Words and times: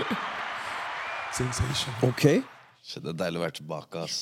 Sensation. 1.38 1.94
Ok. 2.08 2.24
Shit, 2.82 3.02
Det 3.04 3.12
er 3.14 3.18
deilig 3.26 3.40
å 3.40 3.44
være 3.46 3.56
tilbake, 3.60 4.04
ass. 4.06 4.18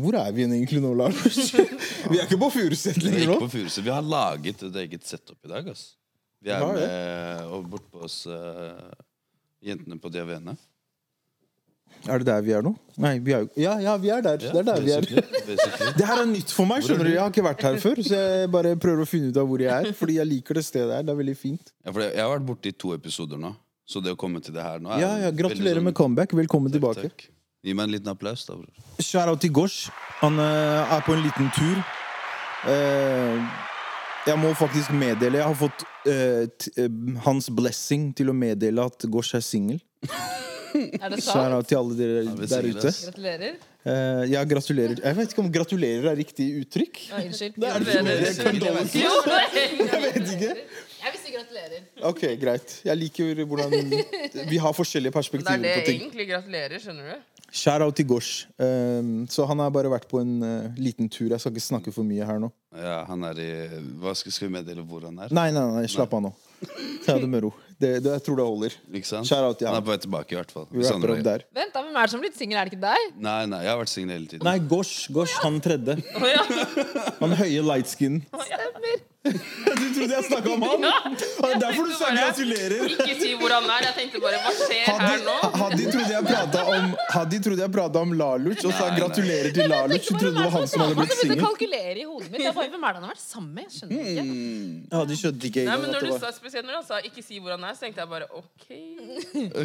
Hvor 0.00 0.16
er 0.16 0.30
vi 0.32 0.46
egentlig 0.46 0.80
nå, 0.80 0.94
Lars? 0.96 1.50
vi 2.10 2.16
er 2.16 2.24
ikke 2.24 2.38
på 2.40 2.48
Furuset 2.54 2.96
Vi 2.96 3.02
er 3.02 3.06
lenger 3.10 3.20
ikke 3.26 3.34
nå. 3.34 3.38
på 3.42 3.50
Furuset. 3.58 3.84
Vi 3.84 3.92
har 3.92 4.06
laget 4.06 4.62
et 4.70 4.78
eget 4.86 5.04
setup 5.08 5.36
i 5.44 5.50
dag, 5.52 5.68
ass. 5.74 5.90
Vi 6.40 6.48
er 6.54 6.62
har 6.64 6.72
det. 6.78 6.86
med 6.88 7.50
og 7.52 7.66
bortpå 7.74 8.06
oss 8.06 8.22
eh, 8.32 8.92
jentene 9.68 9.98
på 10.00 10.08
Diavene. 10.14 10.54
Er 12.08 12.22
det 12.22 12.30
der 12.30 12.40
vi 12.46 12.54
er 12.56 12.62
nå? 12.64 12.70
Nei, 13.02 13.18
vi 13.20 13.34
er 13.36 13.42
jo 13.44 13.48
Ja, 13.60 13.74
ja, 13.82 13.96
vi 14.00 14.08
er 14.14 14.22
der. 14.24 14.38
det 14.40 14.54
er 14.56 14.64
der 14.70 14.80
vi 14.80 14.92
er. 14.94 15.04
basically, 15.04 15.42
basically. 15.50 15.92
Det 15.98 16.06
her 16.08 16.22
er 16.22 16.28
nytt 16.30 16.54
for 16.56 16.70
meg. 16.70 16.86
skjønner 16.86 17.04
du 17.04 17.10
Jeg 17.12 17.20
har 17.20 17.32
ikke 17.34 17.44
vært 17.44 17.64
her 17.66 17.76
før, 17.82 18.00
så 18.06 18.20
jeg 18.22 18.50
bare 18.54 18.72
prøver 18.80 19.04
å 19.04 19.08
finne 19.10 19.28
ut 19.34 19.40
av 19.42 19.50
hvor 19.50 19.60
jeg 19.66 19.74
er. 19.90 19.92
Fordi 19.98 20.16
jeg 20.16 20.30
liker 20.30 20.56
det 20.56 20.64
stedet 20.64 20.94
her. 20.96 21.04
Det 21.04 21.12
er 21.12 21.18
veldig 21.20 21.36
fint. 21.36 21.74
Ja, 21.84 21.92
for 21.92 22.06
jeg 22.06 22.16
har 22.22 22.32
vært 22.32 22.46
borte 22.48 22.72
i 22.72 22.76
to 22.86 22.94
episoder 22.96 23.42
nå, 23.42 23.52
så 23.90 24.02
det 24.04 24.14
å 24.14 24.18
komme 24.18 24.40
til 24.44 24.54
det 24.54 24.62
her 24.62 24.82
nå 24.82 24.92
er 24.94 25.02
Ja, 25.02 25.10
ja, 25.26 25.30
Gratulerer 25.34 25.80
sånn- 25.80 25.88
med 25.90 25.96
comeback. 25.98 26.34
Velkommen 26.38 26.70
Takk, 26.70 26.78
tilbake. 26.80 27.10
takk. 27.10 27.28
Gi 27.66 27.74
meg 27.76 27.88
en 27.88 27.92
liten 27.92 28.08
applaus, 28.12 28.46
da, 28.48 28.54
bror. 28.56 28.70
Shout-out 29.02 29.40
til 29.42 29.52
Gosh. 29.52 29.90
Han 30.22 30.38
uh, 30.40 30.94
er 30.94 31.02
på 31.04 31.12
en 31.16 31.24
liten 31.26 31.50
tur. 31.56 31.82
Uh, 32.64 33.36
jeg 34.28 34.36
må 34.36 34.50
faktisk 34.52 34.92
meddele 34.92 35.38
Jeg 35.40 35.46
har 35.48 35.54
fått 35.56 35.84
uh, 36.04 36.44
t 36.60 36.84
hans 37.24 37.46
blessing 37.56 38.10
til 38.16 38.28
å 38.28 38.34
meddele 38.36 38.84
at 38.84 39.06
Gosh 39.12 39.34
er 39.38 39.44
singel. 39.44 39.80
Er 40.70 41.10
det 41.10 41.18
sant? 41.18 41.34
Shout-out 41.34 41.66
til 41.66 41.80
alle 41.80 41.96
dere 41.98 42.20
Ja, 42.24 42.34
der 42.46 42.68
ute. 42.70 42.92
Gratulerer. 42.94 43.56
Uh, 43.80 44.22
ja, 44.30 44.44
gratulerer. 44.44 45.00
Jeg 45.02 45.16
vet 45.16 45.32
ikke 45.34 45.42
om 45.42 45.48
gratulerer 45.52 46.12
er 46.12 46.18
riktig 46.20 46.46
uttrykk. 46.60 47.00
Ja, 47.10 47.24
unnskyld. 47.24 47.56
Det 47.58 47.68
er 47.68 47.80
det 47.80 47.88
ikke 48.38 49.02
Jeg 49.90 50.02
vet 50.04 50.32
ikke. 50.36 50.54
Jeg 51.00 51.12
vil 51.14 51.20
si 51.22 51.32
gratulerer. 51.34 51.84
Ok, 52.10 52.22
greit. 52.40 52.76
Jeg 52.84 52.96
liker 53.00 53.44
hvordan 53.48 53.74
vi 54.50 54.58
har 54.60 54.74
forskjellige 54.76 55.10
Det 55.10 55.14
er 55.14 55.18
perspektiver 55.18 55.62
det 55.64 55.74
på 55.78 55.86
ting. 55.86 56.00
egentlig 56.02 56.26
gratulerer, 56.28 56.78
skjønner 56.82 57.12
du. 57.14 57.44
Shout-out 57.50 57.96
til 57.96 58.06
Gosh. 58.06 58.46
Um, 58.58 59.26
så 59.28 59.46
han 59.48 59.58
har 59.58 59.70
bare 59.74 59.90
vært 59.90 60.06
på 60.10 60.20
en 60.20 60.36
uh, 60.42 60.76
liten 60.78 61.08
tur. 61.08 61.30
Jeg 61.32 61.40
skal 61.40 61.54
ikke 61.56 61.66
snakke 61.66 61.94
for 61.94 62.06
mye 62.06 62.26
her 62.26 62.38
nå. 62.42 62.52
Ja, 62.70 63.00
han 63.08 63.24
er 63.26 63.38
i 63.42 63.48
Hva 63.98 64.12
skal, 64.14 64.30
skal 64.30 64.46
vi 64.46 64.52
meddele 64.60 64.84
hvor 64.86 65.02
han 65.08 65.16
er? 65.24 65.32
Nei, 65.34 65.48
nei, 65.54 65.64
nei, 65.74 65.88
slapp 65.90 66.12
av 66.14 66.22
nå. 66.28 66.30
Ta 67.06 67.16
det 67.18 67.26
med 67.32 67.42
ro. 67.42 67.50
Det, 67.80 67.94
det, 68.04 68.10
jeg 68.12 68.22
tror 68.26 68.36
det 68.36 68.44
holder. 68.44 68.74
Ikke 68.92 69.08
sant? 69.08 69.26
Shout-out 69.26 69.62
ja. 69.64 69.70
Han 69.72 69.78
er 69.80 69.84
på 69.86 69.90
vei 69.94 69.98
tilbake, 70.04 70.34
i 70.34 70.38
hvert 70.38 70.50
fall. 70.52 70.66
Vi 70.70 70.84
rapper 70.84 71.14
opp 71.14 71.22
er- 71.22 71.26
der. 71.30 71.44
Vent, 71.56 71.72
da, 71.74 71.82
hvem 71.86 71.96
er 71.96 72.02
det 72.04 72.12
som 72.12 72.20
har 72.20 72.26
blitt 72.28 72.36
singel? 72.38 72.60
Er 72.60 72.68
det 72.68 72.74
ikke 72.76 72.84
deg? 72.84 73.14
Nei, 73.26 73.38
nei, 73.50 73.62
jeg 73.64 73.72
har 73.72 73.80
vært 73.80 73.92
singel 73.94 74.12
hele 74.18 74.28
tiden. 74.34 74.44
Nei, 74.46 74.58
Gosh. 74.70 75.08
Gosh, 75.16 75.38
han 75.42 75.56
tredje. 75.64 75.96
Oh, 76.20 76.26
ja. 76.28 76.44
Han 77.24 77.34
høye 77.40 77.64
light 77.66 77.88
skin. 77.90 78.20
Du 79.20 79.34
trodde 79.92 80.14
jeg 80.16 80.24
snakka 80.30 80.48
om 80.54 80.62
han? 80.64 80.84
Og 81.44 81.50
Derfor 81.60 81.88
du 81.90 81.92
sa 81.92 82.08
gratulerer. 82.16 82.86
Ikke 82.94 83.16
si 83.20 83.32
hvor 83.36 83.52
han 83.52 83.66
er. 83.68 83.84
Jeg 83.90 83.94
tenkte 83.98 84.20
bare 84.22 84.38
hva 84.40 84.52
skjer 84.56 84.86
her 84.96 85.18
nå? 85.26 85.34
hadde 85.60 85.90
trodde 85.92 86.14
jeg 86.14 86.24
prata 86.24 86.62
om 86.72 86.86
Hadde 87.12 87.40
trodde 87.44 87.60
jeg 87.66 87.72
pratet 87.74 87.98
om 88.00 88.14
Laluc 88.16 88.64
og 88.64 88.72
sa 88.78 88.86
gratulerer 88.96 89.52
til 89.58 89.68
Laluc. 89.68 90.08
Hun 90.08 90.22
trodde 90.22 90.32
det 90.38 90.46
var 90.46 90.54
han 90.56 90.70
som 90.72 90.84
hadde 90.86 90.96
blitt 91.02 91.12
Jeg 91.12 91.18
begynte 91.20 91.20
å 91.20 91.34
singel. 91.34 91.44
kalkulere 91.50 92.00
i 92.00 92.06
hodet 92.08 92.30
mitt. 92.32 92.46
Bare, 92.60 92.70
Hvem 92.74 92.84
er 92.84 92.94
det 92.94 93.00
han 93.00 93.06
har 93.06 93.12
vært 93.14 93.22
sammen 93.22 93.50
med? 93.56 93.66
Jeg 93.66 93.74
skjønner 93.78 94.10
ikke. 94.10 94.24
Ja, 94.92 95.00
de 95.08 95.16
skjønte 95.16 95.48
ikke 95.48 95.64
Nei, 95.66 95.76
men 95.82 95.94
når 95.94 96.04
du 96.06 96.10
var 96.12 96.22
sa, 96.22 96.32
Spesielt 96.36 96.68
når 96.68 96.78
han 96.78 96.86
sa 96.86 97.00
'ikke 97.00 97.24
si 97.24 97.40
hvor 97.40 97.54
han 97.56 97.64
er', 97.64 97.74
så 97.78 97.86
tenkte 97.86 98.04
jeg 98.04 98.10
bare 98.10 98.28
OK. 98.36 98.66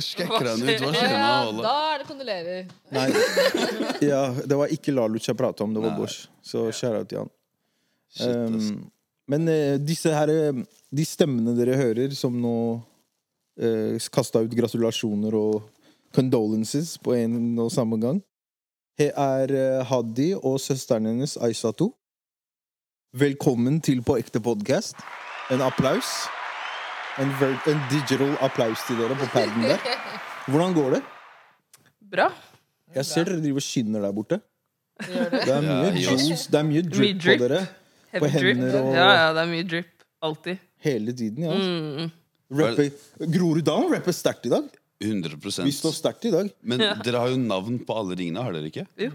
Skekker 0.07 0.49
han 0.51 0.63
ut? 0.63 0.71
Hva 0.85 0.91
skjer 0.95 1.15
ja, 1.15 1.27
nå? 1.27 1.51
Ola? 1.51 1.63
da 1.67 1.75
er 1.91 2.03
det 2.03 2.07
kondolerer. 2.09 2.73
Nei. 2.95 3.07
Ja, 4.11 4.23
det 4.33 4.59
var 4.59 4.71
ikke 4.71 4.95
Laluc 4.95 5.27
jeg 5.27 5.37
prata 5.39 5.65
om, 5.65 5.73
det 5.75 5.83
var 5.83 5.95
Bosch. 5.97 6.27
Så 6.45 6.69
shout-out 6.71 7.09
til 7.11 7.23
han. 7.23 7.31
Um, 8.23 8.91
men 9.27 9.47
uh, 9.49 9.75
disse 9.81 10.07
her 10.13 10.29
eh, 10.31 10.59
De 10.93 11.03
stemmene 11.03 11.51
dere 11.57 11.75
hører, 11.75 12.13
som 12.15 12.31
nå 12.39 12.55
uh, 12.79 14.07
kasta 14.13 14.39
ut 14.45 14.53
gratulasjoner 14.55 15.35
og 15.35 15.65
condolences 16.15 16.95
på 17.03 17.11
en 17.17 17.59
og 17.59 17.73
samme 17.73 17.99
gang, 17.99 18.21
det 18.95 19.09
er 19.11 19.51
uh, 19.51 19.83
Hadi 19.89 20.31
og 20.37 20.61
søsteren 20.63 21.09
hennes 21.09 21.35
Aisatu. 21.43 21.89
Velkommen 23.15 23.77
til 23.79 24.01
På 24.03 24.17
ekte 24.19 24.41
podcast. 24.43 24.97
En 25.53 25.61
applaus. 25.63 26.07
En, 27.21 27.29
en 27.71 27.83
digital 27.87 28.33
applaus 28.43 28.81
til 28.87 28.97
dere 28.99 29.15
på 29.15 29.27
paden 29.31 29.63
der. 29.63 29.79
Hvordan 30.51 30.73
går 30.75 30.97
det? 30.97 31.01
Bra. 32.11 32.25
Jeg 32.95 33.07
ser 33.07 33.23
dere 33.29 33.39
driver 33.39 33.61
og 33.61 33.65
skinner 33.65 34.03
der 34.03 34.15
borte. 34.15 34.39
Det? 34.99 35.29
Det 35.31 35.51
er 35.51 35.63
mye 35.63 35.93
Ja, 35.95 36.11
juice, 36.11 36.49
det 36.51 36.59
er 36.59 36.67
mye 36.67 36.83
drip 36.87 37.21
Mye 37.23 37.37
på 37.37 37.37
dere. 37.45 37.61
Heavy 38.11 38.25
på 38.25 38.31
hender 38.35 38.75
og- 38.81 38.89
Ja, 38.95 39.05
ja, 39.13 39.29
det 39.37 39.43
er 39.45 39.51
mye 39.53 39.67
drip. 39.71 39.93
Alltid. 40.23 40.57
Hele 40.85 41.15
tiden, 41.15 41.43
ja. 41.47 41.55
Mm. 41.55 42.11
Rappe, 42.59 42.89
Groruddalen 43.37 43.93
rapper 43.95 44.15
sterkt 44.15 44.45
i 44.45 44.51
dag. 44.53 44.67
100 45.03 45.63
Vi 45.63 45.71
står 45.75 45.95
sterkt 45.95 46.27
i 46.27 46.33
dag. 46.35 46.51
Men 46.63 46.83
dere 47.03 47.19
har 47.23 47.31
jo 47.31 47.39
navn 47.39 47.79
på 47.87 47.95
alle 47.95 48.15
ringene, 48.19 48.43
har 48.43 48.51
dere 48.55 48.71
ikke? 48.71 48.85
Jo. 48.99 49.11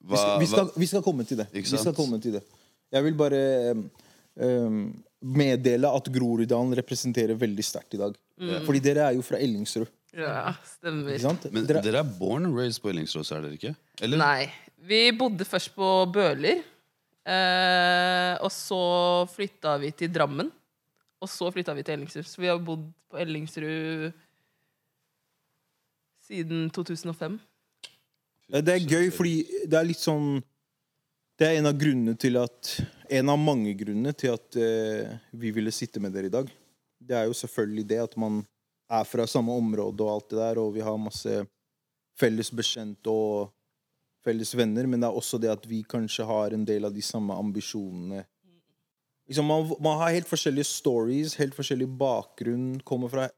Vi 0.00 0.16
skal, 0.16 0.40
vi 0.40 0.46
skal, 0.48 0.72
vi 0.76 0.86
skal 0.88 1.02
komme 1.04 1.24
til 1.28 1.36
det. 1.42 1.46
Ikke 1.52 1.68
Vi 1.76 1.76
skal 1.84 1.94
komme 1.94 2.20
til 2.20 2.38
det. 2.38 2.42
Jeg 2.90 3.06
vil 3.06 3.16
bare 3.18 3.40
um, 3.76 4.82
meddele 5.20 5.90
at 5.94 6.10
Groruddalen 6.10 6.74
representerer 6.78 7.38
veldig 7.38 7.64
sterkt 7.66 7.94
i 7.94 8.00
dag. 8.00 8.16
Fordi 8.66 8.80
dere 8.82 9.08
er 9.08 9.18
jo 9.18 9.24
fra 9.24 9.38
Ellingsrud. 9.40 9.88
Ja, 10.16 10.54
stemmer. 10.66 11.12
Ikke 11.14 11.22
sant? 11.22 11.46
Men 11.54 11.66
dere, 11.68 11.82
dere 11.84 12.00
er 12.02 12.14
born 12.18 12.48
and 12.48 12.56
raised 12.58 12.82
på 12.82 12.90
Ellingsrås, 12.90 13.30
er 13.34 13.44
dere 13.44 13.58
ikke? 13.58 13.74
Eller? 14.02 14.20
Nei. 14.20 14.48
Vi 14.90 15.02
bodde 15.14 15.44
først 15.46 15.74
på 15.76 15.88
Bøler. 16.10 16.62
Eh, 17.30 18.32
og 18.40 18.50
så 18.54 18.80
flytta 19.30 19.76
vi 19.82 19.92
til 19.94 20.10
Drammen. 20.12 20.50
Og 21.20 21.28
så 21.28 21.50
flytta 21.52 21.76
vi 21.76 21.84
til 21.84 21.98
Ellingsrud. 21.98 22.26
Så 22.26 22.42
vi 22.42 22.48
har 22.50 22.58
bodd 22.64 22.88
på 23.10 23.20
Ellingsrud 23.20 24.10
siden 26.30 26.70
2005. 26.70 27.38
det 28.50 28.74
er 28.74 28.86
gøy, 28.86 29.10
fordi 29.10 29.34
det 29.66 29.78
er 29.78 29.86
litt 29.86 30.00
sånn 30.00 30.40
Det 31.40 31.48
er 31.48 31.56
en 31.56 31.70
av 31.70 32.42
at 32.42 32.70
En 33.08 33.30
av 33.32 33.38
mange 33.40 33.72
grunnene 33.72 34.12
til 34.12 34.34
at 34.34 34.56
eh, 34.60 35.08
vi 35.32 35.50
ville 35.50 35.72
sitte 35.72 35.98
med 35.98 36.12
dere 36.12 36.28
i 36.28 36.32
dag. 36.32 36.50
Det 37.00 37.16
er 37.16 37.24
jo 37.30 37.32
selvfølgelig 37.32 37.84
det 37.88 38.00
at 38.02 38.16
man 38.20 38.42
er 38.92 39.06
fra 39.08 39.24
samme 39.26 39.54
område 39.56 40.04
og 40.04 40.10
alt 40.12 40.28
det 40.30 40.38
der, 40.38 40.60
og 40.60 40.74
vi 40.74 40.84
har 40.84 41.00
masse 41.00 41.38
felles 42.20 42.52
bekjente 42.52 43.08
og 43.08 43.48
felles 44.22 44.52
venner, 44.52 44.84
men 44.84 45.00
det 45.00 45.08
er 45.08 45.16
også 45.16 45.40
det 45.40 45.48
at 45.50 45.64
vi 45.64 45.80
kanskje 45.82 46.28
har 46.28 46.52
en 46.52 46.66
del 46.68 46.84
av 46.84 46.92
de 46.92 47.02
samme 47.02 47.32
ambisjonene. 47.32 48.20
Liksom, 49.26 49.48
man, 49.48 49.72
man 49.80 49.96
har 50.02 50.12
helt 50.18 50.28
forskjellige 50.28 50.68
stories, 50.68 51.38
helt 51.40 51.56
forskjellig 51.56 51.88
bakgrunn, 51.88 52.82
kommer 52.84 53.08
fra 53.08 53.30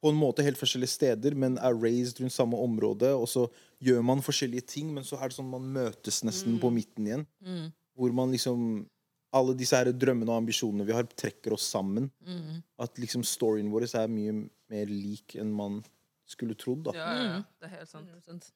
på 0.00 0.08
en 0.08 0.16
måte 0.16 0.42
helt 0.42 0.56
forskjellige 0.56 0.94
steder, 0.94 1.34
men 1.36 1.58
er 1.58 1.74
raised 1.76 2.20
rundt 2.22 2.32
samme 2.32 2.56
område, 2.56 3.10
og 3.14 3.26
så 3.28 3.42
gjør 3.84 4.02
man 4.04 4.22
forskjellige 4.24 4.64
ting, 4.66 4.94
men 4.94 5.04
så 5.04 5.18
er 5.20 5.28
det 5.28 5.36
sånn 5.36 5.50
man 5.50 5.66
møtes 5.74 6.22
nesten 6.24 6.56
på 6.62 6.70
midten 6.72 7.06
igjen. 7.06 7.26
Mm, 7.44 7.68
Hvor 7.96 8.12
man 8.16 8.30
liksom 8.32 8.86
Alle 9.32 9.54
disse 9.54 9.76
her 9.78 9.86
drømmene 9.92 10.26
og 10.32 10.40
ambisjonene 10.40 10.82
vi 10.88 10.90
har, 10.92 11.04
trekker 11.04 11.52
oss 11.54 11.62
sammen. 11.70 12.10
mm. 12.26 12.62
At 12.82 12.96
liksom 12.98 13.22
storyen 13.22 13.68
vår 13.70 13.84
er 13.94 14.08
mye 14.10 14.32
mer 14.68 14.86
lik 14.90 15.36
enn 15.38 15.52
man 15.54 15.84
skulle 16.26 16.54
trodd. 16.58 16.82
da. 16.88 16.90
Ja, 16.96 17.12
ja, 17.14 17.22
ja. 17.22 17.36
Mm. 17.38 17.44
Det 17.60 17.68
er 17.68 17.76
helt 17.76 17.88
sant. 18.24 18.48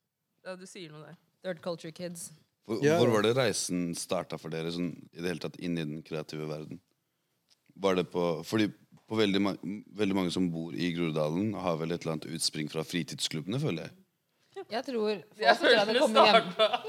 Ja, 0.44 0.56
du 0.56 0.66
sier 0.66 0.90
noe 0.90 1.04
der. 1.06 1.16
Third 1.44 1.60
culture 1.62 1.92
kids. 1.92 2.32
Hvor, 2.66 2.82
Ja. 2.82 2.98
hvor 2.98 3.12
var 3.12 3.22
det 3.22 3.36
reisen 3.36 3.94
starta 3.94 4.36
for 4.36 4.48
dere 4.50 4.72
sånn, 4.72 4.90
i 5.12 5.20
det 5.20 5.28
hele 5.30 5.38
tatt 5.38 5.60
inn 5.60 5.78
i 5.78 5.84
den 5.84 6.02
kreative 6.02 6.48
verden? 6.48 6.80
Var 7.76 7.94
det 7.94 8.10
på 8.10 8.42
Fordi 8.44 8.72
på 9.08 9.18
veldig, 9.18 9.40
ma 9.44 9.52
veldig 10.00 10.16
mange 10.16 10.30
som 10.32 10.46
bor 10.52 10.72
i 10.74 10.92
Groruddalen, 10.96 11.52
har 11.60 11.76
vel 11.80 11.92
et 11.92 12.02
eller 12.04 12.14
annet 12.16 12.30
utspring 12.38 12.70
fra 12.72 12.84
fritidsklubbene, 12.88 13.60
føler 13.60 13.86
jeg. 13.88 13.96
Jeg 14.70 14.84
tror 14.86 15.08
Jeg 15.10 15.24
folk 15.34 15.40
tror 15.40 15.48
at 15.50 15.60
føler 15.60 15.84
det 15.84 15.94
det 15.94 16.00
kommer 16.00 16.28
hjem. 16.30 16.52
starta 16.52 16.82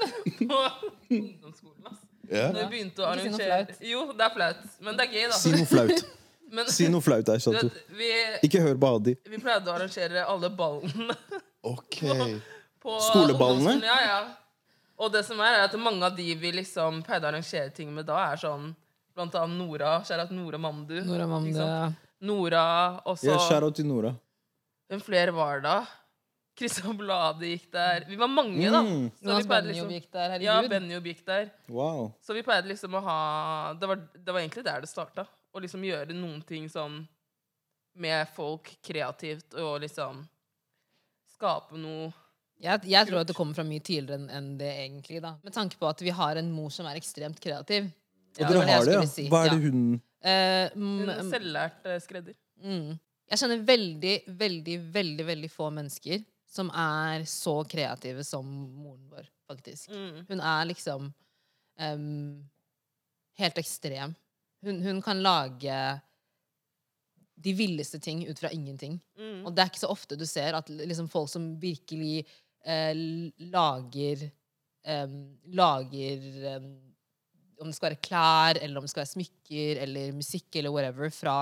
på 0.48 0.60
ungdomsskolen. 1.16 1.86
ass. 1.90 1.98
Ja. 2.30 2.46
Når 2.52 2.60
vi 2.62 2.68
begynte 2.72 3.02
å 3.04 3.10
Ikke 3.12 3.22
si 3.22 3.28
noe 3.28 3.40
arrangere 3.40 3.58
flaut. 3.66 3.82
Jo, 3.90 4.00
det 4.18 4.24
er 4.26 4.32
flaut, 4.36 4.62
men 4.86 4.96
det 4.98 5.04
er 5.06 5.12
gøy, 5.16 5.26
da. 5.30 5.36
Si 5.42 5.52
noe 5.56 5.66
flaut. 5.72 6.06
Men, 6.46 6.68
Si 6.70 6.86
noe 6.86 7.02
flaut 7.02 7.24
der, 7.26 7.40
du 7.40 7.42
Sato. 7.42 7.66
vet, 7.66 7.78
vi, 7.98 8.08
Ikke 8.46 8.60
hør 8.62 8.76
på 8.78 8.86
Hadi. 8.92 9.16
vi 9.26 9.38
pleide 9.42 9.66
å 9.66 9.72
arrangere 9.74 10.22
alle 10.30 10.46
ballene 10.54 11.16
Ok. 11.72 11.96
på 12.78 12.92
Skoleballene? 13.02 13.72
ungdomsskolen. 13.74 13.82
Ja, 13.82 13.96
ja. 14.06 14.20
Og 15.02 15.10
det 15.12 15.24
som 15.26 15.40
er, 15.42 15.56
er 15.58 15.64
at 15.66 15.74
mange 15.82 16.06
av 16.06 16.14
de 16.16 16.28
vi 16.38 16.52
liksom 16.54 17.00
pleide 17.02 17.26
å 17.26 17.32
arrangere 17.32 17.72
ting 17.74 17.90
med 17.92 18.06
da, 18.06 18.20
er 18.30 18.38
sånn 18.38 18.70
Blant 19.16 19.34
annet 19.40 19.58
Nora. 19.58 19.96
Kjære 20.06 20.28
Nora 20.38 20.58
Mamdu. 20.60 20.94
Nora 21.08 21.26
ikke 21.26 21.56
sant? 21.58 21.98
Nora, 22.24 23.00
og 23.04 23.18
så 23.20 23.34
Ja, 23.34 23.38
Shout-out 23.44 23.76
til 23.76 23.86
Nora. 23.86 24.14
Hvem 24.88 25.02
flere 25.02 25.34
var 25.34 25.60
da? 25.64 25.78
Christian 26.56 26.96
Blade 26.96 27.44
gikk 27.50 27.66
der. 27.72 28.06
Vi 28.08 28.16
var 28.16 28.30
mange, 28.32 28.70
da. 28.72 28.80
Mm. 28.80 29.10
Så 29.20 29.34
vi 29.36 29.48
pleide 29.48 29.68
liksom, 29.68 29.90
gikk 29.92 30.06
der, 30.14 30.36
ja. 30.40 30.54
Benjob 30.70 31.04
gikk 31.10 31.24
der. 31.26 31.50
Wow. 31.68 32.06
Så 32.24 32.36
vi 32.36 32.44
pleide 32.46 32.70
liksom 32.70 32.96
å 32.96 33.02
ha 33.04 33.18
Det 33.76 33.90
var, 33.90 34.00
det 34.14 34.32
var 34.32 34.40
egentlig 34.40 34.64
der 34.64 34.80
det 34.80 34.88
starta. 34.88 35.26
Å 35.26 35.60
liksom 35.60 35.84
gjøre 35.84 36.16
noen 36.16 36.40
ting 36.48 36.70
sånn 36.72 37.02
med 37.96 38.28
folk 38.36 38.70
kreativt, 38.84 39.54
og 39.56 39.80
liksom 39.80 40.18
skape 41.36 41.78
noe 41.80 42.10
Jeg, 42.60 42.82
jeg 42.88 43.08
tror 43.08 43.22
at 43.22 43.28
det 43.28 43.36
kommer 43.36 43.56
fra 43.56 43.64
mye 43.68 43.84
tidligere 43.84 44.20
enn 44.20 44.28
en 44.32 44.50
det 44.60 44.72
egentlig. 44.72 45.20
da 45.24 45.34
Med 45.44 45.52
tanke 45.52 45.76
på 45.80 45.88
at 45.88 46.00
vi 46.00 46.12
har 46.12 46.40
en 46.40 46.50
mor 46.52 46.72
som 46.72 46.88
er 46.88 46.96
ekstremt 46.96 47.40
kreativ. 47.40 47.88
Og 48.36 48.40
Ja, 48.40 48.48
dere 48.48 48.64
har 48.68 48.84
det, 48.84 48.94
ja? 48.96 49.04
si. 49.08 49.28
Hva 49.32 49.44
er 49.46 49.56
det 49.56 49.68
hun 49.68 50.00
Eh, 50.24 50.70
En 50.72 51.04
mm, 51.06 51.30
selvlært 51.30 51.86
eh, 51.86 52.00
skredder. 52.02 52.38
mm. 52.62 52.94
Jeg 53.26 53.40
kjenner 53.40 53.62
veldig, 53.66 54.14
veldig, 54.38 54.74
veldig 54.94 55.24
veldig 55.26 55.48
få 55.50 55.66
mennesker 55.74 56.20
som 56.46 56.68
er 56.70 57.24
så 57.26 57.56
kreative 57.66 58.22
som 58.24 58.46
moren 58.46 59.08
vår, 59.10 59.26
faktisk. 59.50 59.90
Mm. 59.90 60.20
Hun 60.28 60.42
er 60.46 60.68
liksom 60.70 61.08
um, 61.10 62.44
helt 63.40 63.58
ekstrem. 63.58 64.14
Hun, 64.62 64.78
hun 64.84 65.02
kan 65.02 65.18
lage 65.26 65.80
de 67.36 67.52
villeste 67.58 67.98
ting 68.00 68.22
ut 68.30 68.38
fra 68.38 68.50
ingenting. 68.54 69.00
Mm. 69.18 69.42
Og 69.44 69.52
det 69.52 69.64
er 69.64 69.72
ikke 69.74 69.82
så 69.82 69.90
ofte 69.92 70.16
du 70.16 70.24
ser 70.26 70.56
at 70.56 70.70
liksom, 70.70 71.10
folk 71.12 71.28
som 71.28 71.50
virkelig 71.60 72.22
eh, 72.64 72.94
lager 73.52 74.28
em, 74.86 75.18
Lager 75.58 76.24
em, 76.54 76.70
Om 77.60 77.70
det 77.70 77.76
skal 77.78 77.90
være 77.90 78.02
klær, 78.04 78.58
eller 78.62 78.78
om 78.78 78.84
det 78.84 78.90
skal 78.92 79.04
være 79.04 79.14
smykker 79.14 79.80
eller 79.86 80.12
musikk 80.12 80.56
eller 80.60 80.70
whatever, 80.74 81.10
fra 81.10 81.36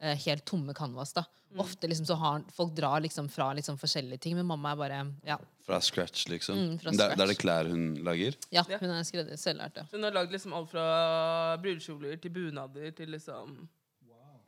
eh, 0.00 0.16
helt 0.26 0.44
tomme 0.44 0.74
canvas. 0.74 1.12
da. 1.14 1.22
Ofte 1.62 1.86
liksom, 1.86 2.06
så 2.08 2.16
har 2.18 2.40
folk 2.50 2.72
drar 2.74 3.00
liksom 3.04 3.28
fra 3.30 3.52
liksom, 3.54 3.76
forskjellige 3.78 4.18
ting, 4.24 4.34
men 4.34 4.46
mamma 4.46 4.72
er 4.72 4.76
bare 4.80 5.02
Ja, 5.24 5.36
Fra 5.64 5.78
scratch, 5.80 6.26
liksom. 6.28 6.58
Mm, 6.58 6.78
fra 6.80 6.90
scratch. 6.90 6.98
det, 6.98 7.04
er- 7.12 7.16
det 7.16 7.22
er 7.22 7.30
det 7.30 7.38
klær 7.38 7.68
hun 7.70 7.84
lager? 8.04 8.34
ja 8.50 8.64
hun 8.80 8.90
er 8.90 9.02
skredder, 9.06 9.36
selvlært. 9.38 9.76
Ja. 9.78 9.84
Så 9.86 9.94
hun 9.96 10.02
har 10.02 10.10
lagd 10.16 10.32
liksom 10.34 10.52
alt 10.52 10.70
fra 10.70 11.56
brudekjoler 11.62 12.18
til 12.20 12.30
bunader 12.34 12.90
til 12.90 13.08
liksom 13.14 13.68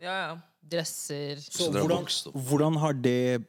Ja, 0.02 0.16
ja. 0.26 0.34
Dresser 0.66 1.36
Så 1.40 1.70
dere 1.72 1.86
hvordan, 1.86 2.04
hvordan 2.34 2.76
har 2.82 2.92
det 2.92 3.46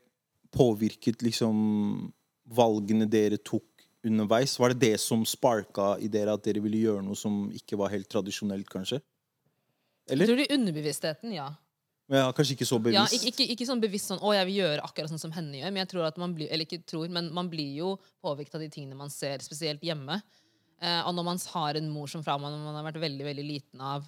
påvirket 0.54 1.22
liksom 1.26 2.14
valgene 2.48 3.08
dere 3.10 3.38
tok 3.44 3.77
underveis? 4.10 4.56
Var 4.60 4.74
det 4.74 4.80
det 4.82 4.96
som 5.04 5.24
sparka 5.28 5.96
i 6.04 6.10
dere 6.12 6.34
at 6.38 6.44
dere 6.44 6.64
ville 6.64 6.80
gjøre 6.86 7.06
noe 7.06 7.18
som 7.18 7.46
ikke 7.56 7.80
var 7.80 7.94
helt 7.94 8.10
tradisjonelt, 8.12 8.68
kanskje? 8.72 9.02
Jeg 10.08 10.24
tror 10.24 10.40
det 10.40 10.48
er 10.48 10.56
underbevisstheten, 10.56 11.34
ja. 11.36 11.50
Ja, 12.08 12.30
kanskje 12.32 12.56
ikke 12.56 12.68
så 12.68 12.78
Ja, 12.78 13.04
bevisst. 13.04 13.18
ikke, 13.18 13.32
ikke, 13.34 13.52
ikke 13.52 13.66
sånn 13.68 13.82
bevisst 13.84 14.08
sånn 14.08 14.22
'Å, 14.24 14.34
jeg 14.34 14.46
vil 14.48 14.60
gjøre 14.64 14.84
akkurat 14.88 15.12
sånn 15.12 15.20
som 15.20 15.32
henne 15.36 15.60
gjør', 15.60 15.74
men 15.74 15.82
jeg 15.84 15.90
tror 15.92 16.08
at 16.08 16.18
man 16.18 16.34
blir 16.34 16.48
Eller 16.50 16.64
ikke 16.64 16.86
tror, 16.86 17.10
men 17.10 17.34
man 17.34 17.50
blir 17.50 17.76
jo 17.76 18.00
påvirket 18.24 18.56
av 18.56 18.62
de 18.62 18.70
tingene 18.70 18.96
man 18.96 19.10
ser, 19.10 19.40
spesielt 19.40 19.82
hjemme. 19.82 20.22
Eh, 20.82 21.02
og 21.08 21.16
når 21.16 21.26
man 21.26 21.38
har 21.38 21.76
en 21.76 21.90
mor 21.90 22.08
som 22.08 22.24
fra 22.24 22.38
man, 22.38 22.54
man 22.64 22.76
har 22.76 22.94
vært 22.94 23.02
veldig, 23.02 23.26
veldig 23.26 23.46
liten 23.46 23.82
av 23.82 24.08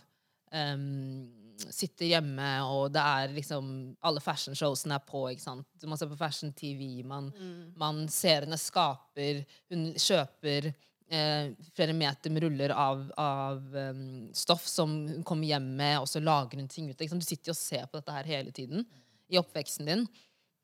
ehm, 0.53 1.27
Sitter 1.59 2.07
hjemme, 2.13 2.49
og 2.63 2.93
det 2.95 3.01
er 3.03 3.33
liksom 3.35 3.71
Alle 4.05 4.21
fashionshowsene 4.23 4.95
er 4.95 5.03
på, 5.07 5.25
ikke 5.31 5.43
sant. 5.43 5.67
Man 5.83 5.99
ser 5.99 6.11
på 6.11 6.19
Fashion 6.19 6.53
TV, 6.55 7.01
man, 7.07 7.31
man 7.79 8.05
ser 8.11 8.45
henne 8.47 8.59
skaper 8.59 9.43
Hun 9.71 9.89
kjøper 9.99 10.71
eh, 11.09 11.51
flere 11.75 11.93
meter 11.97 12.33
med 12.33 12.45
ruller 12.45 12.73
av, 12.75 13.03
av 13.17 13.75
um, 13.75 14.29
stoff 14.33 14.65
som 14.67 14.95
hun 15.09 15.23
kommer 15.27 15.49
hjem 15.49 15.69
med, 15.75 15.99
og 15.99 16.09
så 16.09 16.21
lager 16.23 16.61
hun 16.61 16.69
ting 16.71 16.89
ut. 16.89 16.97
Du 16.99 17.21
sitter 17.25 17.51
jo 17.51 17.55
og 17.57 17.61
ser 17.61 17.87
på 17.89 17.99
dette 17.99 18.15
her 18.15 18.29
hele 18.29 18.55
tiden 18.55 18.85
i 19.29 19.39
oppveksten 19.41 19.89
din. 19.89 20.07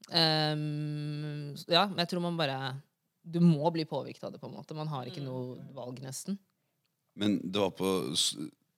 Um, 0.09 1.55
ja, 1.67 1.87
men 1.89 2.03
jeg 2.03 2.11
tror 2.11 2.21
man 2.21 2.35
bare 2.37 2.75
Du 3.25 3.39
må 3.41 3.71
bli 3.73 3.87
påvirket 3.89 4.21
av 4.27 4.35
det, 4.35 4.39
på 4.41 4.45
en 4.45 4.53
måte. 4.53 4.77
Man 4.77 4.91
har 4.91 5.07
ikke 5.09 5.23
noe 5.25 5.57
valg, 5.73 5.97
nesten. 6.03 6.37
Men 7.17 7.39
det 7.41 7.57
var 7.57 7.71
på 7.73 8.13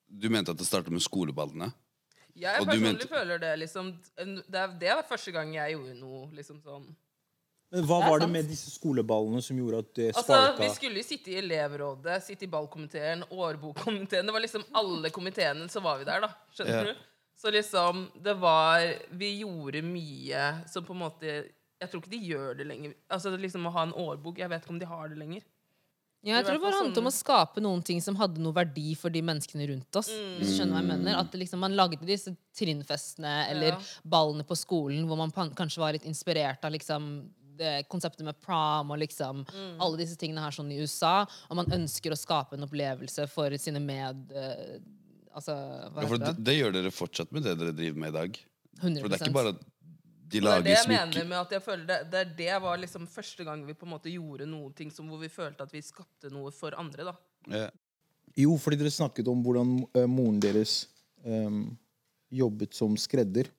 Du 0.08 0.30
mente 0.32 0.54
at 0.54 0.60
det 0.60 0.68
starta 0.68 0.94
med 0.94 1.04
skoleballene? 1.04 1.68
Jeg 2.38 2.62
Og 2.62 2.68
personlig 2.68 2.94
mente- 2.94 3.08
føler 3.10 3.40
det 3.42 3.52
liksom 3.60 3.92
det, 4.48 4.64
det 4.80 4.94
var 4.96 5.04
første 5.10 5.32
gang 5.34 5.54
jeg 5.56 5.74
gjorde 5.76 5.96
noe 6.00 6.28
liksom 6.38 6.62
sånn 6.62 6.88
Men 7.72 7.84
hva 7.84 7.98
var 8.10 8.20
det 8.20 8.30
med 8.32 8.46
disse 8.48 8.70
skoleballene 8.72 9.42
som 9.44 9.58
gjorde 9.60 9.80
at 9.84 9.94
det 9.96 10.16
Altså. 10.16 10.58
Vi 10.60 10.70
skulle 10.76 11.02
jo 11.02 11.04
sitte 11.08 11.32
i 11.34 11.40
elevrådet, 11.42 12.22
sitte 12.24 12.46
i 12.46 12.48
ballkomiteen, 12.48 13.24
årbokkomiteen 13.32 14.26
Det 14.26 14.34
var 14.34 14.40
liksom 14.46 14.64
alle 14.74 15.10
komiteene, 15.10 15.68
så 15.70 15.82
var 15.84 15.98
vi 16.00 16.06
der, 16.06 16.22
da. 16.22 16.30
Skjønner 16.54 16.86
Ja. 16.88 16.94
du? 16.94 16.96
Så 17.38 17.52
liksom, 17.52 18.08
det 18.24 18.34
var 18.40 18.80
Vi 19.12 19.40
gjorde 19.44 19.82
mye 19.84 20.68
som 20.70 20.86
på 20.86 20.94
en 20.96 21.00
måte 21.04 21.50
Jeg 21.82 21.90
tror 21.92 22.02
ikke 22.02 22.10
de 22.16 22.22
gjør 22.32 22.58
det 22.58 22.66
lenger. 22.68 22.94
Altså 23.10 23.36
liksom 23.38 23.68
Å 23.68 23.72
ha 23.72 23.84
en 23.84 23.94
årbok 23.94 24.38
Jeg 24.40 24.50
vet 24.50 24.64
ikke 24.64 24.70
om 24.74 24.80
de 24.80 24.86
har 24.86 25.10
det 25.10 25.18
lenger. 25.18 25.42
Ja, 26.26 26.40
jeg 26.40 26.46
tror 26.48 26.58
det 26.58 26.64
var 26.66 26.76
handlet 26.80 26.98
om 26.98 27.08
å 27.08 27.12
sånn- 27.14 27.24
skape 27.24 27.62
noen 27.62 27.84
ting 27.86 28.02
som 28.02 28.16
hadde 28.16 28.42
noe 28.42 28.52
verdi 28.54 28.96
for 28.98 29.10
de 29.14 29.22
menneskene 29.22 29.68
rundt 29.70 29.96
oss. 29.96 30.10
Hvis 30.10 30.50
du 30.50 30.56
skjønner 30.58 30.74
hva 30.76 30.82
jeg 30.82 30.90
mener 30.98 31.20
At 31.20 31.32
liksom, 31.32 31.60
Man 31.60 31.76
lagde 31.78 32.06
disse 32.06 32.36
trinnfestene 32.58 33.50
eller 33.50 33.68
Ja. 33.78 33.80
ballene 34.06 34.44
på 34.44 34.58
skolen 34.58 35.06
hvor 35.08 35.16
man 35.18 35.32
kanskje 35.32 35.78
var 35.78 35.94
litt 35.94 36.06
inspirert 36.06 36.64
av 36.66 36.72
liksom 36.72 37.30
det 37.58 37.88
konseptet 37.90 38.22
med 38.26 38.40
prom 38.40 38.92
og 38.92 39.00
liksom 39.00 39.46
alle 39.80 39.98
disse 39.98 40.16
tingene 40.18 40.42
her 40.42 40.52
sånn 40.52 40.72
i 40.72 40.78
USA. 40.82 41.26
Og 41.50 41.56
man 41.56 41.66
ønsker 41.66 42.12
å 42.12 42.18
skape 42.18 42.54
en 42.54 42.68
opplevelse 42.68 43.28
for 43.30 43.50
sine 43.58 43.80
med... 43.80 44.32
Uh, 44.32 44.78
altså, 45.34 45.56
hva 45.94 46.02
Ja, 46.04 46.08
for 46.08 46.18
det, 46.18 46.36
det? 46.36 46.44
det 46.44 46.58
gjør 46.60 46.74
dere 46.74 46.92
fortsatt 46.92 47.32
med 47.32 47.44
det 47.44 47.58
dere 47.58 47.74
driver 47.74 47.98
med 47.98 48.10
i 48.14 48.18
dag? 48.18 48.40
100 48.82 49.02
For 49.02 49.10
det 49.10 49.22
er 49.22 49.26
ikke 49.26 49.34
bare 49.34 49.54
at 49.56 49.64
de 50.28 50.42
lager 50.44 50.66
det 50.66 50.74
er 50.74 50.88
det 50.88 50.94
jeg 50.96 51.08
mener 51.08 51.30
med 51.30 51.40
at 51.40 51.56
jeg 51.56 51.64
føler 51.64 51.86
det, 51.88 51.98
det, 52.12 52.20
er 52.20 52.32
det 52.38 52.62
var 52.64 52.80
liksom 52.82 53.08
første 53.08 53.46
gang 53.48 53.64
vi 53.68 53.76
på 53.78 53.88
en 53.88 53.94
måte 53.96 54.12
gjorde 54.12 54.48
noen 54.50 54.74
ting 54.76 54.92
som 54.94 55.08
hvor 55.08 55.22
vi 55.22 55.32
følte 55.32 55.64
at 55.64 55.74
vi 55.74 55.84
skapte 55.86 56.32
noe 56.34 56.52
for 56.56 56.76
andre. 56.80 57.08
da. 57.12 57.16
Ja. 57.54 57.70
Jo, 58.38 58.58
fordi 58.62 58.78
dere 58.82 58.94
snakket 58.94 59.30
om 59.32 59.42
hvordan 59.46 59.78
uh, 59.96 60.06
moren 60.10 60.42
deres 60.44 60.84
um, 61.24 61.78
jobbet 62.30 62.76
som 62.76 62.98
skredder. 63.00 63.50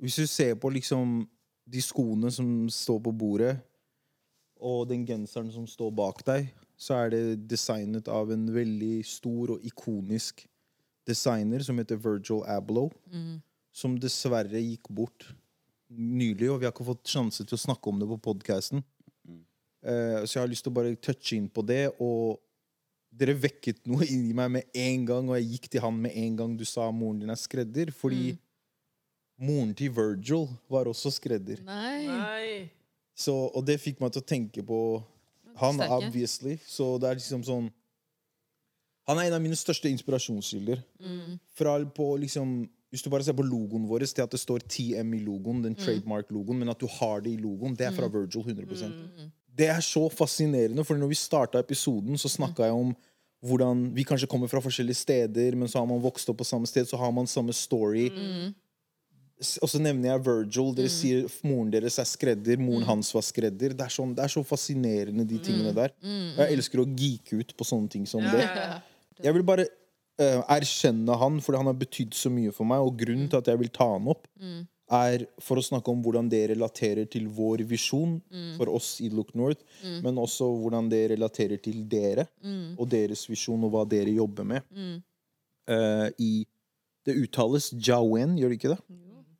Hvis 0.00 0.16
du 0.16 0.26
ser 0.26 0.54
på 0.60 0.70
liksom 0.72 1.24
de 1.66 1.82
skoene 1.82 2.30
som 2.32 2.68
står 2.70 3.00
på 3.06 3.12
bordet, 3.12 3.56
og 4.56 4.86
den 4.88 5.04
genseren 5.06 5.50
som 5.52 5.66
står 5.68 5.90
bak 5.96 6.22
deg, 6.26 6.48
så 6.76 7.00
er 7.04 7.12
det 7.12 7.48
designet 7.48 8.08
av 8.08 8.30
en 8.32 8.46
veldig 8.52 9.00
stor 9.08 9.56
og 9.56 9.64
ikonisk 9.64 10.46
designer 11.08 11.62
som 11.64 11.78
heter 11.78 12.00
Virgil 12.00 12.42
Abloh, 12.50 12.90
som 13.76 13.98
dessverre 14.00 14.60
gikk 14.62 14.88
bort 14.88 15.28
nylig, 15.92 16.48
og 16.50 16.60
vi 16.60 16.66
har 16.66 16.72
ikke 16.74 16.86
fått 16.88 17.12
sjanse 17.12 17.44
til 17.44 17.56
å 17.58 17.60
snakke 17.60 17.90
om 17.92 18.00
det 18.00 18.08
på 18.10 18.18
podkasten. 18.30 18.82
så 19.86 20.32
jeg 20.32 20.42
har 20.42 20.50
lyst 20.50 20.64
til 20.66 20.72
å 20.72 20.78
bare 20.78 20.96
touche 20.96 21.36
inn 21.36 21.46
på 21.52 21.62
det, 21.62 21.92
og 22.02 22.40
dere 23.16 23.36
vekket 23.38 23.84
noe 23.86 24.06
inni 24.14 24.34
meg 24.36 24.50
med 24.56 24.78
en 24.86 25.04
gang, 25.06 25.28
og 25.28 25.38
jeg 25.38 25.50
gikk 25.52 25.68
til 25.72 25.84
han 25.84 26.00
med 26.00 26.16
en 26.16 26.40
gang 26.40 26.56
du 26.58 26.64
sa 26.68 26.88
moren 26.90 27.20
din 27.22 27.30
er 27.30 27.40
skredder, 27.40 27.92
fordi 27.94 28.34
moren 29.36 29.74
til 29.76 29.92
Virgil 29.94 30.48
var 30.72 30.88
også 30.90 31.12
skredder. 31.14 31.60
Nei. 31.66 32.06
Nei. 32.08 32.48
Så, 33.16 33.32
og 33.32 33.64
det 33.64 33.78
fikk 33.80 34.00
meg 34.02 34.12
til 34.12 34.24
å 34.24 34.28
tenke 34.28 34.64
på 34.66 34.80
han, 35.56 35.78
Sterke. 35.78 36.00
obviously. 36.00 36.58
Så 36.68 36.96
det 37.00 37.08
er 37.08 37.20
liksom 37.20 37.44
sånn 37.46 37.70
Han 39.06 39.20
er 39.22 39.28
en 39.28 39.36
av 39.36 39.42
mine 39.44 39.56
største 39.56 39.86
inspirasjonskilder. 39.88 40.80
Fra 41.54 41.78
på 41.94 42.08
liksom 42.18 42.64
Hvis 42.90 43.02
du 43.02 43.10
bare 43.10 43.26
ser 43.26 43.34
på 43.36 43.44
logoen 43.44 43.88
vår, 43.88 44.04
til 44.06 44.22
at 44.22 44.32
det 44.32 44.40
står 44.40 44.62
TM 44.70 45.16
i 45.16 45.24
logoen, 45.24 45.64
den 45.64 45.74
trademark-logoen, 45.74 46.60
men 46.62 46.70
at 46.70 46.80
du 46.80 46.86
har 46.98 47.24
det 47.24 47.34
i 47.34 47.40
logoen, 47.40 47.74
det 47.76 47.88
er 47.88 47.96
fra 47.96 48.08
Virgil 48.12 48.46
100% 48.46 48.94
Det 49.56 49.68
er 49.72 49.82
så 49.82 50.06
fascinerende, 50.12 50.84
for 50.84 50.98
når 51.00 51.10
vi 51.10 51.18
starta 51.18 51.58
episoden, 51.58 52.18
så 52.20 52.30
snakka 52.30 52.68
jeg 52.68 52.76
om 52.76 52.94
hvordan 53.46 53.90
vi 53.94 54.04
kanskje 54.06 54.28
kommer 54.30 54.50
fra 54.50 54.62
forskjellige 54.64 55.02
steder, 55.02 55.56
men 55.56 55.68
så 55.68 55.80
har 55.80 55.88
man 55.90 56.02
vokst 56.02 56.28
opp 56.30 56.38
på 56.40 56.46
samme 56.46 56.68
sted, 56.68 56.86
så 56.88 56.98
har 57.00 57.12
man 57.14 57.28
samme 57.30 57.52
story. 57.52 58.08
Mm. 58.10 58.54
Og 59.36 59.68
så 59.68 59.78
nevner 59.82 60.14
jeg 60.14 60.24
Virgil. 60.24 60.70
Dere 60.76 60.90
sier 60.92 61.26
moren 61.44 61.68
deres 61.72 61.98
er 62.00 62.08
skredder. 62.08 62.56
Moren 62.56 62.86
hans 62.88 63.10
var 63.12 63.24
skredder. 63.26 63.74
Det 63.76 63.84
er, 63.84 63.92
sånn, 63.92 64.14
det 64.16 64.24
er 64.24 64.32
så 64.32 64.40
fascinerende, 64.46 65.26
de 65.28 65.40
tingene 65.44 65.74
der. 65.76 65.92
Og 66.00 66.40
jeg 66.40 66.56
elsker 66.56 66.80
å 66.80 66.86
geeke 66.88 67.42
ut 67.42 67.52
på 67.58 67.66
sånne 67.68 67.92
ting 67.92 68.06
som 68.08 68.24
det. 68.24 68.46
Jeg 69.20 69.36
vil 69.36 69.44
bare 69.46 69.66
erkjenne 70.18 71.16
han, 71.20 71.40
fordi 71.44 71.60
han 71.60 71.68
har 71.70 71.76
betydd 71.80 72.14
så 72.16 72.30
mye 72.32 72.52
for 72.54 72.68
meg. 72.68 72.80
Og 72.86 72.96
grunnen 72.98 73.28
til 73.28 73.38
at 73.42 73.50
jeg 73.52 73.60
vil 73.60 73.70
ta 73.74 73.90
han 73.92 74.08
opp, 74.12 74.26
er 74.86 75.24
for 75.42 75.58
å 75.58 75.64
snakke 75.66 75.90
om 75.90 75.98
hvordan 76.04 76.28
det 76.30 76.44
relaterer 76.52 77.08
til 77.10 77.24
vår 77.34 77.64
visjon 77.66 78.20
for 78.56 78.70
oss 78.70 79.00
i 79.02 79.08
Look 79.10 79.32
North, 79.34 79.64
men 79.82 80.20
også 80.22 80.46
hvordan 80.62 80.88
det 80.92 81.10
relaterer 81.16 81.58
til 81.58 81.82
dere 81.90 82.28
og 82.78 82.86
deres 82.92 83.24
visjon 83.28 83.64
og 83.66 83.74
hva 83.74 83.82
dere 83.90 84.14
jobber 84.14 84.46
med. 84.46 84.62
Uh, 85.66 86.06
I 86.22 86.46
Det 87.06 87.14
uttales 87.14 87.72
Jawen, 87.74 88.38
gjør 88.38 88.50
det 88.50 88.56
ikke 88.60 88.72
det? 88.72 88.80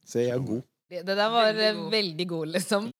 Se, 0.06 0.21
jeg 0.23 0.35
er 0.35 0.42
god. 0.42 0.62
Det, 0.90 1.00
det 1.06 1.16
der 1.18 1.30
var 1.30 1.56
veldig 1.90 2.26
god 2.30 2.52
liksom. 2.54 2.90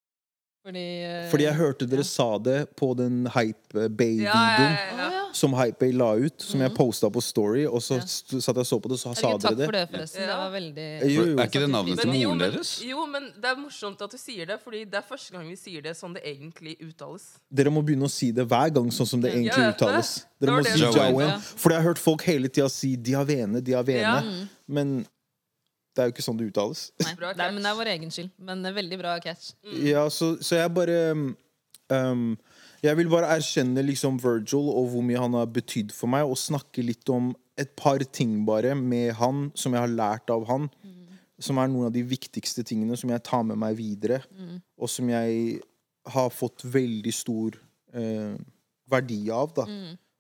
Fordi 0.67 0.83
uh, 1.07 1.29
Fordi 1.31 1.45
jeg 1.47 1.55
hørte 1.61 1.87
dere 1.87 2.03
sa 2.07 2.25
det 2.43 2.57
på 2.75 2.89
den 2.99 3.21
Hype 3.31 3.85
Bay-videoen 3.95 4.27
ja, 4.27 4.97
ja, 4.99 5.07
ja. 5.15 5.21
som 5.37 5.55
Hype 5.55 5.79
Bay 5.79 5.93
la 5.95 6.09
ut, 6.19 6.43
som 6.43 6.65
jeg 6.65 6.73
posta 6.75 7.11
på 7.15 7.23
Story, 7.23 7.63
og 7.71 7.79
så 7.87 8.01
Ja. 8.01 8.07
satt 8.09 8.51
jeg 8.51 8.65
og 8.65 8.67
så 8.67 8.81
på 8.83 8.91
det, 8.91 8.99
så 8.99 9.13
sa 9.15 9.31
dere 9.37 9.55
det. 9.55 9.69
det, 9.71 9.85
forresten. 9.93 10.27
Det 10.27 10.39
var 10.41 10.51
veldig 10.57 10.89
Jo, 11.07 11.23
jo. 11.31 11.39
Er 11.39 11.47
ikke 11.47 11.63
det 11.63 11.71
navnet 11.71 12.03
til 12.03 12.13
moren 12.17 12.43
deres? 12.43 12.73
jo, 12.83 13.07
men 13.15 13.31
det 13.39 13.53
er 13.53 13.61
morsomt 13.63 14.03
at 14.03 14.11
du 14.11 14.19
sier 14.19 14.51
det, 14.51 14.59
Fordi 14.65 14.83
det 14.85 14.99
er 14.99 15.07
første 15.07 15.37
gang 15.37 15.47
vi 15.49 15.57
sier 15.61 15.87
det 15.87 15.95
sånn 15.97 16.19
det 16.19 16.25
egentlig 16.27 16.77
uttales. 16.83 17.29
Dere 17.49 17.71
må 17.71 17.85
begynne 17.87 18.11
å 18.11 18.13
si 18.13 18.33
det 18.35 18.49
hver 18.51 18.75
gang, 18.75 18.91
sånn 18.91 19.07
som 19.07 19.23
det 19.23 19.37
egentlig 19.37 19.71
uttales. 19.77 20.17
Dere 20.41 20.57
må 20.59 20.65
det 20.67 20.75
si 20.75 20.83
Jawen. 20.83 21.29
Ja. 21.31 21.39
For 21.39 21.71
jeg 21.71 21.79
har 21.81 21.87
hørt 21.93 22.03
folk 22.03 22.27
hele 22.27 22.51
tida 22.51 22.69
si 22.73 22.97
Diavene, 22.97 23.63
Diavene. 23.63 24.03
Ja. 24.03 24.49
Men 24.67 25.07
det 25.97 26.03
er 26.03 26.11
jo 26.11 26.13
ikke 26.13 26.27
sånn 26.27 26.37
det 26.37 26.51
uttales. 26.51 26.91
Nei, 27.01 27.15
catch. 27.17 27.41
men 27.41 27.63
det 27.63 27.71
er 27.71 27.79
vår 27.79 27.91
egen 27.95 28.13
skyld. 28.13 28.33
Men 28.45 28.61
det 28.61 28.69
er 28.71 28.77
veldig 28.77 28.99
bra 29.01 29.15
catch. 29.25 29.55
Ja, 29.81 30.05
så, 30.13 30.35
så 30.45 30.59
jeg 30.61 30.73
bare 30.77 30.99
um, 31.17 32.35
Jeg 32.85 32.99
vil 32.99 33.09
bare 33.11 33.31
erkjenne 33.39 33.85
liksom 33.87 34.19
Virgil 34.21 34.69
og 34.69 34.91
hvor 34.93 35.07
mye 35.07 35.23
han 35.23 35.39
har 35.39 35.49
betydd 35.49 35.95
for 35.97 36.13
meg, 36.13 36.29
og 36.29 36.37
snakke 36.41 36.85
litt 36.85 37.09
om 37.13 37.33
et 37.57 37.73
par 37.79 38.05
ting 38.13 38.43
bare 38.45 38.75
med 38.77 39.15
han 39.17 39.49
som 39.57 39.73
jeg 39.73 39.87
har 39.87 39.95
lært 39.95 40.31
av 40.31 40.45
han. 40.51 40.69
som 41.41 41.59
er 41.61 41.69
noen 41.69 41.91
av 41.91 41.93
de 41.93 42.01
viktigste 42.01 42.63
tingene 42.65 42.97
som 42.97 43.11
jeg 43.13 43.25
tar 43.25 43.43
med 43.45 43.59
meg 43.61 43.75
videre, 43.77 44.23
og 44.77 44.89
som 44.89 45.09
jeg 45.13 45.59
har 46.13 46.31
fått 46.33 46.65
veldig 46.65 47.13
stor 47.13 47.59
eh, 47.93 48.37
verdi 48.89 49.19
av 49.35 49.53
da, 49.57 49.67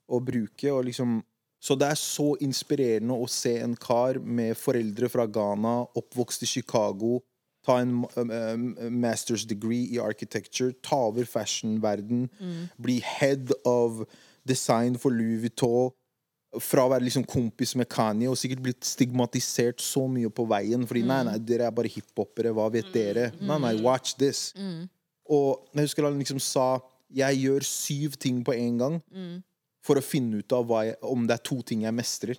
å 0.08 0.20
bruke. 0.20 0.68
Og 0.72 0.84
liksom, 0.90 1.20
så 1.66 1.74
det 1.74 1.88
er 1.90 1.98
så 1.98 2.28
inspirerende 2.44 3.16
å 3.18 3.26
se 3.30 3.56
en 3.58 3.74
kar 3.74 4.20
med 4.22 4.54
foreldre 4.58 5.08
fra 5.10 5.24
Ghana, 5.26 5.80
oppvokst 5.98 6.44
i 6.46 6.50
Chicago, 6.50 7.18
ta 7.66 7.80
en 7.82 8.04
um, 8.04 8.30
um, 8.30 8.66
master's 9.02 9.42
degree 9.48 9.88
i 9.90 9.98
architecture, 9.98 10.70
ta 10.86 11.00
over 11.08 11.26
fashion-verden, 11.26 12.28
bli 12.78 13.00
head 13.02 13.50
of 13.66 14.04
design 14.46 14.94
for 14.94 15.10
Louis 15.10 15.42
Vuitton, 15.42 15.90
fra 16.62 16.86
å 16.86 16.92
være 16.92 17.04
liksom 17.04 17.26
kompis 17.28 17.74
med 17.76 17.88
Kanye 17.92 18.30
og 18.30 18.38
sikkert 18.38 18.62
blitt 18.64 18.86
stigmatisert 18.86 19.82
så 19.82 20.06
mye 20.08 20.30
på 20.32 20.46
veien. 20.48 20.86
Fordi 20.88 21.02
nei, 21.04 21.18
nei, 21.26 21.34
dere 21.42 21.66
er 21.66 21.74
bare 21.74 21.90
hiphopere, 21.90 22.54
hva 22.54 22.70
vet 22.72 22.94
dere? 22.94 23.26
Nei, 23.42 23.58
nei, 23.60 23.74
watch 23.84 24.14
this. 24.16 24.52
Og 25.26 25.66
jeg 25.74 25.90
husker 25.90 26.06
han 26.06 26.22
liksom 26.22 26.38
sa 26.40 26.76
jeg 27.12 27.42
gjør 27.42 27.66
syv 27.66 28.16
ting 28.22 28.40
på 28.46 28.54
en 28.54 28.78
gang 28.80 28.96
for 29.86 30.00
å 30.00 30.02
finne 30.04 30.40
ut 30.42 30.52
av 30.56 30.72
jeg, 30.82 30.96
om 31.06 31.26
det 31.28 31.36
er 31.38 31.42
to 31.46 31.60
ting 31.66 31.84
jeg 31.86 31.94
mestrer. 31.94 32.38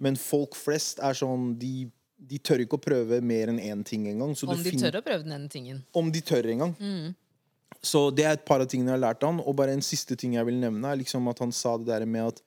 Men 0.00 0.16
folk 0.20 0.56
flest 0.56 1.00
er 1.04 1.16
sånn 1.18 1.50
de, 1.60 1.90
de 2.16 2.38
tør 2.40 2.64
ikke 2.64 2.78
å 2.78 2.84
prøve 2.84 3.18
mer 3.24 3.52
enn 3.52 3.60
én 3.60 3.82
ting 3.84 4.06
engang. 4.08 4.32
Om 4.32 4.54
de 4.56 4.70
finner- 4.70 4.88
tør 4.90 5.00
å 5.02 5.04
prøve 5.04 5.26
den 5.28 5.36
ene 5.36 5.50
tingen. 5.52 5.82
om 5.94 6.08
de 6.10 6.22
tør 6.24 6.48
engang. 6.54 6.72
Så 7.82 8.10
det 8.14 8.24
er 8.26 8.32
et 8.36 8.44
par 8.48 8.60
av 8.64 8.66
tingene 8.68 8.90
jeg 8.92 8.98
har 8.98 9.04
lært 9.06 9.22
han. 9.24 9.40
Og 9.44 9.54
bare 9.56 9.72
en 9.76 9.84
siste 9.84 10.16
ting 10.18 10.34
jeg 10.36 10.44
vil 10.48 10.58
nevne, 10.60 10.84
er 10.90 10.98
liksom 11.00 11.28
at 11.30 11.38
han 11.44 11.52
sa 11.52 11.76
det 11.78 11.86
der 11.88 12.04
med 12.06 12.26
at 12.32 12.40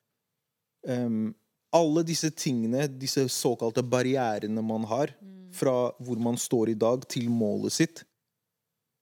um, 0.90 1.34
alle 1.74 2.04
disse 2.06 2.30
tingene, 2.38 2.88
disse 3.00 3.24
såkalte 3.34 3.82
barrierene 3.82 4.62
man 4.62 4.84
har, 4.90 5.14
fra 5.54 5.92
hvor 6.02 6.18
man 6.22 6.36
står 6.38 6.70
i 6.74 6.78
dag, 6.78 7.06
til 7.10 7.30
målet 7.30 7.72
sitt, 7.74 8.04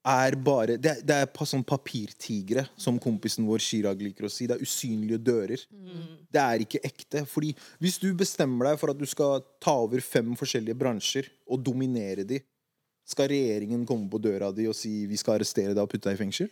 er 0.04 0.34
bare 0.36 0.76
Det, 0.78 0.90
er- 0.90 1.02
det 1.06 1.14
er 1.14 1.46
sånn 1.46 1.64
papirtigre, 1.64 2.68
som 2.76 2.98
kompisen 2.98 3.46
vår 3.46 3.58
Chirag 3.62 4.00
liker 4.02 4.24
å 4.26 4.30
si. 4.30 4.46
Det 4.46 4.56
er 4.56 4.62
usynlige 4.64 5.18
dører. 5.22 5.60
Det 6.32 6.40
er 6.40 6.58
ikke 6.64 6.80
ekte. 6.84 7.24
Fordi 7.26 7.54
hvis 7.80 7.98
du 8.02 8.12
bestemmer 8.14 8.70
deg 8.70 8.78
for 8.80 8.90
at 8.90 8.98
du 8.98 9.06
skal 9.06 9.40
ta 9.60 9.76
over 9.78 10.00
fem 10.00 10.34
forskjellige 10.34 10.74
bransjer 10.78 11.28
og 11.48 11.62
dominere 11.62 12.24
de, 12.26 12.40
skal 13.06 13.28
regjeringen 13.28 13.86
komme 13.86 14.08
på 14.10 14.20
døra 14.22 14.52
di 14.54 14.66
og 14.70 14.74
si 14.74 15.06
vi 15.06 15.16
skal 15.16 15.36
arrestere 15.38 15.74
deg 15.74 15.82
og 15.82 15.90
putte 15.90 16.08
deg 16.10 16.18
i 16.18 16.22
fengsel? 16.24 16.50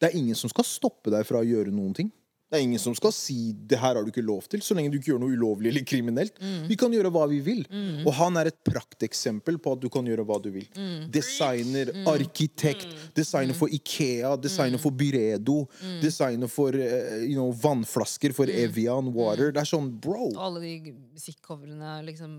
Det 0.00 0.08
er 0.10 0.16
ingen 0.18 0.34
som 0.34 0.48
skal 0.48 0.64
stoppe 0.64 1.10
deg 1.12 1.24
fra 1.28 1.40
å 1.40 1.44
gjøre 1.46 1.70
noen 1.72 1.94
ting. 1.94 2.10
Det 2.50 2.58
er 2.58 2.64
ingen 2.66 2.80
som 2.82 2.94
skal 2.98 3.12
si 3.14 3.52
det 3.54 3.78
her 3.78 3.94
har 3.94 4.02
du 4.02 4.10
ikke 4.10 4.24
lov 4.26 4.42
til, 4.50 4.62
så 4.66 4.74
lenge 4.74 4.90
du 4.90 4.98
ikke 4.98 5.12
gjør 5.12 5.20
noe 5.22 5.36
ulovlig 5.38 5.70
eller 5.70 5.84
kriminelt. 5.86 6.40
Vi 6.66 6.76
kan 6.78 6.90
gjøre 6.90 7.12
hva 7.14 7.26
vi 7.30 7.38
vil. 7.46 7.60
Og 8.02 8.10
han 8.18 8.38
er 8.40 8.50
et 8.50 8.58
prakteksempel 8.66 9.60
på 9.62 9.76
at 9.76 9.82
du 9.82 9.86
kan 9.92 10.06
gjøre 10.08 10.24
hva 10.26 10.40
du 10.42 10.50
vil. 10.54 10.66
Designer, 11.14 11.92
arkitekt, 12.10 12.88
designer 13.14 13.54
for 13.54 13.70
Ikea, 13.70 14.34
designer 14.42 14.82
for 14.82 14.90
Byredo, 14.90 15.62
designer 16.02 16.50
for 16.50 16.74
uh, 16.74 17.20
you 17.22 17.36
know, 17.36 17.52
vannflasker 17.54 18.34
for 18.34 18.50
Evian 18.50 19.12
Water. 19.14 19.54
Det 19.54 19.62
er 19.62 19.70
sånn, 19.70 19.92
bro! 20.02 20.32
Og 20.32 20.42
alle 20.50 20.64
de 20.64 20.96
musikcoverene 21.14 22.00
liksom 22.08 22.34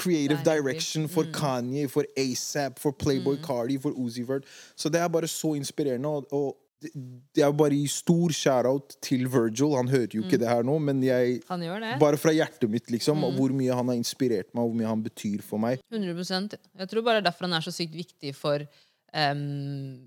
creative 0.00 0.40
direction 0.44 1.08
for 1.08 1.26
Kanye, 1.34 1.88
for 1.88 2.06
ASAP, 2.16 2.78
for 2.78 2.92
Playboy 2.92 3.36
Cardi, 3.42 3.76
for 3.78 3.90
Uzi 3.90 4.22
Vert. 4.22 4.46
Så 4.76 4.88
det 4.88 5.00
er 5.00 5.08
bare 5.08 5.28
så 5.28 5.54
inspirerende. 5.58 6.08
Og, 6.08 6.32
og 6.32 6.56
er 6.80 7.52
bare 7.56 7.76
i 7.76 7.86
stor 7.90 8.32
shout-out 8.32 8.96
til 9.04 9.26
Virgil. 9.30 9.74
Han 9.76 9.90
hører 9.92 10.14
jo 10.16 10.22
ikke 10.24 10.38
det 10.40 10.48
her 10.48 10.64
nå, 10.66 10.78
men 10.82 11.02
jeg 11.04 11.40
Han 11.48 11.64
gjør 11.64 11.82
det. 11.84 11.92
Bare 12.00 12.20
fra 12.20 12.32
hjertet 12.32 12.70
mitt, 12.72 12.88
liksom. 12.92 13.24
Og 13.26 13.36
hvor 13.36 13.52
mye 13.56 13.74
han 13.76 13.92
har 13.92 13.98
inspirert 13.98 14.48
meg, 14.54 14.62
og 14.62 14.70
hvor 14.70 14.78
mye 14.80 14.88
han 14.88 15.02
betyr 15.04 15.44
for 15.44 15.62
meg. 15.62 15.82
100% 15.92 16.56
Jeg 16.56 16.88
tror 16.92 17.04
bare 17.06 17.24
derfor 17.24 17.48
han 17.48 17.58
er 17.58 17.66
så 17.66 17.74
sykt 17.74 17.94
viktig 17.98 18.32
for 18.36 18.64
um, 18.64 20.00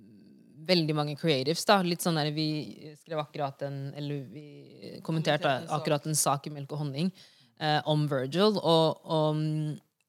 veldig 0.67 0.97
mange 0.97 1.15
creatives. 1.19 1.65
da 1.69 1.81
Litt 1.85 2.03
sånn 2.05 2.17
der 2.19 2.31
Vi 2.33 2.47
skrev 2.97 3.21
akkurat 3.21 3.61
en 3.67 3.93
Eller 3.99 4.25
vi 4.31 4.99
kommenterte 5.05 5.59
akkurat 5.69 6.05
en 6.07 6.17
sak 6.17 6.47
i 6.47 6.53
Melk 6.53 6.71
og 6.73 6.85
honning 6.85 7.11
uh, 7.61 7.81
om 7.85 8.07
Virgil. 8.09 8.57
Og, 8.57 9.03
og 9.03 9.43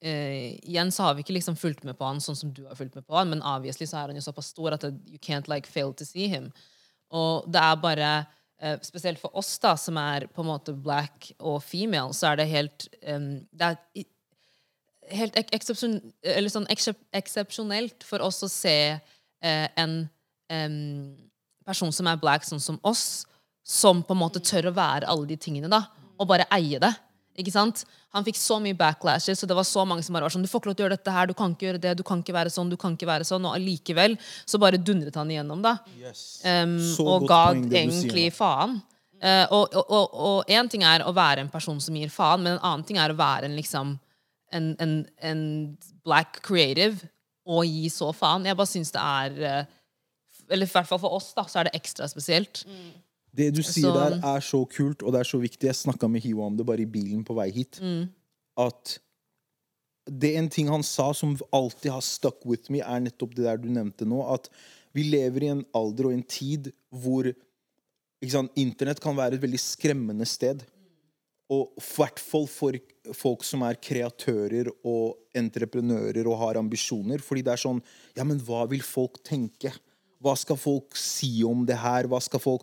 eh, 0.05 0.61
igjen 0.63 0.93
så 0.93 1.09
har 1.09 1.17
vi 1.17 1.25
ikke 1.25 1.37
liksom 1.39 1.57
fulgt 1.57 1.85
med 1.89 1.97
på 1.99 2.07
han 2.07 2.23
sånn 2.23 2.37
som 2.39 2.53
du 2.55 2.65
har 2.69 2.77
fulgt 2.79 2.97
med 2.99 3.07
på 3.07 3.17
han, 3.17 3.31
men 3.33 3.43
obviously 3.43 3.89
så 3.89 4.03
er 4.03 4.13
han 4.13 4.19
jo 4.19 4.25
såpass 4.25 4.53
stor 4.53 4.77
at 4.77 4.85
you 5.09 5.21
can't 5.23 5.49
like 5.51 5.71
fail 5.71 5.95
to 5.97 6.07
see 6.07 6.29
him. 6.29 6.51
Og 7.15 7.47
det 7.51 7.61
er 7.61 7.77
bare 7.83 8.11
uh, 8.25 8.79
Spesielt 8.85 9.21
for 9.21 9.35
oss, 9.37 9.53
da, 9.63 9.75
som 9.81 9.99
er 10.01 10.27
på 10.33 10.43
en 10.43 10.51
måte 10.51 10.75
black 10.75 11.31
og 11.39 11.63
female, 11.63 12.15
så 12.17 12.33
er 12.33 12.41
det 12.41 12.51
helt 12.51 12.89
um, 13.07 13.45
Det 13.53 13.71
er 13.71 14.07
helt 15.13 15.37
ek 15.37 15.53
eksepsjon, 15.53 15.99
eller 16.25 16.53
sånn 16.53 16.69
eksepsjonelt 16.71 18.07
for 18.09 18.25
oss 18.25 18.41
å 18.45 18.49
se 18.49 18.77
uh, 18.97 19.67
en 19.77 19.99
um, 20.49 21.13
person 21.65 21.93
som 21.93 22.09
er 22.09 22.21
black, 22.21 22.47
sånn 22.49 22.63
som 22.63 22.81
oss, 22.87 23.25
som 23.65 24.03
på 24.05 24.17
en 24.17 24.21
måte 24.21 24.43
tør 24.45 24.71
å 24.71 24.77
være 24.77 25.09
alle 25.09 25.29
de 25.29 25.37
tingene, 25.41 25.69
da, 25.73 25.83
og 26.17 26.29
bare 26.31 26.49
eie 26.57 26.81
det. 26.81 26.93
Ikke 27.41 27.51
sant? 27.51 27.83
Han 28.15 28.25
fikk 28.27 28.39
så 28.39 28.61
mye 28.63 28.77
backlashes, 28.79 29.43
og 29.43 29.51
det 29.51 29.57
var 29.59 29.67
så 29.67 29.83
mange 29.89 30.05
som 30.07 30.15
bare 30.15 30.29
var 30.29 30.35
sånn 30.35 30.45
Du 30.45 30.51
får 30.51 30.63
ikke 30.63 30.71
lov 30.71 30.77
til 30.79 30.85
å 30.85 30.87
gjøre 30.87 30.99
dette 30.99 31.15
her, 31.17 31.27
du 31.27 31.35
kan 31.35 31.55
ikke 31.55 31.67
gjøre 31.67 31.83
det, 31.83 31.95
du 31.99 32.05
kan 32.07 32.23
ikke 32.23 32.37
være 32.37 32.53
sånn, 32.55 32.71
du 32.71 32.77
kan 32.79 32.95
ikke 32.95 33.09
være 33.11 33.27
sånn. 33.27 33.49
Og 33.49 33.57
allikevel 33.59 34.15
så 34.47 34.61
bare 34.63 34.79
dundret 34.79 35.19
han 35.19 35.33
igjennom, 35.33 35.65
da. 35.65 35.77
Um, 36.47 36.77
og 37.03 37.27
ga 37.31 37.43
egentlig 37.55 38.29
faen. 38.37 38.79
Uh, 39.25 39.47
og 39.51 40.51
en 40.53 40.69
ting 40.71 40.85
er 40.87 41.03
å 41.07 41.15
være 41.17 41.43
en 41.43 41.51
person 41.51 41.79
som 41.83 41.97
gir 41.97 42.13
faen, 42.13 42.45
men 42.45 42.57
en 42.57 42.63
annen 42.63 42.87
ting 42.87 43.01
er 43.01 43.11
å 43.11 43.19
være 43.19 43.49
en 43.49 43.57
liksom 43.59 43.97
en, 44.55 44.75
en, 44.79 44.99
en 45.27 45.41
black 46.07 46.39
creative 46.47 47.09
og 47.45 47.65
gi 47.67 47.89
så 47.91 48.13
faen. 48.15 48.47
Jeg 48.47 48.59
bare 48.59 48.71
syns 48.71 48.95
det 48.95 49.03
er 49.03 49.41
uh, 49.43 49.73
Eller 50.53 50.69
i 50.69 50.71
hvert 50.71 50.87
fall 50.87 51.01
for 51.01 51.17
oss, 51.17 51.33
da, 51.35 51.49
så 51.49 51.63
er 51.63 51.69
det 51.69 51.79
ekstra 51.81 52.07
spesielt. 52.11 52.63
Det 53.35 53.49
du 53.57 53.63
sier 53.63 53.91
Så- 53.91 53.95
der, 53.95 54.19
er 54.23 54.41
så 54.41 54.61
kult, 54.71 55.03
og 55.03 55.13
det 55.13 55.21
er 55.21 55.25
så 55.25 55.41
viktig. 55.43 55.67
Jeg 55.67 55.75
snakka 55.75 56.09
med 56.11 56.23
Hiwa 56.23 56.47
om 56.47 56.57
det 56.57 56.67
bare 56.67 56.81
i 56.83 56.87
bilen 56.87 57.25
på 57.25 57.35
vei 57.35 57.51
hit. 57.51 57.81
At 58.57 58.99
det 60.07 60.35
er 60.35 60.39
en 60.39 60.49
ting 60.53 60.69
han 60.69 60.83
sa 60.83 61.13
som 61.13 61.37
alltid 61.53 61.91
har 61.91 62.01
stuck 62.05 62.45
with 62.45 62.71
me, 62.71 62.81
er 62.81 63.01
nettopp 63.01 63.35
det 63.35 63.45
der 63.45 63.57
du 63.57 63.69
nevnte 63.69 64.07
nå. 64.07 64.21
At 64.33 64.49
vi 64.95 65.03
lever 65.11 65.43
i 65.43 65.47
en 65.51 65.65
alder 65.75 66.07
og 66.07 66.13
en 66.13 66.23
tid 66.23 66.73
hvor 66.93 67.35
sant, 68.29 68.53
internett 68.57 69.01
kan 69.01 69.17
være 69.17 69.35
et 69.35 69.41
veldig 69.43 69.59
skremmende 69.61 70.27
sted. 70.29 70.63
Og 71.51 71.73
i 71.77 71.81
hvert 71.97 72.19
fall 72.23 72.47
for 72.47 72.73
folk 73.13 73.43
som 73.45 73.63
er 73.63 73.75
kreatører 73.75 74.71
og 74.85 75.19
entreprenører 75.37 76.25
og 76.27 76.39
har 76.39 76.55
ambisjoner. 76.61 77.21
Fordi 77.21 77.43
det 77.43 77.53
er 77.53 77.57
sånn 77.67 77.83
Ja, 78.17 78.25
men 78.25 78.39
hva 78.39 78.69
vil 78.71 78.81
folk 78.81 79.23
tenke? 79.25 79.73
Hva 80.23 80.37
skal 80.39 80.57
folk 80.57 80.95
si 80.97 81.43
om 81.45 81.67
det 81.67 81.77
her? 81.77 82.05
Hva 82.09 82.23
skal 82.23 82.41
folk 82.41 82.63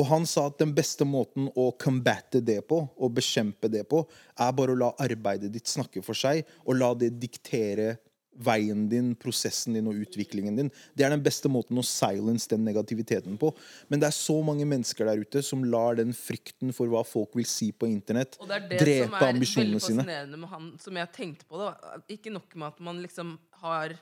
Og 0.00 0.06
han 0.08 0.24
sa 0.28 0.46
at 0.48 0.60
den 0.62 0.72
beste 0.76 1.04
måten 1.04 1.50
å 1.58 1.68
combatte 1.80 2.40
det 2.40 2.62
på, 2.68 2.80
og 2.96 3.16
bekjempe 3.18 3.68
det 3.72 3.84
på, 3.90 4.04
er 4.40 4.54
bare 4.56 4.72
å 4.72 4.80
la 4.80 4.92
arbeidet 5.04 5.52
ditt 5.52 5.68
snakke 5.68 6.00
for 6.04 6.16
seg, 6.16 6.46
og 6.64 6.78
la 6.80 6.94
det 6.96 7.12
diktere 7.20 7.98
veien 8.32 8.86
din, 8.88 9.10
prosessen 9.20 9.76
din 9.76 9.88
og 9.90 9.98
utviklingen 10.06 10.56
din. 10.56 10.70
Det 10.96 11.04
er 11.04 11.12
den 11.12 11.24
beste 11.24 11.50
måten 11.52 11.76
å 11.76 11.84
silence 11.84 12.48
den 12.50 12.64
negativiteten 12.64 13.36
på. 13.40 13.50
Men 13.92 14.00
det 14.00 14.08
er 14.08 14.16
så 14.16 14.38
mange 14.44 14.64
mennesker 14.68 15.08
der 15.08 15.20
ute 15.20 15.42
som 15.44 15.64
lar 15.68 15.98
den 16.00 16.14
frykten 16.16 16.72
for 16.76 16.88
hva 16.92 17.04
folk 17.06 17.36
vil 17.36 17.48
si 17.48 17.68
på 17.76 17.90
internett, 17.90 18.38
Og 18.40 18.48
det 18.48 18.56
er 18.56 18.68
det 18.70 18.80
drepe 18.80 19.10
som 19.10 19.18
er 19.18 19.28
veldig 19.28 19.82
fascinerende 19.82 20.40
med 20.40 20.52
han, 20.54 20.72
som 20.80 21.02
jeg 21.02 21.12
tenkte 21.18 21.48
på. 21.48 21.60
da 21.60 22.00
Ikke 22.16 22.32
nok 22.32 22.56
med 22.56 22.68
at 22.72 22.80
man 22.80 23.04
liksom 23.04 23.36
har 23.62 23.98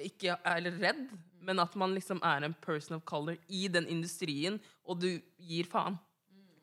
Ikke 0.00 0.32
er 0.32 0.70
redd, 0.80 1.08
men 1.42 1.58
at 1.58 1.74
man 1.76 1.94
liksom 1.96 2.20
er 2.22 2.44
en 2.44 2.54
person 2.60 2.96
of 2.96 3.04
color 3.04 3.36
i 3.48 3.66
den 3.68 3.86
industrien, 3.88 4.60
og 4.86 5.00
du 5.00 5.20
gir 5.40 5.64
faen. 5.70 5.98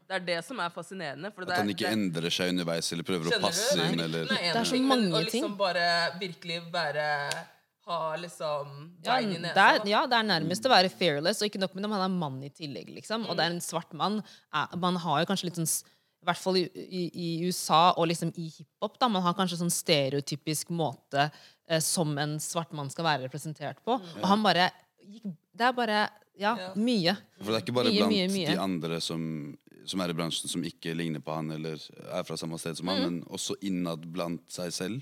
Det 0.07 0.15
er 0.21 0.23
det 0.23 0.37
som 0.45 0.59
er 0.63 0.69
fascinerende. 0.71 1.33
For 1.35 1.43
At 1.43 1.57
han 1.57 1.67
er- 1.67 1.73
ikke 1.73 1.83
det- 1.89 1.97
endrer 1.97 2.31
seg 2.31 2.49
underveis 2.53 2.91
eller 2.93 3.03
prøver 3.03 3.27
å 3.27 3.41
passe 3.41 3.75
du? 3.75 3.81
inn. 3.83 3.99
Eller 3.99 4.23
nei, 4.25 4.37
Det 4.53 4.55
er 4.55 4.63
så 4.63 4.71
ting, 4.71 4.87
men 4.87 5.09
mange 5.09 5.19
å 5.19 5.23
liksom 5.25 5.57
bare 5.57 6.17
virkelig 6.19 6.71
være 6.71 7.45
Ha 7.87 8.17
liksom 8.17 8.91
Ja, 9.05 9.15
det 9.21 9.55
er, 9.55 9.87
ja, 9.87 10.05
det 10.05 10.17
er 10.17 10.23
nærmest 10.27 10.65
å 10.65 10.69
være 10.69 10.89
fearless, 10.91 11.41
og 11.41 11.47
ikke 11.49 11.59
nok 11.61 11.73
med 11.73 11.83
det, 11.85 11.91
han 11.91 12.11
er 12.11 12.13
mann 12.19 12.43
i 12.43 12.49
tillegg, 12.49 12.89
liksom. 12.93 13.23
Og 13.29 13.37
det 13.37 13.45
er 13.45 13.51
en 13.53 13.61
svart 13.61 13.93
mann. 13.93 14.21
Er- 14.53 14.75
Man 14.75 14.95
har 14.97 15.21
jo 15.21 15.25
kanskje 15.25 15.45
litt 15.45 15.55
sånn 15.55 15.83
I 16.21 16.25
hvert 16.25 16.37
fall 16.37 16.57
i, 16.57 16.63
i, 16.75 17.11
i 17.15 17.45
USA 17.47 17.93
og 17.95 18.09
liksom 18.09 18.33
i 18.37 18.49
hiphop, 18.49 18.99
da. 18.99 19.07
Man 19.07 19.21
har 19.21 19.33
kanskje 19.33 19.59
sånn 19.61 19.71
stereotypisk 19.71 20.67
måte 20.69 21.31
eh, 21.67 21.79
som 21.83 22.17
en 22.17 22.37
svart 22.39 22.71
mann 22.73 22.89
skal 22.89 23.05
være 23.05 23.23
representert 23.27 23.83
på. 23.85 23.97
Og 24.21 24.27
han 24.27 24.43
bare 24.43 24.71
gikk 25.07 25.23
Det 25.57 25.65
er 25.65 25.73
bare 25.73 26.09
Ja, 26.37 26.55
Ja. 26.55 26.73
mye. 26.75 27.15
For 27.41 27.51
det 27.51 27.55
er 27.55 27.65
ikke 27.65 27.73
bare 27.73 27.89
Mye, 27.89 27.97
blant 27.97 28.11
mye, 28.13 28.27
mye. 28.29 28.47
de 28.53 28.57
andre 28.61 28.99
som, 29.01 29.57
som 29.85 29.99
er 30.01 30.09
i 30.09 30.13
bransjen, 30.13 30.47
som 30.47 30.61
ikke 30.63 30.93
ligner 30.95 31.19
på 31.19 31.33
han 31.33 31.49
eller 31.51 31.79
er 32.13 32.23
fra 32.23 32.35
samme 32.37 32.59
sted 32.59 32.77
som 32.77 32.87
han, 32.87 32.97
Mm. 33.01 33.03
men 33.03 33.23
også 33.23 33.55
innad 33.63 34.05
blant 34.13 34.43
seg 34.51 34.71
selv. 34.71 35.01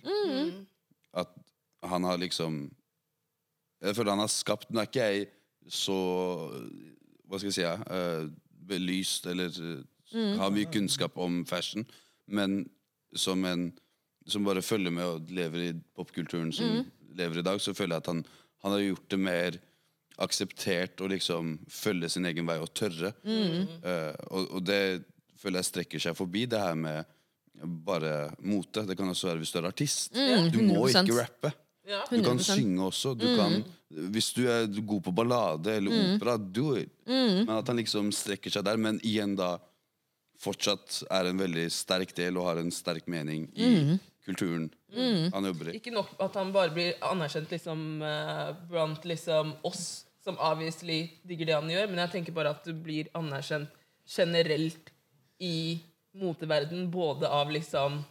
At 1.14 1.28
han 1.84 2.04
har 2.04 2.18
liksom 2.18 2.72
Jeg 3.84 3.96
føler 3.96 4.12
han 4.12 4.20
har 4.20 4.28
skapt 4.32 4.72
Nå 4.72 4.80
er 4.80 4.86
ikke 4.88 5.12
jeg 5.12 5.28
så 5.68 5.94
Hva 7.28 7.38
skal 7.40 7.50
jeg 7.50 7.54
si 7.54 7.62
ja, 7.62 7.76
eh, 7.90 8.30
belyst 8.66 9.26
eller 9.28 9.50
Mm. 10.14 10.38
har 10.38 10.52
mye 10.52 10.66
kunnskap 10.72 11.18
om 11.18 11.44
fashion, 11.46 11.84
men 12.28 12.70
som 13.16 13.44
en 13.44 13.74
som 14.28 14.44
bare 14.48 14.62
følger 14.66 14.92
med 14.92 15.06
og 15.06 15.30
lever 15.30 15.68
i 15.70 15.74
popkulturen, 15.96 16.52
som 16.54 16.66
Mm. 16.66 16.86
lever 17.18 17.40
i 17.40 17.46
dag, 17.46 17.60
så 17.62 17.74
føler 17.74 17.96
jeg 17.96 18.04
at 18.04 18.08
han, 18.12 18.26
han 18.64 18.72
har 18.72 18.80
gjort 18.82 19.10
det 19.10 19.20
mer 19.20 19.58
akseptert 20.18 21.02
å 21.04 21.10
liksom 21.12 21.58
følge 21.70 22.10
sin 22.10 22.26
egen 22.26 22.48
vei 22.48 22.58
og 22.64 22.72
tørre. 22.74 23.14
Eh, 23.26 24.14
og, 24.32 24.48
og 24.58 24.64
det 24.66 25.04
føler 25.42 25.60
jeg 25.62 25.70
strekker 25.72 26.00
seg 26.00 26.16
forbi 26.18 26.46
det 26.50 26.60
her 26.60 26.76
med 26.80 27.06
bare 27.86 28.32
mote. 28.44 28.86
Det 28.88 28.98
kan 29.00 29.10
også 29.12 29.30
være 29.32 29.44
hvis 29.44 29.52
du 29.56 29.60
er 29.62 29.70
artist. 29.70 30.14
du 30.16 30.60
må 30.64 30.88
100%. 30.88 31.04
ikke 31.06 31.20
rappe. 31.22 31.54
Ja. 31.86 32.02
Du 32.10 32.18
kan 32.26 32.40
synge 32.42 32.82
også. 32.88 33.14
Du 33.20 33.28
kan, 33.38 33.60
hvis 34.12 34.32
du 34.34 34.48
er 34.50 34.66
god 34.82 35.04
på 35.06 35.14
ballade 35.16 35.76
eller 35.78 35.92
opera, 36.16 36.38
do 36.40 36.74
it. 36.80 36.90
Men 37.06 37.50
at 37.60 37.68
han 37.70 37.78
liksom 37.78 38.10
strekker 38.16 38.50
seg 38.56 38.66
der, 38.66 38.78
men 38.82 38.98
igjen 39.06 39.36
da 39.38 39.54
fortsatt 40.42 41.04
er 41.14 41.30
en 41.30 41.40
veldig 41.40 41.68
sterk 41.72 42.12
del 42.18 42.36
og 42.42 42.50
har 42.50 42.60
en 42.64 42.72
sterk 42.74 43.06
mening 43.12 43.46
i 43.56 43.70
kulturen 44.26 44.70
han 45.34 45.46
jobber 45.46 45.70
i. 45.70 45.78
Ikke 45.80 45.94
nok 45.94 46.16
at 46.24 46.36
han 46.40 46.52
bare 46.56 46.74
blir 46.74 46.96
anerkjent 47.06 47.52
liksom, 47.52 48.02
eh, 48.02 48.52
blant 48.70 49.06
liksom, 49.06 49.54
oss 49.68 50.06
som 50.26 50.40
obviously 50.42 51.04
digger 51.28 51.52
det 51.52 51.58
han 51.60 51.70
gjør, 51.70 51.90
men 51.92 52.02
jeg 52.06 52.14
tenker 52.18 52.34
bare 52.34 52.56
at 52.56 52.66
du 52.66 52.74
blir 52.74 53.12
anerkjent 53.18 53.70
generelt 54.10 54.90
i 55.44 55.82
moteverden, 56.16 56.88
både 56.92 57.30
av 57.30 57.52
liksom 57.54 58.02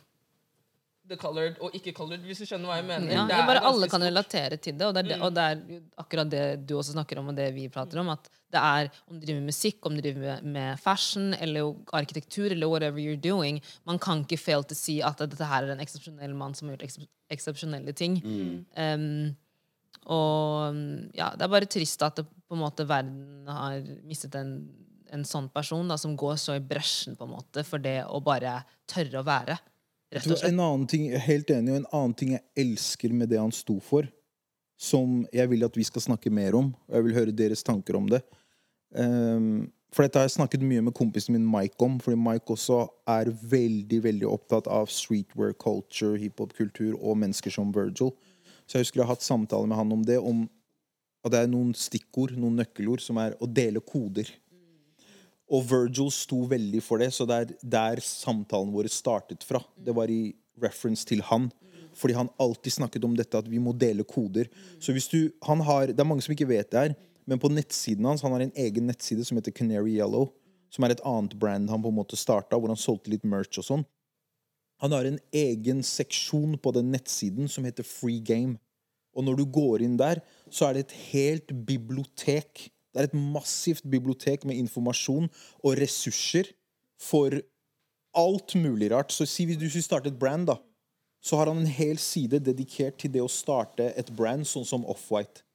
the 1.08 1.16
colored 1.20 1.58
og 1.60 1.74
ikke 1.76 1.92
colored, 1.96 2.22
hvis 2.24 2.40
du 2.40 2.46
skjønner 2.48 2.70
hva 2.70 2.78
jeg 2.78 2.86
mener. 2.88 3.10
Ja, 3.12 3.24
Det 3.28 3.36
er 3.36 3.48
bare 3.48 3.64
Alle 3.68 3.88
kan 3.92 4.04
relatere 4.04 4.56
til 4.56 4.78
det, 4.78 4.86
og 4.86 4.94
det, 4.96 5.04
er 5.04 5.10
det, 5.10 5.18
og 5.20 5.34
det 5.36 5.44
er 5.50 5.82
akkurat 6.00 6.30
det 6.30 6.44
du 6.68 6.76
også 6.78 6.94
snakker 6.96 7.20
om, 7.20 7.32
og 7.32 7.36
det 7.36 7.50
vi 7.56 7.66
prater 7.72 8.00
om. 8.00 8.12
At 8.14 8.30
det 8.54 8.62
er 8.62 8.90
om 9.10 9.18
du 9.18 9.26
driver 9.26 9.40
med 9.42 9.50
musikk, 9.52 9.80
om 9.86 9.96
du 9.96 10.02
driver 10.04 10.42
med, 10.42 10.80
fashion 10.82 11.34
eller 11.34 11.74
arkitektur 11.96 12.52
eller 12.52 12.70
whatever 12.70 13.02
you're 13.02 13.20
doing. 13.20 13.60
Man 13.88 14.00
kan 14.02 14.22
ikke 14.24 14.40
fail 14.40 14.64
til 14.64 14.78
å 14.78 14.80
si 14.80 14.98
at 15.04 15.22
dette 15.24 15.50
her 15.50 15.66
er 15.66 15.74
en 15.74 15.82
eksepsjonell 15.84 16.36
mann 16.38 16.54
som 16.56 16.68
har 16.68 16.76
gjort 16.76 16.86
eksep- 16.88 17.10
eksepsjonelle 17.34 17.94
ting. 17.96 18.20
Um, 18.76 19.34
og 20.04 20.80
ja, 21.16 21.30
det 21.32 21.46
er 21.46 21.52
bare 21.52 21.68
trist 21.70 22.02
at 22.04 22.18
det, 22.20 22.26
på 22.44 22.56
en 22.56 22.60
måte 22.60 22.84
verden 22.88 23.46
har 23.48 23.78
mistet 24.04 24.34
en, 24.36 24.56
en 25.14 25.24
sånn 25.24 25.48
person 25.54 25.88
da, 25.88 25.96
som 26.00 26.16
går 26.18 26.36
så 26.40 26.58
i 26.58 26.64
bresjen 26.64 27.16
på 27.16 27.24
en 27.24 27.36
måte 27.38 27.64
for 27.64 27.80
det 27.80 28.02
å 28.04 28.20
bare 28.24 28.58
tørre 28.90 29.22
å 29.22 29.26
være. 29.26 29.56
Rett 30.12 30.28
og 30.28 30.36
slett. 30.36 30.50
En 30.52 30.60
annen 30.60 30.84
ting, 30.90 31.08
jeg 31.08 31.18
er 31.18 31.26
helt 31.26 31.50
enig, 31.54 31.72
og 31.72 31.80
en 31.80 31.88
annen 31.90 32.14
ting 32.20 32.34
jeg 32.36 32.44
elsker 32.66 33.16
med 33.16 33.32
det 33.32 33.40
han 33.40 33.54
sto 33.54 33.78
for, 33.82 34.06
som 34.78 35.22
jeg 35.32 35.48
vil 35.50 35.64
at 35.66 35.76
vi 35.78 35.86
skal 35.86 36.04
snakke 36.04 36.32
mer 36.34 36.56
om, 36.58 36.72
og 36.74 36.98
jeg 36.98 37.06
vil 37.06 37.16
høre 37.16 37.34
deres 37.34 37.64
tanker 37.66 37.96
om 37.98 38.10
det. 38.10 38.20
Ehm, 38.94 39.72
for 39.94 40.02
dette 40.02 40.18
har 40.18 40.26
jeg 40.26 40.36
snakket 40.38 40.64
mye 40.66 40.82
med 40.82 40.94
kompisen 40.96 41.36
min 41.36 41.46
Mike 41.46 41.78
om, 41.84 42.00
fordi 42.02 42.18
Mike 42.18 42.50
også 42.50 42.80
er 43.10 43.30
veldig 43.30 44.00
veldig 44.02 44.26
opptatt 44.26 44.66
av 44.66 44.90
streetwear 44.90 45.54
culture, 45.54 46.18
hiphop-kultur 46.18 46.96
og 46.98 47.18
mennesker 47.20 47.54
som 47.54 47.70
Virgil. 47.74 48.10
Så 48.66 48.78
jeg 48.78 48.86
husker 48.86 49.00
jeg 49.00 49.06
har 49.06 49.14
hatt 49.14 49.26
samtale 49.26 49.70
med 49.70 49.78
han 49.78 49.92
om 49.94 50.02
det, 50.06 50.18
om 50.18 50.46
at 51.24 51.32
det 51.32 51.44
er 51.44 51.52
noen 51.52 51.70
stikkord, 51.78 52.34
noen 52.36 52.58
nøkkelord, 52.58 53.02
som 53.04 53.20
er 53.22 53.36
å 53.40 53.48
dele 53.48 53.80
koder. 53.84 54.28
Og 55.52 55.62
Virgil 55.68 56.10
sto 56.12 56.42
veldig 56.50 56.82
for 56.82 57.00
det, 57.00 57.12
så 57.14 57.26
det 57.28 57.36
er 57.36 57.54
der 57.76 58.02
samtalen 58.04 58.72
vår 58.74 58.90
startet 58.92 59.44
fra. 59.46 59.60
Det 59.76 59.94
var 59.94 60.10
i 60.10 60.34
reference 60.60 61.06
til 61.06 61.22
han. 61.30 61.50
Fordi 61.94 62.16
han 62.18 62.32
alltid 62.42 62.74
snakket 62.74 63.04
om 63.06 63.14
dette 63.14 63.38
at 63.38 63.46
vi 63.46 63.60
må 63.62 63.72
dele 63.78 64.02
koder. 64.08 64.48
Så 64.82 64.92
hvis 64.92 65.06
du, 65.12 65.30
han 65.46 65.60
har, 65.62 65.86
Det 65.86 66.00
er 66.00 66.08
mange 66.08 66.24
som 66.26 66.34
ikke 66.34 66.50
vet 66.50 66.70
det 66.72 66.80
her, 66.80 66.96
men 67.26 67.40
på 67.40 67.50
nettsiden 67.52 68.06
hans 68.08 68.22
han 68.24 68.34
har 68.34 68.44
en 68.44 68.54
egen 68.66 68.88
nettside 68.90 69.24
som 69.24 69.38
heter 69.38 69.54
Canary 69.54 69.96
Yellow. 69.96 70.32
Som 70.74 70.84
er 70.84 70.94
et 70.94 71.04
annet 71.06 71.36
brand 71.38 71.70
han 71.70 71.82
på 71.84 71.92
en 71.92 71.98
måte 72.00 72.18
starta, 72.18 72.58
hvor 72.58 72.72
han 72.72 72.80
solgte 72.80 73.12
litt 73.12 73.26
merch 73.28 73.60
og 73.62 73.66
sånn. 73.68 73.84
Han 74.82 74.92
har 74.92 75.06
en 75.06 75.20
egen 75.32 75.84
seksjon 75.86 76.58
på 76.58 76.72
den 76.74 76.90
nettsiden 76.92 77.48
som 77.48 77.64
heter 77.64 77.86
Free 77.86 78.18
Game. 78.18 78.58
Og 79.14 79.22
når 79.24 79.38
du 79.38 79.44
går 79.54 79.84
inn 79.86 79.94
der, 80.00 80.20
så 80.50 80.68
er 80.68 80.74
det 80.74 80.86
et 80.86 80.96
helt 81.12 81.54
bibliotek. 81.68 82.66
Det 82.90 83.00
er 83.00 83.08
et 83.08 83.16
massivt 83.16 83.86
bibliotek 83.90 84.44
med 84.48 84.58
informasjon 84.58 85.30
og 85.62 85.78
ressurser 85.78 86.50
for 87.00 87.38
alt 88.18 88.56
mulig 88.58 88.90
rart. 88.92 89.14
Så 89.14 89.26
si 89.30 89.46
hvis 89.46 89.60
du 89.60 89.68
skulle 89.68 89.86
starte 89.86 90.10
et 90.10 90.18
brand, 90.18 90.50
da, 90.50 90.58
så 91.24 91.38
har 91.38 91.48
han 91.50 91.62
en 91.62 91.70
hel 91.70 91.98
side 92.02 92.42
dedikert 92.44 92.98
til 93.00 93.14
det 93.14 93.22
å 93.24 93.30
starte 93.30 93.92
et 93.96 94.10
brand, 94.14 94.44
sånn 94.46 94.66
som 94.68 94.84
Offwhite. 94.90 95.46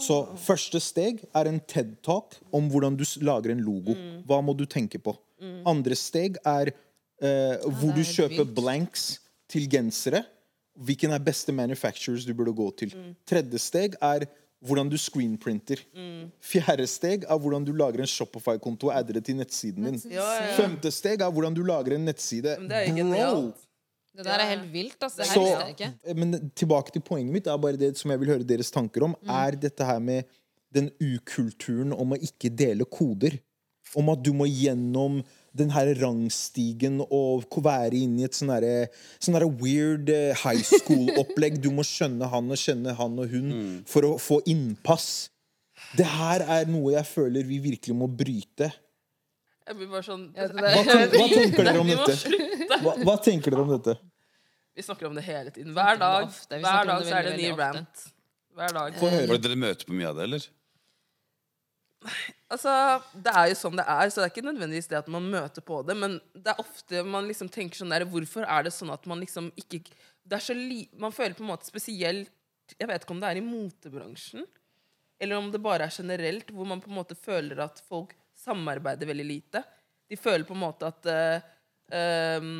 Så 0.00 0.16
første 0.40 0.80
steg 0.82 1.22
er 1.34 1.50
en 1.50 1.60
TED-talk 1.60 2.38
om 2.54 2.68
hvordan 2.72 2.96
du 2.98 3.04
lager 3.24 3.52
en 3.52 3.64
logo. 3.64 3.96
Hva 4.28 4.40
må 4.44 4.54
du 4.56 4.64
tenke 4.66 5.00
på? 5.02 5.14
Andre 5.66 5.96
steg 5.98 6.38
er 6.46 6.72
eh, 7.22 7.64
hvor 7.66 7.94
du 7.94 8.02
er 8.02 8.12
kjøper 8.12 8.46
blanks 8.56 9.16
til 9.50 9.66
gensere. 9.70 10.22
Hvilken 10.72 11.12
er 11.12 11.20
beste 11.20 11.52
manufacturers 11.52 12.24
du 12.24 12.32
burde 12.34 12.54
gå 12.56 12.70
til? 12.78 12.94
Tredje 13.28 13.60
steg 13.60 13.98
er 14.00 14.24
hvordan 14.62 14.88
du 14.88 14.96
screenprinter. 15.00 15.82
Fjerde 16.42 16.86
steg 16.86 17.26
er 17.26 17.40
hvordan 17.42 17.66
du 17.66 17.72
lager 17.76 18.02
en 18.02 18.10
Shopify-konto 18.10 18.90
og 18.90 18.96
adder 18.96 19.18
det 19.18 19.24
til 19.26 19.40
nettsiden 19.40 19.88
din. 19.90 20.00
Ja, 20.06 20.22
ja, 20.22 20.44
ja. 20.46 20.52
Femte 20.58 20.92
steg 20.94 21.22
er 21.24 21.34
hvordan 21.34 21.56
du 21.56 21.64
lager 21.66 21.96
en 21.96 22.06
nettside. 22.06 22.56
Men 22.62 22.70
det 24.12 24.26
er 24.26 24.28
der 24.28 24.42
er 24.44 24.50
helt 24.50 24.72
vilt. 24.72 24.98
Altså. 25.00 25.22
Det 25.22 25.28
her 25.28 25.34
Så, 25.34 25.44
jeg 25.48 25.74
ikke. 25.76 26.14
men 26.18 26.50
tilbake 26.58 26.92
til 26.92 27.04
poenget 27.04 27.32
mitt 27.32 27.46
er 27.48 27.60
bare 27.60 27.80
det 27.80 27.94
som 27.98 28.12
jeg 28.12 28.20
vil 28.20 28.34
høre 28.34 28.48
deres 28.48 28.70
tanker 28.70 29.06
om, 29.08 29.16
er 29.24 29.56
dette 29.56 29.86
her 29.88 29.98
med 29.98 30.28
den 30.72 30.90
ukulturen 31.00 31.92
om 31.96 32.14
å 32.14 32.20
ikke 32.20 32.52
dele 32.52 32.84
koder. 32.84 33.38
Om 33.96 34.08
at 34.08 34.22
du 34.24 34.32
må 34.32 34.46
gjennom 34.48 35.20
den 35.52 35.72
her 35.74 35.90
rangstigen 36.00 37.02
og 37.02 37.44
være 37.60 37.98
inne 37.98 38.22
i 38.22 38.28
et 38.28 38.36
sånn 38.36 38.52
derre 38.54 38.86
sånn 39.20 39.36
weird 39.60 40.08
eh, 40.12 40.32
high 40.44 40.62
school-opplegg. 40.64 41.58
Du 41.60 41.68
må 41.76 41.84
skjønne 41.84 42.28
han 42.32 42.48
og 42.48 42.60
kjenne 42.60 42.94
han 42.96 43.18
og 43.20 43.28
hun 43.34 43.50
for 43.88 44.08
å 44.08 44.14
få 44.20 44.40
innpass. 44.48 45.28
Det 45.96 46.08
her 46.08 46.44
er 46.46 46.70
noe 46.72 46.94
jeg 46.94 47.08
føler 47.08 47.44
vi 47.44 47.60
virkelig 47.60 47.96
må 47.96 48.08
bryte. 48.08 48.70
Jeg 49.66 49.78
blir 49.78 49.90
bare 49.92 50.06
sånn 50.06 50.24
Ja, 50.36 50.48
det 50.48 50.56
Hva, 50.58 50.70
hva 51.12 51.26
tenker 51.30 51.66
dere 51.68 51.82
om 51.82 51.90
dette? 51.92 52.16
Hva, 52.82 52.96
hva 53.06 53.14
tenker 53.22 53.54
dere 53.54 53.62
om 53.66 53.70
dette? 53.76 53.94
Vi 54.72 54.82
snakker 54.86 55.06
om 55.10 55.14
det 55.18 55.22
hele 55.26 55.52
tiden. 55.52 55.74
Hver 55.76 55.98
dag, 56.00 56.26
ofte. 56.30 56.58
Hver 56.62 56.88
dag 56.88 57.04
så 57.04 57.14
er 57.18 57.26
det 57.28 57.32
en 57.34 57.40
ny 57.42 57.50
rant. 57.58 58.04
Hver 58.56 58.74
dag. 58.78 58.94
Få 58.96 59.10
høre. 59.12 59.26
Var 59.28 59.38
det 59.38 59.44
dere 59.46 59.58
møter 59.60 59.88
på 59.88 59.96
mye 59.98 60.08
av 60.08 60.16
det, 60.16 60.24
eller? 60.30 60.46
Altså, 62.52 62.72
Det 63.14 63.32
er 63.38 63.50
jo 63.52 63.58
sånn 63.60 63.76
det 63.78 63.84
er, 63.86 64.10
så 64.10 64.20
det 64.22 64.24
er 64.26 64.32
ikke 64.32 64.46
nødvendigvis 64.48 64.88
det 64.90 64.98
at 64.98 65.10
man 65.12 65.28
møter 65.30 65.64
på 65.64 65.82
det. 65.86 65.96
Men 65.98 66.16
det 66.34 66.54
er 66.54 66.62
ofte 66.62 67.04
man 67.06 67.28
liksom 67.30 67.50
tenker 67.52 67.78
sånn 67.82 67.92
der 67.94 68.06
Hvorfor 68.08 68.48
er 68.48 68.66
det 68.66 68.72
sånn 68.74 68.90
at 68.94 69.06
man 69.10 69.22
liksom 69.22 69.52
ikke 69.60 69.84
det 70.22 70.36
er 70.38 70.42
så 70.44 70.54
li, 70.54 70.84
Man 70.98 71.14
føler 71.14 71.34
på 71.34 71.42
en 71.42 71.50
måte 71.50 71.66
spesielt 71.66 72.30
Jeg 72.78 72.88
vet 72.90 73.04
ikke 73.04 73.14
om 73.14 73.22
det 73.22 73.30
er 73.30 73.38
i 73.40 73.44
motebransjen, 73.44 74.44
eller 75.22 75.38
om 75.38 75.48
det 75.52 75.60
bare 75.62 75.84
er 75.86 75.92
generelt, 75.94 76.48
hvor 76.54 76.66
man 76.66 76.80
på 76.80 76.88
en 76.90 76.96
måte 76.96 77.16
føler 77.18 77.58
at 77.62 77.82
folk 77.84 78.14
samarbeider 78.42 79.08
veldig 79.08 79.26
lite. 79.26 79.62
De 80.10 80.18
føler 80.20 80.44
på 80.48 80.56
en 80.56 80.62
måte 80.62 80.88
at 80.88 81.08
uh, 81.08 81.50
um, 82.42 82.54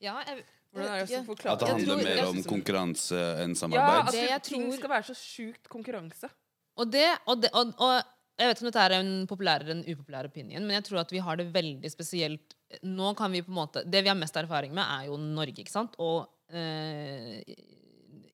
Ja, 0.00 0.18
jeg, 0.26 0.44
Hvordan 0.70 0.92
er 0.94 1.02
det 1.02 1.14
jeg 1.16 1.26
forklare 1.26 1.56
At 1.56 1.62
det 1.64 1.68
handler 1.72 1.90
tror- 1.90 2.04
mer 2.06 2.22
om 2.28 2.42
konkurranse 2.46 3.20
enn 3.42 3.56
samarbeid? 3.58 4.14
Ja, 4.14 4.30
at 4.36 4.44
Det 4.44 4.52
ting 4.52 4.68
skal 4.76 4.92
være 4.92 5.08
så 5.10 5.16
sjukt 5.18 5.68
konkurranse. 5.72 6.30
Og 6.78 6.90
det, 6.92 7.08
og, 7.26 7.40
det 7.42 7.50
og, 7.52 7.72
og 7.82 7.96
jeg 8.40 8.48
vet 8.48 8.56
ikke 8.56 8.64
om 8.64 8.70
dette 8.70 8.84
er 8.86 8.94
en 8.96 9.10
populær 9.28 9.64
eller 9.64 9.74
en 9.74 9.82
upopulær 9.84 10.28
opinion, 10.30 10.64
men 10.64 10.78
jeg 10.78 10.86
tror 10.86 11.02
at 11.02 11.10
vi 11.12 11.20
har 11.20 11.40
det 11.40 11.50
veldig 11.52 11.90
spesielt 11.92 12.56
Nå 12.86 13.10
kan 13.18 13.32
vi 13.34 13.42
på 13.42 13.50
en 13.50 13.56
måte 13.58 13.80
Det 13.82 13.98
vi 14.04 14.08
har 14.08 14.14
mest 14.14 14.36
erfaring 14.38 14.70
med, 14.72 14.86
er 14.86 15.08
jo 15.08 15.16
Norge, 15.18 15.58
ikke 15.58 15.72
sant? 15.72 15.96
Og 15.98 16.28
eh, 16.54 17.42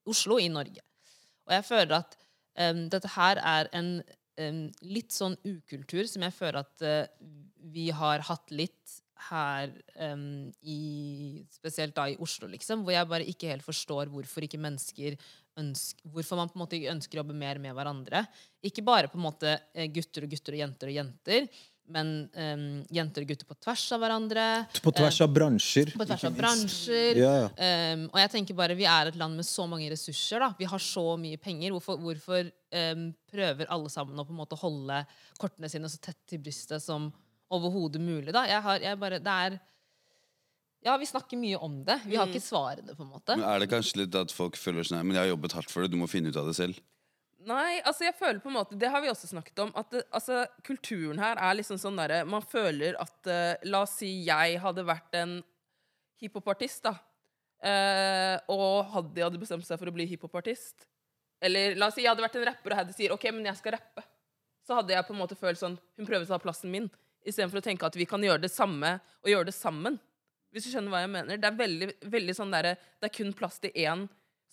Oslo 0.07 0.37
i 0.39 0.51
Norge. 0.53 0.85
Og 1.49 1.55
jeg 1.57 1.65
føler 1.65 1.95
at 2.03 2.19
eh, 2.61 2.85
dette 2.93 3.11
her 3.17 3.41
er 3.41 3.71
en 3.75 3.91
litt 4.37 5.15
sånn 5.15 5.37
ukultur 5.47 6.07
som 6.11 6.25
jeg 6.27 6.35
føler 6.37 6.61
at 6.61 6.85
uh, 6.85 7.27
vi 7.73 7.89
har 7.95 8.25
hatt 8.29 8.53
litt 8.53 9.01
her 9.31 9.73
um, 10.13 10.53
i 10.61 11.43
Spesielt 11.53 11.97
da 11.97 12.07
i 12.11 12.19
Oslo, 12.23 12.49
liksom. 12.53 12.85
Hvor 12.85 12.95
jeg 12.95 13.09
bare 13.11 13.29
ikke 13.29 13.51
helt 13.51 13.65
forstår 13.65 14.11
hvorfor 14.13 14.47
ikke 14.47 14.61
mennesker 14.61 15.17
ønsker, 15.57 16.05
Hvorfor 16.13 16.37
man 16.37 16.51
på 16.53 16.59
en 16.59 16.65
måte 16.67 16.81
ønsker 16.93 17.17
å 17.17 17.23
jobbe 17.23 17.39
mer 17.39 17.61
med 17.63 17.73
hverandre. 17.77 18.27
Ikke 18.67 18.85
bare 18.85 19.09
på 19.09 19.17
en 19.17 19.25
måte 19.25 19.55
eh, 19.73 19.89
gutter 19.89 20.27
og 20.27 20.35
gutter 20.35 20.57
og 20.57 20.61
jenter 20.61 20.93
og 20.93 20.99
jenter, 20.99 21.49
men 21.93 22.09
um, 22.35 22.65
jenter 22.93 23.25
og 23.25 23.31
gutter 23.31 23.49
på 23.49 23.57
tvers 23.67 23.85
av 23.95 24.03
hverandre. 24.03 24.47
På 24.83 24.93
tvers 24.95 25.21
av 25.25 25.31
bransjer. 25.33 25.93
På 25.97 26.07
tvers 26.09 26.25
av 26.29 26.35
bransjer. 26.37 27.21
Ja, 27.21 27.33
ja. 27.45 27.69
Um, 27.93 28.07
og 28.11 28.19
jeg 28.23 28.33
tenker 28.33 28.59
bare, 28.59 28.77
Vi 28.79 28.89
er 28.91 29.11
et 29.11 29.19
land 29.21 29.39
med 29.39 29.47
så 29.47 29.67
mange 29.71 29.89
ressurser. 29.93 30.43
da. 30.43 30.51
Vi 30.59 30.69
har 30.71 30.83
så 30.83 31.07
mye 31.21 31.39
penger. 31.43 31.75
Hvorfor, 31.77 32.01
hvorfor 32.03 32.51
um, 32.51 33.07
prøver 33.31 33.71
alle 33.71 33.93
sammen 33.93 34.19
å 34.19 34.27
på 34.27 34.35
en 34.35 34.43
måte 34.43 34.59
holde 34.61 35.05
kortene 35.39 35.71
sine 35.73 35.91
så 35.93 36.03
tett 36.03 36.21
til 36.29 36.43
brystet 36.43 36.83
som 36.83 37.09
overhodet 37.53 38.03
mulig? 38.03 38.35
da? 38.35 38.47
Jeg 38.51 38.63
har, 38.67 38.83
jeg 38.91 39.03
bare, 39.03 39.23
det 39.23 39.39
er... 39.47 39.59
Ja, 40.87 40.95
vi 41.01 41.07
snakker 41.09 41.39
mye 41.41 41.59
om 41.59 41.81
det. 41.87 41.97
Vi 42.07 42.19
har 42.19 42.29
ikke 42.31 42.45
svarene, 42.45 42.95
på 42.95 43.03
en 43.03 43.11
måte. 43.11 43.35
Men 43.35 43.49
er 43.49 43.63
det 43.63 43.71
kanskje 43.73 44.05
litt 44.05 44.19
at 44.19 44.31
folk 44.31 44.59
føler 44.61 44.87
sånn 44.87 45.01
Men 45.03 45.17
jeg 45.17 45.25
har 45.25 45.33
jobbet 45.33 45.57
hardt 45.59 45.73
for 45.73 45.83
det, 45.83 45.91
du 45.91 45.99
må 45.99 46.07
finne 46.11 46.31
ut 46.31 46.39
av 46.39 46.47
det 46.47 46.55
selv? 46.59 46.79
Nei, 47.47 47.79
altså 47.87 48.09
jeg 48.09 48.17
føler 48.19 48.41
på 48.43 48.51
en 48.51 48.57
måte 48.57 48.79
Det 48.79 48.89
har 48.91 49.03
vi 49.03 49.11
også 49.11 49.29
snakket 49.31 49.61
om. 49.63 49.71
At 49.79 49.93
det, 49.95 50.03
altså, 50.11 50.43
kulturen 50.67 51.21
her 51.23 51.39
er 51.39 51.59
liksom 51.59 51.79
sånn 51.79 51.99
derre 51.99 52.25
Man 52.29 52.43
føler 52.43 52.99
at 53.03 53.31
uh, 53.31 53.69
La 53.71 53.85
oss 53.87 53.99
si 54.01 54.11
jeg 54.27 54.59
hadde 54.63 54.87
vært 54.87 55.15
en 55.21 55.39
hiphopartist, 56.21 56.87
da. 56.89 56.97
Uh, 57.61 58.37
og 58.53 58.91
Haddy 58.93 59.23
hadde 59.25 59.41
bestemt 59.41 59.67
seg 59.67 59.79
for 59.81 59.89
å 59.89 59.95
bli 59.95 60.05
hiphopartist 60.11 60.87
Eller 61.45 61.77
la 61.79 61.89
oss 61.89 61.97
si 61.97 62.05
jeg 62.05 62.11
hadde 62.11 62.25
vært 62.25 62.37
en 62.41 62.49
rapper, 62.51 62.75
og 62.75 62.83
Haddy 62.83 62.97
sier 62.97 63.15
OK, 63.15 63.29
men 63.33 63.49
jeg 63.49 63.61
skal 63.61 63.77
rappe. 63.77 64.05
Så 64.67 64.77
hadde 64.77 64.97
jeg 64.97 65.07
på 65.07 65.15
en 65.15 65.23
måte 65.23 65.39
følt 65.39 65.61
sånn 65.61 65.79
Hun 65.97 66.09
prøver 66.09 66.27
å 66.27 66.35
ta 66.35 66.43
plassen 66.43 66.73
min, 66.73 66.91
istedenfor 67.23 67.63
å 67.63 67.65
tenke 67.65 67.87
at 67.87 67.97
vi 67.97 68.09
kan 68.09 68.23
gjøre 68.23 68.43
det 68.43 68.53
samme 68.53 68.97
og 69.23 69.31
gjøre 69.33 69.49
det 69.49 69.57
sammen. 69.57 70.01
Hvis 70.51 70.67
du 70.67 70.73
skjønner 70.73 70.93
hva 70.93 71.03
jeg 71.03 71.13
mener. 71.13 71.41
Det 71.41 71.49
er 71.49 71.59
veldig, 71.59 71.89
veldig 72.11 72.35
sånn 72.37 72.55
derre 72.55 72.77
Det 72.97 73.11
er 73.11 73.17
kun 73.17 73.33
plass 73.37 73.61
til 73.63 73.75
én 73.77 74.07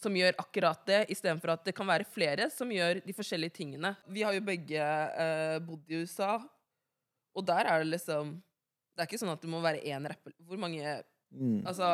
som 0.04 0.16
gjør 0.16 0.36
akkurat 0.42 0.84
det, 0.90 1.02
istedenfor 1.16 1.56
at 1.56 1.64
det 1.68 1.76
kan 1.78 1.90
være 1.90 2.08
flere 2.08 2.50
som 2.54 2.72
gjør 2.72 3.02
de 3.06 3.16
forskjellige 3.16 3.58
tingene. 3.62 3.96
Vi 4.12 4.26
har 4.26 4.36
jo 4.36 4.44
begge 4.46 4.84
eh, 4.84 5.58
bodd 5.64 5.90
i 5.90 6.04
USA, 6.04 6.36
og 7.34 7.48
der 7.48 7.66
er 7.66 7.82
det 7.82 7.96
liksom 7.96 8.36
Det 8.94 9.02
er 9.02 9.08
ikke 9.10 9.18
sånn 9.24 9.34
at 9.34 9.42
det 9.42 9.50
må 9.50 9.58
være 9.64 9.82
én 9.90 10.06
rapper. 10.06 10.36
Hvor 10.46 10.60
mange 10.62 10.86
Mm. 11.34 11.62
Altså 11.68 11.90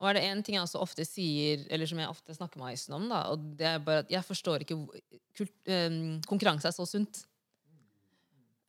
Og 0.00 0.08
er 0.08 0.16
det 0.16 0.22
en 0.30 0.42
ting 0.42 0.56
jeg 0.56 0.64
også 0.64 0.80
ofte 0.80 1.04
sier, 1.04 1.66
eller 1.68 1.88
som 1.88 1.98
jeg 2.00 2.08
ofte 2.08 2.32
snakker 2.32 2.60
med 2.60 2.70
Aisen 2.70 2.94
om, 2.96 3.02
da, 3.10 3.26
og 3.34 3.42
det 3.58 3.66
er 3.68 3.82
bare 3.84 4.06
at 4.06 4.12
jeg 4.12 4.24
forstår 4.24 4.64
ikke 4.64 4.78
kult, 5.36 5.52
um, 5.68 6.16
Konkurranse 6.24 6.70
er 6.70 6.72
så 6.72 6.86
sunt. 6.88 7.26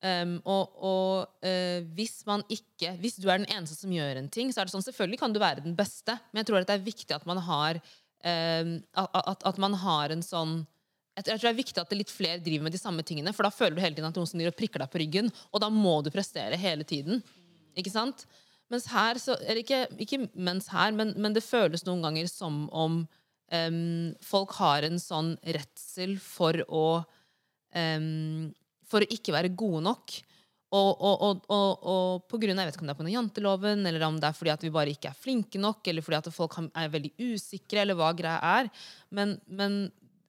Um, 0.04 0.39
og 0.49 0.75
og 0.84 1.45
uh, 1.45 1.80
hvis 1.93 2.23
man 2.25 2.41
ikke 2.49 2.95
Hvis 2.97 3.19
du 3.21 3.27
er 3.30 3.38
den 3.38 3.51
eneste 3.54 3.77
som 3.77 3.91
gjør 3.93 4.17
en 4.17 4.32
ting, 4.34 4.49
så 4.49 4.63
er 4.63 4.65
det 4.65 4.73
sånn 4.73 4.82
Selvfølgelig 4.82 5.19
kan 5.21 5.32
du 5.32 5.38
være 5.39 5.62
den 5.62 5.75
beste, 5.77 6.15
men 6.32 6.41
jeg 6.41 6.49
tror 6.49 6.63
at 6.63 6.71
det 6.71 6.77
er 6.80 6.88
viktig 6.88 7.13
at 7.15 7.27
man 7.30 7.38
har 7.38 7.77
at, 8.23 9.15
at, 9.17 9.45
at 9.49 9.57
man 9.62 9.73
har 9.81 10.13
en 10.13 10.21
sånn 10.25 10.62
jeg 11.17 11.25
tror 11.27 11.41
det 11.43 11.49
er 11.49 11.57
viktig 11.57 11.81
at 11.81 11.89
det 11.91 11.97
litt 11.99 12.13
flere 12.13 12.39
driver 12.41 12.65
med 12.65 12.73
de 12.73 12.79
samme 12.79 13.03
tingene, 13.03 13.34
for 13.36 13.43
da 13.43 13.51
føler 13.51 13.75
du 13.75 13.81
hele 13.84 13.97
tiden 13.97 14.07
at 14.07 14.17
noen 14.17 14.29
som 14.29 14.39
driver 14.39 14.53
og 14.53 14.60
prikker 14.62 14.81
deg 14.81 14.91
på 14.93 15.01
ryggen, 15.01 15.27
og 15.51 15.62
da 15.63 15.67
må 15.73 15.97
du 16.05 16.07
prestere 16.13 16.60
hele 16.60 16.88
tiden. 16.88 17.19
Ikke 17.77 17.91
sant? 17.91 18.23
Mens 18.71 18.88
her 18.91 19.19
så 19.19 19.36
Eller 19.41 19.62
ikke, 19.65 19.84
ikke 19.99 20.21
mens 20.34 20.69
her, 20.71 20.93
men, 20.95 21.13
men 21.19 21.36
det 21.36 21.43
føles 21.43 21.84
noen 21.88 22.03
ganger 22.05 22.29
som 22.31 22.63
om 22.71 23.01
um, 23.51 24.13
folk 24.23 24.55
har 24.62 24.88
en 24.88 24.99
sånn 25.01 25.34
redsel 25.43 26.15
for 26.23 26.63
å 26.67 26.86
um, 27.75 28.51
For 28.88 29.03
å 29.03 29.12
ikke 29.12 29.36
være 29.36 29.53
gode 29.55 29.84
nok. 29.88 30.15
Og, 30.71 31.01
og, 31.03 31.23
og, 31.27 31.39
og, 31.51 31.81
og 31.91 32.27
på 32.31 32.38
grunn 32.39 32.55
av, 32.55 32.63
Jeg 32.63 32.69
vet 32.69 32.77
ikke 32.77 32.86
om 32.86 32.89
det 32.89 32.93
er 32.93 32.99
på 33.01 33.12
janteloven, 33.12 33.81
eller 33.89 34.05
om 34.07 34.19
det 34.21 34.29
er 34.29 34.36
fordi 34.38 34.51
at 34.53 34.62
vi 34.63 34.71
bare 34.71 34.93
ikke 34.93 35.10
er 35.10 35.17
flinke 35.19 35.60
nok, 35.60 35.84
eller 35.91 36.05
fordi 36.05 36.19
at 36.21 36.29
folk 36.31 36.55
er 36.63 36.93
veldig 36.93 37.12
usikre, 37.19 37.81
eller 37.84 37.97
hva 37.99 38.13
greia 38.15 38.38
er. 38.62 38.69
Men, 39.12 39.36
men 39.51 39.81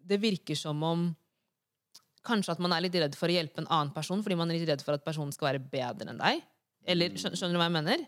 det 0.03 0.19
virker 0.23 0.59
som 0.59 0.83
om 0.87 1.11
Kanskje 2.23 2.53
at 2.55 2.61
man 2.63 2.71
er 2.71 2.85
litt 2.85 2.95
redd 2.95 3.17
for 3.19 3.27
å 3.27 3.35
hjelpe 3.35 3.59
en 3.59 3.67
annen 3.67 3.89
person 3.91 4.21
fordi 4.23 4.37
man 4.39 4.47
er 4.53 4.61
litt 4.61 4.69
redd 4.69 4.83
for 4.87 4.95
at 4.95 5.03
personen 5.03 5.33
skal 5.35 5.49
være 5.49 5.63
bedre 5.73 6.13
enn 6.13 6.21
deg. 6.21 6.45
Eller 6.87 7.17
skjønner, 7.19 7.39
skjønner 7.41 7.57
du 7.57 7.59
hva 7.59 7.67
jeg 7.67 7.75
mener? 7.75 8.05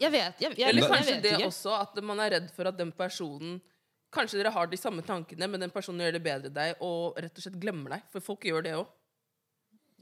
Jeg 0.00 0.12
vet, 0.14 0.40
jeg, 0.40 0.54
jeg, 0.56 0.68
Eller 0.70 0.80
jeg, 0.80 0.90
kanskje 0.94 1.12
vet 1.12 1.26
det 1.26 1.32
ikke. 1.36 1.50
også, 1.50 1.74
at 1.76 2.00
man 2.08 2.22
er 2.24 2.32
redd 2.38 2.46
for 2.56 2.70
at 2.70 2.78
den 2.78 2.94
personen 2.96 3.58
Kanskje 4.16 4.38
dere 4.40 4.52
har 4.54 4.68
de 4.70 4.78
samme 4.80 5.02
tankene, 5.04 5.48
men 5.50 5.60
den 5.60 5.72
personen 5.74 6.00
gjør 6.06 6.14
det 6.16 6.22
bedre 6.24 6.48
enn 6.48 6.54
deg, 6.56 6.78
og 6.86 7.18
rett 7.20 7.36
og 7.36 7.42
slett 7.42 7.58
glemmer 7.60 7.96
deg. 7.96 8.04
For 8.14 8.24
folk 8.24 8.46
gjør 8.48 8.62
det 8.64 8.72
òg. 8.78 8.86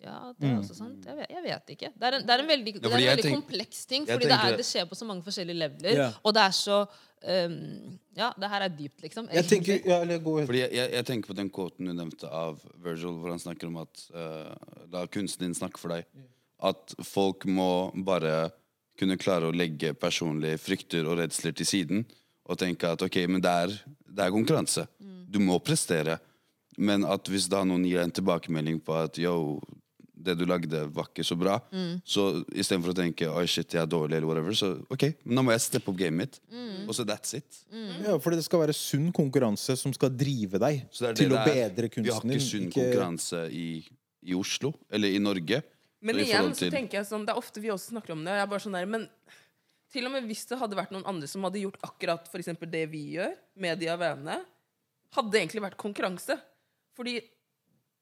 Ja, 0.04 0.18
det 0.36 0.50
er 0.50 0.58
også 0.60 0.74
sant. 0.76 1.04
Jeg 1.08 1.16
vet, 1.16 1.30
jeg 1.32 1.42
vet 1.46 1.70
ikke. 1.74 1.88
Det 1.96 2.06
er 2.10 2.16
en, 2.18 2.24
det 2.28 2.34
er 2.34 2.42
en 2.44 2.48
veldig, 2.52 2.72
det 2.76 2.84
er 2.90 2.94
en 2.98 3.06
veldig 3.08 3.24
tenk- 3.24 3.38
kompleks 3.40 3.84
ting, 3.88 4.06
fordi 4.08 4.28
det, 4.28 4.36
er, 4.36 4.50
det- 4.52 4.60
det 4.60 4.66
skjer 4.68 4.88
på 4.90 4.98
så 5.00 5.06
mange 5.08 5.24
forskjellige 5.24 5.58
leveler. 5.62 5.96
Ja. 6.02 6.08
Og 6.22 6.34
det 6.36 6.42
er 6.44 6.56
så 6.58 6.78
um, 6.84 7.54
Ja, 8.18 8.28
det 8.38 8.50
her 8.52 8.66
er 8.66 8.74
dypt, 8.76 9.00
liksom. 9.02 9.28
Jeg 9.32 9.46
tenker 9.50 9.80
ja, 9.88 10.00
jeg, 10.04 10.20
jeg, 10.76 10.90
jeg 10.98 11.06
tenker 11.08 11.32
på 11.32 11.36
den 11.40 11.48
quoten 11.50 11.88
du 11.88 11.94
nevnte 11.96 12.28
av 12.30 12.60
Virgil, 12.84 13.16
hvor 13.22 13.32
han 13.32 13.40
snakker 13.42 13.70
om 13.72 13.80
at 13.82 14.04
uh, 14.14 14.52
la 14.92 15.06
kunsten 15.10 15.46
din 15.48 15.56
snakke 15.56 15.80
for 15.80 15.96
deg. 15.96 16.04
At 16.64 16.94
folk 17.04 17.46
må 17.50 17.70
bare 18.06 18.50
kunne 19.00 19.16
klare 19.18 19.48
å 19.50 19.56
legge 19.56 19.90
personlige 19.98 20.60
frykter 20.62 21.08
og 21.10 21.18
redsler 21.18 21.56
til 21.58 21.66
siden 21.66 22.04
og 22.44 22.60
tenke 22.60 22.86
at 22.92 23.02
ok, 23.02 23.16
men 23.26 23.40
det 23.42 23.50
er, 23.64 23.72
det 24.06 24.22
er 24.28 24.30
konkurranse. 24.36 24.84
Du 25.00 25.40
må 25.42 25.56
prestere. 25.64 26.18
Men 26.78 27.04
at 27.06 27.26
hvis 27.30 27.48
da 27.50 27.60
noen 27.66 27.84
gir 27.86 27.98
deg 28.00 28.08
en 28.08 28.14
tilbakemelding 28.20 28.78
på 28.84 28.94
at 28.98 29.18
yo, 29.22 29.58
det 30.24 30.34
du 30.40 30.44
lagde, 30.48 30.80
var 30.96 31.08
ikke 31.10 31.24
så 31.26 31.36
bra, 31.38 31.58
så 32.08 32.24
istedenfor 32.52 32.94
å 32.94 32.96
tenke 32.98 33.28
oi 33.30 33.44
shit, 33.50 33.74
jeg 33.76 33.82
er 33.82 33.90
dårlig, 33.90 34.16
eller 34.18 34.28
whatever, 34.30 34.56
så 34.56 34.72
ok, 34.92 35.04
nå 35.28 35.44
må 35.44 35.52
jeg 35.54 35.64
steppe 35.66 35.92
opp 35.92 35.98
gamet 36.00 36.18
mitt. 36.24 36.40
Og 36.88 36.94
så 36.96 37.04
that's 37.08 37.36
it. 37.38 37.60
Ja, 38.04 38.16
fordi 38.22 38.40
det 38.40 38.46
skal 38.48 38.64
være 38.64 38.76
sunn 38.76 39.10
konkurranse 39.14 39.76
som 39.80 39.92
skal 39.96 40.12
drive 40.14 40.60
deg 40.62 40.82
til 40.94 41.32
å 41.36 41.44
bedre 41.44 41.90
kunsten 41.92 42.02
din. 42.02 42.08
Vi 42.08 42.16
har 42.16 42.26
ikke 42.40 42.48
sunn 42.48 42.66
Ikke- 42.68 42.80
konkurranse 42.80 43.44
i, 43.52 43.68
i 44.24 44.34
Oslo, 44.38 44.72
eller 44.90 45.12
i 45.14 45.20
Norge. 45.22 45.62
Men 46.04 46.18
Så 46.20 46.26
igjen 46.26 46.50
til... 46.52 46.68
så 46.68 46.74
tenker 46.74 46.98
jeg 46.98 47.06
sånn 47.08 47.22
Det 47.24 47.32
er 47.32 47.38
ofte 47.40 47.62
vi 47.64 47.70
også 47.72 47.94
snakker 47.94 48.12
om 48.12 48.24
det. 48.26 48.32
og 48.34 48.36
Jeg 48.36 48.44
er 48.44 48.50
bare 48.50 48.60
sånn 48.66 48.74
der, 48.76 48.88
men 48.92 49.06
til 49.94 50.04
og 50.08 50.12
med 50.12 50.26
hvis 50.28 50.42
det 50.50 50.58
hadde 50.60 50.76
vært 50.76 50.92
noen 50.92 51.06
andre 51.08 51.28
som 51.30 51.44
hadde 51.46 51.62
gjort 51.62 51.78
akkurat 51.86 52.26
for 52.28 52.66
det 52.68 52.82
vi 52.92 53.14
gjør, 53.14 53.32
med 53.56 53.78
de 53.80 53.88
av 53.92 54.02
vennene, 54.02 54.40
hadde 55.14 55.30
det 55.32 55.40
egentlig 55.40 55.62
vært 55.64 55.78
konkurranse. 55.80 56.36
Fordi 56.98 57.20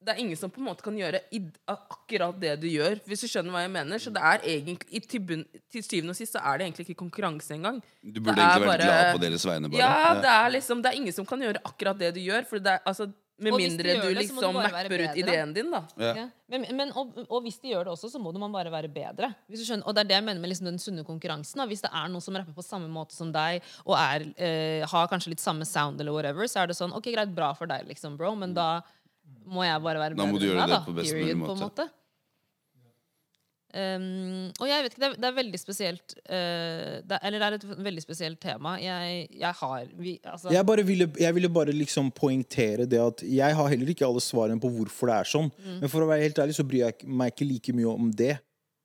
det 0.04 0.12
er 0.14 0.18
ingen 0.22 0.36
som 0.36 0.50
på 0.50 0.58
en 0.60 0.66
måte 0.66 0.82
kan 0.82 0.96
gjøre 0.98 1.20
i, 1.30 1.40
akkurat 1.70 2.38
det 2.42 2.56
du 2.62 2.66
gjør, 2.66 2.98
hvis 3.06 3.22
du 3.22 3.28
skjønner 3.30 3.54
hva 3.54 3.62
jeg 3.64 3.72
mener. 3.76 4.02
Så 4.02 4.10
det 4.14 4.22
er 4.32 4.44
egentlig, 4.56 4.88
i, 4.90 5.00
til, 5.06 5.22
bunn, 5.28 5.44
til 5.72 5.84
syvende 5.86 6.14
og 6.14 6.18
sist 6.18 6.34
så 6.36 6.42
er 6.42 6.58
det 6.58 6.66
egentlig 6.68 6.88
ikke 6.88 6.98
konkurranse 7.04 7.54
engang. 7.56 7.78
Du 8.02 8.20
burde 8.20 8.36
egentlig 8.42 8.66
vært 8.66 8.72
bare- 8.72 8.86
glad 8.90 9.14
på 9.16 9.24
deres 9.26 9.46
vegne, 9.46 9.70
bare. 9.72 9.82
Ja, 9.86 10.14
det 10.20 10.32
er 10.36 10.54
liksom 10.58 10.82
Det 10.82 10.90
er 10.92 10.96
ingen 11.00 11.12
som 11.14 11.26
kan 11.26 11.40
gjøre 11.40 11.62
akkurat 11.64 11.98
det 11.98 12.14
du 12.16 12.20
gjør, 12.20 12.46
for 12.50 12.58
det 12.58 12.72
er 12.78 12.80
altså 12.86 13.12
Med 13.42 13.56
mindre 13.58 13.82
du 13.82 13.88
det, 13.88 14.02
du 14.02 14.14
liksom 14.14 14.54
mapper 14.54 15.02
ut 15.02 15.16
ideen 15.18 15.52
din, 15.56 15.70
da. 15.72 15.80
Ja. 15.98 16.10
Ja. 16.14 16.26
Men, 16.52 16.66
men, 16.76 16.92
og, 16.94 17.16
og 17.28 17.42
hvis 17.42 17.56
de 17.62 17.72
gjør 17.72 17.88
det 17.88 17.92
også, 17.96 18.10
så 18.12 18.20
må 18.22 18.30
man 18.38 18.52
bare 18.52 18.70
være 18.70 18.90
bedre. 18.92 19.32
Hvis 19.50 19.64
du 19.64 19.66
skjønner, 19.66 19.86
og 19.88 19.96
det 19.96 20.04
er 20.04 20.08
det 20.10 20.16
jeg 20.18 20.24
mener 20.28 20.40
med 20.44 20.52
liksom 20.52 20.68
den 20.68 20.78
sunne 20.78 21.02
konkurransen. 21.02 21.58
Da. 21.58 21.66
Hvis 21.66 21.82
det 21.82 21.90
er 21.90 22.06
noen 22.12 22.22
som 22.22 22.36
rapper 22.38 22.54
på 22.54 22.62
samme 22.62 22.86
måte 22.92 23.16
som 23.16 23.32
deg, 23.34 23.64
og 23.86 23.96
er, 23.98 24.26
eh, 24.36 24.86
har 24.86 25.08
kanskje 25.10 25.32
litt 25.32 25.42
samme 25.42 25.66
sound, 25.66 25.98
eller 26.00 26.12
whatever, 26.14 26.46
så 26.46 26.62
er 26.62 26.70
det 26.70 26.76
sånn 26.78 26.92
Ok, 26.94 27.08
greit, 27.10 27.34
bra 27.34 27.50
for 27.58 27.66
deg, 27.66 27.88
liksom, 27.88 28.14
bro, 28.20 28.34
men 28.38 28.54
da 28.54 28.82
må 29.52 29.64
jeg 29.66 29.82
bare 29.84 29.98
være 30.06 30.16
Da 30.16 30.26
må 30.26 30.38
bedre 30.38 30.44
enn 30.44 30.48
gjøre 30.52 30.62
deg, 30.62 30.70
det 30.70 30.78
da. 30.78 30.84
på 30.86 30.94
best 31.00 31.12
Period, 31.12 31.36
mulig 31.36 31.46
på 31.48 31.52
en 31.56 31.62
måte. 31.66 31.84
måte. 31.88 31.90
Um, 33.72 34.50
og 34.60 34.66
jeg 34.68 34.82
vet 34.84 34.92
ikke, 34.92 35.00
det 35.00 35.06
er, 35.08 35.14
det 35.22 35.28
er 35.30 35.36
veldig 35.38 35.58
spesielt 35.62 36.12
uh, 36.28 36.98
det, 37.08 37.14
er- 37.16 37.22
Eller 37.24 37.40
det 37.40 37.46
er 37.46 37.54
et 37.56 37.62
veldig 37.86 38.02
spesielt 38.04 38.40
tema. 38.42 38.74
Jeg, 38.82 39.30
jeg 39.40 39.54
har 39.62 39.86
vi, 39.96 40.18
altså, 40.28 40.50
Jeg, 40.52 40.66
bare 40.68 40.84
ville, 40.84 41.06
jeg 41.18 41.34
ville 41.38 41.48
bare 41.48 41.72
liksom 41.72 42.10
poengtere 42.12 42.84
det 42.84 43.00
at 43.00 43.22
jeg 43.24 43.56
har 43.56 43.70
heller 43.72 43.88
ikke 43.94 44.04
alle 44.04 44.20
svarene 44.20 44.60
på 44.60 44.68
hvorfor 44.74 45.08
det 45.08 45.16
er 45.22 45.30
sånn. 45.32 45.48
Mm. 45.56 45.78
Men 45.86 45.88
for 45.94 46.04
å 46.04 46.10
være 46.10 46.26
helt 46.26 46.42
ærlig 46.44 46.58
så 46.58 46.66
bryr 46.68 46.84
jeg 46.90 47.08
meg 47.08 47.32
ikke 47.32 47.48
like 47.48 47.72
mye 47.80 47.94
om 47.96 48.10
det. 48.12 48.34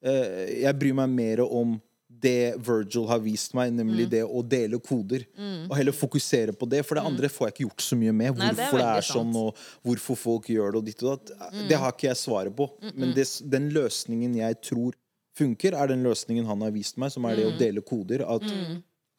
Uh, 0.07 0.47
Jeg 0.55 0.79
bryr 0.79 0.95
meg 1.03 1.12
mer 1.19 1.43
om 1.43 1.75
det 2.19 2.56
Virgil 2.65 3.06
har 3.08 3.19
vist 3.19 3.53
meg, 3.53 3.71
nemlig 3.73 4.06
Mm. 4.08 4.10
det 4.10 4.23
å 4.25 4.41
dele 4.47 4.80
koder. 4.80 5.25
Og 5.69 5.75
heller 5.77 5.91
fokusere 5.91 6.51
på 6.58 6.67
det, 6.69 6.86
for 6.86 6.95
det 6.95 7.03
andre 7.06 7.27
får 7.30 7.47
jeg 7.47 7.53
ikke 7.53 7.65
gjort 7.69 7.82
så 7.82 7.97
mye 7.97 8.13
med. 8.13 8.38
Nei, 8.38 8.49
det 8.51 8.60
er 8.60 8.63
Hvorfor 8.71 8.77
det 8.77 8.88
er, 8.97 9.01
sånn, 9.01 9.34
sant. 9.34 9.36
Mm. 9.36 9.36
og 9.36 9.56
hvorfor 9.86 10.17
folk 10.17 10.45
gjør 10.47 10.71
det, 10.71 10.77
og 10.77 10.86
ditt 10.86 11.03
og 11.03 11.25
datt. 11.25 11.67
Det 11.69 11.77
har 11.77 11.91
ikke 11.91 12.08
jeg 12.10 12.15
svaret 12.17 12.56
på. 12.56 12.69
Men 12.95 13.13
det, 13.13 13.27
den 13.49 13.69
løsningen 13.71 14.36
jeg 14.36 14.62
tror 14.62 14.93
funker, 15.38 15.73
er 15.73 15.88
den 15.88 16.03
løsningen 16.03 16.45
han 16.45 16.62
har 16.62 16.71
vist 16.71 16.97
meg, 16.97 17.12
som 17.12 17.25
er 17.25 17.36
det 17.36 17.45
Mm. 17.45 17.53
å 17.53 17.58
dele 17.60 17.82
koder. 17.82 18.21
At 18.27 18.43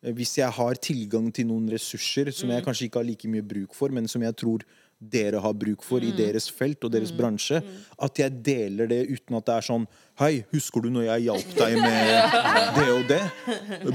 Eh, 0.01 0.13
Hvis 0.13 0.37
jeg 0.37 0.49
har 0.49 0.75
tilgang 0.75 1.33
til 1.35 1.45
noen 1.47 1.69
ressurser 1.69 2.33
som 2.33 2.49
Mm. 2.49 2.55
jeg 2.55 2.65
kanskje 2.67 2.85
ikke 2.89 2.95
har 3.01 3.03
like 3.05 3.25
mye 3.27 3.43
bruk 3.43 3.75
for, 3.75 3.89
men 3.89 4.07
som 4.07 4.23
jeg 4.23 4.37
tror 4.37 4.61
dere 5.01 5.39
har 5.41 5.53
bruk 5.55 5.83
for 5.87 6.01
Mm. 6.01 6.09
i 6.09 6.13
deres 6.17 6.49
felt 6.51 6.83
og 6.85 6.91
deres 6.93 7.13
bransje, 7.15 7.63
at 8.03 8.19
jeg 8.19 8.43
deler 8.43 8.87
det 8.91 9.05
uten 9.11 9.37
at 9.37 9.47
det 9.47 9.55
er 9.55 9.61
sånn 9.69 9.87
Hei, 10.19 10.45
husker 10.51 10.83
du 10.83 10.89
når 10.91 11.05
jeg 11.07 11.23
hjalp 11.29 11.53
deg 11.55 11.77
med 11.79 12.33
det 12.75 12.89
og 12.91 13.05
det? 13.07 13.21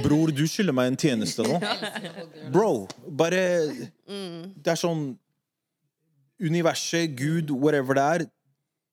Bror, 0.04 0.32
du 0.32 0.46
skylder 0.48 0.72
meg 0.74 0.88
en 0.94 0.96
tjeneste 0.98 1.44
nå. 1.44 1.60
Bro, 2.54 2.88
bare 3.12 3.42
Det 4.08 4.72
er 4.72 4.80
sånn 4.80 5.18
Universet, 6.44 7.16
Gud, 7.16 7.52
whatever 7.52 7.94
det 7.96 8.04
er 8.04 8.26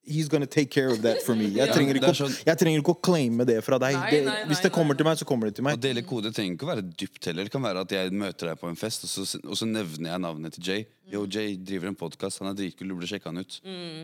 He's 0.06 0.28
gonna 0.28 0.46
take 0.46 0.70
care 0.70 0.88
of 0.88 1.02
that 1.02 1.20
for 1.22 1.34
me. 1.36 1.44
Jeg 1.52 1.68
trenger 1.74 1.94
ikke, 1.98 2.08
å, 2.10 2.16
sånn- 2.16 2.36
jeg 2.46 2.56
trenger 2.58 2.80
ikke 2.80 2.94
å 2.96 3.00
claime 3.04 3.44
det 3.46 3.58
fra 3.62 3.78
deg. 3.78 3.94
Nei, 3.94 4.10
Det, 4.10 4.20
nei, 4.24 4.36
hvis 4.48 4.62
det 4.64 4.70
kommer 4.72 4.96
til 4.96 5.04
meg, 5.06 5.18
så 5.20 5.26
kommer 5.28 5.46
det 5.50 5.56
til 5.58 5.64
meg. 5.66 5.76
Å 5.76 5.80
dele 5.80 6.02
kode 6.02 6.32
trenger 6.32 6.56
ikke 6.56 6.66
å 6.66 6.70
være 6.72 6.84
dypt 6.88 7.24
heller. 7.28 7.44
Det 7.44 7.52
kan 7.52 7.62
være 7.62 7.80
at 7.84 7.90
jeg 7.94 8.10
møter 8.16 8.48
deg 8.50 8.58
på 8.62 8.68
en 8.70 8.76
fest, 8.80 9.04
og 9.04 9.10
så, 9.12 9.40
og 9.44 9.56
så 9.60 9.68
nevner 9.68 10.10
jeg 10.14 10.20
navnet 10.24 10.56
til 10.56 10.64
Jay. 10.64 10.86
Yo, 11.12 11.26
Jay 11.26 11.54
driver 11.56 11.88
en 11.92 11.98
podkast, 12.00 12.40
han 12.40 12.48
er 12.50 12.56
dritkul, 12.58 12.88
du 12.88 12.94
burde 12.96 13.10
sjekke 13.12 13.28
han 13.28 13.38
ut. 13.44 13.60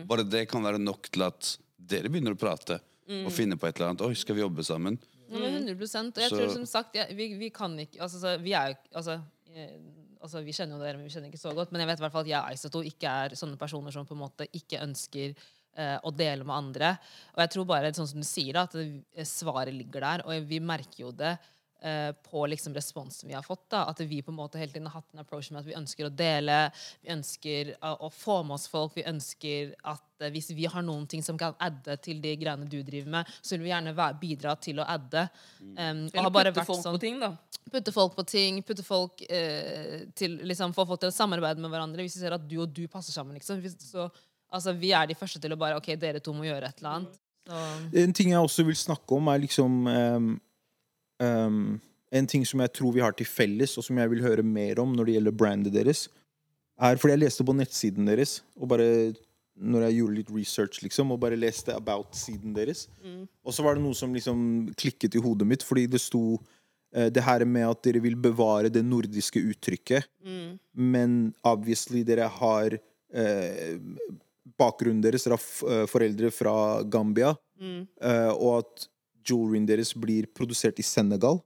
Bare 0.07 0.23
det 0.23 0.45
kan 0.53 0.63
være 0.63 0.79
nok 0.79 1.09
til 1.09 1.23
at 1.27 1.57
dere 1.77 2.09
begynner 2.13 2.37
å 2.37 2.39
prate 2.39 2.77
og 3.25 3.31
finne 3.33 3.57
på 3.57 3.67
et 3.67 3.75
eller 3.79 3.89
annet. 3.95 4.05
Oi, 4.05 4.13
skal 4.13 4.35
vi 4.37 4.41
jobbe 4.45 4.63
sammen? 4.67 4.99
Ja, 5.27 5.39
men 5.39 5.57
100 5.67 5.75
Og 6.15 6.21
jeg 6.21 6.29
Så- 6.29 6.37
tror 6.37 6.49
som 6.53 6.65
sagt 6.65 6.95
ja, 6.95 7.03
vi, 7.11 7.33
vi 7.35 7.49
kan 7.49 7.73
ikke 7.77 7.99
altså, 7.99 8.19
så, 8.21 8.37
Vi 8.39 8.53
er 8.53 8.69
jo 8.69 8.75
altså, 8.95 9.21
eh, 9.53 9.73
altså, 10.23 10.39
Vi 10.45 10.53
kjenner 10.55 10.77
jo 10.77 10.83
dere, 10.85 10.95
men 10.95 11.03
vi 11.07 11.11
kjenner 11.11 11.27
ikke 11.31 11.41
så 11.41 11.53
godt. 11.53 11.71
Men 11.73 11.81
jeg 11.81 11.87
vet 11.89 11.99
i 11.99 12.03
hvert 12.05 12.11
fall 12.13 12.21
at 12.23 12.27
jeg 12.31 12.39
og 12.39 12.53
Isato 12.53 12.81
ikke 12.81 13.03
er 13.25 13.35
sånne 13.35 13.57
personer 13.59 13.91
som 13.91 14.05
på 14.05 14.15
en 14.15 14.21
måte 14.23 14.47
ikke 14.55 14.79
ønsker 14.85 15.35
eh, 15.77 15.97
å 16.03 16.11
dele 16.11 16.47
med 16.47 16.55
andre. 16.55 16.95
Og 17.35 17.43
jeg 17.45 17.53
tror 17.55 17.69
bare, 17.69 17.93
sånn 17.95 18.09
som 18.09 18.23
du 18.23 18.27
sier, 18.27 18.57
da, 18.57 18.65
at 18.67 19.29
svaret 19.29 19.75
ligger 19.75 20.03
der. 20.03 20.25
Og 20.27 20.49
vi 20.49 20.59
merker 20.63 21.05
jo 21.05 21.13
det 21.15 21.37
eh, 21.81 22.11
på 22.29 22.47
liksom 22.47 22.73
responsen 22.73 23.29
vi 23.29 23.35
har 23.35 23.45
fått. 23.45 23.69
da, 23.69 23.85
At 23.85 23.99
vi 23.99 24.21
på 24.21 24.31
en 24.31 24.39
måte 24.39 24.57
hele 24.57 24.71
tiden 24.71 24.87
har 24.87 25.01
hatt 25.01 25.13
en 25.13 25.19
approach 25.23 25.51
med 25.51 25.61
at 25.61 25.69
vi 25.69 25.77
ønsker 25.77 26.07
å 26.07 26.13
dele, 26.13 26.59
vi 27.01 27.13
ønsker 27.13 27.75
å, 27.81 28.09
få 28.13 28.41
med 28.43 28.57
oss 28.57 28.67
folk, 28.71 28.95
vi 28.97 29.05
ønsker 29.07 29.75
at 29.83 30.23
eh, 30.25 30.31
hvis 30.33 30.51
vi 30.57 30.67
har 30.69 30.85
noen 30.85 31.07
ting 31.09 31.23
som 31.25 31.37
kan 31.39 31.55
adde 31.59 31.97
til 32.03 32.21
de 32.23 32.35
greiene 32.39 32.69
du 32.69 32.79
driver 32.81 33.19
med, 33.19 33.35
så 33.41 33.55
vil 33.55 33.67
vi 33.67 33.73
gjerne 33.73 33.95
være, 33.97 34.19
bidra 34.21 34.55
til 34.61 34.81
å 34.81 34.87
adde. 34.87 35.27
Um, 35.61 36.07
og 36.07 36.15
Eller 36.15 36.29
har 36.29 36.35
bare 36.39 36.51
putte 36.51 36.61
vært 36.63 36.71
folk 36.73 36.85
sånn- 36.85 36.97
på 36.97 37.03
ting, 37.05 37.19
da. 37.21 37.33
putte 37.71 37.93
folk 37.95 38.15
på 38.15 38.27
ting, 38.27 38.63
putte 38.63 38.85
folk 38.85 39.21
eh, 39.29 40.07
til 40.15 40.39
liksom, 40.47 40.73
Få 40.77 40.85
folk 40.87 41.01
til 41.01 41.11
å 41.11 41.15
samarbeide 41.15 41.61
med 41.61 41.71
hverandre. 41.73 42.05
Hvis 42.05 42.17
vi 42.17 42.25
ser 42.25 42.35
at 42.35 42.47
du 42.47 42.57
og 42.61 42.73
du 42.73 42.87
passer 42.87 43.13
sammen, 43.13 43.37
liksom. 43.37 43.61
Hvis, 43.63 43.77
så, 43.91 44.09
altså, 44.53 44.73
vi 44.77 44.91
er 44.95 45.07
de 45.09 45.17
første 45.17 45.41
til 45.41 45.53
å 45.53 45.59
bare 45.59 45.77
OK, 45.79 45.91
dere 45.99 46.21
to 46.23 46.33
må 46.35 46.47
gjøre 46.47 46.69
et 46.69 46.81
eller 46.81 46.93
annet. 46.99 47.19
Så, 47.47 47.63
En 48.03 48.13
ting 48.13 48.33
jeg 48.33 48.43
også 48.43 48.65
vil 48.67 48.75
snakke 48.75 49.15
om, 49.15 49.29
er 49.31 49.39
liksom 49.39 49.75
um, 49.87 50.31
um, 51.23 51.61
En 52.11 52.27
ting 52.27 52.43
som 52.47 52.59
jeg 52.63 52.73
tror 52.75 52.91
vi 52.95 53.03
har 53.03 53.15
til 53.15 53.27
felles, 53.27 53.77
og 53.79 53.85
som 53.85 53.97
jeg 53.99 54.11
vil 54.11 54.23
høre 54.23 54.43
mer 54.43 54.79
om 54.83 54.93
når 54.95 55.07
det 55.07 55.15
gjelder 55.17 55.37
brandet 55.43 55.75
deres, 55.75 56.07
er 56.79 56.99
fordi 56.99 57.15
jeg 57.15 57.23
leste 57.25 57.45
på 57.47 57.55
nettsiden 57.57 58.07
deres, 58.07 58.41
og 58.55 58.69
bare 58.71 58.87
når 59.57 59.87
jeg 59.87 59.95
gjorde 59.97 60.15
litt 60.19 60.29
research, 60.35 60.83
liksom, 60.85 61.11
og 61.11 61.19
bare 61.19 61.39
leste 61.39 61.73
about-siden 61.73 62.53
deres. 62.55 62.85
Og 63.43 63.55
så 63.55 63.65
var 63.65 63.75
det 63.75 63.83
noe 63.83 63.97
som 63.97 64.13
liksom 64.13 64.39
klikket 64.77 65.17
i 65.17 65.23
hodet 65.23 65.47
mitt, 65.49 65.65
fordi 65.65 65.87
det 65.89 65.99
sto 66.03 66.37
eh, 66.93 67.09
det 67.09 67.23
her 67.25 67.43
med 67.49 67.65
at 67.67 67.81
dere 67.83 68.03
vil 68.03 68.15
bevare 68.15 68.69
det 68.69 68.85
nordiske 68.85 69.41
uttrykket, 69.41 70.05
men 70.73 71.33
obviously 71.43 72.03
dere 72.07 72.29
har 72.37 72.77
eh, 72.77 73.81
bakgrunnen 74.59 75.01
deres, 75.03 75.25
dere 75.25 75.35
har 75.35 75.43
f 75.43 75.63
eh, 75.67 75.85
foreldre 75.89 76.31
fra 76.33 76.55
Gambia, 76.87 77.33
mm. 77.59 77.81
og 78.37 78.51
at 78.61 78.87
jewelryen 79.27 79.65
deres 79.67 79.91
blir 79.97 80.29
produsert 80.37 80.79
i 80.79 80.85
Senegal. 80.85 81.41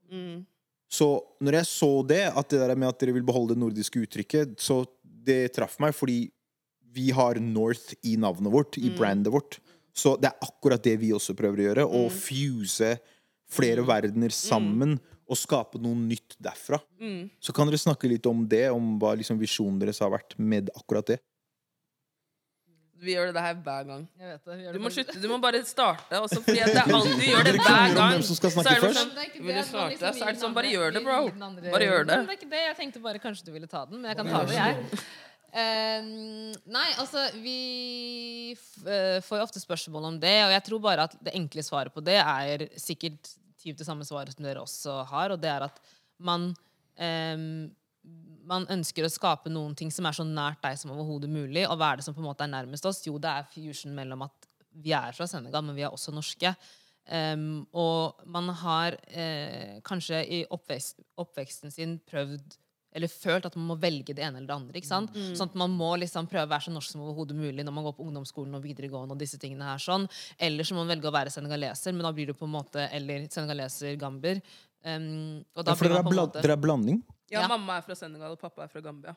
Så 0.91 1.07
når 1.39 1.61
jeg 1.61 1.69
så 1.69 1.91
det, 2.03 2.23
at 2.27 2.51
det 2.51 2.59
der 2.59 2.75
med 2.75 2.91
at 2.91 2.99
dere 2.99 3.15
vil 3.15 3.25
beholde 3.25 3.55
det 3.55 3.63
nordiske 3.63 4.03
uttrykket, 4.03 4.57
så 4.59 4.83
det 5.01 5.53
traff 5.55 5.77
meg, 5.79 5.95
fordi 5.95 6.25
vi 6.91 7.07
har 7.15 7.39
North 7.39 7.95
i 8.03 8.17
navnet 8.19 8.51
vårt, 8.51 8.77
i 8.77 8.91
brandet 8.91 9.31
vårt. 9.31 9.61
Så 9.95 10.17
det 10.19 10.29
er 10.29 10.43
akkurat 10.43 10.83
det 10.83 10.97
vi 10.99 11.13
også 11.15 11.35
prøver 11.37 11.61
å 11.61 11.65
gjøre. 11.69 11.87
Å 11.87 12.01
fuse 12.11 12.97
flere 13.51 13.83
verdener 13.87 14.33
sammen 14.35 14.97
og 15.31 15.39
skape 15.39 15.79
noe 15.79 15.95
nytt 15.95 16.35
derfra. 16.43 16.81
Så 17.39 17.55
kan 17.55 17.69
dere 17.69 17.79
snakke 17.79 18.09
litt 18.11 18.27
om 18.27 18.43
det, 18.51 18.65
om 18.75 18.97
hva 18.99 19.13
liksom 19.19 19.39
visjonen 19.39 19.79
deres 19.79 20.01
har 20.03 20.11
vært 20.11 20.35
med 20.39 20.71
akkurat 20.75 21.13
det. 21.13 21.21
Vi 23.01 23.15
gjør 23.15 23.31
det 23.33 23.41
her 23.41 23.55
hver 23.65 23.85
gang. 23.87 24.01
jeg 24.19 24.27
vet 24.29 24.43
det, 24.45 24.55
vi 24.57 24.63
gjør 24.63 24.71
Du 24.73 24.77
det 24.77 24.81
må 24.85 24.89
slutte, 24.93 25.21
du 25.21 25.27
må 25.31 25.37
bare 25.41 25.61
starte. 25.65 26.19
Også 26.21 26.37
fordi 26.45 26.59
at 26.61 26.67
det 26.75 26.81
er 26.83 26.91
alltid 26.93 27.15
vi 27.17 27.29
gjør 27.31 27.43
det 27.47 27.53
Dere 27.55 27.61
hver 27.61 27.65
krangler 27.65 27.89
om 27.89 27.97
gang. 27.97 28.11
hvem 28.13 28.25
som 28.27 28.35
skal 28.37 28.51
Så 28.51 28.55
snakke 28.61 28.69
er 28.71 28.75
det 28.79 28.83
først? 28.85 28.99
sånn, 29.01 29.09
Det 29.15 29.21
er 29.23 29.29
ikke 29.31 29.41
Vil 29.41 29.55
det 29.55 29.63
du 29.63 29.69
starte? 29.71 29.89
liksom 29.91 30.13
Så 30.21 30.27
er 30.27 30.31
det 30.35 30.41
sånn, 30.43 30.53
bare 30.59 30.69
gjør 30.75 30.93
det, 30.93 31.03
bro. 31.07 31.17
den 31.29 31.43
andre- 31.47 31.71
Bare 31.71 31.87
gjør 31.89 32.05
det. 32.05 32.17
Men 32.17 32.25
det 32.27 32.33
er 32.35 32.39
ikke 32.39 32.51
det. 32.53 32.61
Jeg 32.69 32.77
tenkte 32.81 33.01
bare 33.01 33.19
kanskje 33.25 33.45
du 33.45 33.51
ville 33.51 33.67
ta 33.67 33.85
den, 33.85 34.01
men 34.01 34.09
jeg 34.13 34.17
kan 34.17 34.27
ta 34.29 34.45
det, 34.45 34.55
jeg. 34.55 34.99
Eh, 35.53 36.01
nei, 36.71 36.89
altså 37.01 37.25
Vi 37.41 38.53
f 38.55 38.87
eh, 38.87 39.19
får 39.19 39.37
jo 39.41 39.43
ofte 39.43 39.59
spørsmål 39.59 40.05
om 40.13 40.19
det, 40.19 40.37
og 40.45 40.51
jeg 40.55 40.63
tror 40.63 40.79
bare 40.79 41.03
at 41.09 41.15
det 41.23 41.33
enkle 41.35 41.63
svaret 41.65 41.91
på 41.93 42.03
det 42.03 42.15
er 42.21 42.67
sikkert 42.79 43.33
typ 43.61 43.75
det 43.77 43.85
samme 43.85 44.05
svaret 44.07 44.31
som 44.33 44.45
dere 44.45 44.61
også 44.63 45.05
har, 45.09 45.31
og 45.31 45.41
det 45.41 45.49
er 45.51 45.63
at 45.67 45.79
man 46.19 46.55
ehm, 46.97 47.71
man 48.51 48.67
ønsker 48.73 49.07
å 49.07 49.11
skape 49.11 49.51
noen 49.51 49.73
ting 49.79 49.91
som 49.93 50.07
er 50.07 50.15
så 50.17 50.25
nært 50.27 50.61
deg 50.63 50.77
som 50.79 50.93
overhodet 50.93 51.31
mulig. 51.31 51.65
Og 51.69 51.77
hva 51.79 51.93
er 51.93 52.01
det 52.01 52.07
som 52.07 52.15
på 52.15 52.23
en 52.23 52.29
måte 52.29 52.45
er 52.45 52.51
nærmest 52.51 52.87
oss? 52.89 53.01
Jo, 53.07 53.17
det 53.21 53.31
er 53.31 53.49
fusion 53.51 53.95
mellom 53.95 54.27
at 54.27 54.49
vi 54.71 54.93
er 54.95 55.15
fra 55.15 55.27
Senegal, 55.27 55.63
men 55.67 55.77
vi 55.77 55.85
er 55.87 55.91
også 55.91 56.13
norske. 56.15 56.53
Um, 57.11 57.63
og 57.73 58.21
man 58.29 58.51
har 58.61 58.95
eh, 59.09 59.79
kanskje 59.83 60.21
i 60.21 60.43
oppvekst, 60.53 61.01
oppveksten 61.19 61.73
sin 61.73 61.97
prøvd 62.07 62.59
eller 62.91 63.07
følt 63.07 63.45
at 63.47 63.55
man 63.55 63.69
må 63.69 63.77
velge 63.79 64.11
det 64.15 64.23
ene 64.25 64.41
eller 64.41 64.49
det 64.49 64.55
andre. 64.57 64.79
ikke 64.79 64.89
sant? 64.89 65.13
Sånn 65.15 65.47
at 65.47 65.53
Man 65.59 65.71
må 65.79 65.93
liksom 66.01 66.27
prøve 66.27 66.43
å 66.43 66.51
være 66.51 66.65
så 66.65 66.73
norsk 66.75 66.91
som 66.91 67.05
overhodet 67.05 67.37
mulig 67.39 67.63
når 67.63 67.75
man 67.77 67.85
går 67.87 67.95
på 67.95 68.03
ungdomsskolen 68.03 68.57
og 68.57 68.65
videregående. 68.65 69.15
og 69.15 69.21
disse 69.21 69.39
tingene 69.39 69.69
her 69.69 69.79
sånn. 69.79 70.09
Eller 70.35 70.67
så 70.67 70.75
må 70.75 70.83
man 70.83 70.91
velge 70.91 71.07
å 71.07 71.15
være 71.15 71.31
senegaleser, 71.31 71.95
men 71.95 72.03
da 72.03 72.11
blir 72.11 72.27
du 72.27 72.35
på 72.35 72.49
en 72.49 72.55
måte 72.57 72.89
eller 72.91 73.29
senegaleser 73.31 73.95
gamber. 74.01 74.43
Um, 74.83 75.39
og 75.55 75.63
da 75.63 75.71
Ja, 75.71 75.77
for 75.79 75.87
blir 75.87 75.95
dere 75.95 76.01
er, 76.01 76.03
på 76.03 76.11
en 76.11 76.17
bla 76.17 76.27
måte... 76.27 76.43
dere 76.43 76.57
er 76.57 76.63
blanding? 76.67 76.99
Ja, 77.31 77.41
Ja. 77.41 77.47
mamma 77.47 77.77
er 77.77 77.81
fra 77.85 77.95
Senegal, 77.95 78.31
og 78.35 78.39
pappa 78.39 78.63
er 78.63 78.67
fra 78.67 78.81
Gambia. 78.81 79.15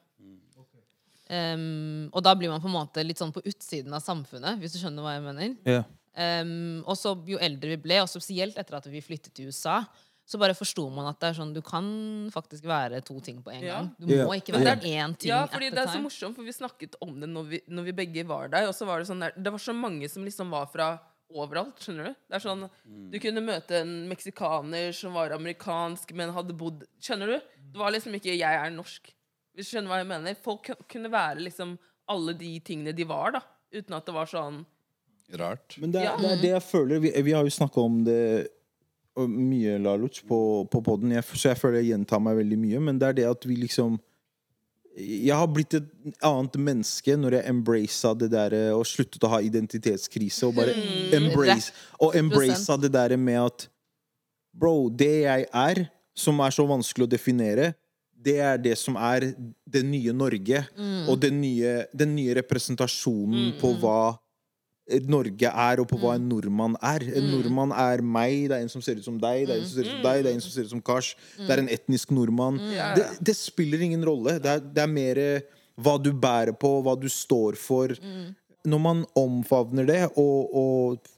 Ehm, 1.33 2.11
og 2.13 2.23
da 2.23 2.35
blir 2.37 2.51
man 2.53 2.61
på 2.61 2.69
en 2.69 2.77
måte 2.77 3.05
litt 3.05 3.21
sånn 3.21 3.33
på 3.33 3.43
utsiden 3.49 3.93
av 3.97 4.03
samfunnet, 4.05 4.59
hvis 4.61 4.75
du 4.77 4.81
skjønner 4.83 5.05
hva 5.07 5.15
jeg 5.17 5.25
mener. 5.25 5.55
Yeah. 5.67 5.85
Um, 6.15 6.85
og 6.87 6.95
så 7.01 7.15
jo 7.27 7.39
eldre 7.43 7.73
vi 7.73 7.79
ble, 7.89 8.03
og 8.05 8.11
spesielt 8.13 8.59
etter 8.61 8.77
at 8.77 8.85
vi 8.87 9.01
flyttet 9.03 9.33
til 9.35 9.49
USA, 9.49 9.81
så 10.25 10.39
bare 10.39 10.55
forsto 10.57 10.87
man 10.95 11.09
at 11.11 11.19
det 11.21 11.31
er 11.33 11.39
sånn, 11.41 11.53
du 11.53 11.61
kan 11.65 12.31
faktisk 12.33 12.65
være 12.65 13.03
to 13.05 13.19
ting 13.21 13.43
på 13.45 13.53
en 13.53 13.65
gang. 13.65 13.89
Du 13.99 14.07
må 14.07 14.37
ikke 14.39 14.55
være 14.55 14.79
én 14.81 15.17
ting 15.19 15.29
Ja, 15.33 15.45
fordi 15.47 15.71
det 15.71 15.83
er 15.83 15.91
så 15.91 16.01
morsomt, 16.01 16.37
for 16.37 16.45
vi 16.47 16.55
snakket 16.55 16.95
om 17.05 17.19
det 17.21 17.29
når 17.29 17.49
vi, 17.51 17.61
når 17.69 17.89
vi 17.91 17.93
begge 18.05 18.25
var 18.29 18.49
der. 18.49 18.69
Og 18.69 18.75
så 18.77 18.87
var 18.89 19.01
det 19.03 19.09
sånn 19.11 19.21
der, 19.21 19.35
det 19.37 19.53
var 19.53 19.61
så 19.61 19.75
mange 19.77 20.09
som 20.09 20.25
liksom 20.25 20.55
var 20.55 20.67
fra 20.73 20.95
overalt, 21.35 21.81
skjønner 21.83 22.11
du? 22.11 22.15
Det 22.31 22.37
er 22.39 22.45
sånn, 22.45 22.69
Du 23.11 23.19
kunne 23.23 23.43
møte 23.45 23.81
en 23.81 23.95
meksikaner 24.11 24.93
som 24.95 25.17
var 25.19 25.35
amerikansk, 25.37 26.13
men 26.15 26.33
hadde 26.35 26.55
bodd 26.57 26.85
Skjønner 27.03 27.35
du? 27.35 27.41
Det 27.75 27.81
var 27.81 27.91
liksom 27.93 28.15
ikke 28.15 28.37
'jeg 28.39 28.55
er 28.55 28.71
norsk'. 28.71 29.11
Hvis 29.55 29.71
du 29.71 29.77
skjønner 29.77 29.91
hva 29.91 29.99
jeg 30.03 30.07
mener? 30.11 30.35
Folk 30.35 30.71
kunne 30.89 31.11
være 31.11 31.41
liksom 31.43 31.79
alle 32.09 32.35
de 32.35 32.59
tingene 32.61 32.95
de 32.95 33.05
var, 33.05 33.33
da. 33.33 33.41
Uten 33.73 33.95
at 33.97 34.07
det 34.07 34.15
var 34.15 34.27
sånn 34.27 34.65
Rart. 35.33 35.79
Men 35.81 35.91
det 35.91 36.01
er, 36.03 36.05
Ja. 36.05 36.17
det, 36.17 36.31
er 36.33 36.43
det 36.43 36.51
jeg 36.51 36.63
føler 36.63 37.01
Vi, 37.01 37.11
vi 37.23 37.33
har 37.33 37.43
jo 37.45 37.51
snakka 37.51 37.81
om 37.81 38.05
det 38.05 38.49
mye, 39.17 39.79
Laluc, 39.79 40.23
på, 40.27 40.69
på 40.69 40.83
poden, 40.83 41.13
så 41.23 41.51
jeg 41.53 41.59
føler 41.61 41.83
jeg 41.83 41.93
gjentar 41.93 42.21
meg 42.21 42.37
veldig 42.37 42.59
mye. 42.59 42.81
Men 42.81 42.99
det 42.99 43.09
er 43.09 43.13
det 43.13 43.27
at 43.31 43.47
vi 43.47 43.55
liksom 43.57 43.99
Jeg 44.95 45.35
har 45.35 45.49
blitt 45.51 45.75
et 45.75 45.87
annet 46.23 46.57
menneske 46.61 47.17
når 47.19 47.39
jeg 47.39 47.51
embracet 47.51 48.19
det 48.21 48.31
der 48.31 48.55
og 48.77 48.85
sluttet 48.87 49.25
å 49.27 49.33
ha 49.33 49.41
identitetskrise. 49.43 50.47
Og 50.47 50.55
bare 50.55 50.75
embrace, 51.17 51.75
og 51.99 52.15
embracet 52.19 52.85
det 52.87 52.93
der 52.95 53.17
med 53.19 53.41
at 53.43 53.69
Bro, 54.55 54.87
det 54.95 55.25
jeg 55.25 55.49
er, 55.51 55.81
som 56.15 56.39
er 56.45 56.53
så 56.55 56.63
vanskelig 56.69 57.09
å 57.09 57.11
definere, 57.11 57.73
det 58.25 58.37
er 58.39 58.61
det 58.63 58.77
som 58.79 58.95
er 58.95 59.33
det 59.67 59.83
nye 59.83 60.15
Norge. 60.15 60.63
Og 61.11 61.19
den 61.21 61.41
nye, 61.43 61.73
den 61.91 62.15
nye 62.15 62.37
representasjonen 62.39 63.57
på 63.59 63.75
hva 63.83 64.15
Norge 65.09 65.49
er, 65.49 65.81
og 65.81 65.89
på 65.89 65.97
hva 65.97 66.15
en 66.19 66.27
nordmann 66.29 66.75
er. 66.85 67.07
En 67.17 67.31
nordmann 67.33 67.73
er 67.73 68.03
meg, 68.05 68.51
det 68.51 68.59
er 68.59 68.67
en 68.67 68.73
som 68.73 68.83
ser 68.85 69.01
ut 69.01 69.07
som 69.07 69.17
deg, 69.21 69.47
det 69.49 69.57
er 69.57 69.63
en 69.63 69.65
som 69.65 69.79
ser 69.79 69.89
ut 69.89 69.95
som 69.95 70.05
deg, 70.05 70.21
det 70.21 70.31
er 70.31 70.37
en 70.37 70.45
som 70.45 70.53
ser 70.53 70.69
ut 70.69 70.75
som 70.75 70.85
Kars. 70.85 71.15
Det 71.39 71.49
er 71.49 71.63
en 71.63 71.73
etnisk 71.73 72.13
nordmann. 72.13 72.61
Det, 72.99 73.07
det 73.25 73.37
spiller 73.39 73.81
ingen 73.87 74.05
rolle. 74.05 74.37
Det 74.45 74.59
er, 74.59 74.61
det 74.61 74.85
er 74.85 74.93
mer 74.93 75.23
hva 75.81 75.97
du 75.99 76.13
bærer 76.13 76.53
på, 76.53 76.77
hva 76.85 76.95
du 77.01 77.09
står 77.09 77.57
for. 77.59 77.97
Når 78.65 78.81
man 78.81 79.03
omfavner 79.19 79.89
det 79.89 80.03
og, 80.21 80.53
og 80.53 81.11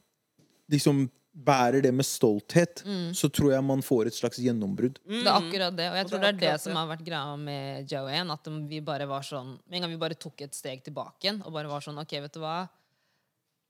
liksom 0.73 1.09
bærer 1.37 1.83
det 1.85 1.93
med 1.93 2.07
stolthet, 2.09 2.81
så 3.13 3.29
tror 3.29 3.53
jeg 3.53 3.65
man 3.67 3.83
får 3.85 4.09
et 4.09 4.17
slags 4.17 4.39
gjennombrudd. 4.41 5.03
Det 5.05 5.21
er 5.27 5.35
akkurat 5.35 5.75
det, 5.77 5.91
og 5.91 5.99
jeg 6.01 6.09
tror 6.09 6.23
det 6.23 6.31
er 6.31 6.39
er 6.39 6.43
det 6.47 6.55
som 6.63 6.79
har 6.79 6.89
vært 6.89 7.05
greia 7.05 7.37
med 7.37 7.93
Joanne. 7.93 8.39
At 8.39 8.49
vi 8.71 8.81
bare 8.81 9.11
var 9.11 9.27
sånn 9.27 9.59
Med 9.67 9.79
en 9.79 9.85
gang 9.85 9.93
vi 9.93 10.01
bare 10.07 10.17
tok 10.17 10.47
et 10.47 10.57
steg 10.57 10.87
tilbake 10.87 11.27
igjen 11.27 11.43
og 11.45 11.53
bare 11.53 11.69
var 11.69 11.85
sånn 11.85 11.99
OK, 12.01 12.17
vet 12.25 12.33
du 12.33 12.41
hva 12.41 12.63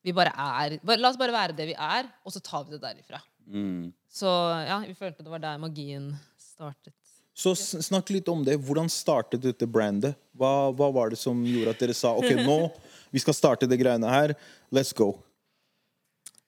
Vi 0.07 0.15
bare 0.15 0.31
er 0.31 0.77
bare, 0.87 1.01
La 1.03 1.11
oss 1.11 1.19
bare 1.19 1.35
være 1.35 1.57
det 1.59 1.67
vi 1.73 1.75
er, 1.75 2.07
og 2.23 2.35
så 2.35 2.43
tar 2.45 2.67
vi 2.67 2.77
det 2.77 2.83
derifra. 2.85 3.19
Mm. 3.47 3.91
Så 4.11 4.31
ja, 4.67 4.79
vi 4.87 4.95
følte 4.95 5.25
det 5.27 5.33
var 5.33 5.43
der 5.43 5.59
magien 5.59 6.13
startet. 6.39 6.95
Så 7.37 7.53
snakk 7.59 8.09
litt 8.15 8.29
om 8.33 8.45
det. 8.47 8.55
Hvordan 8.65 8.89
startet 8.89 9.43
dette 9.45 9.67
brandet? 9.69 10.17
Hva, 10.33 10.71
hva 10.73 10.89
var 10.95 11.11
det 11.13 11.19
som 11.21 11.43
gjorde 11.45 11.75
at 11.75 11.83
dere 11.83 11.97
sa 11.97 12.15
OK, 12.17 12.31
nå 12.49 12.61
vi 13.13 13.21
skal 13.23 13.37
starte 13.37 13.69
det 13.69 13.79
greiene 13.81 14.09
her. 14.11 14.33
Let's 14.73 14.95
go. 14.97 15.13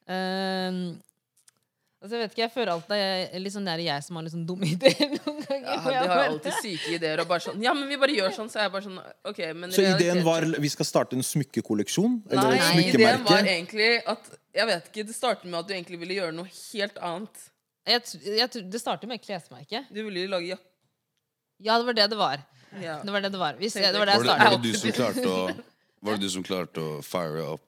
Ehm, 0.08 0.98
altså 2.02 2.14
jeg 2.14 2.22
vet 2.22 2.32
ikke, 2.34 2.42
jeg 2.44 2.52
føler 2.54 2.70
alltid 2.72 2.92
det 2.94 3.38
er 3.48 3.52
sånn 3.54 3.66
det 3.68 3.72
er 3.74 3.82
jeg 3.84 4.04
som 4.06 4.18
har 4.20 4.28
sånn 4.32 4.46
dumme 4.48 4.68
ideer 4.74 5.12
noen 5.16 5.38
ganger. 5.44 5.68
Ja, 5.68 6.02
de 6.04 6.08
har 6.12 6.22
alltid 6.28 6.56
syke 6.62 6.94
ideer. 6.94 7.22
Og 7.24 7.28
bare 7.30 7.44
sånn 7.46 7.62
Ja, 7.64 7.74
men 7.74 7.88
vi 7.90 7.98
bare 8.00 8.14
gjør 8.16 8.34
sånn. 8.36 8.50
Så 8.52 8.60
er 8.60 8.68
jeg 8.68 8.74
bare 8.76 8.86
sånn 8.86 8.98
OK, 9.32 9.40
men 9.58 9.74
Så 9.74 9.84
ideen 9.86 10.22
var 10.26 10.46
vi 10.62 10.70
skal 10.72 10.86
starte 10.88 11.18
en 11.18 11.26
smykkekolleksjon? 11.26 12.18
Eller 12.30 12.58
et 12.58 12.64
Nei, 12.64 12.84
ideen 12.92 13.24
var 13.26 13.42
egentlig 13.44 13.90
at 14.14 14.30
Jeg 14.58 14.70
vet 14.72 14.90
ikke, 14.92 15.06
Det 15.10 15.16
startet 15.16 15.48
med 15.50 15.58
at 15.60 15.68
du 15.70 15.74
egentlig 15.76 16.00
ville 16.04 16.18
gjøre 16.20 16.36
noe 16.38 16.50
helt 16.52 16.98
annet. 17.10 17.44
jeg, 17.88 18.02
tr- 18.04 18.26
jeg, 18.36 18.48
tr- 18.54 18.68
det 18.70 18.80
startet 18.82 19.08
med 19.08 19.18
et 19.20 19.26
klesmerke. 19.26 19.84
Du 19.90 20.02
ville 20.04 20.26
lage 20.30 20.52
jakke. 20.54 20.64
Ja, 21.58 21.78
det 21.80 21.86
var 21.88 21.96
det 21.98 22.10
det 22.12 22.18
var. 22.18 22.42
Ja. 22.78 22.98
Det 23.02 23.10
var 23.10 23.20
det 23.24 23.32
det 23.32 23.38
var. 23.40 23.56
Hvis 23.58 23.74
det 23.74 23.82
var 23.96 24.06
det 24.06 24.18
Var 24.18 24.24
jeg 24.24 24.38
det, 24.38 24.50
var, 24.50 24.58
det 24.62 24.72
du 24.72 24.78
som 24.78 24.92
klarte 24.92 25.24
å, 25.26 25.38
var 26.06 26.18
det 26.18 26.22
du 26.22 26.30
som 26.30 26.44
klarte 26.46 26.84
å 26.84 26.98
fire 27.02 27.42
opp 27.56 27.64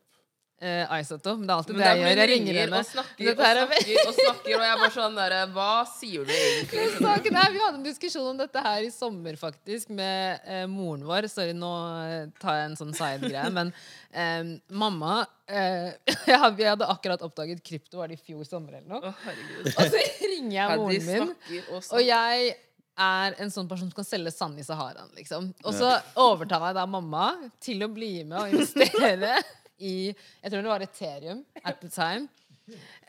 uh, 0.63 0.95
Isotope. 1.01 1.45
Det 1.45 1.51
er 1.51 1.57
alltid 1.57 1.75
Men 1.77 1.83
det 1.83 1.89
jeg 1.91 2.01
gjør. 2.01 2.11
Jeg 2.21 2.31
ringer 2.31 2.55
ringer 2.55 2.61
henne. 2.61 2.81
og 2.81 2.89
snakker 2.91 3.31
og 3.31 3.43
er 3.47 3.61
snakker 3.61 4.01
og 4.11 4.15
snakker, 4.19 4.55
og 4.57 4.65
jeg 4.67 4.73
er 4.75 4.81
bare 4.83 4.95
sånn 4.97 5.19
derre 5.21 5.41
Hva 5.55 5.71
sier 5.95 6.29
du 6.29 6.33
egentlig? 6.37 6.87
Saken 7.07 7.41
er, 7.43 7.53
Vi 7.55 7.63
hadde 7.65 7.81
en 7.81 7.87
diskusjon 7.87 8.31
om 8.33 8.41
dette 8.41 8.65
her 8.67 8.87
i 8.87 8.93
sommer, 8.95 9.41
faktisk, 9.41 9.93
med 9.97 10.47
uh, 10.47 10.65
moren 10.71 11.05
vår. 11.09 11.29
Sorry, 11.33 11.57
nå 11.57 11.73
eh, 12.07 12.25
tar 12.43 12.61
jeg 12.61 12.71
en 12.71 12.79
sånn 12.81 12.95
side-greie, 12.97 13.51
men 13.55 13.75
eh, 14.13 14.55
mamma 14.73 15.21
eh, 15.49 15.93
jeg 16.31 16.41
hadde- 16.45 16.89
akkurat 16.91 17.23
oppdaget 17.27 17.63
krypto, 17.67 18.01
var 18.01 18.11
det 18.11 18.19
i 18.21 18.25
fjor 18.31 18.45
sommer 18.49 18.81
eller 18.81 18.89
noe? 18.89 19.13
Å. 19.13 19.37
Og 19.77 19.87
så 19.95 20.03
ringer 20.25 20.57
jeg 20.57 20.59
Ja, 20.59 20.77
moren 20.77 21.07
min, 21.07 21.33
og 21.71 21.95
og 21.97 22.03
jeg 22.05 22.51
er 23.01 23.37
en 23.41 23.49
sånn 23.53 23.69
person 23.71 23.89
som 23.89 23.97
kan 23.97 24.05
selge 24.05 24.33
sand 24.35 24.59
i 24.61 24.65
Saharaen, 24.67 25.09
liksom. 25.17 25.47
Og 25.65 25.73
så 25.73 25.95
overtar 26.21 26.67
jeg 26.69 26.77
da 26.77 26.85
mamma 26.91 27.31
til 27.63 27.81
å 27.87 27.89
bli 27.93 28.19
med 28.29 28.37
og 28.43 28.55
investere 28.59 29.39
i 29.81 29.95
Jeg 30.15 30.53
tror 30.53 30.61
det 30.63 30.71
var 30.75 30.85
Ethereum 30.87 31.45
at 31.65 31.81
the 31.81 31.89
time. 31.89 32.29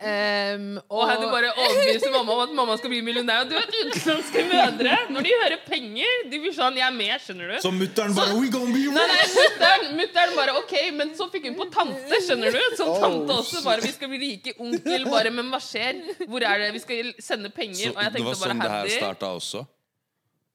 Um, 0.02 0.80
Og 0.90 1.04
og 1.06 1.20
du 1.22 1.28
bare 1.30 1.52
overbeviser 1.54 2.10
mamma 2.16 2.34
om 2.34 2.40
at 2.48 2.54
mamma 2.58 2.78
skal 2.80 2.90
bli 2.90 3.02
millionær. 3.06 3.44
Og 3.44 3.52
du 3.52 3.54
vet 3.54 3.76
utenlandske 3.78 4.42
mødre, 4.50 4.96
når 5.14 5.28
de 5.28 5.34
hører 5.44 5.60
penger, 5.68 6.16
de 6.32 6.40
blir 6.42 6.56
sånn 6.56 6.80
Jeg 6.80 6.88
er 6.88 6.96
med, 6.96 7.12
skjønner 7.22 7.52
du? 7.52 7.58
Så 7.62 7.70
mutter'n 7.76 8.16
bare 8.18 8.34
We 8.40 8.50
gonna 8.50 8.74
be 8.74 8.88
Nei, 8.96 9.04
nei, 9.12 9.28
mutteren, 9.36 9.86
mutteren 10.00 10.34
bare 10.40 10.56
OK, 10.64 10.74
men 10.98 11.14
så 11.20 11.28
fikk 11.30 11.46
hun 11.52 11.60
på 11.60 11.68
tante, 11.76 12.22
skjønner 12.26 12.58
du? 12.58 12.64
Så 12.80 12.88
tante 13.04 13.38
også 13.38 13.62
bare 13.68 13.86
Vi 13.86 13.94
skal 13.94 14.10
bli 14.16 14.22
rike. 14.24 14.56
Onkel 14.66 15.06
bare 15.12 15.30
Men 15.38 15.54
hva 15.54 15.62
skjer? 15.62 16.02
Hvor 16.26 16.48
er 16.50 16.66
det? 16.66 16.72
Vi 16.80 16.82
skal 16.88 17.14
sende 17.22 17.54
penger. 17.54 17.92
Så 17.92 17.94
Og 17.94 18.02
jeg 18.02 18.18
det 18.18 18.26
var 18.26 18.34
tenkte 18.34 18.42
bare 18.42 18.56
sånn 18.56 18.66
det 18.66 18.74
her 18.80 18.92
starta 18.98 19.30
også? 19.38 19.64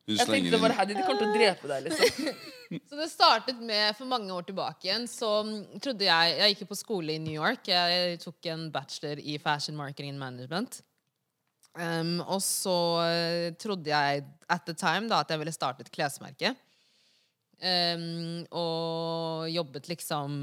Hun 0.06 0.20
Jeg 0.20 0.28
tenkte 0.30 0.58
bare 0.62 0.74
Haddy, 0.78 0.94
de 0.94 1.02
kommer 1.02 1.22
til 1.24 1.32
å 1.32 1.34
drepe 1.34 1.70
deg, 1.70 1.86
liksom. 1.88 2.28
Så 2.90 2.98
det 2.98 3.06
startet 3.10 3.62
med 3.62 3.94
For 3.98 4.06
mange 4.10 4.30
år 4.34 4.46
tilbake 4.46 4.88
igjen 4.88 5.06
så 5.10 5.30
mm, 5.46 5.80
trodde 5.82 6.06
jeg 6.06 6.36
Jeg 6.38 6.52
gikk 6.52 6.62
jo 6.64 6.68
på 6.72 6.78
skole 6.78 7.14
i 7.14 7.22
New 7.22 7.34
York. 7.34 7.66
Jeg 7.70 8.20
tok 8.22 8.48
en 8.52 8.68
bachelor 8.74 9.22
i 9.22 9.38
fashion 9.42 9.78
marketing 9.78 10.14
and 10.14 10.22
management. 10.22 10.80
Um, 11.76 12.22
og 12.24 12.40
så 12.40 12.76
eh, 13.04 13.50
trodde 13.60 13.90
jeg 13.90 14.22
at 14.48 14.62
the 14.64 14.74
time 14.78 15.10
da 15.10 15.20
at 15.20 15.32
jeg 15.32 15.42
ville 15.42 15.52
starte 15.52 15.84
et 15.84 15.92
klesmerke. 15.92 16.54
Um, 17.56 18.44
og 18.52 19.46
jobbet 19.48 19.90
liksom 19.90 20.38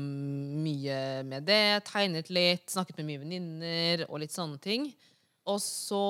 mye 0.65 0.99
med 1.28 1.47
det. 1.49 1.84
Tegnet 1.89 2.30
litt, 2.34 2.67
snakket 2.73 2.99
med 3.02 3.10
mye 3.10 3.23
venninner 3.23 4.06
og 4.10 4.21
litt 4.23 4.36
sånne 4.36 4.62
ting. 4.62 4.91
Og 5.49 5.60
så 5.63 6.06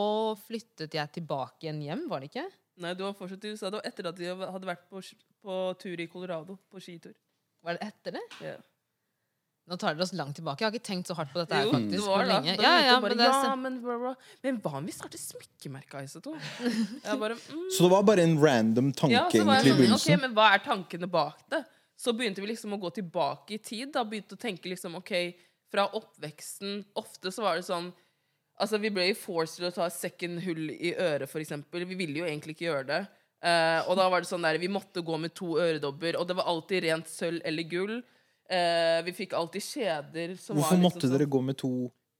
flyttet 0.46 0.94
jeg 1.00 1.16
tilbake 1.16 1.66
igjen 1.66 1.82
hjem, 1.86 2.06
var 2.12 2.22
det 2.22 2.34
ikke? 2.34 2.50
Nei, 2.82 2.94
du 2.98 3.04
var 3.06 3.14
fortsatt 3.18 3.44
i 3.46 3.54
USA. 3.54 3.70
Det 3.70 3.80
var 3.80 3.90
etter 3.90 4.10
at 4.10 4.18
de 4.18 4.30
hadde 4.34 4.68
vært 4.70 4.86
på, 4.90 5.02
på 5.46 5.58
tur 5.82 6.02
i 6.02 6.08
Colorado. 6.10 6.58
På 6.72 6.82
skitur. 6.82 7.14
Var 7.64 7.78
det 7.78 7.90
etter 7.92 8.18
det? 8.18 8.24
Ja. 8.44 8.56
Nå 9.64 9.78
tar 9.80 9.96
dere 9.96 10.04
oss 10.04 10.12
langt 10.18 10.36
tilbake. 10.36 10.60
Jeg 10.60 10.68
har 10.68 10.76
ikke 10.76 10.88
tenkt 10.90 11.08
så 11.08 11.16
hardt 11.16 11.32
på 11.32 11.40
dette 11.40 11.56
her 11.56 11.70
Jo, 11.70 11.72
faktisk. 11.72 11.94
det 11.94 12.02
var 12.04 12.26
lenge. 12.28 12.56
Da 12.58 12.64
Ja, 12.66 12.72
ja, 12.84 12.96
bare, 13.00 13.16
men 13.16 13.30
ja, 13.30 13.54
men, 13.56 13.78
bla, 13.84 13.96
bla. 14.02 14.12
men 14.44 14.58
hva 14.66 14.74
om 14.82 14.90
vi 14.90 14.96
starter 14.96 15.22
smykkemerke 15.22 16.02
av 16.02 16.18
to? 16.26 16.34
Jeg 17.06 17.22
mm. 17.22 17.70
Så 17.72 17.86
det 17.86 17.92
var 17.94 18.04
bare 18.10 18.26
en 18.28 18.36
random 18.42 18.92
tanke 18.92 19.16
Ja, 19.16 19.24
så 19.32 19.46
var 19.48 19.62
egentlig 19.62 19.72
i 19.72 19.78
begynnelsen? 19.86 20.04
sånn, 20.04 20.20
ok, 20.20 20.26
men 20.26 20.36
hva 20.36 20.50
er 20.52 20.66
tankene 20.68 21.08
bak 21.08 21.46
det? 21.54 21.64
Så 21.96 22.12
begynte 22.18 22.44
vi 22.44 22.52
liksom 22.52 22.76
å 22.76 22.82
gå 22.82 22.92
tilbake 22.98 23.56
i 23.56 23.62
tid. 23.64 23.94
Da 23.96 24.04
begynte 24.04 24.36
å 24.36 24.42
tenke 24.42 24.68
liksom, 24.68 24.98
ok, 25.00 25.14
fra 25.72 25.88
oppveksten 25.96 26.84
Ofte 27.00 27.32
så 27.32 27.46
var 27.46 27.56
det 27.56 27.64
sånn 27.70 27.94
Altså, 28.64 28.80
vi 28.80 28.90
ble 28.96 29.10
forced 29.20 29.60
til 29.60 29.68
å 29.68 29.74
ta 29.76 29.90
second 29.92 30.40
hull 30.46 30.70
i 30.72 30.94
øret, 30.96 31.28
for 31.30 31.44
eksempel. 31.44 31.84
Vi 31.90 31.98
ville 32.00 32.22
jo 32.24 32.28
egentlig 32.30 32.56
ikke 32.56 32.70
gjøre 32.70 32.88
det. 32.90 33.02
Uh, 33.44 33.82
og 33.92 33.98
da 34.00 34.06
var 34.08 34.24
det 34.24 34.30
sånn 34.30 34.46
der, 34.46 34.56
vi 34.62 34.70
måtte 34.72 35.02
gå 35.04 35.18
med 35.20 35.34
to 35.36 35.58
øredobber, 35.60 36.16
og 36.16 36.30
det 36.30 36.38
var 36.40 36.48
alltid 36.48 36.86
rent 36.86 37.10
sølv 37.12 37.42
eller 37.44 37.68
gull. 37.68 37.98
Uh, 38.48 39.02
vi 39.08 39.12
fikk 39.18 39.36
alltid 39.36 39.64
kjeder 39.66 40.34
som 40.40 40.56
Hvorfor 40.56 40.78
var 40.78 40.80
liksom 40.80 40.86
måtte 40.88 41.04
sånn- 41.08 41.14
dere 41.18 41.28
gå 41.36 41.42
med 41.44 41.58
to 41.60 41.72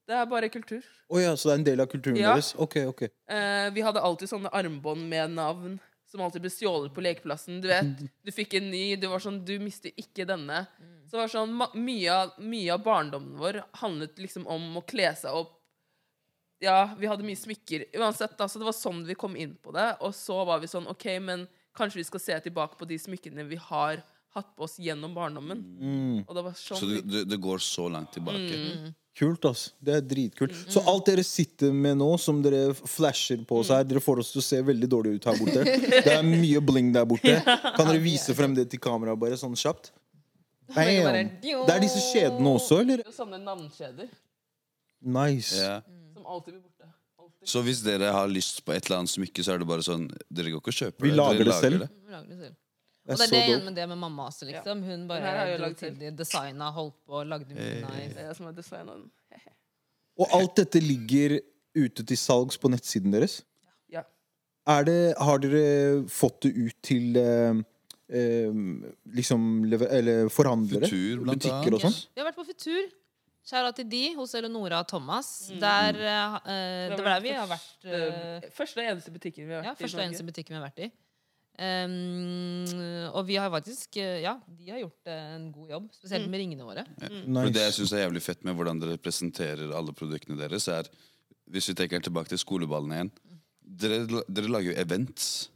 Det 0.08 0.12
er 0.20 0.26
bare 0.28 0.48
kultur. 0.52 0.84
Oh, 1.08 1.16
ja, 1.22 1.32
så 1.32 1.48
det 1.48 1.52
er 1.54 1.58
en 1.62 1.64
del 1.70 1.80
av 1.80 1.86
kulturen 1.88 2.16
Ja. 2.20 2.34
deres? 2.34 2.50
Ok, 2.60 2.76
ok. 2.90 3.02
Uh, 3.30 3.70
vi 3.72 3.80
hadde 3.80 4.02
alltid 4.04 4.28
sånne 4.28 4.50
armbånd 4.52 5.08
med 5.08 5.30
navn 5.32 5.78
som 6.04 6.20
alltid 6.20 6.42
ble 6.44 6.50
stjålet 6.52 6.92
på 6.94 7.00
lekeplassen. 7.06 7.62
Du 7.64 7.68
vet, 7.72 7.88
du 8.24 8.30
fikk 8.36 8.58
en 8.60 8.68
ny, 8.70 8.96
du 9.00 9.08
var 9.08 9.24
sånn 9.24 9.40
Du 9.48 9.56
mister 9.64 9.90
ikke 9.96 10.26
denne. 10.28 10.66
Så 11.08 11.16
det 11.16 11.22
var 11.24 11.32
sånn, 11.32 11.56
mye, 11.80 12.10
av- 12.12 12.36
mye 12.38 12.72
av 12.76 12.84
barndommen 12.84 13.38
vår 13.40 13.62
handlet 13.80 14.20
liksom 14.20 14.44
om 14.46 14.76
å 14.76 14.84
kle 14.84 15.08
seg 15.16 15.32
opp. 15.32 15.56
Ja, 16.64 16.78
vi 16.98 17.08
hadde 17.10 17.26
mye 17.26 17.38
smykker. 17.38 17.86
Uansett, 18.00 18.34
altså, 18.40 18.60
det 18.60 18.68
var 18.68 18.76
sånn 18.76 19.04
vi 19.08 19.16
kom 19.18 19.36
inn 19.36 19.54
på 19.60 19.74
det. 19.76 19.90
Og 20.04 20.14
så 20.16 20.40
var 20.48 20.62
vi 20.62 20.70
sånn 20.70 20.88
OK, 20.90 21.06
men 21.24 21.46
kanskje 21.76 22.00
vi 22.00 22.08
skal 22.08 22.22
se 22.22 22.40
tilbake 22.48 22.78
på 22.80 22.88
de 22.88 22.98
smykkene 23.00 23.46
vi 23.48 23.60
har 23.60 24.02
hatt 24.34 24.50
på 24.56 24.66
oss 24.66 24.78
gjennom 24.82 25.14
barndommen. 25.14 25.62
Mm. 25.78 26.20
Og 26.26 26.34
det 26.34 26.44
var 26.48 26.58
sånn 26.58 26.80
Så 26.80 26.90
det, 26.90 27.00
det, 27.06 27.24
det 27.30 27.38
går 27.42 27.62
så 27.62 27.88
langt 27.92 28.14
tilbake. 28.16 28.58
Mm. 28.58 28.92
Kult, 29.14 29.44
ass. 29.46 29.68
Det 29.78 29.94
er 29.94 30.06
dritkult. 30.10 30.54
Så 30.66 30.82
alt 30.90 31.06
dere 31.06 31.22
sitter 31.22 31.70
med 31.70 32.00
nå, 32.00 32.08
som 32.18 32.40
dere 32.42 32.72
flasher 32.74 33.44
på 33.46 33.60
oss 33.60 33.70
her, 33.70 33.84
dere 33.86 34.02
får 34.02 34.24
oss 34.24 34.32
til 34.34 34.42
å 34.42 34.46
se 34.46 34.58
veldig 34.66 34.88
dårlig 34.90 35.12
ut 35.20 35.28
her 35.30 35.38
borte. 35.38 35.62
Det 36.08 36.16
er 36.16 36.24
mye 36.26 36.62
bling 36.64 36.90
der 36.96 37.06
borte. 37.06 37.36
Kan 37.44 37.86
dere 37.86 38.02
vise 38.02 38.34
frem 38.34 38.56
det 38.58 38.66
til 38.72 38.82
kameraet, 38.82 39.20
bare 39.22 39.38
sånn 39.38 39.54
kjapt? 39.58 39.92
Bam. 40.74 41.30
Det 41.44 41.76
er 41.76 41.82
disse 41.84 42.02
kjedene 42.08 42.56
også, 42.56 42.80
eller? 42.82 43.04
Sånne 43.14 43.38
navnkjeder 43.38 44.08
Nice. 45.04 45.60
Ja. 45.60 45.82
Som 46.24 46.32
alltid 46.34 46.56
blir 46.56 46.62
borte. 46.64 46.90
Alltid. 47.20 47.48
Så 47.54 47.62
hvis 47.64 47.80
dere 47.84 48.10
har 48.16 48.28
lyst 48.32 48.64
på 48.66 48.72
et 48.74 48.84
eller 48.88 49.02
annet 49.04 49.12
smykke, 49.14 49.44
så 49.46 49.54
er 49.54 49.62
det 49.62 49.68
bare 49.70 49.84
sånn 49.86 50.08
Dere 50.28 50.50
går 50.52 50.60
ikke 50.64 50.72
og 50.74 50.78
kjøper 50.80 51.06
Vi 51.06 51.12
det. 51.12 51.16
lager 51.20 51.40
dere 51.44 51.52
det 51.52 51.60
selv. 51.62 51.84
Vi 52.04 52.12
lager 52.16 52.28
det 52.32 52.38
selv. 52.42 52.60
Det 53.04 53.12
Og 53.12 53.14
er 53.14 53.18
det 53.20 53.24
er 53.24 53.28
så 53.28 53.34
det 53.34 53.40
igjen 53.44 53.58
dope. 53.60 53.64
med 53.68 53.74
det 53.76 53.84
med 53.88 53.98
mamma 54.00 54.26
også, 54.30 54.46
liksom. 54.48 54.82
Hun 54.88 55.02
her 55.12 55.24
har 55.28 55.46
bare 55.52 55.58
lagd 55.60 55.76
til 55.82 55.96
de 56.00 56.10
designa, 56.16 56.70
holdt 56.72 56.94
på, 57.04 57.20
lagde 57.28 57.52
mye 57.52 57.82
nice. 57.84 58.14
Det 58.16 58.24
er 58.24 58.34
som. 58.38 59.10
Og 60.24 60.28
alt 60.38 60.56
dette 60.56 60.80
ligger 60.80 61.40
ute 61.76 62.04
til 62.06 62.16
salgs 62.16 62.56
på 62.56 62.70
nettsiden 62.72 63.12
deres? 63.12 63.42
Ja. 63.92 64.04
Er 64.66 64.84
det, 64.88 64.98
har 65.18 65.38
dere 65.42 66.04
fått 66.08 66.40
det 66.46 66.52
ut 66.56 66.76
til 66.86 67.16
eh, 67.20 67.60
eh, 68.08 68.52
liksom 69.20 69.48
eller 69.74 70.28
forhandlere? 70.32 70.88
Futur, 70.88 71.24
blant 71.26 71.42
Butikker 71.42 71.76
og 71.76 71.84
sånn? 71.84 71.98
Vi 72.14 72.22
har 72.22 72.30
vært 72.30 72.38
på 72.40 72.46
Futur. 72.48 72.84
Kjære 73.44 73.72
til 73.76 73.88
de 73.92 74.02
hos 74.16 74.32
Eleonora 74.38 74.78
og 74.80 74.88
Thomas. 74.88 75.50
Mm. 75.52 75.58
Der, 75.60 75.98
eh, 76.00 76.36
eh, 76.48 76.90
det 76.94 76.98
var 77.04 77.10
der 77.14 77.20
vi 77.26 77.32
har 77.36 77.48
vært 77.50 77.84
eh, 77.84 78.04
Eh, 78.40 78.50
Første 78.56 78.80
og 78.80 78.86
eneste 78.94 79.12
butikken 79.12 79.48
vi 79.48 79.52
har 79.52 79.62
Ja, 79.66 79.72
vært 79.74 79.80
i. 79.80 79.84
første 79.84 80.00
og 80.00 80.06
eneste 80.06 80.24
butikken 80.24 80.54
vi 80.56 80.60
har 80.62 80.68
vært 80.70 80.84
i. 80.86 80.90
Um, 81.54 82.64
og 83.14 83.26
vi 83.28 83.36
har 83.38 83.50
faktisk 83.52 83.96
eh, 84.02 84.22
Ja, 84.24 84.32
de 84.48 84.70
har 84.72 84.80
gjort 84.80 85.06
eh, 85.12 85.34
en 85.36 85.52
god 85.54 85.68
jobb. 85.70 85.84
Spesielt 85.94 86.26
med 86.32 86.40
ringene 86.42 86.64
våre. 86.66 86.82
For 86.98 87.06
det 87.06 87.62
jeg 87.62 87.70
Nice. 87.70 87.76
syns 87.78 87.92
er 87.94 88.02
jævlig 88.08 88.22
fett 88.24 88.42
med 88.48 88.56
hvordan 88.58 88.80
dere 88.82 88.96
presenterer 88.98 89.70
alle 89.76 89.92
produktene 89.94 90.38
deres, 90.40 90.66
er 90.68 90.88
Hvis 91.50 91.68
vi 91.68 91.74
tenker 91.78 92.00
tilbake 92.00 92.28
til 92.32 92.38
skoleballene 92.40 92.96
igjen 92.96 93.12
Dere, 93.62 94.00
dere 94.28 94.48
lager 94.50 94.72
jo 94.72 94.80
events 94.80 95.50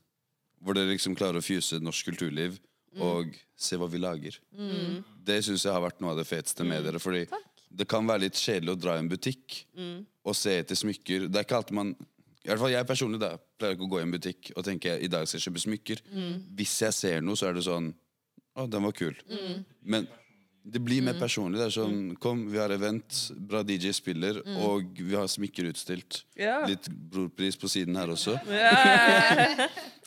hvor 0.61 0.74
dere 0.74 0.90
liksom 0.90 1.14
klarer 1.14 1.38
å 1.38 1.44
fuse 1.44 1.79
norsk 1.79 2.09
kulturliv 2.09 2.57
og 2.98 3.29
se 3.55 3.77
hva 3.79 3.87
vi 3.87 3.98
lager. 4.03 4.35
Det 5.22 5.37
syns 5.46 5.62
jeg 5.62 5.70
har 5.72 5.81
vært 5.85 6.01
noe 6.03 6.11
av 6.11 6.18
det 6.18 6.24
feteste 6.27 6.64
med 6.66 6.83
dere. 6.83 6.98
Fordi 6.98 7.20
det 7.71 7.87
kan 7.89 8.07
være 8.09 8.25
litt 8.27 8.35
kjedelig 8.41 8.73
å 8.75 8.79
dra 8.81 8.95
i 8.97 9.03
en 9.03 9.09
butikk 9.11 9.65
og 10.25 10.35
se 10.37 10.59
etter 10.63 10.75
smykker. 10.79 11.29
Det 11.29 11.37
er 11.41 11.45
ikke 11.47 11.57
alltid 11.61 11.77
man 11.79 11.95
i 12.45 12.49
hvert 12.49 12.61
fall 12.63 12.71
Jeg 12.73 12.87
personlig 12.89 13.19
da, 13.21 13.33
pleier 13.61 13.75
ikke 13.77 13.85
å 13.85 13.91
gå 13.93 13.99
i 14.01 14.05
en 14.07 14.13
butikk 14.15 14.53
og 14.57 14.65
tenke 14.65 14.95
i 15.05 15.09
dag 15.11 15.27
skal 15.29 15.39
jeg 15.41 15.49
kjøpe 15.51 15.61
smykker. 15.67 15.99
Hvis 16.57 16.79
jeg 16.87 16.95
ser 16.97 17.21
noe, 17.21 17.37
så 17.37 17.51
er 17.51 17.59
det 17.59 17.67
sånn 17.67 17.91
Å, 18.57 18.65
den 18.71 18.83
var 18.87 18.95
kul. 18.97 19.15
Men 19.85 20.07
det 20.69 20.81
blir 20.85 21.01
mer 21.05 21.15
personlig. 21.21 21.59
Det 21.61 21.67
er 21.69 21.75
sånn 21.77 21.99
Kom, 22.21 22.47
vi 22.51 22.59
har 22.61 22.73
event, 22.75 23.19
bra 23.49 23.63
DJ 23.65 23.93
spiller, 23.97 24.41
og 24.65 24.89
vi 24.99 25.15
har 25.17 25.29
smykker 25.31 25.69
utstilt. 25.71 26.23
Ja. 26.37 26.59
Litt 26.69 26.89
brorpris 26.91 27.57
på 27.61 27.69
siden 27.73 27.97
her 27.97 28.11
også. 28.13 28.35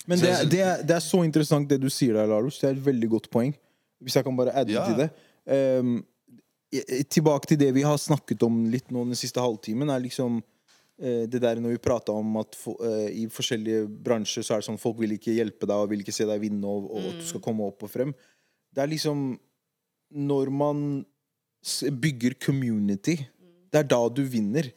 Men 0.09 0.19
det, 0.21 0.29
er- 0.33 0.45
det, 0.49 0.61
er, 0.65 0.83
det 0.87 0.95
er 0.97 1.03
så 1.05 1.21
interessant 1.25 1.69
det 1.69 1.79
du 1.81 1.89
sier 1.93 2.17
der, 2.17 2.29
Larus. 2.29 2.59
Det 2.61 2.69
er 2.71 2.77
et 2.77 2.85
veldig 2.85 3.09
godt 3.15 3.29
poeng. 3.33 3.53
Hvis 4.01 4.15
jeg 4.17 4.25
kan 4.25 4.37
bare 4.37 4.53
adde 4.57 4.73
Ja. 4.73 4.85
til 4.89 4.97
det. 5.03 5.09
Ehm, 5.45 5.95
i- 5.99 6.05
tilbake 7.11 7.51
til 7.51 7.59
det 7.59 7.71
vi 7.75 7.83
har 7.83 7.99
snakket 7.99 8.43
om 8.47 8.63
litt 8.71 8.91
nå 8.93 9.03
den 9.09 9.19
siste 9.19 9.43
halvtimen, 9.43 9.91
er 9.91 10.03
liksom 10.03 10.39
eh, 11.01 11.27
det 11.27 11.41
der 11.43 11.59
når 11.59 11.75
vi 11.75 11.83
prata 11.83 12.15
om 12.15 12.37
at 12.41 12.55
for, 12.55 12.79
eh, 12.87 13.09
i 13.23 13.27
forskjellige 13.31 13.87
bransjer 14.05 14.45
så 14.45 14.55
er 14.55 14.63
det 14.63 14.69
sånn 14.69 14.81
folk 14.81 14.99
vil 15.01 15.17
ikke 15.17 15.35
hjelpe 15.35 15.67
deg 15.67 15.75
og 15.83 15.91
vil 15.91 16.03
ikke 16.05 16.15
se 16.15 16.27
deg 16.29 16.43
vinne 16.43 16.67
og, 16.67 16.87
og 16.91 17.09
at 17.11 17.19
du 17.19 17.27
skal 17.27 17.43
komme 17.43 17.67
opp 17.67 17.83
og 17.87 17.91
frem. 17.91 18.15
Det 18.71 18.83
er 18.85 18.91
liksom 18.91 19.39
Når 20.11 20.49
man 20.51 21.05
bygger 22.03 22.33
community, 22.35 23.13
det 23.71 23.79
er 23.79 23.85
da 23.87 23.99
du 24.11 24.23
vinner. 24.27 24.67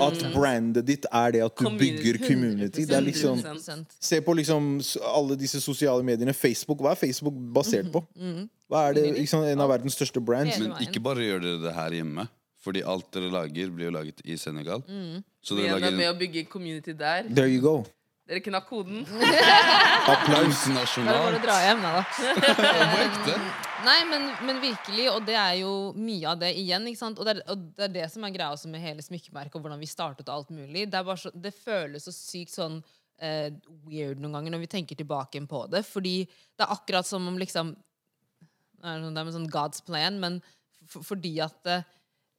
At 0.00 0.22
brandet 0.32 0.86
ditt 0.88 1.04
er 1.12 1.32
det 1.34 1.42
at 1.44 1.58
du 1.60 1.66
bygger 1.76 2.16
community. 2.22 2.86
Det 2.88 2.96
er 2.96 3.04
liksom 3.04 3.42
Se 4.00 4.20
på 4.24 4.32
liksom 4.32 4.80
alle 5.04 5.36
disse 5.36 5.60
sosiale 5.60 6.02
mediene. 6.02 6.32
Facebook, 6.32 6.80
Hva 6.80 6.94
er 6.94 7.00
Facebook 7.02 7.34
basert 7.52 7.90
på? 7.92 8.00
Hva 8.68 8.88
er 8.88 8.98
det, 8.98 9.04
liksom, 9.16 9.44
En 9.48 9.64
av 9.64 9.70
verdens 9.72 9.96
største 9.96 10.20
brands. 10.20 10.58
Men 10.60 10.76
ikke 10.84 11.00
bare 11.04 11.24
gjør 11.24 11.44
dere 11.44 11.62
det 11.62 11.76
her 11.76 12.00
hjemme. 12.00 12.28
Fordi 12.58 12.82
alt 12.82 13.06
dere 13.14 13.30
lager, 13.32 13.70
blir 13.72 13.88
jo 13.88 13.94
laget 13.94 14.20
i 14.26 14.36
Senegal. 14.36 14.82
Så 15.40 15.54
Vi 15.56 15.62
dere 15.62 15.78
er 15.78 15.80
lager 15.80 15.96
med 15.96 16.10
å 16.10 16.18
bygge 16.18 16.48
community 16.50 16.92
der. 16.92 17.30
There 17.30 17.48
you 17.48 17.62
go. 17.64 17.78
Dere 18.28 18.42
knakk 18.44 18.66
koden. 18.68 19.06
Applaus. 20.12 20.26
Bare 20.28 20.42
å 20.42 20.48
Internasjonalt. 20.50 21.38
dra 21.46 21.54
hjem, 21.64 21.86
da. 21.86 22.02
På 22.92 22.98
ekte. 23.06 23.38
Nei, 23.86 23.98
men, 24.10 24.26
men 24.44 24.60
virkelig, 24.60 25.06
og 25.14 25.22
det 25.24 25.36
er 25.38 25.54
jo 25.62 25.72
mye 25.96 26.28
av 26.28 26.42
det 26.42 26.50
igjen. 26.60 26.90
ikke 26.90 27.00
sant? 27.00 27.20
Og 27.22 27.24
det 27.24 27.38
er, 27.38 27.42
og 27.48 27.62
det, 27.70 27.86
er 27.86 27.94
det 27.94 28.06
som 28.12 28.26
er 28.26 28.34
greia 28.34 28.50
også 28.52 28.68
med 28.68 28.84
hele 28.84 29.04
smykkemerket 29.06 29.56
og 29.56 29.64
hvordan 29.64 29.80
vi 29.80 29.88
startet 29.88 30.28
og 30.28 30.42
alt 30.42 30.52
mulig. 30.52 30.84
Det, 30.90 30.98
er 30.98 31.06
bare 31.08 31.22
så, 31.22 31.32
det 31.32 31.54
føles 31.56 32.04
så 32.04 32.12
sykt 32.12 32.52
sånn 32.52 32.80
uh, 32.82 33.48
weird 33.88 34.20
noen 34.20 34.36
ganger 34.36 34.52
når 34.52 34.64
vi 34.66 34.72
tenker 34.76 34.98
tilbake 34.98 35.40
på 35.48 35.64
det. 35.72 35.86
Fordi 35.88 36.16
det 36.28 36.66
er 36.66 36.74
akkurat 36.76 37.08
som 37.08 37.30
om 37.32 37.40
liksom 37.40 37.72
Det 38.78 38.86
er 38.86 39.00
sånn- 39.02 39.14
det 39.14 39.22
er 39.26 39.32
sånn 39.34 39.50
God's 39.50 39.80
plan, 39.84 40.18
men 40.20 40.40
for, 40.86 41.02
fordi 41.02 41.38
at 41.42 41.56
det, 41.64 41.84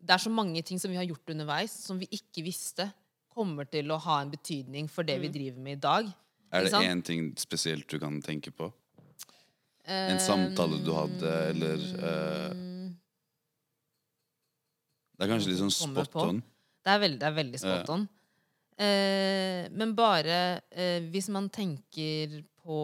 det 0.02 0.16
er 0.16 0.24
så 0.24 0.32
mange 0.32 0.62
ting 0.64 0.80
som 0.80 0.92
vi 0.92 0.98
har 0.98 1.06
gjort 1.06 1.30
underveis, 1.34 1.72
som 1.72 2.00
vi 2.00 2.08
ikke 2.16 2.44
visste 2.46 2.92
kommer 3.30 3.68
til 3.70 3.92
å 3.92 4.00
ha 4.00 4.22
en 4.22 4.32
betydning 4.32 4.88
for 4.90 5.04
det 5.04 5.20
vi 5.22 5.28
driver 5.30 5.60
med 5.62 5.78
i 5.78 5.82
dag. 5.82 6.08
Er 6.52 6.64
det 6.66 6.72
én 6.74 7.04
ting 7.06 7.34
spesielt 7.38 7.88
du 7.88 8.00
kan 8.00 8.22
tenke 8.22 8.52
på? 8.52 8.72
Eh, 9.86 10.12
En 10.14 10.20
samtale 10.20 10.80
du 10.84 10.92
hadde, 10.94 11.34
eller 11.52 11.78
uh, 11.98 12.54
Det 15.18 15.26
er 15.28 15.32
kanskje 15.34 15.52
litt 15.52 15.60
sånn 15.60 15.74
spot 15.76 16.16
on. 16.24 16.40
Det 16.86 16.94
er 16.94 17.02
veldig, 17.04 17.20
det 17.20 17.28
er 17.28 17.36
veldig 17.38 17.60
spot 17.60 17.90
on. 17.96 18.08
Uh, 18.80 19.68
men 19.76 19.92
bare 19.98 20.62
eh, 20.72 21.02
hvis 21.12 21.28
man 21.36 21.50
tenker 21.52 22.38
på 22.70 22.80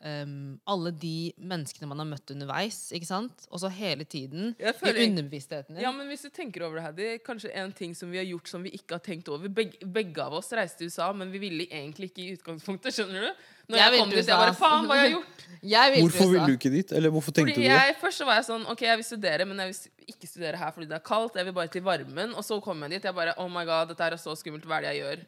um, 0.00 0.36
alle 0.64 0.90
de 0.96 1.32
menneskene 1.36 1.88
man 1.90 2.00
har 2.00 2.08
møtt 2.08 2.30
underveis, 2.32 2.78
ikke 2.96 3.08
sant? 3.08 3.44
Og 3.52 3.60
så 3.60 3.68
hele 3.74 4.06
tiden 4.08 4.54
føler, 4.78 5.02
i 5.02 5.08
underbevisstheten 5.10 5.76
din. 5.76 5.82
Ja, 5.84 5.90
men 5.92 6.08
hvis 6.08 6.24
du 6.24 6.30
tenker 6.32 6.64
over 6.64 6.78
det, 6.78 6.84
her, 6.86 6.94
det 6.96 7.08
er 7.10 7.18
kanskje 7.26 7.50
en 7.60 7.74
ting 7.76 7.92
som 7.98 8.08
vi 8.12 8.16
har 8.22 8.24
gjort 8.30 8.48
som 8.48 8.64
vi 8.64 8.72
ikke 8.78 8.96
har 8.96 9.04
tenkt 9.04 9.28
over. 9.28 9.52
Beg 9.52 9.76
begge 9.84 10.24
av 10.24 10.38
oss 10.40 10.48
reiste 10.56 10.80
til 10.80 10.88
USA, 10.88 11.10
men 11.12 11.28
vi 11.34 11.42
ville 11.42 11.68
egentlig 11.68 12.08
ikke 12.14 12.24
i 12.24 12.30
utgangspunktet. 12.38 12.96
Skjønner 12.96 13.28
du? 13.28 13.44
Når 13.70 13.78
Jeg 13.78 13.92
jeg, 13.92 14.00
kom 14.00 14.10
dit, 14.14 14.24
jeg 14.32 14.40
bare 14.40 14.56
faen, 14.56 14.88
hva 14.88 14.96
har 14.96 15.04
jeg 15.10 15.14
gjort? 15.18 15.46
Jeg 15.74 15.92
vil 15.94 16.06
Hvorfor 16.06 16.32
ville 16.32 16.48
du 16.48 16.56
ikke 16.56 16.74
dit? 16.78 16.96
Eller 16.96 17.12
hvorfor 17.14 17.36
tenkte 17.36 17.52
Fordi 17.52 17.60
du 17.60 17.68
det? 17.68 17.76
jeg, 17.76 18.00
først 18.00 18.24
så 18.24 18.30
var 18.30 18.40
jeg 18.40 18.48
sånn 18.48 18.64
Ok, 18.72 18.82
jeg 18.88 19.02
vil 19.02 19.10
studere, 19.12 19.46
men 19.52 19.60
jeg 19.62 19.74
vil 19.74 20.10
ikke 20.16 20.32
studere 20.32 20.64
her 20.64 20.72
fordi 20.74 20.88
det 20.90 20.96
er 20.96 21.04
kaldt. 21.12 21.36
Jeg 21.38 21.46
vil 21.50 21.58
bare 21.60 21.70
til 21.76 21.84
varmen. 21.86 22.32
Og 22.40 22.46
så 22.48 22.56
kom 22.64 22.82
jeg 22.88 22.96
dit. 22.96 23.06
Jeg 23.10 23.14
bare 23.20 23.36
Oh 23.38 23.52
my 23.52 23.68
god, 23.68 23.92
dette 23.92 24.08
er 24.08 24.16
så 24.18 24.34
skummelt. 24.40 24.64
Hva 24.66 24.80
er 24.80 24.88
det 24.88 24.94
jeg 24.96 25.04
gjør? 25.04 25.24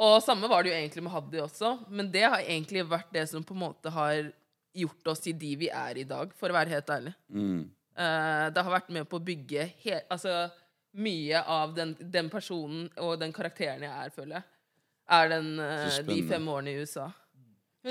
Og 0.00 0.22
samme 0.24 0.48
var 0.48 0.64
det 0.64 0.72
jo 0.72 0.76
egentlig 0.78 1.02
med 1.04 1.12
Haddy 1.12 1.42
også. 1.44 1.74
Men 1.92 2.08
det 2.12 2.24
har 2.24 2.40
egentlig 2.40 2.86
vært 2.88 3.10
det 3.12 3.26
som 3.28 3.44
på 3.44 3.56
en 3.56 3.64
måte 3.66 3.92
har 3.92 4.30
gjort 4.80 5.12
oss 5.12 5.20
til 5.24 5.36
de 5.36 5.50
vi 5.60 5.68
er 5.68 5.98
i 6.00 6.06
dag, 6.08 6.32
for 6.38 6.52
å 6.52 6.56
være 6.56 6.72
helt 6.76 6.90
ærlig. 6.94 7.12
Mm. 7.28 7.60
Uh, 8.00 8.46
det 8.54 8.64
har 8.64 8.72
vært 8.72 8.92
med 8.94 9.08
på 9.10 9.18
å 9.18 9.24
bygge 9.24 9.66
he 9.82 9.98
altså, 10.08 10.46
mye 10.96 11.42
av 11.42 11.74
den, 11.76 11.96
den 12.00 12.30
personen 12.32 12.86
og 13.02 13.18
den 13.20 13.34
karakteren 13.34 13.84
jeg 13.84 13.92
er, 13.92 14.12
føler 14.14 14.38
jeg. 14.38 14.46
Er 15.10 15.32
den, 15.34 15.50
uh, 15.58 15.98
de 16.06 16.20
fem 16.30 16.48
årene 16.48 16.72
i 16.72 16.84
USA. 16.84 17.10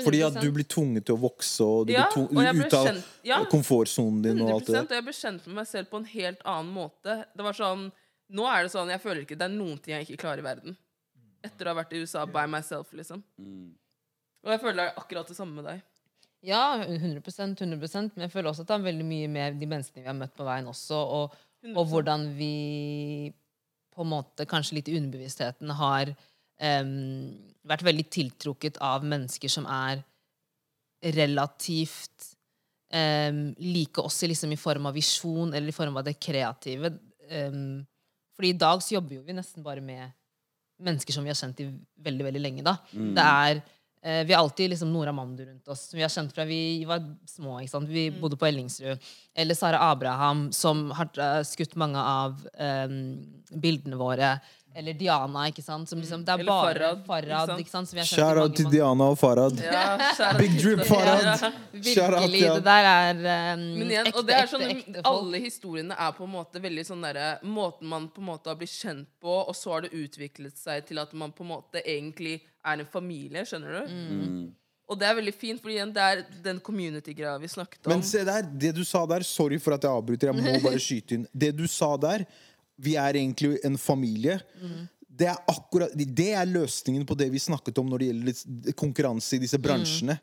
Fordi 0.00 0.20
at 0.22 0.36
du 0.38 0.46
blir 0.54 0.66
tvunget 0.70 1.06
til 1.08 1.16
å 1.16 1.20
vokse 1.20 1.66
og 1.66 1.88
du 1.88 1.96
Ja, 1.96 2.04
blir 2.14 2.28
og 2.30 2.44
jeg 2.46 2.56
ble 2.56 2.66
ut 2.66 2.76
av 2.78 2.84
kjent- 2.86 3.08
ja. 3.26 3.38
komfortsonen 3.50 4.20
din 4.22 4.42
og 4.44 4.52
alt 4.54 4.68
det 4.70 4.82
Og 4.84 4.94
jeg 4.94 5.06
ble 5.08 5.14
kjent 5.18 5.48
med 5.48 5.56
meg 5.58 5.66
selv 5.66 5.90
på 5.90 5.98
en 5.98 6.06
helt 6.12 6.44
annen 6.46 6.70
måte. 6.74 7.16
Det 7.34 7.46
var 7.46 7.58
sånn, 7.58 7.90
Nå 8.30 8.44
er 8.46 8.62
det 8.62 8.70
sånn, 8.70 8.92
jeg 8.94 9.02
føler 9.02 9.24
ikke 9.24 9.34
det 9.34 9.48
er 9.48 9.56
noen 9.56 9.78
ting 9.82 9.96
jeg 9.96 10.06
ikke 10.06 10.20
klarer 10.22 10.38
i 10.38 10.46
verden. 10.46 10.76
Etter 11.46 11.68
å 11.68 11.72
ha 11.72 11.80
vært 11.80 11.94
i 11.96 12.02
USA 12.02 12.26
by 12.28 12.46
myself, 12.50 12.90
liksom. 12.96 13.22
Mm. 13.40 13.70
Og 14.44 14.52
jeg 14.54 14.62
føler 14.62 14.78
det 14.78 14.86
er 14.88 15.00
akkurat 15.00 15.28
det 15.30 15.36
samme 15.36 15.60
med 15.60 15.68
deg. 15.68 15.84
Ja, 16.46 16.80
100% 16.80 17.60
100 17.60 18.10
Men 18.14 18.24
jeg 18.24 18.32
føler 18.32 18.50
også 18.50 18.64
at 18.64 18.70
det 18.70 18.76
er 18.78 18.88
veldig 18.88 19.04
mye 19.04 19.28
med 19.28 19.58
de 19.60 19.68
menneskene 19.68 20.04
vi 20.04 20.08
har 20.08 20.16
møtt 20.16 20.36
på 20.36 20.46
veien 20.46 20.68
også, 20.70 20.96
og, 20.96 21.34
og 21.74 21.84
hvordan 21.90 22.30
vi 22.38 23.32
på 23.92 24.04
en 24.04 24.12
måte 24.14 24.46
kanskje 24.48 24.78
litt 24.78 24.88
i 24.88 24.96
underbevisstheten 24.96 25.72
har 25.76 26.12
um, 26.14 26.92
vært 27.68 27.84
veldig 27.84 28.06
tiltrukket 28.12 28.78
av 28.84 29.04
mennesker 29.04 29.52
som 29.52 29.66
er 29.68 30.00
relativt 31.16 32.30
um, 32.94 33.50
like 33.58 34.00
oss 34.00 34.22
i, 34.24 34.30
liksom, 34.30 34.54
i 34.54 34.60
form 34.60 34.88
av 34.88 34.96
visjon 34.96 35.52
eller 35.52 35.72
i 35.72 35.76
form 35.76 35.98
av 36.00 36.06
det 36.06 36.16
kreative. 36.22 36.94
Um, 37.28 37.82
fordi 38.36 38.54
i 38.54 38.60
dag 38.60 38.80
så 38.80 38.96
jobber 38.96 39.18
jo 39.18 39.26
vi 39.26 39.36
nesten 39.36 39.66
bare 39.66 39.84
med 39.84 40.08
mennesker 40.80 41.12
som 41.12 41.24
vi 41.26 41.30
har 41.32 41.38
kjent 41.38 41.60
i 41.60 41.68
veldig 42.04 42.24
veldig 42.30 42.40
lenge. 42.40 42.64
da. 42.66 42.76
Det 42.92 43.24
er, 43.26 43.62
eh, 44.02 44.24
Vi 44.26 44.32
har 44.32 44.42
alltid 44.42 44.70
liksom 44.70 44.92
Nora 44.92 45.12
Mandu 45.12 45.44
rundt 45.44 45.68
oss, 45.68 45.88
som 45.90 45.96
vi 45.96 46.02
har 46.02 46.08
kjent 46.08 46.32
fra 46.32 46.44
vi 46.44 46.84
var 46.84 47.00
små. 47.26 47.60
ikke 47.60 47.70
sant? 47.70 47.88
Vi 47.88 48.10
bodde 48.10 48.36
på 48.36 48.46
Ellingsrud. 48.48 48.98
Eller 49.34 49.54
Sara 49.54 49.78
Abraham, 49.90 50.52
som 50.52 50.90
har 50.90 51.10
eh, 51.18 51.42
skutt 51.42 51.76
mange 51.76 51.98
av 51.98 52.46
eh, 52.58 52.88
bildene 53.52 53.96
våre. 53.96 54.40
Eller 54.74 54.94
Diana, 54.94 55.48
ikke 55.50 55.62
sant? 55.64 55.88
Som 55.90 55.98
liksom, 55.98 56.22
det 56.24 56.30
er 56.30 56.42
Eller 56.44 56.50
bare 56.52 56.74
Farad, 56.78 57.00
Farad, 57.06 57.52
ikke 57.58 57.72
sant? 57.72 57.88
Som 57.90 57.96
vi 57.96 58.02
har 58.02 58.06
kjent 58.06 58.20
i 58.20 58.22
Shout 58.22 58.38
out 58.38 58.54
til 58.54 58.68
mange 58.68 58.76
Diana 58.76 59.08
og 59.10 59.16
Farad. 59.18 59.62
Ja, 59.64 60.34
Big 60.38 60.52
drip, 60.60 60.82
Tite. 60.82 60.86
Farad. 60.90 61.24
Ja. 61.24 61.34
Shout 61.40 62.14
out, 62.14 62.20
Virkelig. 62.22 62.42
ja. 62.44 62.54
Det 62.54 62.64
der 62.68 62.90
er 62.90 63.18
um, 63.56 63.64
Men 63.80 63.90
igjen, 63.90 64.06
ekte, 64.12 64.18
og 64.20 64.28
det 64.28 64.36
er 64.36 64.44
ekte, 64.44 64.52
sånn, 64.54 64.66
ekte 64.76 64.94
folk. 65.00 65.10
Alle 65.10 65.42
historiene 65.42 65.98
er 66.06 66.14
på 66.20 66.28
en 66.28 66.32
måte 66.36 66.62
veldig 66.62 66.86
sånn 66.86 67.02
derre 67.08 67.26
Måten 67.42 67.90
man 67.90 68.06
på 68.14 68.22
en 68.22 68.30
måte 68.30 68.52
har 68.52 68.60
blitt 68.60 68.76
kjent 68.76 69.10
på, 69.20 69.34
og 69.42 69.58
så 69.58 69.74
har 69.74 69.88
det 69.88 69.92
utviklet 69.96 70.56
seg 70.60 70.86
til 70.86 71.02
at 71.02 71.12
man 71.18 71.34
på 71.34 71.42
en 71.46 71.52
måte 71.56 71.82
egentlig 71.82 72.38
er 72.62 72.78
en 72.78 72.88
familie. 72.94 73.42
Skjønner 73.48 73.80
du? 73.80 73.94
Mm. 73.98 74.40
Og 74.90 74.98
det 74.98 75.06
er 75.06 75.14
veldig 75.20 75.32
fint, 75.38 75.60
for 75.62 75.70
igjen, 75.70 75.90
det 75.94 76.02
er 76.02 76.22
den 76.42 76.58
community-greia 76.66 77.36
vi 77.38 77.50
snakket 77.50 77.86
om. 77.86 77.92
Men 77.92 78.02
se 78.06 78.24
der, 78.26 78.42
det 78.42 78.72
du 78.74 78.82
sa 78.86 79.04
der 79.06 79.22
Sorry 79.26 79.58
for 79.62 79.76
at 79.76 79.86
jeg 79.86 79.90
avbryter, 79.90 80.32
jeg 80.32 80.42
må 80.42 80.62
bare 80.64 80.80
skyte 80.88 81.14
inn. 81.18 81.26
Det 81.30 81.52
du 81.54 81.62
sa 81.70 81.92
der, 82.02 82.24
vi 82.80 82.96
er 83.00 83.18
egentlig 83.20 83.58
en 83.66 83.78
familie. 83.78 84.40
Det 85.20 85.28
er 85.28 85.40
akkurat 85.50 85.92
Det 85.94 86.30
er 86.32 86.48
løsningen 86.48 87.04
på 87.06 87.16
det 87.18 87.30
vi 87.32 87.42
snakket 87.42 87.78
om 87.82 87.90
når 87.90 87.98
det 87.98 88.10
gjelder 88.10 88.76
konkurranse 88.78 89.36
i 89.36 89.42
disse 89.42 89.58
bransjene. 89.60 90.18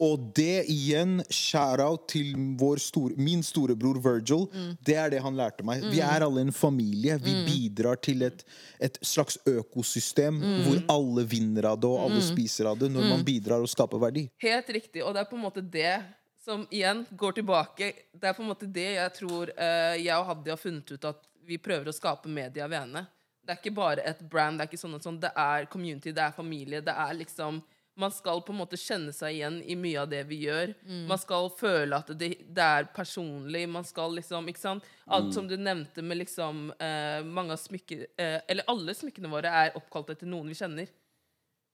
Og 0.00 0.30
det 0.32 0.64
igjen, 0.72 1.18
shout-out 1.28 2.06
til 2.08 2.32
vår 2.60 2.80
store, 2.80 3.16
min 3.20 3.42
storebror 3.44 3.98
Virgil. 4.00 4.46
Det 4.80 4.94
er 4.96 5.10
det 5.12 5.20
han 5.20 5.36
lærte 5.36 5.66
meg. 5.66 5.84
Vi 5.92 6.00
er 6.00 6.24
alle 6.24 6.46
en 6.46 6.54
familie. 6.56 7.18
Vi 7.20 7.34
bidrar 7.44 8.00
til 8.00 8.24
et, 8.24 8.40
et 8.80 8.96
slags 9.04 9.36
økosystem 9.44 10.40
hvor 10.64 10.80
alle 10.94 11.26
vinner 11.28 11.68
av 11.74 11.82
det, 11.82 11.90
og 11.90 12.06
alle 12.06 12.22
spiser 12.24 12.70
av 12.70 12.80
det, 12.80 12.88
når 12.94 13.10
man 13.12 13.26
bidrar 13.26 13.60
og 13.60 13.68
skaper 13.68 14.00
verdi. 14.00 14.24
Helt 14.40 14.72
riktig, 14.72 15.04
og 15.04 15.12
det 15.14 15.24
er 15.24 15.28
på 15.28 15.36
en 15.36 15.44
måte 15.44 15.64
det 15.76 15.98
som 16.40 16.64
igjen 16.72 17.04
går 17.20 17.36
tilbake. 17.36 17.92
Det 18.16 18.30
er 18.30 18.36
på 18.36 18.42
en 18.42 18.48
måte 18.54 18.68
det 18.72 18.88
jeg 18.96 19.16
tror 19.18 19.52
uh, 19.52 19.96
jeg 20.00 20.16
og 20.16 20.30
Hadia 20.30 20.56
har 20.56 20.62
funnet 20.62 20.94
ut 20.96 21.04
at 21.12 21.26
vi 21.46 21.58
prøver 21.58 21.88
å 21.90 21.96
skape 21.96 22.28
media 22.28 22.68
ved 22.70 22.84
henne. 22.84 23.06
Det 23.40 23.54
er 23.54 23.60
ikke 23.62 23.74
bare 23.74 24.02
et 24.06 24.20
brand, 24.30 24.58
det 24.60 24.66
er 24.66 24.70
ikke 24.70 24.78
sånn 24.80 24.94
og 24.98 25.02
sånn. 25.04 25.20
Det 25.22 25.30
er 25.34 25.64
community, 25.72 26.12
det 26.14 26.22
er 26.22 26.34
familie. 26.36 26.80
Det 26.84 26.94
er 26.94 27.14
liksom 27.24 27.62
Man 28.00 28.12
skal 28.14 28.38
på 28.40 28.52
en 28.54 28.60
måte 28.60 28.78
kjenne 28.80 29.12
seg 29.12 29.34
igjen 29.34 29.56
i 29.66 29.74
mye 29.76 29.98
av 30.00 30.08
det 30.08 30.22
vi 30.28 30.36
gjør. 30.46 30.70
Man 31.10 31.18
skal 31.20 31.50
føle 31.58 31.98
at 31.98 32.12
det, 32.16 32.30
det 32.48 32.62
er 32.64 32.86
personlig. 32.96 33.66
Man 33.68 33.84
skal 33.84 34.14
liksom 34.16 34.46
Ikke 34.48 34.62
sant? 34.62 34.86
Alt 35.06 35.34
som 35.34 35.48
du 35.50 35.56
nevnte 35.58 36.00
med 36.00 36.16
liksom 36.22 36.70
eh, 36.78 37.20
mange 37.26 37.52
av 37.52 37.60
smykker 37.60 38.06
eh, 38.16 38.38
Eller 38.46 38.64
alle 38.70 38.94
smykkene 38.94 39.28
våre 39.28 39.50
er 39.64 39.76
oppkalt 39.76 40.14
etter 40.14 40.30
noen 40.30 40.48
vi 40.48 40.56
kjenner. 40.56 40.88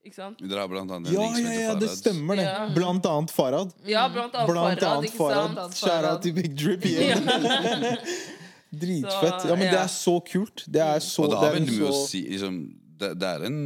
Ikke 0.03 0.17
sant? 0.17 0.41
Dere 0.41 0.65
har 0.65 0.71
blant 0.71 0.91
annet 0.97 1.13
en 1.13 1.15
Ja, 1.15 1.29
ja, 1.37 1.53
ja, 1.69 1.75
det 1.79 1.89
stemmer, 1.93 2.35
det. 2.41 2.47
Ja. 2.49 2.65
Blant 2.75 3.05
annet 3.05 3.31
Farad. 3.31 3.71
Ja, 3.85 4.07
blant 4.09 4.35
annet 4.35 4.51
Blant 4.51 4.81
Farad, 4.81 4.97
annet 4.97 5.09
ikke 5.11 5.21
Farad. 5.21 5.55
sant? 5.61 5.79
Shout-out 5.79 6.25
til 6.25 6.35
Big 6.41 6.57
Drip 6.57 6.85
igjen. 6.87 7.23
Dritfett. 8.81 9.45
Ja, 9.49 9.55
men 9.55 9.67
det 9.71 9.79
er 9.81 9.91
så 9.93 10.17
kult. 10.25 10.65
Det 10.67 10.83
er 10.83 10.99
så 11.03 11.25
Og 11.25 11.31
det 11.31 11.37
det 11.37 11.43
har 11.45 11.53
er 11.53 11.57
en 11.61 11.65
veldig 11.65 11.79
mye 11.79 11.89
å 11.93 12.01
si 12.07 12.23
liksom, 12.31 12.59
det, 12.97 13.11
det 13.21 13.27
er 13.29 13.47
en 13.51 13.59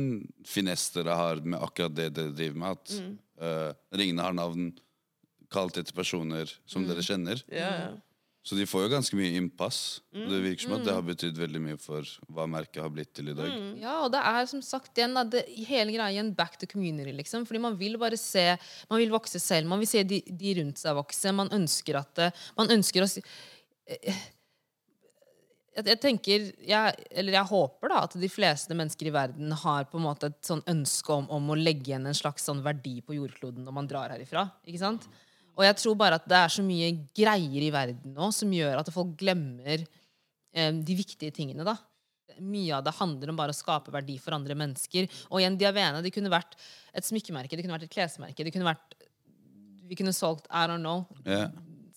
finesse 0.43 0.93
dere 0.97 1.16
har 1.16 1.39
med 1.43 1.59
akkurat 1.64 1.93
det 1.95 2.09
dere 2.18 2.34
driver 2.36 2.57
med. 2.66 2.78
At 2.80 2.95
Mm. 2.99 3.12
uh, 3.41 3.74
ringene 3.95 4.22
har 4.28 4.34
navn 4.38 4.72
kalt 5.51 5.78
etter 5.80 5.93
personer 5.95 6.51
som 6.66 6.84
dere 6.88 7.03
kjenner. 7.03 7.41
Ja, 7.51 7.70
ja. 7.86 7.91
Så 8.41 8.55
de 8.57 8.64
får 8.66 8.88
jo 8.88 8.89
ganske 8.89 9.14
mye 9.20 9.36
innpass. 9.38 9.99
Mm. 10.16 10.24
det 10.32 10.38
virker 10.41 10.64
som 10.66 10.72
at 10.74 10.86
det 10.88 10.93
har 10.95 11.03
betydd 11.05 11.38
veldig 11.38 11.59
mye 11.62 11.78
for 11.78 12.01
hva 12.34 12.47
merket 12.49 12.82
har 12.82 12.89
blitt 12.89 13.12
til 13.14 13.30
i 13.30 13.36
dag. 13.38 13.51
Mm. 13.53 13.76
Ja, 13.84 13.99
og 14.01 14.09
det 14.16 14.18
er 14.32 14.47
som 14.49 14.64
sagt 14.66 14.97
igjen, 14.97 15.14
da, 15.14 15.22
det, 15.30 15.43
hele 15.68 15.93
greia 15.93 16.09
igjen 16.09 16.32
back 16.34 16.57
to 16.57 16.66
community, 16.66 17.14
liksom. 17.14 17.45
Fordi 17.45 17.62
man 17.62 17.78
vil 17.78 17.99
bare 18.01 18.18
se 18.18 18.47
Man 18.89 18.97
vil 18.97 19.14
vokse 19.14 19.38
selv. 19.39 19.68
Man 19.70 19.78
vil 19.84 19.91
se 19.91 20.01
de, 20.03 20.24
de 20.26 20.55
rundt 20.57 20.82
seg 20.82 20.97
vokse. 20.97 21.32
Man 21.38 21.53
ønsker 21.53 21.99
at 22.01 22.16
det, 22.18 22.32
Man 22.57 22.74
ønsker 22.74 23.05
å 23.05 23.09
si 23.14 23.22
eh, 23.86 24.24
jeg, 25.78 26.00
tenker 26.04 26.48
jeg, 26.68 26.96
Eller 27.16 27.38
jeg 27.38 27.48
håper 27.48 27.92
da 27.94 28.02
at 28.06 28.16
de 28.20 28.30
fleste 28.32 28.76
mennesker 28.78 29.08
i 29.08 29.14
verden 29.16 29.54
har 29.64 29.86
på 29.92 30.00
en 30.00 30.08
måte 30.08 30.32
et 30.32 30.40
sånn 30.46 30.64
ønske 30.70 31.14
om, 31.16 31.30
om 31.32 31.52
å 31.54 31.60
legge 31.60 31.92
igjen 31.92 32.10
en 32.10 32.18
slags 32.18 32.48
sånn 32.50 32.64
verdi 32.66 33.00
på 33.06 33.16
jordkloden 33.16 33.64
når 33.68 33.78
man 33.78 33.88
drar 33.90 34.14
herifra. 34.14 34.48
Ikke 34.68 34.82
sant? 34.82 35.08
Og 35.56 35.64
jeg 35.68 35.78
tror 35.80 35.96
bare 36.00 36.20
at 36.20 36.28
det 36.32 36.38
er 36.40 36.52
så 36.52 36.64
mye 36.66 36.92
greier 37.16 37.64
i 37.64 37.72
verden 37.74 38.16
nå 38.16 38.32
som 38.36 38.52
gjør 38.56 38.82
at 38.82 38.92
folk 38.94 39.16
glemmer 39.20 39.80
eh, 39.84 40.72
de 40.76 40.98
viktige 40.98 41.34
tingene. 41.36 41.68
da 41.68 41.78
mye 42.42 42.74
av 42.78 42.86
det 42.86 42.96
handler 42.98 43.32
om 43.32 43.40
bare 43.40 43.54
å 43.54 43.58
skape 43.58 43.94
verdi 43.94 44.18
for 44.22 44.36
andre 44.36 44.56
mennesker. 44.58 45.10
Og 45.30 45.42
igjen, 45.42 45.58
Diavene 45.60 46.02
det 46.04 46.14
kunne 46.16 46.32
vært 46.32 46.56
et 46.96 47.08
smykkemerke, 47.08 47.58
det 47.58 47.66
kunne 47.66 47.78
vært 47.78 47.90
et 47.90 47.94
klesmerke. 47.94 48.44
det 48.44 48.54
kunne 48.54 48.70
vært, 48.72 48.96
Vi 49.92 49.96
kunne 50.00 50.14
solgt 50.16 50.48
I 50.50 50.68
don't 50.68 50.80
know, 50.80 51.06
Ja. 51.26 51.50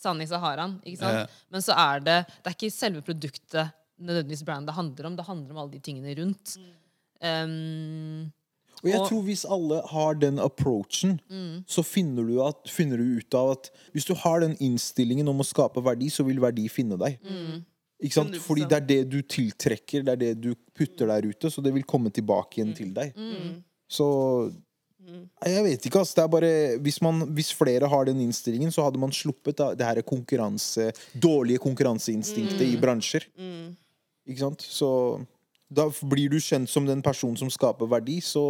Sand 0.05 0.23
i 0.25 0.29
Saharaen. 0.31 0.77
ikke 0.85 1.01
sant? 1.03 1.23
Ja. 1.25 1.27
Men 1.51 1.65
så 1.65 1.75
er 1.81 2.05
det 2.05 2.19
det 2.29 2.53
er 2.53 2.57
ikke 2.59 2.73
selve 2.77 3.03
produktet 3.07 3.73
nødvendigvis 4.05 4.45
brandet 4.47 4.75
handler 4.77 5.07
om. 5.11 5.17
Det 5.19 5.25
handler 5.27 5.55
om 5.55 5.61
alle 5.65 5.73
de 5.77 5.83
tingene 5.91 6.15
rundt. 6.21 6.57
Um, 7.25 8.33
Og 8.85 8.91
jeg 8.91 9.01
Og- 9.01 9.09
tror 9.09 9.23
hvis 9.25 9.45
alle 9.49 9.77
har 9.89 10.15
den 10.21 10.39
approachen, 10.39 11.15
så 11.67 11.83
finner 11.83 12.27
du, 12.27 12.43
at, 12.45 12.69
finner 12.69 12.99
du 13.01 13.17
ut 13.17 13.35
av 13.35 13.53
at 13.55 13.71
hvis 13.95 14.05
du 14.05 14.13
har 14.15 14.41
den 14.41 14.57
innstillingen 14.61 15.27
om 15.31 15.39
å 15.41 15.47
skape 15.47 15.81
verdi, 15.81 16.11
så 16.13 16.25
vil 16.27 16.37
verdi 16.43 16.67
finne 16.69 16.99
deg. 17.01 17.17
Ikke 18.03 18.13
sant? 18.19 18.35
100%. 18.35 18.43
Fordi 18.45 18.67
det 18.69 18.77
er 18.77 18.87
det 18.91 18.99
du 19.09 19.23
tiltrekker, 19.23 20.05
det 20.05 20.13
er 20.13 20.17
det 20.21 20.33
du 20.43 20.55
putter 20.77 21.07
der 21.07 21.23
ute, 21.31 21.49
så 21.49 21.63
det 21.65 21.73
vil 21.73 21.85
komme 21.89 22.11
tilbake 22.13 22.59
igjen 22.61 22.75
til 22.77 22.93
deg. 22.93 23.15
Så 23.89 24.53
Jeg 25.45 25.65
vet 25.67 25.87
ikke, 25.87 26.01
altså. 26.01 26.17
Det 26.19 26.25
er 26.25 26.33
bare, 26.33 26.53
hvis, 26.85 27.01
man, 27.05 27.27
hvis 27.37 27.53
flere 27.57 27.89
har 27.91 28.09
den 28.09 28.23
innstillingen, 28.25 28.73
så 28.75 28.87
hadde 28.87 29.01
man 29.03 29.13
sluppet 29.15 29.59
da, 29.61 29.73
det 29.79 29.87
her 29.87 30.03
konkurranse, 30.07 30.91
dårlige 31.13 31.63
konkurranseinstinktet 31.65 32.67
i 32.67 32.77
bransjer. 32.81 33.29
Ikke 34.25 34.41
sant? 34.47 34.65
Så 34.65 34.91
da 35.75 35.87
blir 36.07 36.31
du 36.33 36.37
kjent 36.43 36.69
som 36.71 36.87
den 36.87 37.03
personen 37.03 37.37
som 37.41 37.51
skaper 37.53 37.89
verdi, 37.91 38.19
så 38.25 38.43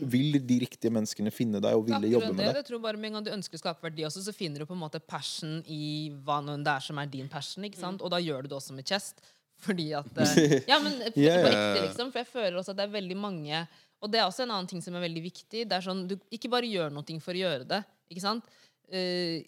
vil 0.00 0.38
de 0.46 0.60
riktige 0.62 0.92
menneskene 0.94 1.32
finne 1.34 1.60
deg 1.62 1.76
og 1.76 1.86
ville 1.88 2.12
jobbe 2.14 2.32
med 2.32 2.40
det. 2.40 2.50
deg. 2.50 2.60
Jeg 2.62 2.68
tror 2.70 2.82
bare 2.84 3.00
Med 3.00 3.10
en 3.10 3.18
gang 3.18 3.26
du 3.26 3.32
ønsker 3.34 3.58
å 3.58 3.62
skape 3.62 3.84
verdi, 3.84 4.06
også, 4.06 4.22
så 4.24 4.34
finner 4.34 4.62
du 4.62 4.68
på 4.70 4.76
en 4.76 4.82
måte 4.84 5.02
passion 5.02 5.60
i 5.66 6.12
hva 6.24 6.40
nå 6.44 6.56
det 6.64 6.76
er 6.76 6.84
som 6.86 7.00
er 7.02 7.10
din 7.10 7.28
passion. 7.30 7.66
ikke 7.66 7.80
sant? 7.80 8.02
Og 8.02 8.12
da 8.12 8.22
gjør 8.22 8.44
du 8.44 8.52
det 8.52 8.58
også 8.58 8.76
med 8.76 8.86
Chest. 8.88 9.22
Fordi 9.64 9.90
at 9.96 10.18
eh, 10.24 10.60
Ja, 10.68 10.80
men 10.82 10.96
på 10.98 11.20
yeah. 11.20 11.44
riktig, 11.46 11.88
liksom. 11.88 12.12
For 12.12 12.22
jeg 12.22 12.30
føler 12.30 12.58
også 12.60 12.74
at 12.74 12.80
det 12.80 12.88
er 12.88 12.94
veldig 12.94 13.18
mange 13.18 13.64
Og 14.04 14.12
det 14.12 14.20
er 14.20 14.28
også 14.28 14.44
en 14.44 14.52
annen 14.52 14.68
ting 14.68 14.82
som 14.84 14.96
er 14.98 15.06
veldig 15.06 15.22
viktig. 15.24 15.64
Det 15.64 15.76
er 15.78 15.84
sånn, 15.84 16.04
Du 16.10 16.18
ikke 16.34 16.52
bare 16.52 16.68
gjør 16.68 16.92
noe 16.92 17.20
for 17.24 17.32
å 17.32 17.40
gjøre 17.40 17.64
det. 17.70 17.80
ikke 18.12 18.24
sant? 18.24 18.50
Uh, 18.92 19.40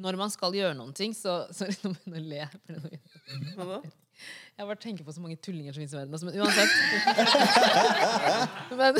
når 0.00 0.16
man 0.20 0.32
skal 0.32 0.56
gjøre 0.56 0.76
noen 0.76 0.94
ting, 0.96 1.12
så 1.16 1.44
Sorry, 1.52 1.76
nå 1.84 1.92
begynner 2.04 2.44
jeg 2.44 3.58
å 3.60 3.68
le. 3.68 3.82
Jeg 4.54 4.68
bare 4.68 4.78
tenker 4.78 5.02
på 5.02 5.10
så 5.10 5.18
mange 5.18 5.34
tullinger 5.42 5.74
som 5.74 5.82
finnes 5.82 5.94
i 5.94 5.98
verden. 5.98 6.14
altså, 6.14 6.26
Men 6.28 6.36
uansett. 6.44 6.70
men, 8.78 8.98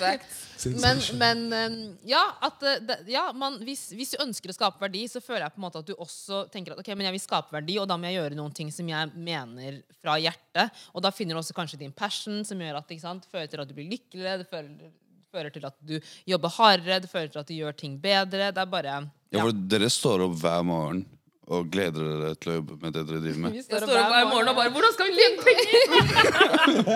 Facts. 0.00 1.10
men, 1.20 1.42
men 1.52 1.74
ja, 2.08 2.22
at 2.46 2.64
ja 3.10 3.26
man, 3.36 3.58
hvis, 3.66 3.90
hvis 3.92 4.14
du 4.14 4.22
ønsker 4.24 4.48
å 4.48 4.56
skape 4.56 4.80
verdi, 4.80 5.02
så 5.12 5.20
føler 5.20 5.44
jeg 5.44 5.54
på 5.56 5.60
en 5.60 5.66
måte 5.66 5.82
at 5.84 5.90
du 5.90 5.92
også 5.92 6.46
tenker 6.54 6.72
at 6.72 6.80
ok, 6.80 6.88
men 6.94 7.10
jeg 7.10 7.18
vil 7.18 7.24
skape 7.26 7.52
verdi, 7.58 7.76
og 7.82 7.90
da 7.90 8.00
må 8.00 8.08
jeg 8.08 8.16
gjøre 8.16 8.40
noen 8.40 8.56
ting 8.56 8.72
som 8.72 8.88
jeg 8.88 9.12
mener 9.12 9.82
fra 10.00 10.16
hjertet. 10.22 10.82
Og 10.96 11.04
da 11.04 11.12
finner 11.12 11.36
du 11.36 11.42
også 11.42 11.58
kanskje 11.60 11.82
din 11.84 11.92
passion, 11.92 12.40
som 12.48 12.64
gjør 12.64 12.80
at 12.80 12.96
ikke 12.96 13.04
sant, 13.04 13.28
fører 13.28 13.52
til 13.52 13.60
at 13.60 13.68
du 13.68 13.76
blir 13.76 13.92
lykkeligere. 13.92 14.40
Det 14.40 14.48
fører, 14.48 14.90
fører 15.36 15.52
til 15.52 15.68
at 15.68 15.80
du 15.84 15.96
jobber 16.32 16.56
hardere, 16.56 17.02
det 17.04 17.12
fører 17.12 17.28
til 17.28 17.44
at 17.44 17.52
du 17.52 17.58
gjør 17.60 17.76
ting 17.76 18.00
bedre. 18.00 18.48
Det 18.56 18.64
er 18.64 18.76
bare 18.78 19.02
Ja, 19.30 19.44
for 19.44 19.52
dere 19.52 19.92
står 19.92 20.30
opp 20.30 20.40
hver 20.40 20.64
morgen 20.64 21.04
og 21.50 21.70
gleder 21.72 22.04
dere 22.04 22.34
til 22.38 22.50
å 22.52 22.54
jobbe 22.60 22.76
med 22.82 22.92
det 22.94 23.02
dere 23.08 23.20
driver 23.24 23.38
med. 23.42 23.52
Vi 23.56 23.62
står 23.64 23.82
opp 23.86 24.10
hver 24.12 24.26
morgen 24.30 24.48
og 24.52 24.56
bare 24.60 24.70
Hvordan 24.74 24.92
skal 24.94 25.06
vi 25.08 25.14
tjene 25.18 25.38
penger?! 25.46 26.90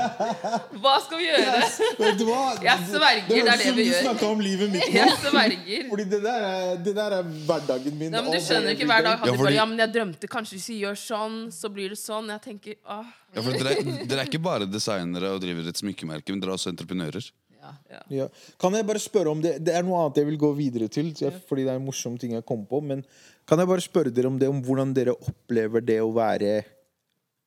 Hva 0.83 0.93
skal 1.05 1.19
vi 1.21 1.27
gjøre? 1.27 1.63
Vet 1.99 2.19
du 2.21 2.25
hva? 2.29 2.43
Jeg 2.63 2.85
sverger, 2.91 3.29
det 3.31 3.55
er 3.55 3.63
det 3.65 3.73
vi 3.79 3.87
gjør. 3.89 4.03
snakka 4.07 4.29
om 4.31 4.43
livet 4.45 4.71
mitt 4.75 4.85
nå. 4.87 4.93
Jeg 4.95 5.17
sverger. 5.25 5.87
Fordi 5.91 6.07
det 6.13 6.21
der 6.25 6.47
er, 6.51 6.77
det 6.87 6.95
der 7.01 7.17
er 7.19 7.29
hverdagen 7.49 7.99
min. 7.99 8.13
Nei, 8.15 8.23
men 8.23 8.31
Du 8.35 8.41
skjønner 8.47 8.77
ikke 8.77 8.89
hver 8.91 9.07
dag. 9.09 9.15
Ja, 9.19 9.33
fordi- 9.33 9.43
bare, 9.49 9.55
ja, 9.59 9.65
men 9.73 9.83
jeg 9.85 9.93
drømte 9.97 10.31
kanskje 10.37 10.59
hvis 10.59 10.69
vi 10.71 10.79
gjør 10.85 10.99
sånn, 11.03 11.39
så 11.55 11.71
blir 11.75 11.89
det 11.95 11.99
sånn. 12.01 12.31
Jeg 12.35 12.41
tenker, 12.49 12.79
åh. 12.87 13.05
Ja, 13.35 13.43
for 13.43 13.51
dere, 13.59 13.75
dere 14.07 14.21
er 14.23 14.29
ikke 14.31 14.43
bare 14.45 14.67
designere 14.71 15.35
og 15.35 15.41
driver 15.43 15.67
et 15.69 15.81
smykkemerke, 15.83 16.31
men 16.31 16.41
dere 16.45 16.55
er 16.55 16.59
også 16.61 16.71
entreprenører. 16.75 17.31
ja. 17.65 18.01
Ja. 18.13 18.27
Kan 18.61 18.75
jeg 18.77 18.85
bare 18.87 19.01
spørre 19.01 19.31
om 19.33 19.41
det 19.41 19.65
Det 19.65 19.73
er 19.75 19.83
noe 19.83 19.97
annet 20.05 20.17
jeg 20.21 20.27
vil 20.27 20.37
gå 20.37 20.51
videre 20.55 20.87
til, 20.93 21.15
fordi 21.49 21.65
det 21.65 21.71
er 21.73 21.79
en 21.81 21.87
morsom 21.87 22.19
ting 22.21 22.33
jeg 22.37 22.45
kom 22.45 22.67
på. 22.67 22.83
Men 22.85 23.03
kan 23.49 23.61
jeg 23.61 23.69
bare 23.69 23.85
spørre 23.85 24.13
dere 24.15 24.31
om 24.31 24.39
det, 24.41 24.49
om 24.49 24.63
hvordan 24.65 24.95
dere 24.97 25.17
opplever 25.17 25.85
det 25.85 25.99
å 26.03 26.13
være 26.15 26.63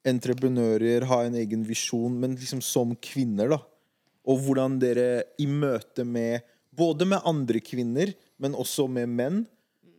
entreprenører, 0.07 1.07
ha 1.09 1.23
en 1.25 1.35
egen 1.39 1.63
visjon, 1.67 2.13
men 2.21 2.37
liksom 2.37 2.61
som 2.63 2.93
kvinner, 3.03 3.51
da. 3.55 3.59
Og 4.27 4.43
hvordan 4.45 4.77
dere 4.81 5.25
i 5.39 5.47
møte 5.49 6.05
med 6.07 6.45
Både 6.77 7.07
med 7.09 7.23
andre 7.25 7.57
kvinner, 7.57 8.11
men 8.37 8.53
også 8.53 8.83
med 8.85 9.09
menn, 9.09 9.37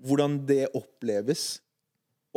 hvordan 0.07 0.37
det 0.47 0.69
oppleves. 0.79 1.59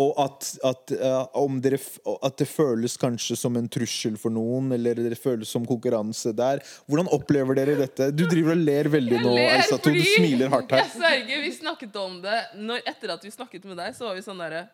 Og 0.02 0.18
at, 0.22 0.48
at, 0.68 0.94
uh, 0.98 1.24
om 1.42 1.60
dere, 1.64 1.78
at 2.26 2.38
det 2.40 2.48
føles 2.50 2.98
kanskje 3.02 3.38
som 3.40 3.58
en 3.60 3.70
trussel 3.72 4.18
for 4.22 4.34
noen, 4.34 4.72
eller 4.76 5.00
det 5.04 5.20
føles 5.20 5.52
som 5.52 5.66
konkurranse 5.68 6.34
der. 6.38 6.64
Hvordan 6.90 7.12
opplever 7.14 7.58
dere 7.60 7.78
dette? 7.84 8.10
Du 8.16 8.26
driver 8.26 8.56
og 8.56 8.66
ler 8.66 8.92
veldig 8.92 9.18
Jeg 9.18 9.26
nå, 9.26 9.38
ler 9.38 9.56
Aisato. 9.60 9.94
Du 9.94 10.04
smiler 10.16 10.52
hardt 10.54 10.76
her. 10.76 10.84
Jeg 10.86 10.94
sverger, 10.96 11.46
vi 11.46 11.56
snakket 11.56 11.98
om 12.02 12.20
det 12.24 12.38
når, 12.60 12.86
Etter 12.92 13.16
at 13.16 13.26
vi 13.26 13.34
snakket 13.34 13.66
med 13.70 13.80
deg, 13.80 13.96
så 13.98 14.10
var 14.10 14.18
vi 14.18 14.26
sånn 14.26 14.42
derre 14.42 14.66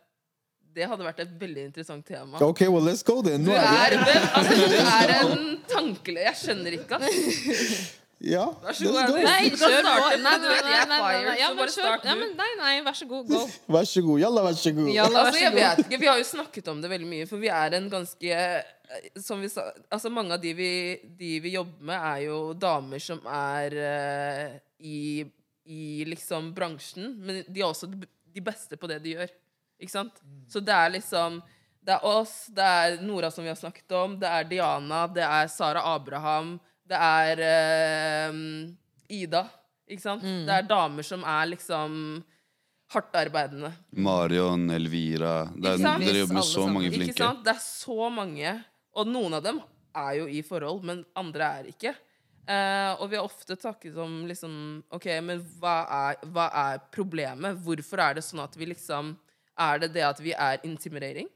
Det 0.78 0.88
hadde 0.88 1.06
vært 1.06 1.22
et 1.26 1.38
veldig 1.42 1.70
interessant 1.70 2.06
tema. 2.06 2.40
Ok, 2.44 2.66
well, 2.70 2.84
let's 2.86 3.04
go 3.06 3.20
then. 3.26 3.46
Du 3.46 3.54
er 3.54 3.64
er, 3.66 3.98
altså, 4.38 4.58
du 4.58 4.76
er 4.82 5.16
en 5.22 5.48
tankele... 5.70 6.28
Jeg 6.30 6.44
skjønner 6.44 6.78
ikke, 6.82 7.00
ass. 7.02 7.96
Ja, 8.24 8.48
Vær 8.64 8.74
så 8.74 8.90
god, 8.90 9.14
Nei, 9.22 9.52
kjør 9.54 9.84
på. 9.86 9.92
Nei, 9.94 10.16
nei, 10.24 10.38
nei, 10.42 10.56
nei, 10.66 10.78
nei, 10.90 11.00
fired, 11.04 11.28
nei. 11.28 11.36
Ja, 11.38 11.48
så 11.48 11.54
men 11.54 11.60
bare 11.62 11.74
start 11.76 12.08
du. 12.08 12.24
nei, 12.40 12.50
nei, 12.58 12.72
vær 12.88 12.98
så 12.98 13.08
god. 13.12 13.30
Go. 13.30 13.44
Vær 13.78 13.86
så 13.92 14.04
god. 14.08 14.24
Jalla, 14.24 14.44
vær 14.48 14.58
så 14.58 14.74
god. 14.80 14.90
Jalla, 14.96 15.14
vær 15.20 15.30
Altså, 15.30 15.44
jeg 15.44 15.54
vet 15.58 15.84
ikke, 15.86 16.02
Vi 16.02 16.10
har 16.10 16.18
jo 16.18 16.28
snakket 16.32 16.74
om 16.74 16.82
det 16.82 16.92
veldig 16.96 17.10
mye, 17.14 17.30
for 17.30 17.44
vi 17.44 17.54
er 17.54 17.78
en 17.78 17.90
ganske 17.94 18.42
eh, 18.42 19.08
som 19.22 19.44
vi 19.44 19.52
sa, 19.54 19.68
altså 19.94 20.10
Mange 20.10 20.34
av 20.34 20.42
de 20.42 20.54
vi, 20.58 20.72
de 21.20 21.38
vi 21.46 21.54
jobber 21.60 21.92
med, 21.92 21.98
er 21.98 22.26
jo 22.26 22.42
damer 22.58 23.04
som 23.04 23.22
er 23.30 23.78
uh, 23.78 24.60
i, 24.82 25.26
i 25.70 25.82
liksom 26.10 26.54
bransjen, 26.58 27.12
men 27.22 27.44
de 27.46 27.62
er 27.62 27.70
også 27.70 27.92
de 27.92 28.08
de 28.38 28.46
beste 28.46 28.78
på 28.78 28.90
det 28.90 29.02
de 29.04 29.16
gjør. 29.18 29.32
Ikke 29.82 29.94
sant? 29.94 30.22
Så 30.50 30.62
det 30.64 30.74
er 30.74 30.94
liksom 30.98 31.42
Det 31.88 31.96
er 31.96 32.04
oss, 32.04 32.50
det 32.52 32.64
er 32.64 32.98
Nora 33.00 33.30
som 33.32 33.46
vi 33.46 33.52
har 33.52 33.56
snakket 33.56 33.94
om, 33.96 34.18
det 34.20 34.28
er 34.28 34.48
Diana, 34.50 35.06
det 35.08 35.24
er 35.24 35.48
Sara 35.48 35.86
Abraham, 35.94 36.58
det 36.88 36.98
er 37.04 37.42
eh, 37.48 38.40
Ida. 39.22 39.44
Ikke 39.88 40.04
sant? 40.04 40.24
Det 40.24 40.52
er 40.58 40.66
damer 40.68 41.06
som 41.08 41.24
er 41.24 41.46
liksom 41.54 41.94
hardtarbeidende. 42.94 43.72
Marion, 44.00 44.70
Elvira 44.72 45.46
det 45.56 45.74
er, 45.74 45.82
Dere 46.00 46.22
jobber 46.24 46.34
med 46.38 46.42
Alle 46.42 46.50
så 46.50 46.62
sammen. 46.62 46.74
mange 46.78 46.90
Ikke 46.92 47.00
flinke. 47.02 47.18
sant? 47.24 47.44
Det 47.46 47.54
er 47.56 47.64
så 47.64 48.10
mange. 48.14 48.54
Og 48.98 49.08
noen 49.12 49.38
av 49.38 49.44
dem 49.46 49.62
er 49.98 50.12
jo 50.22 50.28
i 50.32 50.42
forhold, 50.46 50.84
men 50.88 51.02
andre 51.20 51.50
er 51.60 51.70
ikke. 51.72 51.94
Eh, 52.48 52.92
og 53.02 53.10
vi 53.12 53.18
har 53.20 53.28
ofte 53.28 53.58
takket 53.60 53.98
om 54.00 54.22
liksom 54.30 54.54
OK, 54.96 55.08
men 55.28 55.42
hva 55.60 55.76
er, 56.12 56.22
hva 56.32 56.46
er 56.64 56.80
problemet? 56.96 57.58
Hvorfor 57.66 58.00
er 58.06 58.16
det 58.20 58.24
sånn 58.24 58.40
at 58.46 58.56
vi 58.56 58.70
liksom 58.72 59.16
Er 59.58 59.80
det 59.82 59.88
det 59.96 60.04
at 60.06 60.20
vi 60.22 60.32
er 60.38 60.60
intimidering? 60.64 61.28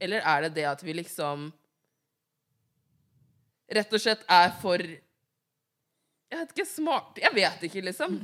Eller 0.00 0.22
er 0.24 0.46
det 0.46 0.54
det 0.56 0.64
at 0.70 0.82
vi 0.82 0.94
liksom 0.96 1.50
Rett 3.74 3.92
og 3.92 4.00
slett 4.00 4.22
er 4.32 4.50
for 4.62 4.78
Jeg 4.80 6.38
vet 6.40 6.52
ikke, 6.54 6.66
smart 6.68 7.18
Jeg 7.22 7.34
vet 7.36 7.62
ikke, 7.68 7.82
liksom. 7.88 8.18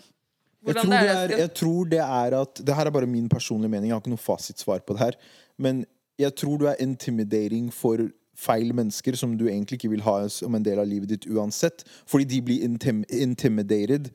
Jeg 0.64 0.74
tror, 0.78 0.90
det 0.90 0.99
er, 1.05 1.26
skal- 1.28 1.38
jeg 1.42 1.53
tror 1.55 1.88
det 1.92 1.99
er 2.01 2.34
at 2.40 2.61
Det 2.64 2.74
her 2.74 2.86
er 2.86 2.90
bare 2.90 3.07
min 3.07 3.28
personlige 3.28 3.68
mening. 3.70 3.88
Jeg 3.90 3.95
har 3.99 4.01
ikke 4.01 4.14
noe 4.14 4.22
fasitsvar 4.24 4.80
på 4.86 4.95
det 4.97 5.03
her. 5.05 5.16
Men 5.59 5.84
jeg 6.18 6.34
tror 6.40 6.57
du 6.59 6.66
er 6.70 6.80
intimidating 6.80 7.70
for 7.74 7.99
feil 8.34 8.72
mennesker 8.74 9.14
som 9.16 9.36
du 9.38 9.45
egentlig 9.47 9.76
ikke 9.78 9.90
vil 9.92 10.01
ha 10.03 10.26
som 10.32 10.55
en 10.57 10.62
del 10.64 10.78
av 10.80 10.86
livet 10.88 11.09
ditt 11.12 11.26
uansett. 11.30 11.84
Fordi 12.07 12.24
de 12.24 12.40
blir 12.42 12.64
intim 12.64 13.05
intimidated, 13.11 14.09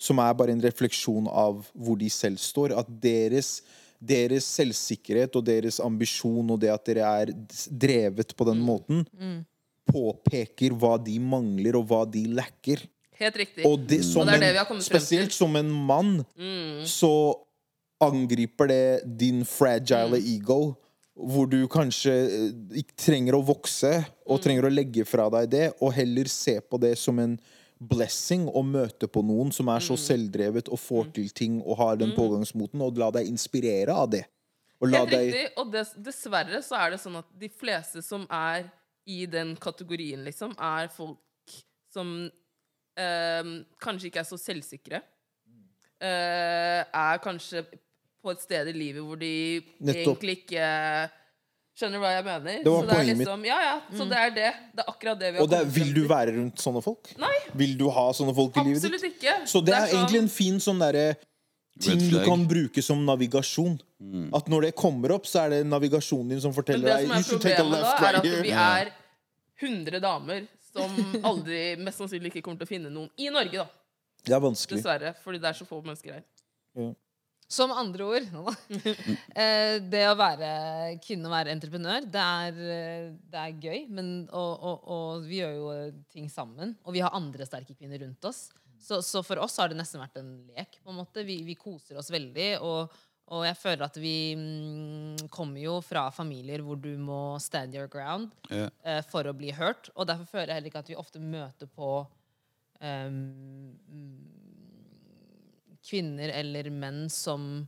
som 0.00 0.18
er 0.18 0.34
bare 0.34 0.50
en 0.52 0.60
refleksjon 0.64 1.28
av 1.30 1.62
hvor 1.72 1.96
de 2.00 2.10
selv 2.10 2.36
står. 2.42 2.74
At 2.82 2.90
deres, 3.02 3.60
deres 4.02 4.44
selvsikkerhet 4.58 5.36
og 5.38 5.46
deres 5.46 5.78
ambisjon 5.80 6.50
og 6.50 6.58
det 6.60 6.72
at 6.74 6.84
dere 6.90 7.06
er 7.22 7.32
drevet 7.70 8.34
på 8.36 8.44
den 8.50 8.58
måten, 8.58 9.06
påpeker 9.90 10.70
hva 10.78 10.96
de 11.02 11.18
mangler, 11.18 11.76
og 11.76 11.86
hva 11.90 12.04
de 12.10 12.26
lacker. 12.26 12.84
Helt 13.18 13.36
riktig. 13.36 13.64
Og, 13.66 13.78
det, 13.86 14.02
som 14.04 14.26
det 14.26 14.34
er 14.34 14.40
det 14.46 14.52
vi 14.54 14.58
har 14.58 14.66
kommet 14.66 14.84
frem 14.86 14.98
til. 14.98 14.98
Mm. 14.98 15.00
spesielt 15.00 15.32
som 15.36 15.56
en 15.56 15.70
mann, 15.70 16.24
så 16.88 17.12
angriper 18.02 18.66
det 18.68 19.18
din 19.18 19.44
fragile 19.44 20.18
Mm. 20.18 20.36
ego. 20.36 20.74
Hvor 21.14 21.46
du 21.46 21.66
kanskje 21.68 22.10
eh, 22.10 22.78
ikke 22.80 22.96
trenger 22.96 23.34
å 23.36 23.44
vokse 23.44 24.04
og 24.26 24.38
Mm. 24.38 24.42
trenger 24.42 24.62
å 24.64 24.72
legge 24.74 25.04
fra 25.06 25.28
deg 25.30 25.50
det, 25.50 25.72
og 25.80 25.92
heller 25.92 26.24
se 26.24 26.58
på 26.60 26.80
det 26.80 26.96
som 26.98 27.18
en 27.18 27.38
blessing 27.80 28.46
å 28.48 28.62
møte 28.64 29.06
på 29.08 29.22
noen 29.22 29.52
som 29.52 29.68
er 29.68 29.80
så 29.80 29.92
Mm. 29.94 29.98
selvdrevet 30.08 30.68
og 30.68 30.78
får 30.78 31.12
til 31.12 31.28
ting 31.28 31.62
og 31.66 31.76
har 31.76 31.96
den 31.96 32.12
pågangsmoten, 32.12 32.80
og 32.80 32.96
la 32.96 33.10
deg 33.10 33.26
inspirere 33.26 33.88
av 33.90 34.08
det. 34.10 34.24
Og 34.80 34.88
Helt 34.90 35.10
riktig. 35.10 35.48
Og 35.58 35.70
dess, 35.70 35.92
dessverre 35.94 36.58
så 36.62 36.74
er 36.86 36.90
det 36.90 37.00
sånn 37.00 37.16
at 37.18 37.26
de 37.38 37.48
fleste 37.48 38.02
som 38.02 38.26
er 38.30 38.70
i 39.06 39.24
den 39.26 39.56
kategorien, 39.56 40.22
liksom, 40.24 40.54
er 40.58 40.88
folk 40.94 41.18
som 41.92 42.30
eh, 42.98 43.48
kanskje 43.82 44.10
ikke 44.10 44.20
er 44.22 44.28
så 44.28 44.38
selvsikre. 44.40 45.02
Eh, 46.02 46.82
er 46.82 47.18
kanskje 47.22 47.64
på 48.22 48.30
et 48.34 48.40
sted 48.42 48.70
i 48.70 48.74
livet 48.74 49.02
hvor 49.02 49.18
de 49.18 49.62
Nettopp. 49.82 50.16
egentlig 50.22 50.38
ikke 50.44 50.66
Skjønner 51.72 51.96
du 51.96 52.02
hva 52.04 52.10
jeg 52.12 52.24
mener? 52.26 52.56
Det 52.60 52.68
var 52.68 52.82
så 52.82 52.88
det 52.90 52.96
er 52.98 53.06
liksom, 53.08 53.38
mitt. 53.40 53.48
Ja, 53.48 53.58
ja. 53.64 53.76
Så 53.96 54.04
det 54.10 54.16
er 54.20 54.32
det. 54.36 54.48
Det 54.76 54.82
er 54.82 54.88
akkurat 54.92 55.20
det 55.22 55.28
vi 55.32 55.38
har 55.38 55.42
Og 55.42 55.48
det, 55.48 55.58
er- 55.62 55.70
vil 55.72 55.92
du 55.96 56.02
være 56.10 56.34
rundt 56.36 56.60
sånne 56.60 56.82
folk? 56.84 57.08
Nei. 57.22 57.32
Vil 57.62 57.72
du 57.80 57.86
ha 57.88 58.04
sånne 58.12 58.34
folk 58.36 58.58
i 58.60 58.64
livet 58.66 58.82
ditt? 58.82 58.92
Absolutt 58.92 59.06
ikke. 59.08 59.36
Så 59.48 59.62
det 59.64 59.72
er 59.74 59.86
sånn- 59.86 60.02
egentlig 60.02 60.20
en 60.20 60.28
fin 60.28 60.58
sånn 60.60 60.82
derre 60.84 61.06
ting 61.80 61.98
du 62.12 62.18
kan 62.26 62.44
bruke 62.46 62.82
som 62.84 63.00
navigasjon. 63.06 63.80
At 64.34 64.48
når 64.50 64.68
det 64.68 64.72
kommer 64.78 65.14
opp, 65.16 65.28
så 65.28 65.44
er 65.44 65.54
det 65.56 65.60
navigasjonen 65.68 66.32
din 66.34 66.40
som 66.42 66.52
Men 66.52 66.58
forteller 66.58 66.90
det 66.90 67.06
som 67.06 67.14
er 67.16 67.26
should 67.26 67.44
take 67.44 67.58
a 67.58 67.62
problemet 67.62 67.86
da, 67.86 68.08
er 68.08 68.18
at 68.18 68.42
vi 68.46 68.56
er 68.64 68.92
100 69.62 70.02
damer 70.02 70.48
som 70.72 70.98
aldri, 71.30 71.62
mest 71.84 72.00
sannsynlig 72.00 72.32
ikke 72.32 72.44
kommer 72.46 72.62
til 72.62 72.68
å 72.70 72.72
finne 72.72 72.92
noen 72.92 73.10
i 73.20 73.30
Norge, 73.32 73.62
da. 73.62 73.68
Det 74.22 74.34
er 74.36 74.42
vanskelig. 74.42 74.80
Dessverre. 74.80 75.14
Fordi 75.24 75.40
det 75.42 75.50
er 75.50 75.58
så 75.58 75.66
få 75.68 75.80
mennesker 75.82 76.14
her. 76.14 76.92
Som 77.52 77.72
andre 77.76 78.06
ord 78.06 78.28
nå. 78.32 78.46
Eh, 79.42 79.76
Det 79.92 80.02
å 80.08 80.16
være 80.16 80.48
kvinne 81.04 81.28
og 81.28 81.34
være 81.34 81.52
entreprenør, 81.52 82.06
det 82.08 82.22
er, 82.22 82.58
det 83.32 83.42
er 83.42 83.58
gøy. 83.60 83.84
Men, 83.92 84.10
og, 84.30 84.52
og, 84.70 84.86
og 84.94 85.26
vi 85.28 85.40
gjør 85.42 85.54
jo 85.58 85.74
ting 86.12 86.30
sammen. 86.32 86.76
Og 86.86 86.96
vi 86.96 87.02
har 87.04 87.12
andre 87.16 87.48
sterke 87.48 87.76
kvinner 87.76 88.00
rundt 88.06 88.24
oss. 88.30 88.46
Så, 88.82 88.98
så 89.04 89.22
for 89.26 89.38
oss 89.42 89.58
har 89.60 89.70
det 89.70 89.78
nesten 89.78 90.00
vært 90.02 90.16
en 90.22 90.32
lek. 90.56 90.78
på 90.82 90.90
en 90.90 90.98
måte. 91.02 91.26
Vi, 91.26 91.40
vi 91.46 91.58
koser 91.58 92.00
oss 92.00 92.10
veldig. 92.14 92.48
Og, 92.64 92.94
og 93.32 93.46
jeg 93.46 93.56
føler 93.56 93.86
at 93.86 93.96
vi 93.96 94.16
mm, 94.36 95.28
kommer 95.32 95.62
jo 95.62 95.78
fra 95.84 96.04
familier 96.12 96.60
hvor 96.64 96.76
du 96.80 96.90
må 97.00 97.38
stand 97.40 97.72
your 97.76 97.88
ground 97.88 98.28
yeah. 98.50 98.68
eh, 98.84 99.00
for 99.08 99.24
å 99.24 99.32
bli 99.36 99.54
hørt. 99.56 99.88
Og 99.96 100.08
derfor 100.10 100.28
føler 100.28 100.52
jeg 100.52 100.60
heller 100.60 100.72
ikke 100.72 100.82
at 100.84 100.90
vi 100.92 100.98
ofte 101.00 101.22
møter 101.22 101.70
på 101.72 101.94
mm, 102.82 103.70
kvinner 105.88 106.34
eller 106.36 106.68
menn 106.74 107.06
som 107.10 107.66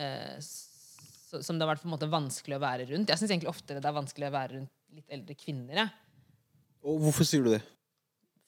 eh, 0.00 0.38
Som 0.40 1.58
det 1.58 1.66
har 1.66 1.74
vært 1.74 1.84
på 1.84 1.90
en 1.90 1.96
måte 1.98 2.08
vanskelig 2.08 2.56
å 2.56 2.64
være 2.64 2.88
rundt. 2.88 3.12
Jeg 3.12 3.20
syns 3.20 3.34
egentlig 3.34 3.52
oftere 3.52 3.82
det 3.84 3.90
er 3.90 4.00
vanskelig 4.00 4.30
å 4.30 4.36
være 4.38 4.56
rundt 4.56 4.74
litt 4.96 5.12
eldre 5.12 5.36
kvinner. 5.36 5.82
Jeg. 5.82 5.90
Og 6.86 7.02
hvorfor 7.04 7.28
sier 7.28 7.44
du 7.44 7.52
det? 7.52 7.62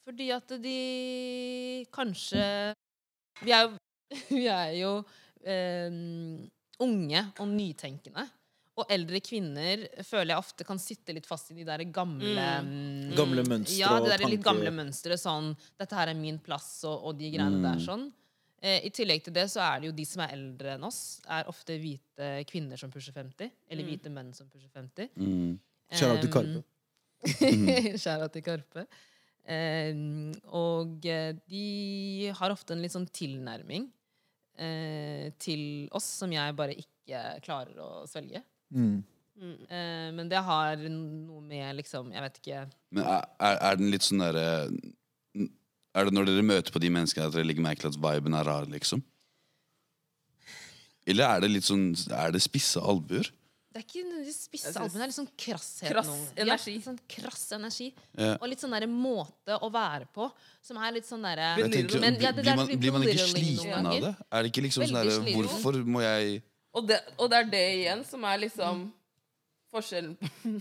Fordi 0.09 0.33
at 0.33 0.53
de 0.63 0.79
kanskje 1.93 2.45
Vi 3.45 3.53
er 3.53 3.67
jo, 3.67 3.75
vi 4.39 4.47
er 4.49 4.77
jo 4.79 4.93
eh, 5.45 5.89
unge 6.85 7.23
og 7.39 7.49
nytenkende. 7.53 8.27
Og 8.79 8.87
eldre 8.95 9.19
kvinner 9.25 9.81
føler 10.07 10.33
jeg 10.33 10.39
ofte 10.39 10.67
kan 10.67 10.79
sitte 10.79 11.15
litt 11.15 11.27
fast 11.27 11.51
i 11.51 11.57
de 11.57 11.65
der 11.67 11.83
gamle 11.91 12.45
mm, 12.63 13.09
Gamle 13.19 13.43
mønstre 13.43 13.75
Ja, 13.81 13.97
de 13.97 14.07
det 14.07 14.21
der 14.21 14.31
litt 14.31 14.45
gamle 14.47 14.71
mønstre. 14.71 15.19
Sånn 15.19 15.51
'Dette 15.75 15.99
her 15.99 16.13
er 16.13 16.19
min 16.19 16.39
plass', 16.39 16.85
og, 16.87 17.09
og 17.11 17.19
de 17.19 17.33
greiene 17.35 17.59
der. 17.65 17.83
sånn. 17.83 18.07
Eh, 18.63 18.87
I 18.87 18.91
tillegg 18.95 19.25
til 19.27 19.35
det 19.35 19.49
så 19.51 19.63
er 19.67 19.81
det 19.81 19.91
jo 19.91 19.97
de 19.99 20.07
som 20.07 20.23
er 20.23 20.35
eldre 20.35 20.77
enn 20.77 20.87
oss, 20.87 21.21
er 21.27 21.51
ofte 21.51 21.75
hvite 21.79 22.31
kvinner 22.51 22.79
som 22.79 22.91
pusher 22.95 23.15
50. 23.15 23.51
Eller 23.71 23.87
hvite 23.87 24.11
menn 24.15 24.33
som 24.35 24.51
pusher 24.51 24.71
50. 24.75 25.11
Mm. 25.19 25.59
Shout 25.97 26.21
til 26.21 26.29
Karpe. 26.29 26.65
Kjære 27.97 28.27
til 28.35 28.43
Karpe. 28.45 28.83
Eh, 29.49 29.97
og 30.53 30.99
de 31.01 32.33
har 32.37 32.53
ofte 32.53 32.77
en 32.77 32.83
litt 32.85 32.93
sånn 32.93 33.09
tilnærming 33.09 33.89
eh, 34.59 35.29
til 35.41 35.63
oss 35.97 36.09
som 36.23 36.33
jeg 36.35 36.57
bare 36.59 36.77
ikke 36.79 37.23
klarer 37.45 37.79
å 37.81 37.91
svelge. 38.11 38.43
Mm. 38.75 39.01
Eh, 39.39 40.09
men 40.17 40.29
det 40.31 40.41
har 40.43 40.81
noe 40.91 41.41
med 41.47 41.77
liksom 41.79 42.09
Jeg 42.11 42.23
vet 42.25 42.39
ikke 42.41 42.63
Men 42.91 43.05
er, 43.07 43.27
er 43.39 43.61
er 43.69 43.77
den 43.79 43.93
litt 43.93 44.03
sånn 44.03 44.19
derre 44.19 44.49
Er 45.95 46.09
det 46.09 46.15
når 46.17 46.27
dere 46.27 46.43
møter 46.43 46.75
på 46.75 46.83
de 46.83 46.91
menneskene 46.91 47.29
at 47.29 47.37
dere 47.37 47.47
legger 47.47 47.63
merke 47.63 47.85
til 47.85 47.93
at 47.93 48.01
viben 48.03 48.35
er 48.35 48.49
rar, 48.51 48.67
liksom? 48.67 49.05
Eller 51.07 51.31
er 51.31 51.45
det 51.45 51.53
litt 51.53 51.69
sånn 51.69 51.93
Er 52.11 52.35
det 52.35 52.43
spisse 52.43 52.83
albuer? 52.83 53.31
Det 53.69 53.83
er 53.83 53.85
ikke 53.85 54.03
nødvendigvis 54.07 54.39
spisse 54.47 54.71
albuen, 54.73 54.95
det 54.95 55.03
er 55.05 55.11
litt 55.11 55.17
sånn 55.19 55.31
krasshet 55.43 55.91
Krass 55.93 56.09
energi. 56.41 56.75
Ja, 56.79 56.85
sånn 56.87 57.01
krass 57.15 57.43
energi. 57.53 57.89
Ja. 58.17 58.31
Og 58.39 58.47
litt 58.49 58.63
sånn 58.63 58.73
der 58.73 58.87
måte 58.89 59.59
å 59.61 59.69
være 59.73 60.09
på 60.15 60.31
som 60.65 60.81
er 60.81 60.95
litt 60.97 61.09
sånn 61.09 61.27
derre 61.27 61.51
blir, 61.59 62.55
man, 62.57 62.73
blir 62.73 62.97
man 62.97 63.05
ikke 63.05 63.27
sliten 63.29 63.91
av 63.93 63.99
det? 64.07 64.15
Er 64.33 64.47
det 64.47 64.53
ikke 64.55 64.65
liksom 64.65 64.87
sånn 64.87 64.97
derre. 64.97 65.35
Hvorfor 65.37 65.83
må 65.85 66.01
jeg 66.07 66.41
Og 66.73 66.89
det, 66.89 67.03
og 67.19 67.29
det 67.29 67.43
er 67.43 67.51
det 67.53 67.65
igjen 67.83 68.07
som 68.09 68.25
er 68.29 68.41
liksom 68.47 68.87
forskjellen 69.75 70.17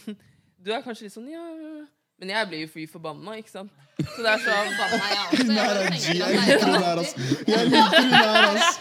Du 0.63 0.73
er 0.73 0.83
kanskje 0.83 1.07
litt 1.07 1.15
sånn 1.15 1.31
ja, 1.31 1.45
ja, 1.47 1.71
ja. 1.79 1.87
Men 2.17 2.31
jeg 2.33 2.47
blir 2.49 2.61
jo 2.63 2.69
fly 2.73 2.83
forbanna, 2.89 3.35
ikke 3.37 3.51
sant? 3.51 3.73
Så 3.97 4.23
det 4.25 4.29
er 4.31 4.41
sånn 4.41 4.71
Hun 5.37 5.51
jeg 5.53 5.65
er 5.65 5.79
en 5.81 5.97
G. 5.97 6.15
Jeg 6.17 6.21
er 6.21 6.33
liker 6.37 6.63
hun 6.65 6.83
her, 6.85 7.01
ass. 7.01 7.11
Jeg 7.49 7.69
liker 7.71 7.97
hun 7.97 8.15
her, 8.15 8.57
ass. 8.61 8.79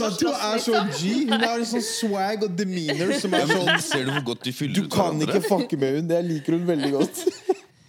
Er 0.00 0.16
du 0.18 0.26
er 0.30 0.62
så 0.62 0.80
liksom. 0.80 0.90
G. 0.98 1.12
Hun 1.30 1.44
har 1.44 1.54
en 1.58 1.68
sånn 1.70 1.84
swag 1.86 2.46
og 2.46 2.56
demeanor 2.58 3.14
som 3.22 3.38
er 3.38 3.46
sånn 3.50 3.70
Ser 3.86 4.06
du 4.08 4.12
hvor 4.16 4.26
godt 4.32 4.46
de 4.48 4.54
fyller 4.54 4.80
Du 4.80 4.90
kan 4.90 5.22
ikke 5.22 5.42
fucke 5.46 5.78
med 5.78 6.00
hun. 6.00 6.10
Det 6.10 6.18
jeg 6.18 6.28
liker 6.32 6.58
hun 6.58 6.66
veldig 6.72 6.92
godt. 6.94 7.22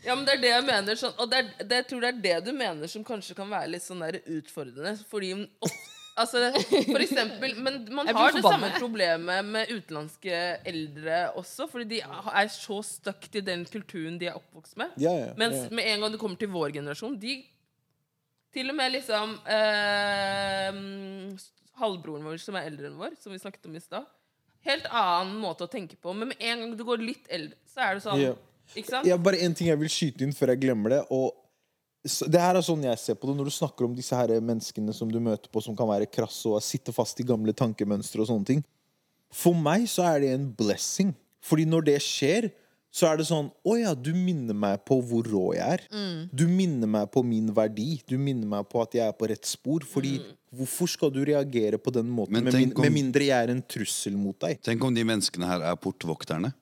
Ja, 0.07 0.15
men 0.15 0.23
det 0.23 0.37
er 0.37 0.43
det 0.45 0.53
jeg 0.53 0.65
mener. 0.69 0.99
Sånn, 1.01 1.17
og 1.19 1.33
det 1.33 1.41
er, 1.41 1.49
det, 1.59 1.81
jeg 1.81 1.89
tror 1.89 2.05
det 2.05 2.09
er 2.13 2.19
det 2.23 2.35
du 2.45 2.53
mener 2.55 2.91
som 2.91 3.03
kanskje 3.05 3.35
kan 3.35 3.49
være 3.51 3.73
litt 3.73 3.83
sånn 3.83 4.05
der 4.05 4.21
utfordrende. 4.37 4.93
Fordi 5.09 5.33
of, 5.65 5.73
Altså, 6.17 6.49
for 6.87 7.03
eksempel 7.03 7.53
Men 7.61 7.79
man 7.93 8.09
har 8.09 8.33
det 8.33 8.41
samme 8.45 8.71
problemet 8.79 9.45
med 9.45 9.69
utenlandske 9.69 10.39
eldre 10.67 11.19
også. 11.37 11.67
Fordi 11.69 11.85
de 11.97 11.99
er 12.01 12.49
så 12.53 12.79
stuck 12.85 13.29
til 13.31 13.45
den 13.45 13.65
kulturen 13.69 14.17
de 14.21 14.31
er 14.31 14.39
oppvokst 14.39 14.77
med. 14.81 14.95
Ja, 15.01 15.13
ja, 15.13 15.29
Mens 15.37 15.67
ja. 15.67 15.69
med 15.77 15.91
en 15.91 16.03
gang 16.03 16.15
det 16.15 16.21
kommer 16.21 16.41
til 16.41 16.51
vår 16.53 16.73
generasjon 16.79 17.19
de, 17.21 17.37
Til 18.55 18.73
og 18.73 18.77
med 18.79 18.93
liksom 18.95 19.37
eh, 19.53 20.81
Halvbroren 21.77 22.25
vår 22.25 22.41
som 22.41 22.57
er 22.57 22.71
eldre 22.71 22.89
enn 22.89 22.97
vår, 22.97 23.17
som 23.21 23.33
vi 23.33 23.41
snakket 23.41 23.69
om 23.69 23.75
i 23.77 23.83
stad. 23.83 24.07
Helt 24.65 24.87
annen 24.89 25.37
måte 25.39 25.67
å 25.67 25.71
tenke 25.71 25.95
på. 26.01 26.13
Men 26.17 26.33
med 26.33 26.41
en 26.41 26.63
gang 26.63 26.77
du 26.79 26.83
går 26.87 27.03
litt 27.03 27.29
eldre, 27.29 27.59
så 27.69 27.85
er 27.85 27.97
det 27.97 28.05
sånn. 28.07 28.23
Ja. 28.23 28.33
Ikke 28.73 28.89
sant? 28.89 29.07
Ja, 29.07 29.15
bare 29.21 29.39
en 29.45 29.53
ting 29.55 29.69
jeg 29.69 29.79
vil 29.79 29.91
skyte 29.91 30.25
inn 30.25 30.33
før 30.35 30.51
jeg 30.55 30.65
glemmer 30.65 30.97
det. 30.97 31.03
Og 31.13 31.29
det 32.03 32.39
her 32.39 32.55
er 32.55 32.61
sånn 32.63 32.83
jeg 32.85 32.97
ser 33.01 33.15
på 33.19 33.27
det 33.27 33.35
Når 33.35 33.49
du 33.49 33.51
snakker 33.51 33.85
om 33.87 33.95
disse 33.97 34.15
her 34.15 34.27
menneskene 34.39 34.93
som 34.95 35.09
du 35.11 35.19
møter 35.19 35.49
på, 35.51 35.61
som 35.63 35.75
kan 35.75 35.87
være 35.89 36.05
krasse 36.09 36.45
og 36.47 36.61
sitte 36.63 36.93
fast 36.95 37.19
i 37.19 37.25
gamle 37.27 37.51
tankemønstre 37.57 38.21
og 38.23 38.27
sånne 38.29 38.45
ting. 38.45 38.63
For 39.33 39.53
meg 39.57 39.87
så 39.91 40.05
er 40.15 40.19
det 40.23 40.29
en 40.37 40.45
blessing. 40.55 41.13
Fordi 41.43 41.65
når 41.67 41.83
det 41.89 41.97
skjer, 42.05 42.47
så 42.93 43.09
er 43.11 43.17
det 43.19 43.25
sånn 43.27 43.49
Å 43.67 43.73
ja, 43.79 43.91
du 43.93 44.13
minner 44.15 44.55
meg 44.55 44.85
på 44.87 45.01
hvor 45.03 45.27
rå 45.27 45.53
jeg 45.57 45.67
er. 45.77 45.83
Mm. 45.91 46.29
Du 46.31 46.45
minner 46.47 46.87
meg 46.87 47.11
på 47.11 47.23
min 47.27 47.51
verdi. 47.53 48.01
Du 48.07 48.15
minner 48.17 48.47
meg 48.47 48.69
på 48.71 48.81
at 48.81 48.95
jeg 48.95 49.03
er 49.07 49.17
på 49.17 49.27
rett 49.29 49.45
spor. 49.45 49.83
Fordi 49.83 50.19
Mm. 50.21 50.31
hvorfor 50.55 50.87
skal 50.87 51.11
du 51.11 51.19
reagere 51.25 51.77
på 51.77 51.91
den 51.91 52.07
måten 52.09 52.31
med, 52.39 52.53
min, 52.53 52.71
om, 52.73 52.81
med 52.81 52.93
mindre 52.93 53.25
jeg 53.27 53.35
er 53.43 53.51
en 53.51 53.61
trussel 53.61 54.15
mot 54.15 54.39
deg? 54.39 54.61
Tenk 54.63 54.81
om 54.83 54.93
de 54.95 55.03
menneskene 55.03 55.45
her 55.45 55.61
er 55.61 55.75
portvokterne. 55.75 56.53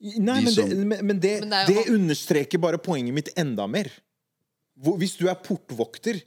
Nei, 0.00 0.38
De 0.40 0.44
men, 0.44 0.52
som- 0.52 0.68
det, 0.68 0.76
men, 0.86 1.06
men 1.06 1.18
det, 1.20 1.40
Men 1.40 1.66
det 1.66 1.74
det, 1.86 1.90
understreker 1.92 2.58
bare 2.60 2.78
poenget 2.78 3.14
mitt 3.14 3.28
enda 3.36 3.66
mer. 3.66 3.90
Hvis 4.74 5.16
du 5.16 5.28
er 5.30 5.38
portvokter, 5.38 6.18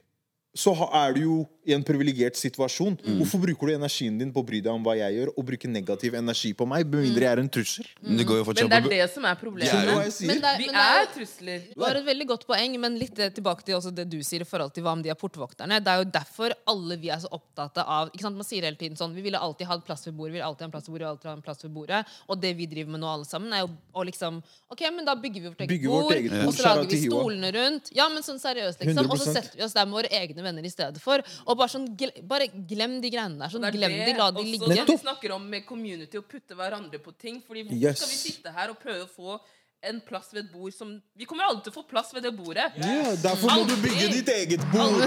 så 0.55 0.73
er 0.93 1.13
du 1.13 1.21
jo 1.21 1.37
i 1.67 1.75
en 1.75 1.83
privilegert 1.85 2.39
situasjon. 2.39 2.97
Mm. 3.03 3.17
Hvorfor 3.21 3.43
bruker 3.43 3.71
du 3.71 3.75
energien 3.75 4.17
din 4.19 4.31
på 4.33 4.43
å 4.43 4.47
bry 4.47 4.61
deg 4.63 4.71
om 4.73 4.83
hva 4.85 4.97
jeg 4.99 5.17
gjør, 5.19 5.33
og 5.35 5.49
bruke 5.51 5.71
negativ 5.71 6.17
energi 6.19 6.53
på 6.57 6.67
meg, 6.69 6.87
med 6.87 7.07
mindre 7.07 7.27
jeg 7.27 7.35
er 7.35 7.43
en 7.43 7.51
trussel? 7.57 7.89
Men 8.01 8.21
det 8.21 8.27
Men 8.27 8.55
det 8.57 8.77
er 8.77 8.89
det 8.95 9.09
som 9.13 9.25
er 9.27 9.35
problemet. 9.39 9.71
Det 9.71 9.77
er 9.77 9.91
jo-? 9.93 10.27
Men 10.27 10.41
det 10.43 10.51
er, 10.53 10.57
Vi 10.57 10.71
men 10.71 10.77
det 10.77 10.85
er 10.85 10.97
er 10.97 11.09
trusler. 11.13 11.63
Det 11.71 11.81
var 11.81 11.99
et 11.99 12.05
veldig 12.07 12.27
godt 12.31 12.45
poeng, 12.49 12.77
men 12.81 12.97
litt 12.99 13.19
eh, 13.19 13.31
tilbake 13.33 13.65
til 13.65 13.77
også 13.77 13.91
det 13.95 14.07
du 14.09 14.17
sier 14.25 14.43
i 14.43 14.47
forhold 14.47 14.73
til 14.75 14.85
hva 14.85 14.93
om 14.97 15.03
de 15.03 15.11
er 15.11 15.19
portvokterne. 15.19 15.79
Det 15.83 15.93
er 15.93 16.01
jo 16.01 16.09
derfor 16.17 16.55
alle 16.73 16.97
vi 17.01 17.11
er 17.13 17.21
så 17.23 17.31
opptatt 17.35 17.81
av 17.83 18.11
ikke 18.13 18.25
sant? 18.25 18.39
Man 18.39 18.47
sier 18.47 18.65
hele 18.67 18.79
tiden 18.79 18.97
sånn 18.99 19.15
Vi 19.15 19.23
ville 19.25 19.39
alltid 19.39 19.69
hatt 19.69 19.85
plass 19.87 20.05
ved 20.07 20.15
bordet, 20.17 20.35
vi 20.35 20.39
vil 20.39 20.47
alltid 20.47 20.65
ha 20.65 20.69
en 20.69 20.75
plass 20.75 20.87
ved 20.87 20.93
bordet, 20.93 21.03
vi 21.03 21.07
vil 21.07 21.13
alltid 21.13 21.29
ha 21.29 21.35
en 21.35 21.45
plass 21.45 21.65
ved 21.65 21.73
bordet. 21.77 22.01
Og 22.27 22.41
det 22.43 22.53
vi 22.57 22.69
driver 22.69 22.95
med 22.95 23.03
nå, 23.03 23.11
alle 23.17 23.29
sammen, 23.29 23.53
er 23.53 23.63
jo 23.65 23.71
å 23.93 24.05
liksom 24.07 24.41
OK, 24.73 24.83
men 24.95 25.07
da 25.07 25.15
bygger 25.19 25.43
vi 25.43 25.51
vårt 25.51 25.63
eget 25.65 25.73
Bygger 25.73 25.93
vårt 25.93 26.07
bord, 26.07 26.17
eget 26.17 26.37
og 26.47 26.55
så 26.55 26.67
lager 26.67 26.91
vi 26.91 27.01
stolene 27.03 27.51
rundt. 27.55 27.91
Ja, 27.97 28.07
men 28.13 28.25
sånn 28.25 28.41
seriøst, 28.41 28.83
liksom. 28.83 29.11
Og 29.11 29.21
så 29.21 29.35
setter 29.35 29.59
vi 29.59 29.65
oss 29.65 29.75
der 29.77 29.87
med 29.87 29.99
våre 29.99 30.11
egne 30.21 30.45
venner 30.45 30.67
i 30.67 30.71
stedet 30.71 31.01
for. 31.03 31.23
Og 31.45 31.56
bare 31.57 31.69
sånn 31.73 31.87
Bare 32.27 32.47
glem 32.69 32.99
de 33.01 33.09
greiene 33.13 33.37
der. 33.39 33.49
Sånn, 33.53 33.61
Det 33.65 33.73
er 33.73 33.77
glem 33.77 33.91
det 33.97 34.05
de, 34.13 34.17
la 34.17 34.31
de 34.31 34.37
også 34.41 34.67
ligge. 34.69 34.85
vi 34.87 34.97
snakker 34.97 35.31
om 35.35 35.49
med 35.49 35.65
community 35.65 36.17
og 36.17 36.27
putte 36.29 36.55
hverandre 36.55 36.99
på 36.99 37.11
ting. 37.17 37.41
Fordi 37.45 37.63
hvorfor 37.67 37.81
Yes. 37.89 37.97
skal 37.99 38.09
vi 38.09 38.19
sitte 38.31 38.51
her 38.53 38.69
og 38.69 38.79
prøve 38.79 39.03
å 39.05 39.09
få 39.09 39.39
en 39.83 39.99
plass 40.01 40.31
ved 40.33 40.45
et 40.45 40.51
bord 40.51 40.73
som 40.73 41.01
Vi 41.15 41.25
kommer 41.25 41.43
aldri 41.45 41.63
til 41.67 41.71
å 41.71 41.75
få 41.75 41.87
plass 41.87 42.11
ved 42.13 42.23
det 42.23 42.31
bordet. 42.35 42.71
Yeah, 42.81 43.15
derfor 43.21 43.47
må 43.53 43.67
du 43.69 43.75
bygge 43.77 44.07
ditt 44.15 44.27
eget 44.33 44.63
bord. 44.71 45.01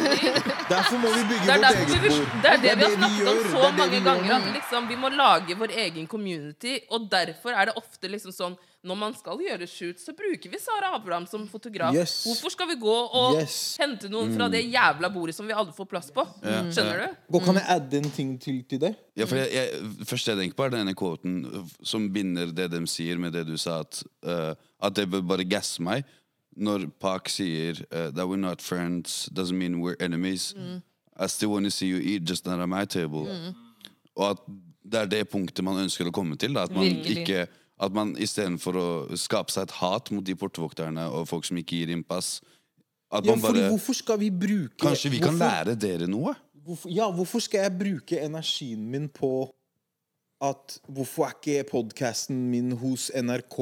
Derfor 0.70 0.98
må 1.03 1.11
vi 1.14 1.24
bygge 1.32 1.51
er, 1.51 1.59
vårt 1.59 1.80
eget 1.80 2.03
vi, 2.05 2.09
bord. 2.09 2.42
det 2.42 2.51
er 2.53 2.61
det 2.62 2.74
vi 2.78 2.84
har 2.84 2.94
snakket 2.94 3.30
om 3.32 3.40
så 3.51 3.62
er 3.66 3.72
mange 3.80 4.01
ganger. 4.07 4.34
At 4.36 4.55
liksom, 4.55 4.88
vi 4.88 4.96
må 4.96 5.09
lage 5.11 5.57
vår 5.59 5.74
egen 5.86 6.07
community. 6.07 6.76
Og 6.90 7.09
derfor 7.11 7.51
er 7.51 7.66
det 7.66 7.74
ofte 7.82 8.09
liksom 8.09 8.32
sånn 8.32 8.57
Når 8.80 8.96
man 8.96 9.12
skal 9.12 9.36
gjøre 9.44 9.66
shoot, 9.68 9.98
så 10.00 10.14
bruker 10.16 10.48
vi 10.48 10.56
Sara 10.56 10.94
Abraham 10.96 11.26
som 11.28 11.42
fotograf. 11.48 11.92
Yes. 11.92 12.14
Hvorfor 12.24 12.48
skal 12.54 12.68
vi 12.70 12.78
gå 12.80 12.94
og 13.12 13.34
Yes. 13.36 13.76
hente 13.76 14.08
noen 14.08 14.32
fra 14.32 14.46
det 14.48 14.62
jævla 14.72 15.10
bordet 15.12 15.34
som 15.36 15.44
vi 15.46 15.52
aldri 15.52 15.74
får 15.76 15.88
plass 15.90 16.08
på? 16.16 16.24
Skjønner 16.40 17.02
du? 17.02 17.18
Gå, 17.36 17.42
kan 17.44 17.58
jeg 17.60 17.66
adde 17.74 17.98
en 18.00 18.10
ting 18.16 18.30
til, 18.40 18.62
til 18.64 18.80
det? 18.80 18.94
Ja, 19.20 19.26
for 19.28 19.36
jeg, 19.36 19.52
jeg, 19.52 20.06
første 20.08 20.32
jeg 20.32 20.40
tenker 20.40 20.56
på, 20.56 20.64
er 20.64 20.72
denne 20.78 20.94
quoten 20.96 21.36
som 21.84 22.08
binder 22.14 22.54
det 22.56 22.70
de 22.72 22.80
sier, 22.88 23.20
med 23.20 23.36
det 23.36 23.44
du 23.50 23.58
sa, 23.60 23.82
at, 23.84 24.00
uh, 24.24 24.54
at 24.80 24.96
det 24.96 25.10
vil 25.12 25.26
bare 25.28 25.44
gasse 25.44 25.84
meg. 25.84 26.08
Når 26.56 26.88
Park 27.04 27.28
sier 27.28 27.84
uh, 27.92 28.08
that 28.16 28.24
we're 28.26 28.40
not 28.40 28.62
friends, 28.64 29.28
doesn't 29.36 29.60
mean 29.60 29.82
we're 29.84 30.00
enemies. 30.00 30.54
I 31.20 31.26
still 31.28 31.52
want 31.52 31.66
to 31.68 31.70
see 31.70 31.86
you 31.92 32.00
eat, 32.00 32.24
just 32.24 32.46
not 32.46 32.58
at 32.64 32.68
my 32.68 32.86
table. 32.86 33.28
Og 34.16 34.30
at 34.30 34.38
det 34.90 35.00
er 35.04 35.08
det 35.12 35.26
punktet 35.28 35.60
man 35.64 35.76
ønsker 35.84 36.08
å 36.08 36.12
komme 36.16 36.40
til. 36.40 36.56
Da, 36.56 36.64
at 36.64 36.72
man 36.72 36.88
Virkelig. 36.88 37.20
ikke 37.28 37.46
At 37.80 37.94
man 37.96 38.12
istedenfor 38.20 38.76
å 38.76 38.88
skape 39.18 39.52
seg 39.54 39.68
et 39.68 39.76
hat 39.80 40.10
mot 40.12 40.24
de 40.26 40.36
portvokterne 40.36 41.06
og 41.08 41.28
folk 41.30 41.46
som 41.48 41.58
ikke 41.60 41.80
gir 41.80 41.94
innpass 41.94 42.40
At 43.10 43.24
Ja, 43.24 43.32
man 43.32 43.42
fordi 43.42 43.62
bare 43.62 43.70
hvorfor 43.72 43.96
skal 43.96 44.20
vi 44.20 44.30
bruke 44.30 44.80
Kanskje 44.84 45.14
vi 45.14 45.22
kan 45.22 45.38
lære 45.40 45.76
dere 45.80 46.10
noe? 46.10 46.34
Hvorfor, 46.60 46.92
ja, 46.92 47.08
hvorfor 47.08 47.40
skal 47.42 47.64
jeg 47.64 47.78
bruke 47.80 48.20
energien 48.20 48.84
min 48.92 49.08
på 49.08 49.48
at 50.41 50.76
hvorfor 50.88 51.26
er 51.26 51.34
ikke 51.36 51.66
podkasten 51.68 52.36
min 52.49 52.72
hos 52.80 53.11
NRK? 53.12 53.59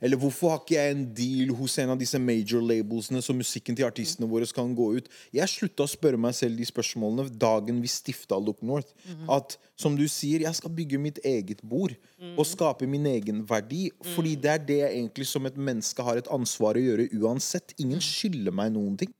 Eller 0.00 0.20
hvorfor 0.20 0.52
har 0.52 0.60
ikke 0.62 0.76
jeg 0.76 0.94
en 0.94 1.02
deal 1.16 1.50
hos 1.58 1.74
en 1.82 1.90
av 1.94 1.98
disse 1.98 2.20
major 2.22 2.62
labelsene, 2.62 3.22
så 3.22 3.34
musikken 3.34 3.74
til 3.74 3.88
artistene 3.88 4.28
våre 4.30 4.46
kan 4.54 4.70
gå 4.76 4.86
ut? 5.00 5.10
Jeg 5.34 5.50
slutta 5.50 5.86
å 5.86 5.90
spørre 5.90 6.20
meg 6.20 6.36
selv 6.38 6.60
de 6.60 6.68
spørsmålene 6.68 7.34
dagen 7.34 7.80
vi 7.82 7.90
stifta 7.90 8.38
Look 8.38 8.62
North. 8.62 8.94
At 9.30 9.58
som 9.80 9.96
du 9.98 10.06
sier, 10.08 10.44
jeg 10.46 10.54
skal 10.54 10.74
bygge 10.76 11.00
mitt 11.02 11.18
eget 11.26 11.64
bord 11.66 11.96
og 12.36 12.46
skape 12.46 12.86
min 12.86 13.08
egen 13.10 13.42
verdi. 13.48 13.88
Fordi 14.14 14.36
det 14.38 14.52
er 14.54 14.66
det 14.70 14.80
jeg 14.84 14.98
egentlig 15.00 15.26
som 15.26 15.46
et 15.50 15.58
menneske 15.58 16.04
har 16.06 16.20
et 16.20 16.30
ansvar 16.30 16.78
å 16.78 16.84
gjøre 16.84 17.10
uansett. 17.18 17.74
Ingen 17.82 18.02
skylder 18.04 18.54
meg 18.54 18.74
noen 18.76 18.94
ting. 19.00 19.10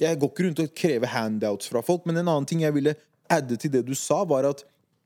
Jeg 0.00 0.18
går 0.18 0.32
ikke 0.32 0.44
rundt 0.48 0.60
og 0.64 0.74
krever 0.76 1.12
handouts 1.14 1.70
fra 1.70 1.80
folk. 1.86 2.04
Men 2.04 2.20
en 2.20 2.28
annen 2.28 2.48
ting 2.48 2.66
jeg 2.66 2.74
ville 2.76 2.96
adde 3.30 3.56
til 3.56 3.72
det 3.72 3.84
du 3.86 3.94
sa, 3.94 4.24
var 4.28 4.48
at 4.48 4.64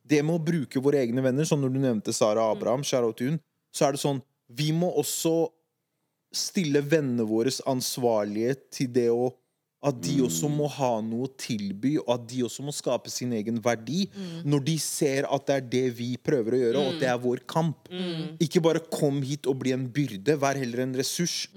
det 0.09 0.21
med 0.23 0.37
å 0.37 0.45
bruke 0.45 0.83
våre 0.85 1.01
egne 1.01 1.25
venner, 1.25 1.47
som 1.49 1.61
når 1.61 1.73
du 1.75 1.81
nevnte 1.83 2.15
Sara 2.15 2.51
Abraham, 2.53 2.85
out 2.85 3.17
til 3.19 3.33
hun, 3.33 3.39
så 3.75 3.89
er 3.89 3.97
det 3.97 4.03
sånn 4.03 4.23
Vi 4.53 4.73
må 4.77 4.91
også 4.93 5.49
stille 6.35 6.83
vennene 6.83 7.25
våre 7.25 7.51
ansvarlige 7.71 8.57
til 8.75 8.93
det 8.93 9.09
å 9.11 9.33
at 9.85 9.99
de 10.01 10.15
også 10.25 10.49
må 10.49 10.65
ha 10.79 10.95
noe 11.05 11.27
å 11.29 11.33
tilby, 11.37 11.99
og 12.01 12.09
at 12.15 12.23
de 12.31 12.39
også 12.47 12.65
må 12.65 12.73
skape 12.73 13.11
sin 13.13 13.35
egen 13.37 13.59
verdi. 13.61 14.07
Når 14.49 14.63
de 14.65 14.77
ser 14.81 15.29
at 15.29 15.45
det 15.45 15.57
er 15.59 15.67
det 15.75 15.83
vi 15.99 16.07
prøver 16.17 16.57
å 16.57 16.61
gjøre, 16.63 16.81
og 16.81 16.95
at 16.95 17.03
det 17.03 17.11
er 17.13 17.21
vår 17.21 17.43
kamp. 17.51 17.91
Ikke 18.41 18.63
bare 18.65 18.81
kom 18.81 19.21
hit 19.21 19.45
og 19.51 19.59
bli 19.61 19.75
en 19.77 19.85
byrde. 19.93 20.39
Vær 20.41 20.57
heller 20.57 20.87
en 20.87 20.97
ressurs. 20.97 21.51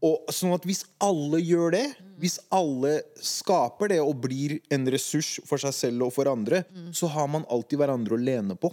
Og 0.00 0.32
sånn 0.32 0.54
at 0.56 0.64
Hvis 0.64 0.84
alle 1.02 1.42
gjør 1.44 1.76
det, 1.76 1.86
hvis 2.18 2.38
alle 2.54 2.96
skaper 3.22 3.92
det 3.92 3.98
og 4.02 4.16
blir 4.24 4.56
en 4.74 4.86
ressurs 4.90 5.36
for 5.46 5.60
seg 5.62 5.74
selv 5.76 6.08
og 6.08 6.12
for 6.16 6.26
andre, 6.30 6.64
så 6.94 7.06
har 7.14 7.28
man 7.30 7.44
alltid 7.50 7.78
hverandre 7.78 8.16
å 8.16 8.20
lene 8.20 8.56
på. 8.58 8.72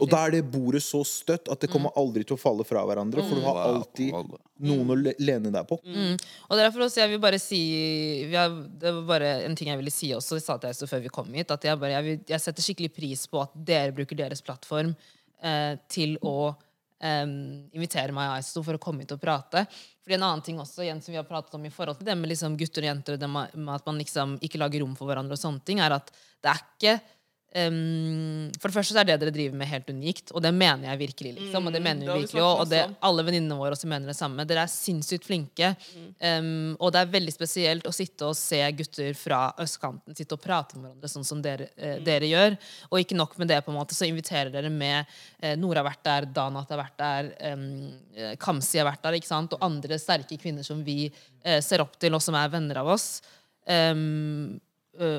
Og 0.00 0.06
da 0.10 0.22
er 0.26 0.36
det 0.38 0.42
bordet 0.52 0.80
så 0.84 1.02
støtt 1.06 1.50
at 1.52 1.60
det 1.60 1.70
kommer 1.72 1.92
aldri 2.00 2.24
til 2.24 2.38
å 2.38 2.40
falle 2.40 2.64
fra 2.64 2.84
hverandre. 2.88 3.24
For 3.26 3.36
du 3.36 3.44
har 3.44 3.60
alltid 3.66 4.16
noen 4.66 4.94
å 4.94 4.96
lene 4.96 5.52
deg 5.52 5.68
på. 5.68 5.76
Og 6.48 6.56
derfor 6.56 6.86
også, 6.86 7.02
jeg 7.02 7.12
vil 7.12 7.20
bare 7.22 7.40
si 7.42 7.60
vi 8.30 8.36
har, 8.36 8.48
Det 8.80 8.92
var 9.00 9.02
bare 9.10 9.32
en 9.44 9.56
ting 9.58 9.68
jeg 9.68 9.80
ville 9.80 9.92
si 9.92 10.12
også, 10.16 10.38
det 10.38 10.46
sa 10.46 10.56
til 10.56 10.72
deg 10.72 10.92
før 10.94 11.04
vi 11.04 11.12
kom 11.12 11.28
hit. 11.36 11.52
At 11.52 11.68
jeg, 11.68 11.76
bare, 11.82 11.98
jeg, 11.98 12.06
vil, 12.08 12.22
jeg 12.32 12.44
setter 12.46 12.64
skikkelig 12.64 12.92
pris 12.96 13.26
på 13.28 13.44
at 13.44 13.52
dere 13.68 13.92
bruker 13.96 14.16
deres 14.16 14.40
plattform 14.44 14.94
eh, 15.44 15.74
til 15.92 16.16
å 16.24 16.54
eh, 17.02 17.24
invitere 17.76 18.14
meg 18.16 18.30
og 18.30 18.38
Aisto 18.38 18.62
for 18.66 18.78
å 18.78 18.82
komme 18.82 19.04
hit 19.04 19.14
og 19.16 19.20
prate. 19.22 19.66
Fordi 20.06 20.16
en 20.18 20.26
annen 20.28 20.44
ting 20.46 20.60
også, 20.62 20.84
igjen 20.84 21.02
som 21.02 21.12
vi 21.12 21.20
har 21.20 21.26
pratet 21.28 21.54
om 21.58 21.64
i 21.66 21.72
forhold 21.74 21.98
til 21.98 22.08
det 22.08 22.14
med 22.18 22.30
liksom 22.30 22.56
gutter 22.60 22.84
og 22.84 22.90
jenter, 22.92 23.18
det 23.18 23.30
med 23.30 23.74
at 23.74 23.86
man 23.88 23.98
liksom 23.98 24.36
ikke 24.46 24.60
lager 24.62 24.84
rom 24.84 24.94
for 24.98 25.10
hverandre, 25.10 25.34
og 25.34 25.42
sånne 25.42 25.64
ting, 25.66 25.82
er 25.82 25.96
at 25.96 26.12
det 26.44 26.52
er 26.52 26.62
ikke 26.62 26.96
ehm, 27.56 28.52
for 28.60 28.68
det 28.68 28.76
første 28.76 28.94
så 28.94 29.00
er 29.00 29.08
det 29.08 29.16
dere 29.22 29.32
driver 29.34 29.56
med, 29.56 29.68
helt 29.70 29.88
unikt, 29.90 30.30
og 30.32 30.44
det 30.44 30.52
mener 30.54 30.90
jeg 30.90 31.00
virkelig. 31.06 31.32
liksom, 31.38 31.66
og 31.66 31.72
det 31.72 31.80
Mm, 31.80 31.86
mener 31.88 32.06
vi 32.06 32.20
virkelig 32.22 32.42
også, 32.42 32.60
og 32.60 32.68
det, 32.70 32.82
alle 33.08 33.24
venninnene 33.26 33.56
våre 33.58 33.72
også 33.76 33.88
mener 33.88 34.06
det 34.12 34.16
samme. 34.18 34.44
Dere 34.46 34.64
er 34.66 34.72
sinnssykt 34.72 35.24
flinke. 35.24 35.72
Um, 36.20 36.76
og 36.80 36.92
det 36.92 37.00
er 37.02 37.12
veldig 37.12 37.32
spesielt 37.34 37.86
å 37.86 37.92
sitte 37.94 38.28
og 38.28 38.36
se 38.36 38.60
gutter 38.78 39.14
fra 39.18 39.40
østkanten 39.62 40.16
sitte 40.16 40.36
og 40.36 40.42
prate 40.42 40.76
med 40.76 40.90
hverandre 40.90 41.10
sånn 41.10 41.24
som 41.26 41.42
dere, 41.42 41.68
eh, 41.76 41.98
dere 42.04 42.28
gjør. 42.30 42.56
Og 42.90 43.00
ikke 43.00 43.16
nok 43.18 43.38
med 43.38 43.48
det, 43.48 43.64
på 43.64 43.72
en 43.72 43.78
måte, 43.78 43.94
så 43.94 44.06
inviterer 44.08 44.50
dere 44.52 44.70
med 44.70 45.04
eh, 45.40 45.56
Nora 45.56 45.82
har 45.82 45.90
vært 45.90 46.04
der, 46.04 46.26
Danat 46.36 46.70
har 46.72 46.82
vært 46.82 46.98
der, 46.98 47.32
um, 47.52 47.92
Kamzy 48.40 48.78
har 48.80 48.88
vært 48.88 49.02
der, 49.02 49.18
ikke 49.18 49.30
sant? 49.30 49.52
og 49.52 49.62
andre 49.64 49.98
sterke 49.98 50.38
kvinner 50.40 50.64
som 50.66 50.82
vi 50.84 51.06
eh, 51.44 51.60
ser 51.60 51.84
opp 51.84 51.98
til, 52.00 52.14
og 52.16 52.22
som 52.22 52.34
er 52.38 52.52
venner 52.52 52.82
av 52.82 52.92
oss. 52.96 53.22
Um, 53.66 54.60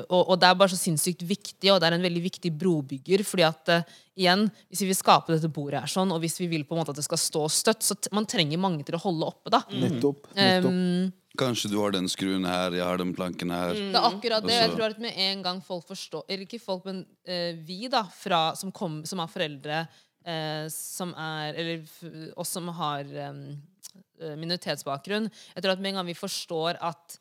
og, 0.08 0.22
og 0.32 0.38
det 0.40 0.48
er 0.48 0.58
bare 0.58 0.72
så 0.72 0.78
sinnssykt 0.80 1.22
viktig, 1.28 1.70
og 1.72 1.80
det 1.80 1.88
er 1.88 1.96
en 1.96 2.04
veldig 2.04 2.22
viktig 2.24 2.50
brobygger. 2.58 3.22
fordi 3.24 3.44
at 3.46 3.72
uh, 3.74 3.96
igjen, 4.18 4.48
Hvis 4.68 4.82
vi 4.82 4.90
vil 4.90 4.98
skape 4.98 5.34
dette 5.34 5.50
bordet, 5.52 5.80
her 5.84 5.92
sånn, 5.92 6.10
og 6.12 6.20
hvis 6.24 6.38
vi 6.40 6.48
vil 6.50 6.64
på 6.64 6.74
en 6.74 6.82
måte 6.82 6.90
at 6.94 6.98
det 7.00 7.06
skal 7.06 7.20
stå 7.22 7.44
støtt, 7.52 7.82
så 7.86 7.94
t 7.94 8.10
man 8.12 8.26
trenger 8.26 8.58
mange 8.58 8.84
til 8.84 8.98
å 8.98 9.02
holde 9.02 9.28
oppe. 9.28 9.50
da. 9.54 9.62
Nettopp. 9.70 10.26
nettopp. 10.34 10.72
Um, 10.72 11.12
Kanskje 11.38 11.70
du 11.70 11.76
har 11.78 11.92
den 11.94 12.08
skruen 12.10 12.42
her, 12.48 12.74
jeg 12.74 12.82
har 12.82 12.98
den 12.98 13.14
planken 13.14 13.52
her. 13.54 13.72
det 13.74 13.94
er 13.94 14.08
akkurat 14.08 14.42
det. 14.42 14.56
Jeg 14.56 14.70
Altså- 14.70 14.76
tror 14.76 14.90
at 14.90 14.98
med 14.98 15.14
en 15.16 15.42
gang 15.42 15.60
folk 15.62 15.86
forstår 15.86 16.24
Eller 16.28 16.44
ikke 16.44 16.60
folk, 16.60 16.84
men 16.84 17.06
uh, 17.28 17.52
vi, 17.62 17.86
da, 17.88 18.02
fra, 18.02 18.54
som, 18.56 18.72
kom, 18.72 19.04
som 19.06 19.20
er 19.20 19.30
foreldre 19.30 19.86
uh, 20.26 20.66
som 20.68 21.14
er 21.14 21.54
Eller 21.54 22.34
oss 22.36 22.48
som 22.48 22.66
har 22.68 23.04
eh, 23.04 24.34
minoritetsbakgrunn. 24.36 25.30
Jeg 25.54 25.62
tror 25.62 25.72
at 25.72 25.80
med 25.80 25.92
en 25.92 26.00
gang 26.00 26.08
vi 26.10 26.18
forstår 26.18 26.78
at 26.82 27.18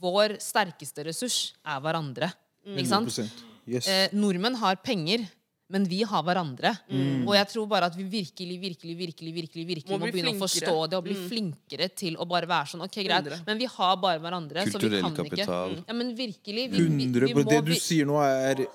vår 0.00 0.36
sterkeste 0.42 1.04
ressurs 1.04 1.52
er 1.64 1.80
hverandre. 1.80 2.32
Ikke 2.66 2.86
sant? 2.88 3.18
Yes. 3.66 3.86
Eh, 3.88 4.08
nordmenn 4.12 4.56
har 4.56 4.76
penger. 4.82 5.28
Men 5.72 5.86
vi 5.88 6.02
har 6.04 6.20
hverandre. 6.22 6.74
Mm. 6.92 7.22
Og 7.24 7.32
jeg 7.32 7.48
tror 7.48 7.66
bare 7.70 7.86
at 7.88 7.94
vi 7.96 8.04
virkelig 8.04 8.58
virkelig, 8.60 8.92
virkelig, 8.98 9.30
virkelig, 9.32 9.62
virkelig 9.70 9.88
Må 9.88 9.96
må, 9.96 10.10
begynne 10.10 10.28
begynne 10.28 10.36
å 10.36 10.44
forstå 10.44 10.74
det 10.90 10.98
og 10.98 11.04
bli 11.06 11.14
Mm. 11.16 11.28
flinkere 11.30 11.88
til 11.96 12.16
å 12.20 12.26
bare 12.28 12.46
være 12.46 12.66
sånn. 12.68 12.82
ok, 12.84 12.98
greit, 13.06 13.46
Men 13.46 13.56
vi 13.56 13.64
har 13.64 13.96
bare 13.96 14.18
hverandre, 14.20 14.66
så 14.68 14.76
vi 14.78 14.88
Kulturell 14.90 15.16
kapital. 15.16 15.70
ikke. 15.72 15.84
Ja, 15.88 15.94
men 15.94 16.14
virkelig. 16.14 16.70
Vi, 16.70 16.76
vi, 16.76 17.06
100 17.06 17.26
vi 17.26 17.34
må 17.34 17.48
Det 17.48 17.64
du 17.64 17.72
sier 17.72 18.04
nå, 18.04 18.20
er 18.20 18.66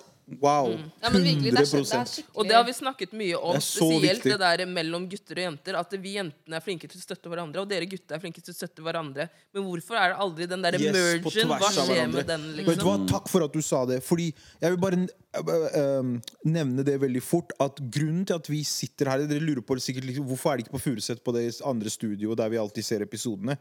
wow. 0.42 0.70
ja, 1.02 1.10
men 1.10 1.24
virkelig, 1.24 1.52
det 1.56 1.62
er, 1.62 1.84
det 1.84 1.98
er 1.98 2.26
Og 2.34 2.48
det 2.48 2.56
har 2.58 2.66
vi 2.68 2.74
snakket 2.76 3.14
mye 3.16 3.38
om, 3.38 3.56
Det 3.56 3.64
spesielt 3.64 4.26
viktig. 4.26 4.34
det 4.34 4.40
der 4.42 4.66
mellom 4.70 5.08
gutter 5.10 5.40
og 5.40 5.46
jenter. 5.46 5.78
At 5.80 5.96
vi 6.04 6.16
jentene 6.18 6.60
er 6.60 6.66
flinke 6.66 6.90
til 6.92 7.00
å 7.00 7.04
støtte 7.04 7.32
hverandre, 7.32 7.64
og 7.64 7.70
dere 7.72 7.88
gutter 7.90 8.18
er 8.18 8.24
flinke 8.24 8.44
til 8.44 8.56
å 8.56 8.58
støtte 8.58 8.84
hverandre. 8.84 9.30
Men 9.56 9.66
hvorfor 9.70 10.00
er 10.02 10.14
det 10.14 10.20
aldri 10.26 10.50
den 10.52 10.68
derre 10.68 10.82
Yes, 10.82 10.98
mergen? 10.98 11.54
Hva 11.54 11.72
skjer 11.72 12.12
med 12.12 12.30
den, 12.30 12.46
liksom? 12.60 12.84
hva, 12.84 12.98
Takk 13.14 13.32
for 13.32 13.48
at 13.48 13.56
du 13.56 13.64
sa 13.64 13.86
det. 13.90 14.02
Fordi 14.06 14.28
jeg 14.34 14.76
vil 14.76 14.82
bare 14.84 15.02
uh, 15.06 15.98
um, 16.04 16.14
nevne 16.44 16.86
det 16.88 17.00
veldig 17.02 17.24
fort. 17.24 17.56
At 17.64 17.80
grunnen 17.80 18.28
til 18.28 18.38
at 18.38 18.52
vi 18.52 18.64
sitter 18.68 19.14
her 19.14 19.26
Dere 19.28 19.44
lurer 19.44 19.64
på 19.66 19.80
sikkert 19.82 20.10
liksom, 20.10 20.28
hvorfor 20.28 20.52
er 20.52 20.60
det 20.60 20.68
ikke 20.68 20.78
på 20.78 20.86
Furuset 20.90 21.24
på 21.24 21.34
det 21.36 21.50
andre 21.66 21.92
studioet 21.94 22.40
der 22.40 22.52
vi 22.52 22.60
alltid 22.62 22.86
ser 22.86 23.04
episodene. 23.06 23.58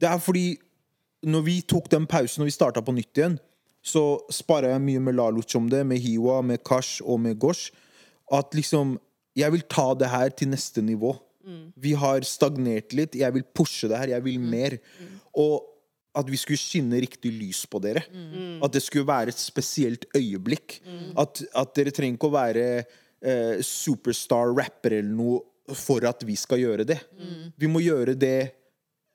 Det 0.00 0.08
er 0.08 0.20
fordi 0.22 0.48
når 1.26 1.42
vi 1.44 1.60
tok 1.68 1.90
den 1.92 2.06
pausen 2.08 2.44
og 2.44 2.48
vi 2.48 2.54
starta 2.54 2.82
på 2.84 2.94
nytt 2.96 3.18
igjen, 3.18 3.36
så 3.82 4.20
sparer 4.32 4.74
jeg 4.74 4.82
mye 4.84 5.00
med 5.00 5.16
Laluc 5.16 5.54
om 5.56 5.68
det, 5.72 5.84
med 5.86 5.98
Hiwa, 6.04 6.40
med 6.44 6.62
Kash 6.66 7.00
og 7.04 7.20
med 7.20 7.38
Gosh. 7.40 7.72
At 8.32 8.54
liksom 8.54 8.98
Jeg 9.36 9.52
vil 9.52 9.62
ta 9.62 9.94
det 9.94 10.08
her 10.10 10.28
til 10.34 10.48
neste 10.48 10.82
nivå. 10.82 11.14
Vi 11.76 11.92
har 11.94 12.20
stagnert 12.26 12.92
litt. 12.92 13.14
Jeg 13.14 13.32
vil 13.32 13.44
pushe 13.54 13.88
det 13.88 13.96
her. 13.96 14.08
Jeg 14.08 14.24
vil 14.24 14.40
mer. 14.40 14.74
Og 15.38 15.62
at 16.18 16.26
vi 16.26 16.36
skulle 16.36 16.58
skinne 16.58 16.98
riktig 17.00 17.30
lys 17.32 17.62
på 17.70 17.78
dere. 17.78 18.02
At 18.62 18.72
det 18.74 18.82
skulle 18.82 19.06
være 19.06 19.28
et 19.30 19.38
spesielt 19.38 20.04
øyeblikk. 20.16 20.80
At, 21.16 21.42
at 21.54 21.74
dere 21.76 21.90
trenger 21.94 22.18
ikke 22.18 22.26
å 22.28 22.34
være 22.34 22.64
eh, 23.22 23.62
superstar 23.62 24.50
rapper 24.58 24.98
eller 24.98 25.14
noe 25.14 25.74
for 25.78 26.02
at 26.04 26.24
vi 26.26 26.34
skal 26.36 26.58
gjøre 26.58 26.84
det. 26.84 26.98
Vi 27.56 27.70
må 27.70 27.78
gjøre 27.80 28.14
det 28.18 28.50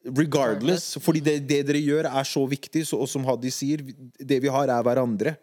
regardless. 0.06 0.98
Fordi 1.02 1.22
det, 1.24 1.40
det 1.50 1.62
dere 1.68 1.82
gjør, 1.82 2.10
er 2.10 2.28
så 2.28 2.46
viktig. 2.50 2.86
Så, 2.88 3.00
og 3.02 3.10
som 3.10 3.26
Hadi 3.28 3.52
sier, 3.54 3.84
det 4.20 4.40
vi 4.44 4.52
har, 4.52 4.70
er 4.72 4.86
hverandre. 4.86 5.36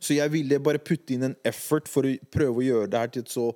Så 0.00 0.16
jeg 0.16 0.32
ville 0.32 0.60
bare 0.62 0.82
putte 0.82 1.16
inn 1.16 1.30
en 1.30 1.36
effort 1.46 1.90
for 1.90 2.06
å 2.06 2.14
prøve 2.32 2.62
å 2.62 2.66
gjøre 2.66 2.90
det 2.92 3.02
her 3.02 3.14
til 3.14 3.24
et 3.24 3.32
så 3.32 3.48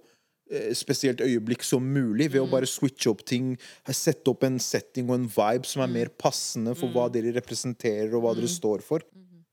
eh, 0.51 0.73
spesielt 0.77 1.23
øyeblikk 1.25 1.65
som 1.67 1.85
mulig. 1.85 2.31
Ved 2.35 2.43
å 2.43 2.51
bare 2.51 2.69
switche 2.69 3.13
opp 3.13 3.25
ting, 3.29 3.55
sette 3.91 4.31
opp 4.33 4.47
en 4.49 4.59
setting 4.63 5.09
og 5.11 5.19
en 5.21 5.31
vibe 5.39 5.69
som 5.69 5.85
er 5.85 5.95
mer 5.95 6.13
passende 6.15 6.75
for 6.79 6.93
hva 6.95 7.09
dere 7.13 7.35
representerer, 7.39 8.13
og 8.15 8.27
hva 8.27 8.35
dere 8.39 8.51
står 8.51 8.85
for. 8.87 9.07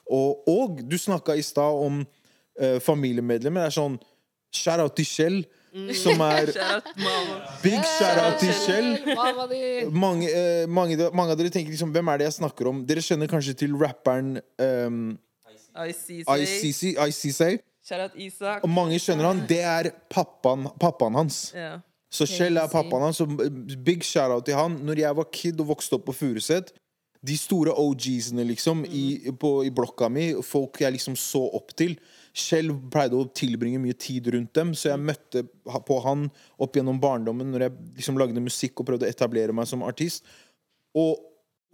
Og, 0.06 0.45
og 0.49 0.84
du 0.86 0.97
snakka 1.01 1.38
i 1.38 1.45
stad 1.45 1.86
om 1.86 2.03
eh, 2.60 2.78
familiemedlemmer. 2.84 3.66
Det 3.66 3.74
er 3.74 3.80
sånn 3.80 4.01
Shout-out 4.56 4.95
til 4.95 5.08
Kjell, 5.10 5.39
som 5.95 6.21
er 6.23 6.51
Shout 6.55 6.61
out, 6.63 6.89
mama. 6.97 7.36
Big 7.63 7.82
shout-out 7.97 8.39
til 8.39 8.53
Kjell. 8.63 8.89
Mange, 9.91 10.30
eh, 10.30 10.67
mange, 10.67 10.97
mange 11.11 11.36
av 11.36 11.39
dere 11.39 11.51
tenker 11.51 11.73
liksom 11.73 11.91
Hvem 11.95 12.11
er 12.13 12.21
det 12.21 12.30
jeg 12.30 12.38
snakker 12.39 12.69
om? 12.71 12.84
Dere 12.88 13.03
kjenner 13.03 13.30
kanskje 13.32 13.55
til 13.65 13.76
rapperen 13.80 14.38
um, 14.61 15.17
ICC. 15.76 16.95
ICC. 16.95 17.41
Og 18.63 18.71
mange 18.71 18.99
skjønner 19.01 19.30
han. 19.30 19.43
Det 19.49 19.59
er 19.61 19.91
pappaen, 20.09 20.69
pappaen 20.82 21.19
hans. 21.19 21.43
Så 22.15 22.28
Kjell 22.30 22.57
er 22.61 22.71
pappaen 22.71 23.09
hans. 23.09 23.21
Big 23.86 24.05
shout-out 24.07 24.47
til 24.47 24.57
han. 24.57 24.80
Når 24.88 25.03
jeg 25.03 25.19
var 25.19 25.32
kid 25.34 25.61
og 25.61 25.73
vokste 25.76 25.99
opp 25.99 26.07
på 26.07 26.15
Furuset 26.15 26.71
De 27.26 27.36
store 27.38 27.73
OG-ene 27.82 28.45
liksom 28.45 28.86
i, 28.86 29.32
på, 29.41 29.57
i 29.65 29.71
blokka 29.73 30.07
mi, 30.13 30.30
folk 30.45 30.80
jeg 30.84 30.93
liksom 30.93 31.17
så 31.19 31.41
opp 31.57 31.73
til 31.78 31.97
Kjell 32.36 32.73
pleide 32.91 33.15
å 33.15 33.29
tilbringe 33.31 33.79
mye 33.79 33.95
tid 33.95 34.27
rundt 34.33 34.51
dem, 34.57 34.73
så 34.75 34.91
jeg 34.91 35.03
møtte 35.07 35.45
på 35.88 35.99
han 36.03 36.27
opp 36.61 36.75
gjennom 36.75 36.99
barndommen 36.99 37.53
når 37.53 37.67
jeg 37.67 37.75
liksom 38.01 38.19
lagde 38.19 38.43
musikk 38.43 38.81
og 38.81 38.89
prøvde 38.89 39.07
å 39.07 39.13
etablere 39.13 39.55
meg 39.55 39.69
som 39.69 39.86
artist. 39.88 40.27
Og, 40.99 41.15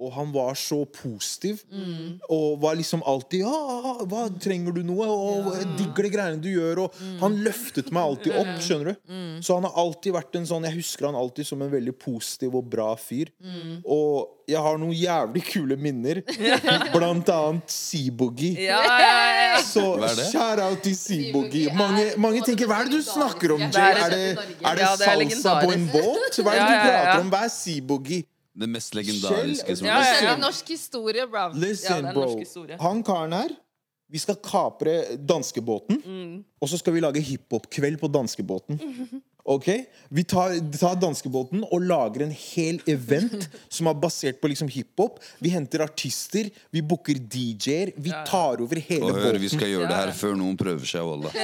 Og 0.02 0.12
han 0.16 0.32
var 0.34 0.56
så 0.58 0.82
positiv. 0.98 1.62
Mm. 1.72 2.20
Og 2.34 2.58
var 2.64 2.76
liksom 2.80 3.04
alltid 3.06 3.44
Ja, 3.46 3.98
hva 4.10 4.24
trenger 4.42 4.74
du 4.76 4.82
noe? 4.88 5.06
Og 5.08 5.52
jeg 5.60 5.68
digger 5.78 6.08
de 6.08 6.14
greiene 6.18 6.42
du 6.42 6.50
gjør. 6.50 6.84
Og 6.88 6.96
Mm. 7.02 7.20
han 7.22 7.38
løftet 7.46 7.92
meg 7.94 8.04
alltid 8.04 8.34
opp, 8.42 8.52
skjønner 8.66 8.92
du. 8.92 9.42
Så 9.46 9.56
han 9.60 9.64
har 9.70 9.74
alltid 9.86 10.14
vært 10.14 10.36
en 10.42 10.46
sånn 10.50 10.66
Jeg 10.68 10.76
husker 10.82 11.06
han 11.06 11.16
alltid 11.16 11.46
som 11.48 11.62
en 11.62 11.72
veldig 11.72 11.94
positiv 12.02 12.56
og 12.56 12.70
bra 12.70 12.96
fyr. 13.00 13.30
Mm. 13.44 13.82
Og 13.86 14.38
jeg 14.52 14.60
har 14.60 14.78
noen 14.82 14.92
jævlig 14.98 15.44
kule 15.48 15.78
minner. 15.80 16.22
Blant 16.96 17.30
annet 17.32 17.70
Seaboogie. 17.72 18.58
Ja, 18.66 18.82
ja, 18.84 18.98
ja, 19.00 19.46
ja. 19.54 19.62
Så 19.64 19.86
shout 20.32 20.60
out 20.60 20.82
til 20.84 20.96
Seaboogie. 20.98 21.72
Mange, 21.78 22.10
mange 22.18 22.42
tenker 22.46 22.68
hva 22.68 22.82
er 22.82 22.90
det 22.90 23.00
du 23.00 23.06
snakker 23.06 23.54
om, 23.56 23.62
Jay? 23.72 23.94
er 24.02 24.10
det, 24.10 24.26
er 24.66 24.76
det 24.76 24.84
Ja, 24.84 24.96
salsa 25.00 25.56
på 25.64 25.72
en 25.76 25.86
båt? 25.94 26.42
Hva 26.42 26.52
er 26.52 26.60
det 26.60 26.68
du 26.68 26.74
ja, 26.74 26.82
ja. 26.82 26.90
prater 26.90 27.24
om? 27.24 27.32
Hva 27.32 27.44
er 27.48 27.54
Seaboogie? 27.54 28.24
Det 28.60 28.68
mest 28.70 28.96
legendariske 28.96 29.76
som 29.78 29.88
Ja, 29.88 30.00
ja, 30.04 30.16
Det 30.22 30.28
ja. 30.28 30.38
norsk 30.38 30.68
historie, 30.68 31.28
bro. 31.28 31.38
Ja, 31.38 31.50
Listen, 31.54 32.06
er 32.06 32.14
bro. 32.14 32.22
norsk 32.26 32.38
historie. 32.40 32.78
Han 32.82 33.04
karen 33.04 33.32
her 33.34 33.50
Vi 34.12 34.18
skal 34.20 34.36
kapre 34.44 35.06
danskebåten, 35.16 36.02
Mm. 36.06 36.44
og 36.62 36.68
så 36.70 36.78
skal 36.78 36.94
vi 36.94 37.00
lage 37.00 37.22
hiphop-kveld 37.22 37.98
på 37.98 38.08
danskebåten. 38.12 38.76
Ok? 39.58 39.68
Vi 40.12 40.24
tar, 40.28 40.54
tar 40.76 40.98
danskebåten 41.00 41.64
og 41.68 41.84
lager 41.88 42.26
en 42.26 42.34
hel 42.36 42.82
event 42.92 43.48
som 43.76 43.88
er 43.92 43.98
basert 44.02 44.42
på 44.42 44.50
liksom 44.52 44.70
hiphop. 44.72 45.20
Vi 45.40 45.52
henter 45.54 45.84
artister, 45.86 46.50
vi 46.74 46.84
booker 46.84 47.16
DJ-er. 47.20 47.94
Vi 47.96 48.12
tar 48.28 48.62
over 48.64 48.82
hele 48.88 49.08
Og 49.08 49.20
hør, 49.24 49.40
vi 49.42 49.52
skal 49.52 49.72
gjøre 49.72 49.88
det 49.92 50.00
her 50.02 50.14
før 50.16 50.36
noen 50.40 50.58
prøver 50.60 50.88
seg, 50.88 51.06
wallah. 51.08 51.36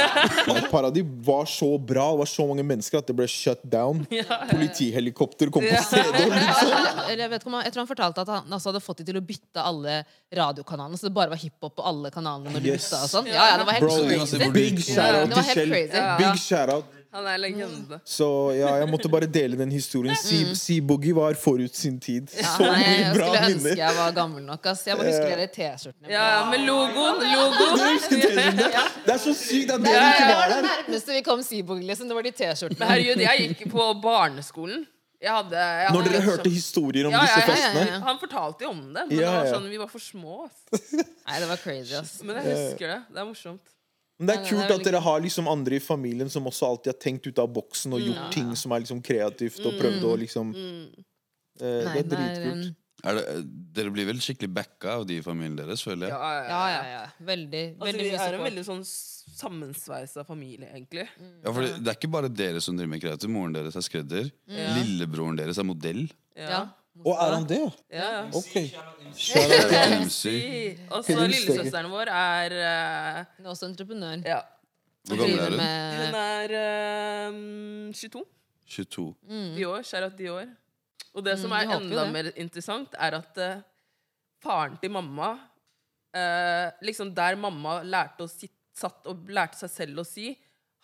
Og 0.52 0.70
Paradis 0.72 1.06
var 1.26 1.46
så 1.50 1.70
bra, 1.78 2.08
det 2.12 2.22
var 2.24 2.30
så 2.30 2.46
mange 2.48 2.66
mennesker 2.66 3.00
at 3.00 3.10
det 3.10 3.16
ble 3.18 3.28
shut 3.30 3.62
down. 3.62 4.02
Politihelikopter 4.50 5.50
kom 5.54 5.66
på 5.66 5.82
stedet. 5.86 6.26
liksom. 6.26 6.74
Jeg, 7.16 7.30
vet 7.30 7.42
ikke 7.42 7.60
jeg 7.64 7.72
tror 7.72 7.80
han 7.82 7.88
fortalte 7.88 8.22
at 8.24 8.30
han 8.30 8.52
altså, 8.52 8.70
hadde 8.70 8.82
fått 8.82 9.00
de 9.00 9.06
til 9.08 9.18
å 9.18 9.22
bytte 9.24 9.62
alle 9.62 10.00
radiokanalene, 10.34 10.98
så 10.98 11.08
det 11.08 11.14
bare 11.16 11.30
var 11.32 11.40
hiphop 11.40 11.76
på 11.78 11.84
alle 11.86 12.10
kanalene 12.14 12.52
når 12.54 12.64
de 12.64 12.72
Yes. 12.74 12.88
bytta 12.90 13.02
og 13.06 13.10
sånn. 13.12 13.30
Ja, 13.30 13.46
ja, 13.52 13.56
det 13.60 13.66
var 13.68 13.76
helt 13.78 13.86
Bro, 13.86 13.96
crazy. 14.10 14.50
big 14.56 14.80
shout-out 14.82 15.32
til 15.32 15.48
Kjell. 15.52 15.74
Big 16.20 16.40
shout-out. 16.42 16.95
Han 17.16 17.26
er 17.32 17.38
legende. 17.40 17.96
Så 18.04 18.26
ja, 18.58 18.74
jeg 18.82 18.88
måtte 18.92 19.08
bare 19.08 19.26
dele 19.32 19.56
den 19.56 19.70
historien. 19.72 20.16
Seaboogie 20.20 20.56
Seaboogie 20.60 21.14
var 21.16 21.34
forut 21.40 21.74
sin 21.76 21.96
tid. 22.02 22.28
Ja, 22.36 22.50
Så 22.58 22.66
nei, 22.66 22.74
mye 22.82 22.96
jeg 23.00 23.14
bra 23.16 23.28
skulle 23.30 23.52
ønske 23.54 23.76
jeg 23.80 23.94
var 23.96 24.10
gammel 24.18 24.42
nok. 24.44 24.66
Ass. 24.72 24.82
Jeg 24.86 24.98
bare 25.00 25.12
husker 25.14 25.30
dere 25.32 25.46
T-skjortene. 25.54 26.10
Ja, 26.12 26.24
ja, 26.34 26.42
med 26.50 26.66
logoen. 26.68 27.22
Logo. 27.24 27.70
Dere 27.76 27.92
husker 27.94 28.20
T-skjortene? 28.26 28.82
Det 29.06 29.14
er 29.16 29.22
så 29.24 29.32
sykt 29.38 29.72
at 29.72 29.80
Det 29.86 29.94
dere 29.94 30.10
ikke 30.12 30.26
var 30.28 30.36
var 30.42 30.50
det 30.52 30.58
der. 30.58 30.68
nærmeste 30.68 31.16
vi 31.16 31.22
kom 31.30 31.42
Seaboogie, 31.48 31.86
liksom. 31.88 32.08
Det 32.12 32.18
var 32.20 32.28
de 32.28 32.34
T-skjortene. 32.42 32.90
herregud, 32.92 33.24
jeg 33.24 33.48
gikk 33.48 33.64
på 33.72 33.88
barneskolen. 34.04 34.84
Jeg 35.22 35.32
hadde, 35.32 35.56
jeg 35.56 35.92
Når 35.96 36.02
dere 36.04 36.12
liksom- 36.12 36.28
hørte 36.30 36.50
historier 36.52 37.06
om 37.08 37.12
Ja, 37.16 37.22
ja, 37.22 37.24
disse 37.24 37.40
ja, 37.40 37.46
ja, 37.46 37.54
festene. 37.56 37.86
ja. 37.96 38.00
Han 38.04 38.18
fortalte 38.20 38.60
jo 38.62 38.68
om 38.74 38.82
det, 38.92 39.02
men 39.08 39.18
Ja, 39.18 39.30
det 39.30 39.52
var 39.52 39.58
sånn, 39.58 39.70
vi 39.70 39.78
var 39.80 39.88
for 39.88 39.98
små. 39.98 40.44
ass. 40.44 40.92
Nei, 40.92 41.40
det 41.40 41.48
var 41.48 41.56
crazy, 41.56 41.94
ass. 41.96 42.20
Men 42.22 42.36
jeg 42.36 42.44
husker 42.52 42.86
det. 42.92 43.00
Det 43.08 43.18
er 43.22 43.24
morsomt. 43.24 43.72
Men 44.18 44.30
det 44.30 44.34
er 44.38 44.46
kult 44.48 44.70
at 44.72 44.84
dere 44.86 45.00
har 45.04 45.20
liksom 45.20 45.48
andre 45.52 45.76
i 45.76 45.82
familien 45.82 46.30
som 46.32 46.46
også 46.48 46.70
alltid 46.70 46.92
har 46.94 46.98
tenkt 47.02 47.26
ut 47.28 47.38
av 47.42 47.50
boksen 47.52 47.92
og 47.92 48.00
gjort 48.00 48.30
ting 48.32 48.54
som 48.56 48.72
er 48.72 48.80
liksom 48.84 49.02
kreativt, 49.04 49.60
og 49.68 49.76
prøvd 49.76 50.06
å 50.08 50.14
liksom 50.22 50.54
eh, 50.56 51.60
Det 51.60 52.00
er 52.00 52.10
dritkult. 52.14 52.74
Er 53.06 53.18
det, 53.18 53.24
dere 53.76 53.92
blir 53.92 54.06
vel 54.08 54.22
skikkelig 54.24 54.48
backa 54.56 54.94
av 54.98 55.04
de 55.06 55.18
i 55.20 55.22
familien 55.22 55.58
deres, 55.58 55.82
føler 55.84 56.08
jeg. 56.08 56.16
Ja, 56.16 56.30
ja, 56.32 56.62
Ja, 56.72 56.86
ja. 56.94 57.02
Veldig, 57.28 57.64
Altså, 57.76 57.84
veldig 57.90 58.06
vi 58.06 58.14
er 58.16 58.38
en 58.38 58.46
veldig 58.46 58.64
sånn 58.66 58.80
sammensveisa 59.36 60.24
familie, 60.26 60.70
egentlig. 60.72 61.04
Ja, 61.44 61.52
for 61.52 61.60
det, 61.60 61.74
det 61.84 61.92
er 61.92 61.98
ikke 62.00 62.10
bare 62.16 62.30
dere 62.32 62.62
som 62.64 62.78
driver 62.78 62.94
med 62.94 63.04
kreativt. 63.04 63.30
Moren 63.36 63.54
deres 63.54 63.76
er 63.76 63.84
skredder. 63.84 64.32
Lillebroren 64.48 65.36
deres 65.38 65.60
er 65.60 65.68
modell. 65.68 66.06
Ja. 66.40 66.64
Og 67.04 67.12
er 67.14 67.32
han 67.34 67.44
det? 67.48 67.60
Ja. 67.92 68.10
Ok. 68.34 68.54
Shout 69.14 69.52
out 69.52 69.70
til 69.70 69.96
MC. 70.06 70.24
Og 70.90 71.04
så 71.04 71.12
Kunne 71.12 71.26
du 71.26 71.26
huske- 71.26 71.52
lillesøsteren 71.52 71.90
vår 71.92 72.08
er 72.08 72.54
eh, 72.56 73.24
Hun 73.36 73.46
er 73.46 73.50
også 73.50 73.66
entreprenør. 73.68 74.22
Ja. 74.26 74.40
Hvor 75.06 75.16
gammel 75.16 75.38
er 75.38 75.50
Driver 75.50 75.50
hun? 75.50 75.58
Hun 76.00 76.12
med 76.12 76.50
er 76.50 76.56
eh, 76.60 77.92
22 77.92 78.24
22. 78.66 79.14
i 79.58 79.64
år. 79.64 79.82
Skjærat 79.86 80.20
i 80.20 80.28
år. 80.28 80.46
Og 81.14 81.24
det 81.24 81.38
som 81.38 81.50
Mm, 81.50 81.56
er 81.56 81.66
håper 81.66 81.84
jo 81.84 81.90
enda 81.90 82.04
det. 82.04 82.12
mer 82.12 82.32
interessant, 82.36 82.94
er 82.98 83.14
at 83.20 83.38
eh, 83.38 83.60
faren 84.42 84.76
til 84.82 84.90
mamma 84.90 85.38
eh, 86.14 86.70
Liksom 86.82 87.14
der 87.14 87.36
mamma 87.36 87.82
lærte 87.82 88.24
å 88.24 88.28
sitt, 88.28 88.52
satt 88.74 89.06
og 89.06 89.28
lærte 89.28 89.56
seg 89.56 89.70
selv 89.70 89.98
å 90.00 90.04
si 90.06 90.36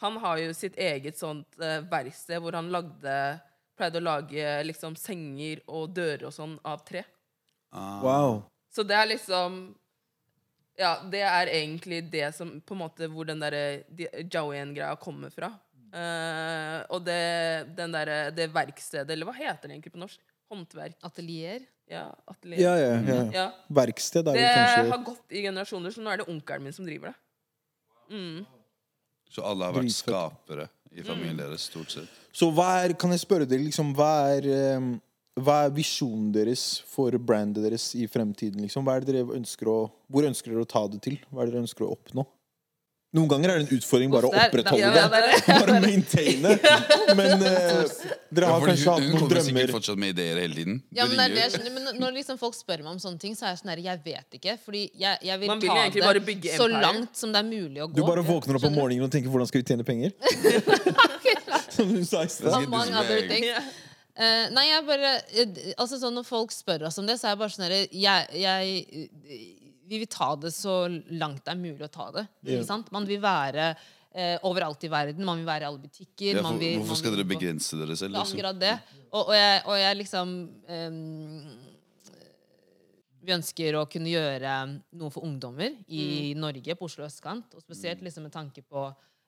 han 0.02 0.16
har 0.18 0.38
jo 0.38 0.52
sitt 0.52 0.74
eget 0.76 1.14
sånt 1.18 1.46
eh, 1.60 1.80
verksted 1.90 2.40
hvor 2.42 2.52
han 2.56 2.70
lagde 2.72 3.40
Pleide 3.82 3.98
å 3.98 4.04
lage 4.06 4.46
liksom 4.68 4.94
senger 4.94 5.62
og 5.66 5.90
dører 5.96 6.28
og 6.28 6.34
sånn 6.34 6.54
av 6.62 6.84
tre. 6.86 7.02
Ah. 7.74 7.98
Wow. 8.04 8.42
Så 8.70 8.84
det 8.86 8.94
er 8.94 9.08
liksom 9.10 9.62
Ja, 10.78 10.94
det 11.04 11.20
er 11.24 11.50
egentlig 11.52 12.02
det 12.12 12.34
som 12.36 12.54
På 12.60 12.74
en 12.76 12.82
måte 12.82 13.08
hvor 13.08 13.26
den 13.28 13.40
derre 13.40 13.82
de- 13.88 14.08
Jaoyen-greia 14.30 14.94
kommer 15.00 15.32
fra. 15.34 15.50
Uh, 15.92 16.80
og 16.88 17.02
det, 17.04 17.74
den 17.76 17.92
der, 17.92 18.30
det 18.32 18.46
verkstedet, 18.52 19.10
eller 19.12 19.28
hva 19.28 19.34
heter 19.36 19.68
det 19.68 19.74
egentlig 19.74 19.92
på 19.92 20.00
norsk? 20.00 20.22
Håndverk. 20.48 20.96
atelier. 21.04 21.66
Ja, 21.88 22.06
atelier. 22.28 22.62
Ja, 22.62 22.72
ja, 22.80 22.94
ja. 23.04 23.24
Ja. 23.34 23.44
Verksted 23.68 24.28
er 24.28 24.38
Det 24.38 24.40
det 24.40 24.54
kanskje 24.56 24.90
har 24.94 25.04
gått 25.04 25.36
i 25.36 25.42
generasjoner, 25.44 25.92
så 25.92 26.04
nå 26.04 26.12
er 26.12 26.22
det 26.22 26.28
onkelen 26.32 26.64
min 26.64 26.76
som 26.76 26.88
driver 26.88 27.12
det. 27.12 27.18
Mm. 28.16 28.46
Så 29.32 29.44
alle 29.48 29.68
har 29.68 29.76
vært 29.76 29.92
skapere 29.96 30.68
i 30.96 31.04
familien 31.06 31.38
deres, 31.40 31.68
stort 31.70 31.94
sett. 31.94 32.20
Så 32.32 32.48
hva 32.54 32.68
er, 32.82 32.94
kan 32.98 33.12
jeg 33.12 33.22
spørre 33.22 33.48
dere, 33.48 33.64
liksom, 33.64 33.92
hva 33.96 34.12
er, 34.34 34.48
eh, 34.48 34.86
hva 35.40 35.62
er 35.66 35.74
visjonen 35.74 36.30
deres 36.34 36.82
for 36.88 37.16
brandet 37.18 37.64
deres 37.64 37.90
i 37.96 38.06
fremtiden? 38.10 38.64
Liksom? 38.64 38.84
Hva 38.84 38.96
er 38.96 39.04
det 39.04 39.14
dere 39.14 39.36
ønsker 39.38 39.70
å, 39.72 39.78
hvor 40.12 40.28
ønsker 40.28 40.52
dere 40.52 40.64
å 40.66 40.68
ta 40.68 40.84
det 40.92 41.02
til? 41.04 41.18
Hva 41.30 41.42
er 41.42 41.50
det 41.50 41.56
dere 41.56 41.66
ønsker 41.66 41.86
å 41.86 41.92
oppnå? 41.96 42.26
Noen 43.12 43.28
ganger 43.28 43.50
er 43.52 43.58
det 43.60 43.64
en 43.66 43.76
utfordring 43.76 44.12
bare 44.12 44.28
å 44.28 44.32
opprettholde 44.32 44.90
det. 44.94 45.40
Bare 45.60 45.80
maintaine. 45.84 46.52
Men 47.18 47.42
eh, 47.44 47.90
dere 48.32 48.48
har 48.48 48.64
kanskje 48.64 48.86
hun, 48.86 48.94
hatt 48.94 49.02
hun 49.02 49.10
noen 49.10 49.20
kommer 49.20 49.44
sikkert 49.44 49.74
fortsatt 49.76 50.00
med 50.00 50.14
ideer 50.14 50.40
hele 50.40 50.56
tiden. 50.56 50.78
Ja, 50.96 51.04
men, 51.04 51.18
det 51.18 51.26
er 51.26 51.34
det, 51.34 51.42
jeg 51.42 51.52
skjønner, 51.56 51.74
men 51.76 52.00
når 52.00 52.14
liksom 52.16 52.38
folk 52.40 52.56
spør 52.56 52.80
meg 52.86 52.94
om 52.94 53.02
sånne 53.02 53.20
ting, 53.20 53.36
så 53.36 53.44
er 53.44 53.52
jeg 53.52 53.60
sånn 53.60 53.72
her 53.74 53.82
Jeg 53.84 54.00
vet 54.06 54.38
ikke. 54.38 54.56
Fordi 54.64 54.82
jeg, 54.96 55.20
jeg 55.28 55.42
vil 55.42 55.52
Man 55.52 55.60
vil 55.60 55.74
ta 55.74 56.14
det 56.16 56.56
så 56.56 56.70
langt 56.72 57.20
som 57.20 57.36
det 57.36 57.42
er 57.42 57.48
mulig 57.50 57.84
å 57.84 57.90
gå. 57.90 57.98
Du 58.00 58.02
bare 58.06 58.24
våkner 58.24 58.56
opp 58.56 58.68
om 58.70 58.76
morgenen 58.80 59.04
og 59.04 59.12
tenker 59.12 59.28
'hvordan 59.28 59.50
skal 59.50 59.60
vi 59.60 59.68
tjene 59.68 59.84
penger'? 59.84 60.16
Som 61.72 61.88
du 61.92 62.04
sa 62.04 62.24
i 62.24 62.28
stad. 62.28 62.64
Eh, 64.12 64.48
nei, 64.52 64.66
jeg 64.68 64.84
bare 64.84 65.10
uh, 65.24 65.60
Altså 65.80 65.96
sånn 65.96 66.12
Når 66.12 66.26
folk 66.28 66.50
spør 66.52 66.82
oss 66.84 66.98
om 67.00 67.06
det, 67.08 67.14
så 67.16 67.30
er 67.30 67.32
jeg 67.32 67.40
bare 67.40 67.54
sånn 67.54 67.70
jeg, 67.72 68.26
jeg, 68.36 69.46
Vi 69.88 69.98
vil 69.98 70.08
ta 70.10 70.34
det 70.38 70.52
så 70.54 70.86
langt 71.10 71.42
det 71.44 71.52
er 71.52 71.58
mulig 71.58 71.84
å 71.86 71.90
ta 71.92 72.10
det. 72.14 72.26
Ikke 72.46 72.66
sant? 72.68 72.90
Man 72.94 73.06
vil 73.08 73.20
være 73.22 73.72
eh, 73.72 74.36
overalt 74.48 74.84
i 74.86 74.90
verden. 74.92 75.26
Man 75.26 75.40
vil 75.40 75.48
være 75.48 75.66
i 75.66 75.68
alle 75.70 75.82
butikker. 75.82 76.38
Ja, 76.38 76.44
man 76.44 76.54
for, 76.54 76.62
vil, 76.62 76.78
hvorfor 76.78 76.94
man 76.94 77.00
skal 77.00 77.14
vil 77.14 77.22
dere 77.22 77.30
begrense 77.32 77.80
dere 77.80 77.96
selv? 77.98 78.14
Det 78.14 78.22
Liksom? 78.22 78.38
akkurat 78.38 78.60
det. 78.62 78.74
Og, 79.10 79.20
og, 79.22 79.34
jeg, 79.36 79.62
og 79.66 79.78
jeg 79.82 79.98
liksom 80.00 80.34
ehm, 80.76 81.70
Vi 83.22 83.34
ønsker 83.36 83.78
å 83.78 83.86
kunne 83.90 84.10
gjøre 84.10 84.54
noe 84.98 85.12
for 85.14 85.26
ungdommer 85.26 85.76
i 85.94 86.32
Norge, 86.38 86.74
på 86.78 86.88
Oslo 86.88 87.06
østkant. 87.06 87.54
Og 87.54 87.62
spesielt 87.62 88.02
liksom 88.02 88.26
med 88.26 88.34
tanke 88.34 88.64
på 88.66 88.86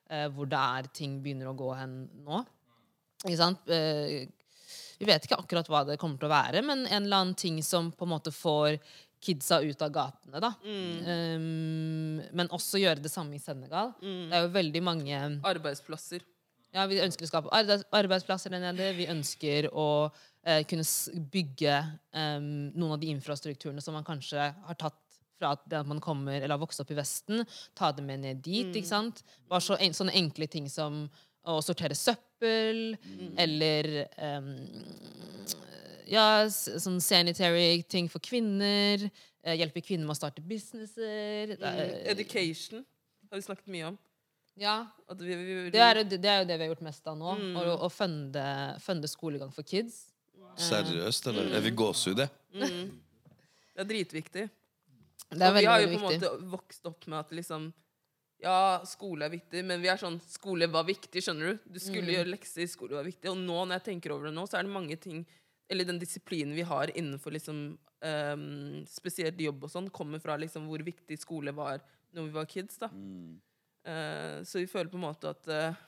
eh, 0.09 0.27
hvor 0.35 0.49
det 0.51 0.63
er 0.79 0.89
ting 0.95 1.19
begynner 1.23 1.51
å 1.51 1.57
gå 1.57 1.71
hen 1.79 2.01
nå. 2.25 2.41
Ikke 3.23 3.39
sant? 3.39 3.63
Eh, 3.71 4.25
vi 4.99 5.07
vet 5.07 5.25
ikke 5.27 5.39
akkurat 5.39 5.67
hva 5.71 5.81
det 5.87 5.97
kommer 5.99 6.19
til 6.19 6.29
å 6.29 6.35
være, 6.35 6.61
men 6.63 6.85
en 6.85 7.03
eller 7.03 7.23
annen 7.23 7.39
ting 7.39 7.57
som 7.63 7.89
på 7.91 8.05
en 8.07 8.13
måte 8.13 8.31
får 8.31 8.77
kidsa 9.25 9.59
ut 9.65 9.81
av 9.81 9.91
gatene, 9.95 10.41
da. 10.43 10.51
Um, 10.61 12.21
men 12.37 12.51
også 12.53 12.81
gjøre 12.81 13.01
det 13.03 13.11
samme 13.13 13.37
i 13.37 13.41
Senegal. 13.41 13.93
Det 14.01 14.37
er 14.37 14.45
jo 14.45 14.53
veldig 14.55 14.83
mange 14.85 15.21
Arbeidsplasser. 15.51 16.25
ja, 16.75 16.85
Vi 16.91 17.01
ønsker 17.03 17.25
å 17.25 17.31
skape 17.31 17.63
arbeidsplasser 17.95 18.53
der 18.53 18.63
nede. 18.67 18.91
Vi 18.97 19.09
ønsker 19.11 19.69
å 19.73 19.87
uh, 20.11 20.61
kunne 20.69 20.85
bygge 21.33 21.79
um, 22.13 22.51
noen 22.75 22.95
av 22.97 23.01
de 23.01 23.11
infrastrukturene 23.15 23.83
som 23.83 23.97
man 23.97 24.07
kanskje 24.07 24.51
har 24.53 24.79
tatt 24.79 25.01
fra 25.35 25.55
det 25.67 25.81
at 25.81 25.87
man 25.87 25.99
kommer 26.03 26.37
eller 26.37 26.55
har 26.55 26.61
vokst 26.61 26.79
opp 26.83 26.91
i 26.93 26.97
Vesten. 26.97 27.43
Ta 27.75 27.91
det 27.91 28.05
med 28.05 28.23
ned 28.23 28.43
dit. 28.45 28.71
ikke 28.71 28.87
sant? 28.87 29.23
Bare 29.49 29.63
så, 29.63 29.77
en, 29.79 29.95
sånne 29.95 30.15
enkle 30.15 30.47
ting 30.51 30.69
som 30.71 31.05
å 31.45 31.59
sortere 31.61 31.95
søppel, 31.97 32.95
eller 33.37 33.89
em, 34.17 34.47
ja, 36.07 36.45
sånn 36.49 36.99
sanitary 37.01 37.83
ting 37.89 38.07
for 38.11 38.19
kvinner. 38.19 39.09
eh, 39.45 39.55
hjelpe 39.59 39.81
kvinner 39.85 40.05
med 40.07 40.15
å 40.15 40.17
starte 40.17 40.41
businesser. 40.41 41.55
er- 41.61 42.09
Education 42.11 42.83
har 43.29 43.37
vi 43.37 43.41
snakket 43.45 43.67
mye 43.67 43.87
om. 43.91 43.97
ja, 44.57 44.87
At 45.09 45.17
vi, 45.19 45.35
vi, 45.35 45.45
vi, 45.65 45.69
det 45.69 45.79
er, 45.81 46.03
det 46.03 46.25
er 46.25 46.39
jo 46.41 46.47
det 46.49 46.57
vi 46.57 46.63
har 46.67 46.73
gjort 46.75 46.81
mest 46.87 47.07
av 47.07 47.17
nå. 47.17 47.35
Å, 47.59 47.77
å 47.85 47.89
funde, 47.91 48.45
funde 48.81 49.07
skolegang 49.07 49.51
for 49.53 49.63
kids. 49.63 50.11
Seriøst, 50.57 51.27
eller? 51.27 51.49
Jeg 51.51 51.61
vil 51.65 51.75
gåsehud, 51.75 52.17
jeg. 52.17 52.29
det 53.75 53.81
er 53.83 53.89
dritviktig. 53.89 54.45
Det 55.35 55.41
er 55.41 55.49
og 55.51 55.57
vi 55.57 55.65
har 55.65 55.81
jo 55.81 55.87
på 55.89 55.97
en 55.97 56.05
måte 56.05 56.29
vokst 56.51 56.85
opp 56.87 57.07
med 57.07 57.19
at 57.19 57.31
liksom 57.35 57.73
Ja, 58.43 58.81
skole 58.85 59.25
er 59.25 59.31
viktig, 59.31 59.63
men 59.65 59.79
vi 59.81 59.87
er 59.89 59.97
sånn 59.97 60.19
Skole 60.27 60.67
var 60.69 60.83
viktig, 60.85 61.21
skjønner 61.23 61.53
du. 61.55 61.59
Du 61.73 61.79
skulle 61.79 62.03
Mm. 62.11 62.15
gjøre 62.15 62.31
lekser, 62.35 62.67
skole 62.67 62.91
var 62.97 63.03
viktig. 63.07 63.29
Og 63.31 63.37
nå 63.37 63.65
når 63.65 63.79
jeg 63.79 63.83
tenker 64.01 64.11
over 64.11 64.25
det 64.27 64.33
nå, 64.35 64.43
så 64.47 64.59
er 64.59 64.63
det 64.63 64.71
mange 64.75 64.97
ting 64.99 65.25
Eller 65.69 65.87
den 65.87 65.99
disiplinen 66.01 66.55
vi 66.55 66.65
har 66.67 66.91
innenfor 66.97 67.33
liksom 67.33 67.77
um, 68.05 68.85
spesielt 68.89 69.39
jobb 69.41 69.65
og 69.65 69.71
sånn, 69.73 69.89
kommer 69.89 70.21
fra 70.21 70.37
liksom 70.37 70.67
hvor 70.69 70.83
viktig 70.85 71.17
skole 71.19 71.53
var 71.55 71.81
når 72.15 72.29
vi 72.29 72.35
var 72.35 72.49
kids. 72.49 72.77
da. 72.81 72.91
Eh, 73.85 74.43
så 74.45 74.61
vi 74.61 74.69
føler 74.69 74.89
på 74.89 74.97
en 74.97 75.05
måte 75.05 75.29
at 75.29 75.49
uh, 75.51 75.81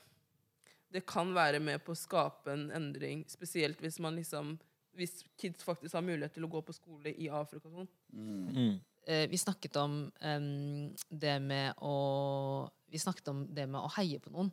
det 0.94 1.04
kan 1.08 1.30
være 1.34 1.60
med 1.62 1.82
på 1.84 1.94
å 1.94 1.98
skape 1.98 2.52
en 2.52 2.68
endring, 2.74 3.24
spesielt 3.30 3.80
hvis 3.82 4.00
man 4.02 4.18
liksom 4.18 4.56
hvis 4.98 5.20
kids 5.38 5.62
faktisk 5.62 5.94
har 5.94 6.02
mulighet 6.02 6.34
til 6.34 6.46
å 6.46 6.50
gå 6.50 6.62
på 6.66 6.74
skole 6.74 7.12
i 7.14 7.28
Afrika 7.30 7.68
og 7.68 7.80
sånn. 7.80 7.90
eh, 9.06 9.26
vi 9.30 9.38
snakket 9.38 9.76
om 9.80 9.98
um, 10.10 10.94
det 11.08 11.36
med 11.44 11.78
å 11.84 12.68
Vi 12.88 12.96
snakket 12.98 13.28
om 13.28 13.42
det 13.52 13.66
med 13.68 13.82
å 13.84 13.90
heie 13.98 14.16
på 14.16 14.30
noen. 14.32 14.48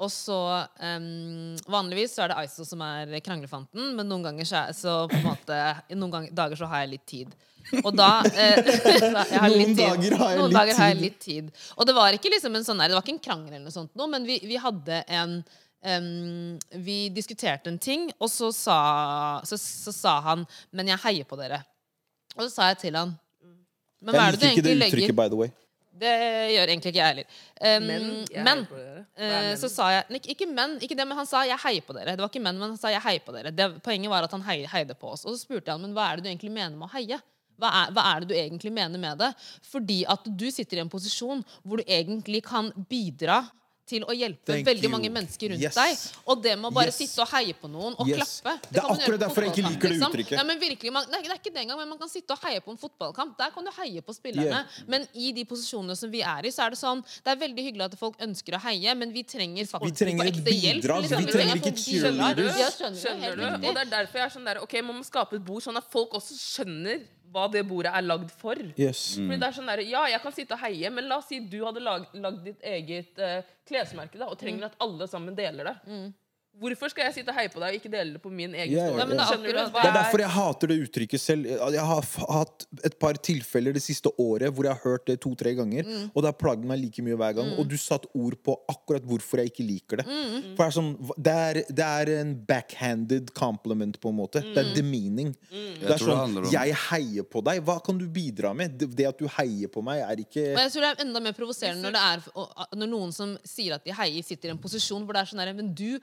Og 0.00 0.08
så 0.12 0.38
um, 0.80 1.56
Vanligvis 1.68 2.14
så 2.16 2.24
er 2.24 2.32
det 2.32 2.40
Aiso 2.40 2.64
som 2.64 2.80
er 2.84 3.12
kranglefanten, 3.24 3.92
men 3.98 4.08
noen 4.08 4.24
ganger 4.30 4.48
så, 4.48 4.64
så 4.76 4.96
på 5.10 5.18
en 5.18 5.26
måte 5.28 5.60
Noen 5.92 6.14
ganger, 6.14 6.34
dager 6.36 6.60
så 6.60 6.68
har 6.70 6.84
jeg 6.84 6.92
litt 6.94 7.06
tid. 7.10 7.34
Og 7.82 7.92
da 7.94 8.08
eh, 8.30 8.60
jeg 8.96 9.40
har 9.42 9.52
Noen 9.52 9.74
dager 9.76 10.16
har 10.16 10.32
jeg 10.32 10.40
Noen 10.40 10.54
dager 10.56 10.78
har 10.78 10.92
jeg 10.92 11.00
litt 11.02 11.18
tid. 11.22 11.50
Og 11.76 11.88
det 11.88 11.96
var 11.96 12.16
ikke 12.16 12.32
liksom 12.32 12.56
en 12.56 12.66
sånn 12.66 12.80
Det 12.82 12.94
var 12.96 13.04
ikke 13.04 13.16
en 13.18 13.24
krangel 13.26 13.52
eller 13.52 13.66
noe 13.68 13.76
sånt, 13.76 13.92
noe, 13.98 14.08
men 14.10 14.24
vi, 14.28 14.40
vi 14.48 14.60
hadde 14.60 15.02
en 15.20 15.36
um, 15.44 16.56
Vi 16.88 16.98
diskuterte 17.14 17.72
en 17.72 17.80
ting, 17.80 18.08
og 18.18 18.32
så 18.32 18.50
sa, 18.56 18.80
så, 19.44 19.60
så 19.60 19.94
sa 19.94 20.16
han 20.30 20.46
'Men 20.72 20.94
jeg 20.94 21.04
heier 21.04 21.28
på 21.28 21.38
dere'. 21.40 21.62
Og 22.38 22.46
så 22.46 22.50
sa 22.54 22.72
jeg 22.72 22.86
til 22.86 22.96
han 22.96 23.18
Men 24.00 24.14
hva 24.16 24.30
er 24.30 24.38
Jeg 24.40 24.40
det 24.40 24.40
du 24.40 24.48
liker 24.48 24.64
ikke 24.64 24.70
det 24.70 24.92
uttrykket, 24.94 25.16
by 25.20 25.28
the 25.28 25.36
way. 25.44 25.52
Det 26.00 26.12
gjør 26.54 26.72
egentlig 26.72 26.92
ikke 26.92 27.00
jeg 27.00 27.12
heller. 27.12 27.40
Um, 27.60 27.88
Men 27.88 28.06
jeg 28.30 28.44
men 28.46 28.62
eh, 28.68 29.02
men? 29.20 29.58
så 29.60 29.68
sa 29.72 29.90
jeg 29.94 30.20
ikke, 30.20 30.34
Ikke 30.34 30.48
menn, 30.50 30.78
ikke 30.80 30.96
det, 30.96 31.06
men 31.08 31.20
han 31.20 31.28
sa 31.28 31.44
'jeg 31.44 31.60
heier 31.64 31.84
på 31.86 31.96
dere'. 31.96 32.16
Det 32.16 32.24
var 32.24 32.32
ikke 32.32 32.44
menn, 32.46 32.58
men 32.58 32.72
han 32.74 32.80
sa 32.80 32.88
'jeg 32.88 33.02
heier 33.02 33.20
på 33.26 33.34
dere'. 33.36 33.54
Det, 33.54 33.82
poenget 33.82 34.10
var 34.10 34.24
at 34.24 34.32
han 34.32 34.42
hei, 34.42 34.64
heide 34.66 34.94
på 34.94 35.12
oss. 35.12 35.24
Og 35.24 35.34
så 35.34 35.44
spurte 35.44 35.68
jeg 35.68 35.76
han 35.76 35.82
men 35.82 35.94
hva 35.94 36.10
er 36.10 36.16
det 36.16 36.24
du 36.24 36.30
egentlig 36.30 36.52
mener 36.52 36.76
med 36.76 36.88
å 36.88 36.94
heie. 36.96 37.20
Hva 37.60 37.68
er, 37.68 37.92
hva 37.92 38.04
er 38.16 38.20
det 38.20 38.28
du 38.28 38.34
egentlig 38.34 38.72
mener 38.72 38.98
med 38.98 39.18
det? 39.18 39.34
Fordi 39.68 40.04
at 40.08 40.24
du 40.24 40.50
sitter 40.50 40.78
i 40.78 40.80
en 40.80 40.92
posisjon 40.92 41.44
hvor 41.62 41.76
du 41.76 41.84
egentlig 41.84 42.42
kan 42.46 42.72
bidra 42.88 43.44
til 43.90 44.04
å 44.06 44.14
hjelpe 44.14 44.46
Thank 44.54 44.66
veldig 44.70 44.86
you. 44.86 44.92
mange 44.94 45.10
mennesker 45.10 45.50
rundt 45.54 45.64
Yes. 45.66 45.74
deg. 45.74 45.98
Og 46.30 46.42
det 46.44 46.54
med 46.58 46.70
å 46.70 46.74
bare 46.74 46.86
Yes. 46.92 46.98
sitte 47.02 47.20
og 47.24 47.28
heie 47.34 47.54
på 47.58 47.68
noen 47.70 47.96
og 47.98 48.06
Yes. 48.08 48.40
klappe 48.40 48.60
Det 48.70 48.78
er 48.78 48.80
kan 48.80 48.88
man 48.88 48.98
gjøre 48.98 49.02
akkurat 49.02 49.20
derfor 49.26 49.42
jeg 49.42 49.50
ikke 49.52 49.64
liker 49.68 49.88
det 49.88 49.90
liksom. 49.96 50.12
uttrykket. 50.12 50.36
Ja, 50.38 50.44
men 50.44 50.58
virkelig, 50.60 50.92
man, 50.92 51.04
nei, 51.10 51.22
det 51.22 51.30
er 51.30 51.38
ikke 51.40 51.52
det 51.54 51.62
engang, 51.64 51.78
men 51.82 51.88
man 51.90 51.98
kan 51.98 52.08
sitte 52.08 52.30
og 52.32 52.38
heie 52.46 52.60
på 52.60 52.70
en 52.70 52.78
fotballkamp. 52.78 53.36
Der 53.36 53.50
kan 53.50 53.64
du 53.64 53.70
heie 53.80 54.00
på 54.00 54.14
spillerne. 54.14 54.62
Yeah. 54.64 54.84
Men 54.86 55.08
i 55.14 55.32
de 55.32 55.44
posisjonene 55.44 55.96
som 55.96 56.10
vi 56.10 56.22
er 56.22 56.46
i, 56.46 56.50
så 56.54 56.66
er 56.66 56.70
det 56.70 56.78
sånn 56.78 57.02
Det 57.24 57.30
er 57.34 57.36
veldig 57.48 57.62
hyggelig 57.66 57.84
at 57.92 57.98
folk 57.98 58.16
ønsker 58.20 58.54
å 58.54 58.60
heie, 58.60 58.94
men 58.96 59.12
vi 59.12 59.22
trenger 59.24 59.66
faktisk 59.66 59.98
Vi 59.98 60.04
trenger 60.04 60.24
ekte 60.30 60.52
hjelp. 60.54 60.82
liksom. 61.02 61.24
vi 61.26 61.32
trenger 61.32 61.56
ikke 61.56 61.74
cheerleaders. 61.76 62.00
Skjønner 62.00 62.30
cheerleaders. 62.36 62.58
Ja, 62.58 62.70
skjønner, 62.70 63.00
Skjønner 63.00 63.36
du? 63.60 63.66
Og 63.68 63.74
det 63.74 63.82
er 63.82 63.90
derfor 63.90 64.14
jeg 64.20 64.26
er 64.26 64.30
sånn 64.38 64.44
der 64.44 64.56
Ok, 64.62 64.72
man 64.84 64.96
må 64.96 65.04
skape 65.04 65.34
et 65.34 65.44
bord 65.44 65.62
sånn 65.62 65.76
at 65.76 65.84
folk 65.90 66.10
også 66.12 66.34
skjønner 66.36 67.00
hva 67.30 67.46
det 67.52 67.62
bordet 67.68 67.92
er 67.94 68.04
lagd 68.06 68.30
for. 68.34 68.58
Yes. 68.76 69.16
Fordi 69.18 69.38
det 69.38 69.48
er 69.48 69.56
sånn 69.56 69.70
der, 69.70 69.82
Ja, 69.86 70.06
jeg 70.10 70.22
kan 70.24 70.34
sitte 70.34 70.56
og 70.56 70.64
heie, 70.64 70.90
men 70.94 71.08
la 71.10 71.20
oss 71.20 71.28
si 71.30 71.40
du 71.40 71.60
hadde 71.64 71.82
lag, 71.84 72.08
lagd 72.14 72.42
ditt 72.46 72.64
eget 72.66 73.20
uh, 73.22 73.38
klesmerke 73.68 74.18
da, 74.18 74.28
og 74.30 74.38
trenger 74.40 74.70
at 74.70 74.76
alle 74.82 75.06
sammen 75.10 75.36
deler 75.38 75.70
det. 75.72 75.76
Hvorfor 76.60 76.90
skal 76.92 77.06
jeg 77.06 77.14
sitte 77.20 77.32
og 77.32 77.38
heie 77.38 77.48
på 77.48 77.60
deg 77.62 77.72
og 77.72 77.76
ikke 77.78 77.90
dele 77.92 78.16
det 78.16 78.20
på 78.20 78.28
min 78.28 78.52
egen 78.52 78.72
yeah, 78.74 78.90
ja, 78.90 79.04
story? 79.06 79.14
Yeah. 79.16 79.30
det 79.40 79.54
er 79.54 79.70
Det 79.72 79.88
er 79.88 79.94
derfor 79.96 80.20
jeg 80.20 80.32
hater 80.34 80.68
det 80.68 80.76
uttrykket 80.84 81.22
selv. 81.22 81.46
Jeg 81.48 81.84
har 81.88 82.08
hatt 82.34 82.66
et 82.84 82.96
par 83.00 83.16
tilfeller 83.16 83.72
det 83.76 83.80
siste 83.84 84.12
året 84.20 84.52
hvor 84.52 84.68
jeg 84.68 84.76
har 84.76 84.82
hørt 84.84 85.06
det 85.08 85.16
to-tre 85.24 85.54
ganger, 85.56 85.88
og 86.10 86.18
det 86.20 86.28
har 86.28 86.36
plagd 86.36 86.66
meg 86.68 86.82
like 86.82 87.04
mye 87.06 87.16
hver 87.16 87.38
gang. 87.38 87.54
Og 87.56 87.70
du 87.70 87.76
satte 87.80 88.10
ord 88.12 88.36
på 88.44 88.58
akkurat 88.68 89.06
hvorfor 89.08 89.40
jeg 89.40 89.52
ikke 89.54 89.66
liker 89.70 90.02
det. 90.02 90.06
For 90.10 90.60
det 90.60 90.66
er, 90.66 90.74
sånn, 90.76 90.90
det 91.16 91.36
er, 91.46 91.60
det 91.80 91.88
er 91.88 92.12
en 92.18 92.34
backhanded 92.50 93.32
compliment, 93.36 93.96
på 94.00 94.12
en 94.12 94.18
måte. 94.20 94.44
Det 94.44 94.60
er 94.60 94.74
demeaning. 94.76 95.32
Det 95.48 95.86
er 95.86 95.94
det 95.94 96.00
sånn 96.02 96.40
om- 96.42 96.50
Jeg 96.52 96.76
heier 96.90 97.24
på 97.24 97.44
deg. 97.46 97.62
Hva 97.64 97.78
kan 97.84 97.96
du 97.96 98.04
bidra 98.10 98.52
med? 98.56 98.76
Det, 98.76 98.90
det 99.00 99.08
at 99.08 99.18
du 99.18 99.26
heier 99.38 99.72
på 99.72 99.80
meg, 99.86 100.04
er 100.04 100.20
ikke 100.26 100.50
Men 100.52 100.66
jeg 100.66 100.76
tror 100.76 100.84
det 100.84 100.92
er 100.92 101.04
enda 101.06 101.24
mer 101.24 101.32
provoserende 101.32 101.88
når, 101.88 101.96
det 101.96 102.04
er, 102.12 102.68
når 102.76 102.90
noen 102.90 103.12
som 103.16 103.36
sier 103.48 103.78
at 103.78 103.84
de 103.86 103.96
heier, 103.96 104.22
sitter 104.26 104.50
i 104.50 104.54
en 104.54 104.60
posisjon 104.60 105.06
hvor 105.06 105.16
det 105.16 105.24
er 105.24 105.32
sånn 105.32 105.40
der, 105.40 105.54
Men 105.56 105.72
du, 105.72 105.96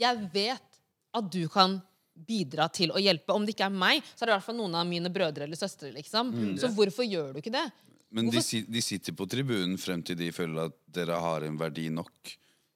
jeg 0.00 0.28
vet 0.34 0.80
at 1.14 1.32
du 1.32 1.44
kan 1.52 1.78
bidra 2.14 2.68
til 2.70 2.92
å 2.94 3.00
hjelpe. 3.02 3.34
Om 3.34 3.46
det 3.46 3.56
ikke 3.56 3.68
er 3.68 3.74
meg, 3.74 4.04
så 4.14 4.22
er 4.24 4.30
det 4.30 4.34
i 4.34 4.36
hvert 4.36 4.46
fall 4.46 4.58
noen 4.60 4.76
av 4.78 4.86
mine 4.86 5.10
brødre 5.12 5.48
eller 5.48 5.58
søstre. 5.58 5.90
liksom. 5.94 6.32
Så 6.60 6.70
hvorfor 6.74 7.06
gjør 7.06 7.34
du 7.34 7.42
ikke 7.42 7.54
det? 7.54 7.66
Men 8.14 8.30
de, 8.30 8.40
de 8.70 8.82
sitter 8.84 9.14
på 9.18 9.26
tribunen 9.26 9.74
frem 9.80 10.02
til 10.06 10.18
de 10.18 10.30
føler 10.34 10.68
at 10.68 10.76
dere 10.94 11.18
har 11.18 11.46
en 11.46 11.58
verdi 11.58 11.88
nok 11.90 12.34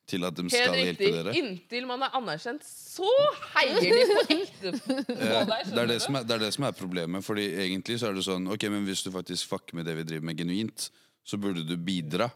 til 0.09 0.25
at 0.25 0.35
de 0.35 0.49
skal 0.49 0.73
riktig. 0.73 0.85
hjelpe 0.87 1.05
riktig. 1.05 1.11
dere. 1.19 1.35
Inntil 1.39 1.87
man 1.87 2.03
er 2.07 2.15
anerkjent, 2.17 2.65
så 2.67 3.11
heier 3.53 3.77
de 3.85 3.91
på 4.09 4.23
ekte 4.35 4.73
på 4.81 4.97
deg. 4.97 5.69
Det 5.69 5.83
er 5.83 5.91
det, 5.93 5.99
som 6.03 6.17
er, 6.19 6.25
det 6.27 6.39
er 6.39 6.43
det 6.47 6.53
som 6.57 6.67
er 6.67 6.75
problemet. 6.79 7.25
Fordi 7.27 7.45
egentlig 7.67 7.99
så 8.01 8.09
er 8.11 8.17
det 8.19 8.25
sånn 8.27 8.49
Ok, 8.51 8.67
men 8.73 8.89
hvis 8.89 9.05
du 9.07 9.13
faktisk 9.15 9.53
fucker 9.53 9.79
med 9.79 9.87
det 9.87 9.99
vi 10.01 10.07
driver 10.09 10.31
med 10.31 10.41
genuint, 10.41 10.89
så 11.29 11.39
burde 11.39 11.63
du 11.69 11.77
bidra. 11.77 12.31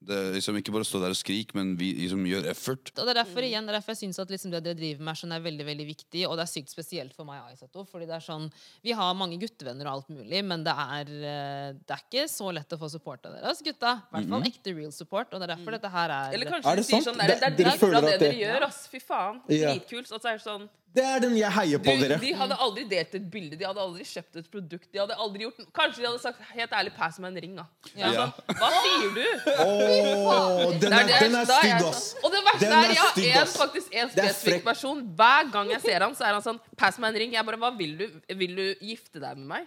Det 0.00 0.16
er 0.16 0.30
liksom 0.32 0.56
Ikke 0.56 0.72
bare 0.72 0.86
stå 0.88 0.98
der 1.02 1.12
og 1.12 1.18
skrike, 1.18 1.52
men 1.54 1.74
vi 1.76 1.90
liksom 1.92 2.22
gjør 2.24 2.46
effort. 2.48 2.88
Og 2.96 3.04
det 3.04 3.12
er 3.12 3.18
derfor 3.20 3.44
igjen, 3.44 3.66
det 3.68 3.74
er 3.74 3.76
derfor 3.76 3.92
jeg 3.92 4.00
synes 4.00 4.18
at 4.22 4.30
liksom 4.32 4.50
det 4.54 4.62
dere 4.64 4.78
driver 4.78 5.02
med, 5.04 5.12
er, 5.12 5.18
sånn, 5.20 5.34
er 5.36 5.42
veldig 5.44 5.66
veldig 5.68 5.86
viktig. 5.90 6.22
Og 6.28 6.38
det 6.40 6.44
er 6.46 6.50
sykt 6.54 6.72
spesielt 6.72 7.12
for 7.12 7.28
meg 7.28 7.42
og 7.42 7.50
Aisato. 7.52 7.84
Fordi 7.84 8.06
det 8.08 8.16
er 8.16 8.24
sånn, 8.24 8.46
Vi 8.82 8.92
har 8.96 9.12
mange 9.14 9.36
guttevenner 9.42 9.90
og 9.90 9.98
alt 10.00 10.08
mulig, 10.08 10.40
men 10.44 10.64
det 10.64 10.72
er, 10.72 11.12
eh, 11.12 11.72
det 11.84 11.96
er 11.98 12.04
ikke 12.08 12.24
så 12.32 12.48
lett 12.56 12.72
å 12.72 12.80
få 12.80 12.88
support 12.90 13.26
av 13.28 13.36
dere. 13.36 13.44
Altså, 13.52 13.62
gutta, 13.68 13.92
I 14.08 14.16
hvert 14.16 14.28
fall 14.32 14.48
ekte 14.48 14.74
real 14.74 14.92
support. 14.96 15.34
Og 15.34 15.40
det 15.40 15.50
er 15.50 15.54
derfor 15.56 15.76
dette 15.76 15.90
her 15.92 16.08
er 16.16 16.32
Eller 16.32 16.46
kanskje 16.56 16.72
Er 16.72 16.76
det 16.76 16.86
sant? 16.88 17.04
sånn 17.04 17.18
Det- 17.20 17.40
det 17.40 17.42
er 17.44 17.56
dritbra 17.60 18.00
det, 18.00 18.00
det 18.00 18.14
at 18.14 18.20
dere 18.20 18.32
det- 18.32 18.40
gjør, 18.40 18.62
ass. 18.68 18.86
Fy 18.88 18.98
faen. 19.04 19.40
Ja. 19.52 19.74
Dritkult. 19.74 20.12
Og 20.12 20.20
så 20.22 20.28
er 20.32 20.38
det 20.38 20.44
sånn 20.48 20.68
Det 20.92 21.04
er 21.06 21.20
den 21.22 21.36
jeg 21.38 21.52
heier 21.54 21.78
du, 21.78 21.84
på, 21.86 21.92
dere. 22.00 22.16
De 22.18 22.32
hadde 22.34 22.56
aldri 22.58 22.84
delt 22.90 23.12
et 23.14 23.26
bilde, 23.30 23.56
de 23.60 23.64
hadde 23.64 23.78
aldri 23.78 24.02
kjøpt 24.02 24.40
et 24.40 24.48
produkt. 24.50 24.88
De 24.90 24.98
hadde 24.98 25.14
aldri 25.14 25.44
gjort 25.44 25.60
Kanskje 25.76 26.02
de 26.02 26.06
hadde 26.08 26.22
sagt 26.22 26.40
helt 26.56 26.72
ærlig 26.72 26.92
'pass 26.96 27.18
meg 27.22 27.30
en 27.30 27.42
ring', 27.44 27.56
da. 27.56 27.66
Ja. 27.94 28.10
Sånn, 28.16 28.32
Hva 28.58 28.70
sier 28.82 29.10
du? 29.14 29.26
Oh, 29.62 30.72
den 30.82 30.92
er, 30.92 31.06
den 31.20 31.34
er 31.38 31.44
stygg, 31.46 31.86
ass. 31.86 32.14
sånn- 32.14 32.24
Og 32.26 32.32
det 32.34 32.40
verste 32.48 32.66
er, 32.66 32.90
jeg 32.90 33.32
har 33.34 33.42
en, 33.42 33.52
faktisk 33.54 33.94
en 34.02 34.10
spesifikk 34.10 34.64
person. 34.64 35.02
Hver 35.14 35.52
gang 35.52 35.70
jeg 35.70 35.80
ser 35.84 36.00
han, 36.00 36.14
så 36.14 36.24
er 36.26 36.32
han 36.38 36.42
sånn 36.42 36.58
'Pass 36.76 36.98
meg 36.98 37.14
en 37.14 37.20
ring'. 37.22 37.32
Jeg 37.32 37.46
bare 37.46 37.56
'Hva 37.56 37.70
vil 37.78 37.96
du? 37.98 38.06
Vil 38.34 38.56
du 38.56 38.74
gifte 38.82 39.20
deg 39.20 39.36
med 39.38 39.46
meg?' 39.46 39.66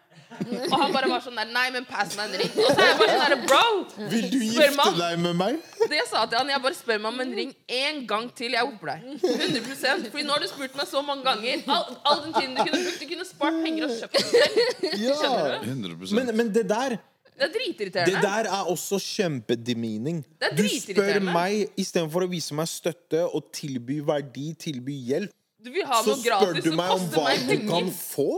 Og 0.72 0.80
han 0.82 0.92
bare 0.92 1.08
var 1.08 1.22
sånn 1.22 1.36
der 1.40 1.46
'Nei, 1.46 1.70
men 1.72 1.86
pass 1.86 2.18
meg 2.18 2.34
en 2.34 2.40
ring'. 2.42 2.58
Og 2.58 2.72
så 2.76 2.80
er 2.82 2.88
jeg 2.90 2.98
bare 2.98 3.16
sånn 3.16 3.30
der, 3.30 3.48
Bro! 3.48 4.08
Vil 4.10 4.30
du 4.30 4.40
gifte 4.40 4.76
meg. 4.76 4.98
deg 4.98 5.20
med 5.20 5.36
meg? 5.36 5.60
Det 5.88 5.98
jeg 6.02 6.08
sa 6.08 6.26
til 6.26 6.38
han, 6.38 6.50
jeg 6.50 6.62
bare 6.62 6.74
spør 6.74 7.00
meg 7.00 7.14
om 7.14 7.20
en 7.22 7.34
ring 7.36 7.56
en 7.70 8.06
gang 8.08 8.30
til. 8.36 8.52
Jeg 8.52 8.60
hopper 8.66 8.88
deg. 8.88 9.00
100 9.24 10.12
Fordi 10.12 10.24
nå 10.24 10.32
har 10.32 10.40
du 10.40 10.48
spurt 10.48 10.76
meg 10.76 10.88
så 10.88 11.02
mange 11.02 11.13
ganger. 11.22 11.62
All, 11.68 11.96
all 12.10 12.22
den 12.26 12.34
tiden 12.34 12.56
du 12.58 12.64
kunne 12.64 12.84
brukt, 12.84 13.00
du 13.02 13.08
kunne 13.12 13.26
spart 13.30 13.58
penger 13.64 13.86
og 13.86 13.92
kjøpt 14.00 14.16
den. 14.18 15.02
Ja. 15.06 15.60
100 15.62 16.14
Men, 16.18 16.32
men 16.38 16.54
det 16.56 16.66
der 16.70 16.98
Det 17.34 17.50
er 17.50 18.06
Det 18.06 18.22
der 18.22 18.50
er 18.50 18.64
også 18.70 19.00
kjempedemining. 19.00 20.24
Det 20.40 20.50
er 20.52 20.56
Du 20.56 20.64
spør 20.64 20.70
dritirriterende. 20.70 21.34
meg 21.34 21.68
istedenfor 21.78 22.26
å 22.26 22.30
vise 22.30 22.54
meg 22.58 22.68
støtte 22.68 23.24
og 23.30 23.52
tilby 23.54 24.00
verdi, 24.06 24.54
tilby 24.60 24.98
hjelp, 25.10 25.32
Du 25.64 25.72
vil 25.72 25.86
ha 25.86 26.02
så 26.04 26.14
noe 26.14 26.24
spør 26.24 26.62
du 26.62 26.72
meg 26.76 26.92
om 26.92 27.08
hva 27.14 27.24
meg 27.30 27.48
du 27.50 27.68
kan 27.70 27.92
få. 27.92 28.30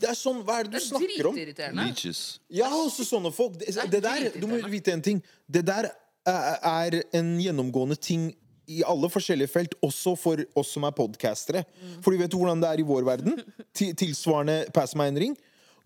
Det 0.00 0.08
er 0.08 0.16
sånn, 0.16 0.42
Hva 0.46 0.60
er 0.60 0.64
det 0.64 0.70
du 0.72 0.76
Det 0.78 0.82
er 0.82 0.86
snakker 0.88 1.26
om? 1.28 1.34
dritirriterende. 1.34 1.84
Leeches. 1.90 2.20
Har 2.56 2.76
også 2.86 3.04
sånne 3.04 3.32
folk. 3.32 3.58
Det, 3.60 3.74
det 3.90 4.02
der, 4.02 4.30
du 4.40 4.46
må 4.46 4.60
vite 4.72 4.92
en 4.92 5.02
ting. 5.02 5.22
Det 5.46 5.66
der 5.66 5.90
er 5.90 5.96
er 6.62 7.02
en 7.16 7.38
gjennomgående 7.40 7.96
ting 7.96 8.30
i 8.70 8.80
alle 8.86 9.08
forskjellige 9.10 9.50
felt, 9.50 9.74
også 9.84 10.14
for 10.18 10.40
oss 10.60 10.70
som 10.76 10.86
er 10.88 10.94
podcastere. 10.96 11.64
For 12.04 12.14
du 12.14 12.20
vet 12.22 12.34
hvordan 12.36 12.62
det 12.62 12.70
er 12.70 12.82
i 12.82 12.86
vår 12.86 13.06
verden? 13.08 13.40
Ti- 13.76 13.92
Tilsvarende 13.98 14.62
pass 14.76 14.94
meg 14.98 15.10
en 15.14 15.20
ring. 15.26 15.34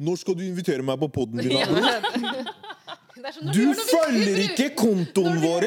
Når 0.03 0.21
skal 0.25 0.35
du 0.39 0.43
invitere 0.47 0.83
meg 0.85 0.99
på 1.01 1.09
poden 1.21 1.41
din? 1.45 1.55
sånn, 1.55 2.49
Du 3.55 3.61
følger 3.79 4.41
ikke 4.43 4.67
kontoen 4.77 5.37
vår! 5.41 5.65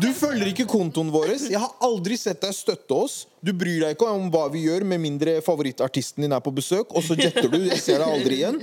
Du 0.00 0.06
følger 0.16 0.48
ikke 0.52 0.64
kontoen 0.70 1.10
vår. 1.12 1.32
Jeg 1.50 1.60
har 1.60 1.72
aldri 1.84 2.16
sett 2.16 2.40
deg 2.44 2.54
støtte 2.56 2.94
oss. 2.94 3.16
Du 3.44 3.50
bryr 3.52 3.82
deg 3.82 3.96
ikke 3.96 4.06
om 4.08 4.30
hva 4.32 4.46
vi 4.54 4.62
gjør, 4.68 4.86
med 4.88 5.02
mindre 5.02 5.34
favorittartisten 5.44 6.24
din 6.24 6.32
er 6.32 6.40
på 6.46 6.52
besøk, 6.54 6.94
og 6.94 7.04
så 7.04 7.18
jetter 7.18 7.50
du. 7.52 7.58
Jeg 7.66 7.82
ser 7.82 8.00
deg 8.00 8.14
aldri 8.16 8.38
igjen. 8.40 8.62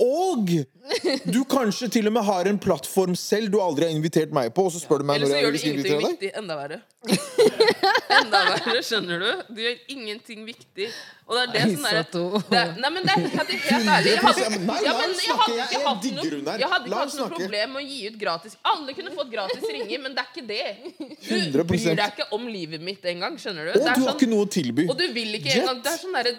Og 0.00 0.48
du 1.28 1.40
kanskje 1.44 1.90
til 1.92 2.06
og 2.08 2.14
med 2.16 2.24
har 2.24 2.48
en 2.48 2.58
plattform 2.58 3.12
selv 3.14 3.50
du 3.52 3.58
aldri 3.60 3.84
har 3.84 3.92
invitert 3.92 4.32
meg 4.32 4.48
på, 4.56 4.64
og 4.64 4.72
så 4.72 4.80
spør 4.80 5.02
du 5.02 5.04
meg 5.10 5.20
Eller 5.20 5.28
når 5.28 5.34
så 5.34 5.36
jeg 5.36 5.44
gjør 5.44 5.52
du 5.52 5.58
skal 5.58 5.70
ingenting 5.70 5.92
invitere 5.92 6.00
deg. 6.00 6.10
viktig. 6.16 6.30
Enda 6.40 6.56
verre. 6.56 6.78
Enda 8.20 8.40
verre, 8.48 8.80
skjønner 8.84 9.20
du? 9.22 9.28
Du 9.54 9.60
gjør 9.62 9.76
ingenting 9.94 10.40
viktig. 10.48 10.88
Og 11.30 11.36
det 11.36 11.42
er 11.42 11.52
det 11.54 11.64
som 11.76 11.84
er 11.86 11.98
det 12.00 12.58
er- 12.58 12.72
Nei, 12.80 12.90
men 12.90 13.04
det 13.06 13.12
er 13.12 13.20
helt, 13.20 13.52
helt 13.70 13.90
ærlig. 13.94 14.10
Jeg 14.10 14.22
hadde, 14.24 14.58
Nei, 14.66 14.80
la 14.80 14.88
ja, 14.88 14.94
men 14.98 15.12
jeg 15.14 15.20
snakke. 15.20 15.40
hadde 15.40 15.56
Jeg- 15.56 15.68
ikke 15.68 15.78
jeg 15.78 15.86
hatt 15.86 16.02
digger 16.02 16.22
hun 16.24 16.30
noe, 16.32 16.44
der. 16.48 16.58
jeg 16.64 16.68
hadde 16.74 16.88
La 16.90 16.96
ikke 16.96 17.00
hatt 17.00 17.14
noe 17.14 17.20
snakke. 17.20 17.40
problem 17.44 17.70
med 17.76 17.82
å 17.82 17.86
gi 17.90 18.00
ut 18.08 18.18
gratis 18.24 18.56
Alle 18.72 18.94
kunne 18.98 19.10
fått 19.20 19.30
gratis 19.30 19.62
ringer, 19.70 19.98
men 20.02 20.14
det 20.16 20.24
er 20.24 20.28
ikke 20.34 20.46
det. 20.48 20.66
Du 21.28 21.60
100%. 21.60 21.66
bryr 21.70 21.96
deg 22.00 22.06
ikke 22.16 22.26
om 22.32 22.46
livet 22.48 22.80
mitt 22.82 23.04
engang, 23.04 23.36
skjønner 23.38 23.64
du? 23.64 23.70
Og 23.70 23.74
Det 23.78 23.86
er 23.86 23.94
du 23.94 24.00
har 24.00 24.08
sånn- 24.10 24.16
ikke 24.18 24.30
noe 24.32 24.44
å 24.46 24.50
tilby. 24.50 24.88
og 24.90 24.96
du 24.98 25.06
vil 25.12 25.34
ikke 25.38 25.52
Jet. 25.54 25.62
engang. 25.62 25.82
Det 25.84 25.92
er 25.92 25.98
sånn 26.02 26.14
derre 26.18 26.34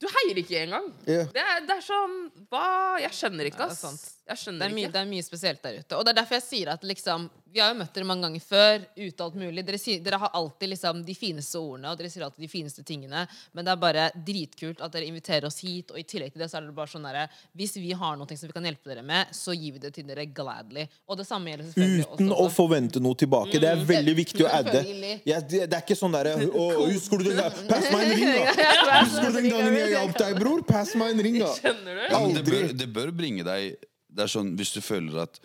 Du 0.00 0.06
heier 0.12 0.40
ikke 0.42 0.60
engang. 0.66 0.90
Yeah. 1.08 1.28
Det, 1.32 1.40
er, 1.40 1.62
det 1.64 1.76
er 1.78 1.84
sånn 1.84 2.16
Hva 2.52 2.66
Jeg 3.00 3.16
skjønner 3.16 3.48
ikke, 3.48 3.64
Ja, 3.64 3.70
det 3.72 3.78
er 3.78 3.94
ass. 3.96 4.15
Sant. 4.34 4.40
skjønner 4.42 4.58
Det 4.58 4.66
er, 4.66 4.74
mye, 4.74 4.86
ikke. 4.86 4.92
det 4.92 5.00
er 5.00 5.08
mye 5.10 5.24
spesielt 5.24 5.62
der 5.62 5.76
ute. 5.80 5.96
Og 5.96 6.04
det 6.04 6.10
er 6.12 6.16
derfor 6.20 6.34
jeg 6.40 6.42
sier 6.42 6.70
at 6.72 6.82
liksom 6.86 7.28
Vi 7.56 7.60
har 7.62 7.70
jo 7.72 7.78
møtt 7.78 7.94
dere 7.96 8.04
mange 8.04 8.26
ganger 8.26 8.42
før, 8.44 8.82
ute 8.98 9.24
alt 9.24 9.36
mulig. 9.40 9.62
Dere, 9.64 9.78
sier, 9.80 10.00
dere 10.04 10.18
har 10.20 10.32
alltid 10.36 10.68
liksom 10.74 10.98
de 11.06 11.14
fineste 11.16 11.56
ordene, 11.56 11.88
og 11.88 11.96
dere 11.96 12.10
sier 12.12 12.26
alltid 12.26 12.42
de 12.44 12.50
fineste 12.52 12.82
tingene. 12.84 13.22
Men 13.56 13.64
det 13.64 13.72
er 13.72 13.78
bare 13.80 14.02
dritkult 14.26 14.82
at 14.84 14.92
dere 14.92 15.08
inviterer 15.08 15.46
oss 15.48 15.62
hit, 15.64 15.94
og 15.94 15.96
i 15.96 16.04
tillegg 16.04 16.34
til 16.34 16.42
det 16.42 16.50
så 16.52 16.58
er 16.58 16.66
det 16.66 16.74
bare 16.76 16.92
sånn 16.92 17.06
derre 17.06 17.22
Hvis 17.56 17.78
vi 17.80 17.94
har 17.96 18.18
noe 18.20 18.36
som 18.36 18.50
vi 18.50 18.52
kan 18.58 18.68
hjelpe 18.68 18.90
dere 18.92 19.06
med, 19.06 19.32
så 19.32 19.56
gir 19.56 19.72
vi 19.78 19.80
det 19.86 19.94
til 19.96 20.04
dere 20.10 20.26
gladly. 20.36 20.84
Og 21.08 21.16
det 21.22 21.24
samme 21.30 21.54
gjelder 21.54 21.70
selvfølgelig 21.70 22.06
Uten 22.12 22.34
oss 22.36 22.44
å 22.44 22.52
forvente 22.58 23.00
noe 23.00 23.16
tilbake. 23.24 23.56
Det 23.62 23.72
er 23.72 23.88
veldig 23.94 24.16
viktig 24.20 24.44
å 24.44 24.52
adde. 24.60 24.84
Ja, 25.24 25.40
det, 25.40 25.64
det 25.64 25.72
er 25.72 25.82
ikke 25.86 25.96
sånn 25.96 26.12
derre 26.12 26.36
Husker 26.36 27.24
du 27.24 27.30
den 27.30 27.40
der? 27.40 27.56
Pass 27.72 27.88
meg 27.88 28.10
en 28.10 28.16
ring, 28.20 28.36
da! 28.36 28.70
Husker 29.06 29.30
du 29.30 29.40
den 29.40 29.50
gangen 29.54 29.80
jeg 29.80 29.92
hjalp 29.96 30.16
deg, 30.20 30.38
bror? 30.44 30.64
Pass 30.68 30.92
meg 30.98 31.16
en 31.16 31.24
ring, 31.30 31.40
da! 31.40 31.52
Skjønner 31.56 32.02
du? 32.02 32.08
Ja, 32.10 32.24
det, 32.36 32.48
bør, 32.50 32.72
det 32.84 32.94
bør 33.00 33.12
bringe 33.16 33.46
deg 33.46 33.76
Det 34.16 34.24
er 34.24 34.32
sånn 34.32 34.54
hvis 34.58 34.72
du 34.76 34.80
føler 34.84 35.26
at 35.26 35.40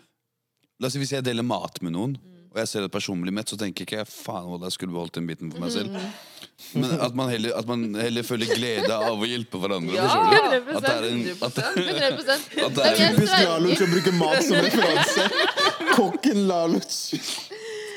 La 0.80 0.88
oss 0.88 0.96
si 0.96 0.98
hvis 0.98 1.12
jeg 1.14 1.22
deler 1.22 1.44
mat 1.46 1.76
med 1.84 1.92
noen, 1.94 2.14
og 2.52 2.58
jeg 2.60 2.68
ser 2.68 2.84
at 2.84 2.92
personen 2.92 3.22
blir 3.24 3.32
mett, 3.32 3.48
så 3.48 3.56
tenker 3.56 3.86
ikke 3.86 4.00
jeg 4.00 4.08
faen 4.10 4.48
hva 4.50 4.58
jeg 4.66 4.74
skulle 4.74 4.92
beholdt 4.92 5.14
den 5.16 5.28
biten 5.28 5.52
for 5.52 5.62
meg 5.62 5.70
selv. 5.72 5.94
Men 6.76 6.96
at 7.06 7.14
man 7.16 7.30
heller, 7.32 7.54
at 7.56 7.68
man 7.70 7.84
heller 7.96 8.26
føler 8.26 8.50
glede 8.50 8.92
av 8.92 9.14
å 9.22 9.28
hjelpe 9.28 9.60
hverandre. 9.62 9.94
Ja, 9.96 10.08
forstår 10.10 10.42
du? 10.42 10.74
At 10.76 10.84
det 10.84 10.92
er 10.92 11.06
en, 11.08 11.22
100%. 11.22 11.46
at, 11.46 11.60
100 11.78 12.66
At 12.66 12.74
det 12.76 12.84
er- 12.88 13.00
en 13.06 13.16
Typisk 13.16 13.38
lalo 13.38 13.70
Laluc 13.70 13.84
å 13.86 13.88
bruke 13.94 14.12
mat 14.18 14.44
som 14.44 14.58
referanse. 14.66 15.28
Kokken 15.94 16.42
Laluc. 16.50 16.98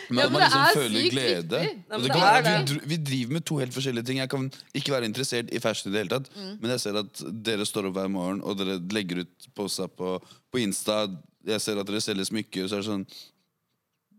Men 0.09 0.17
Ja, 0.19 0.25
at 0.25 0.31
men 0.31 0.33
man 0.33 0.41
liksom 0.45 0.61
er 0.63 0.75
føler 0.79 1.09
glede. 1.13 1.59
Nei, 1.65 1.75
det 1.89 2.01
det 2.03 2.11
kan 2.11 2.21
være 2.21 2.43
det. 2.65 2.73
vi, 2.75 2.79
vi 2.93 2.97
driver 3.11 3.33
med 3.37 3.45
to 3.45 3.57
helt 3.61 3.73
forskjellige 3.73 4.05
ting. 4.05 4.17
Jeg 4.21 4.29
kan 4.29 4.49
ikke 4.81 4.91
være 4.95 5.05
interessert 5.09 5.53
i 5.53 5.59
fashion 5.63 5.91
i 5.91 5.93
det 5.95 6.03
hele 6.03 6.13
tatt, 6.15 6.29
Mm. 6.35 6.57
men 6.61 6.71
jeg 6.75 6.79
ser 6.85 6.99
at 7.01 7.23
dere 7.49 7.65
står 7.65 7.87
opp 7.89 7.95
hver 7.99 8.09
morgen, 8.11 8.41
og 8.43 8.57
dere 8.59 8.79
legger 8.91 9.23
ut 9.25 9.47
poster 9.55 9.87
på, 9.87 10.19
på 10.51 10.61
Insta. 10.61 11.07
Jeg 11.45 11.61
ser 11.61 11.79
at 11.79 11.87
dere 11.87 12.01
selger 12.01 12.25
smykker, 12.25 12.67
så 12.67 12.77
er 12.79 12.83
det 12.85 12.89
sånn 12.91 13.07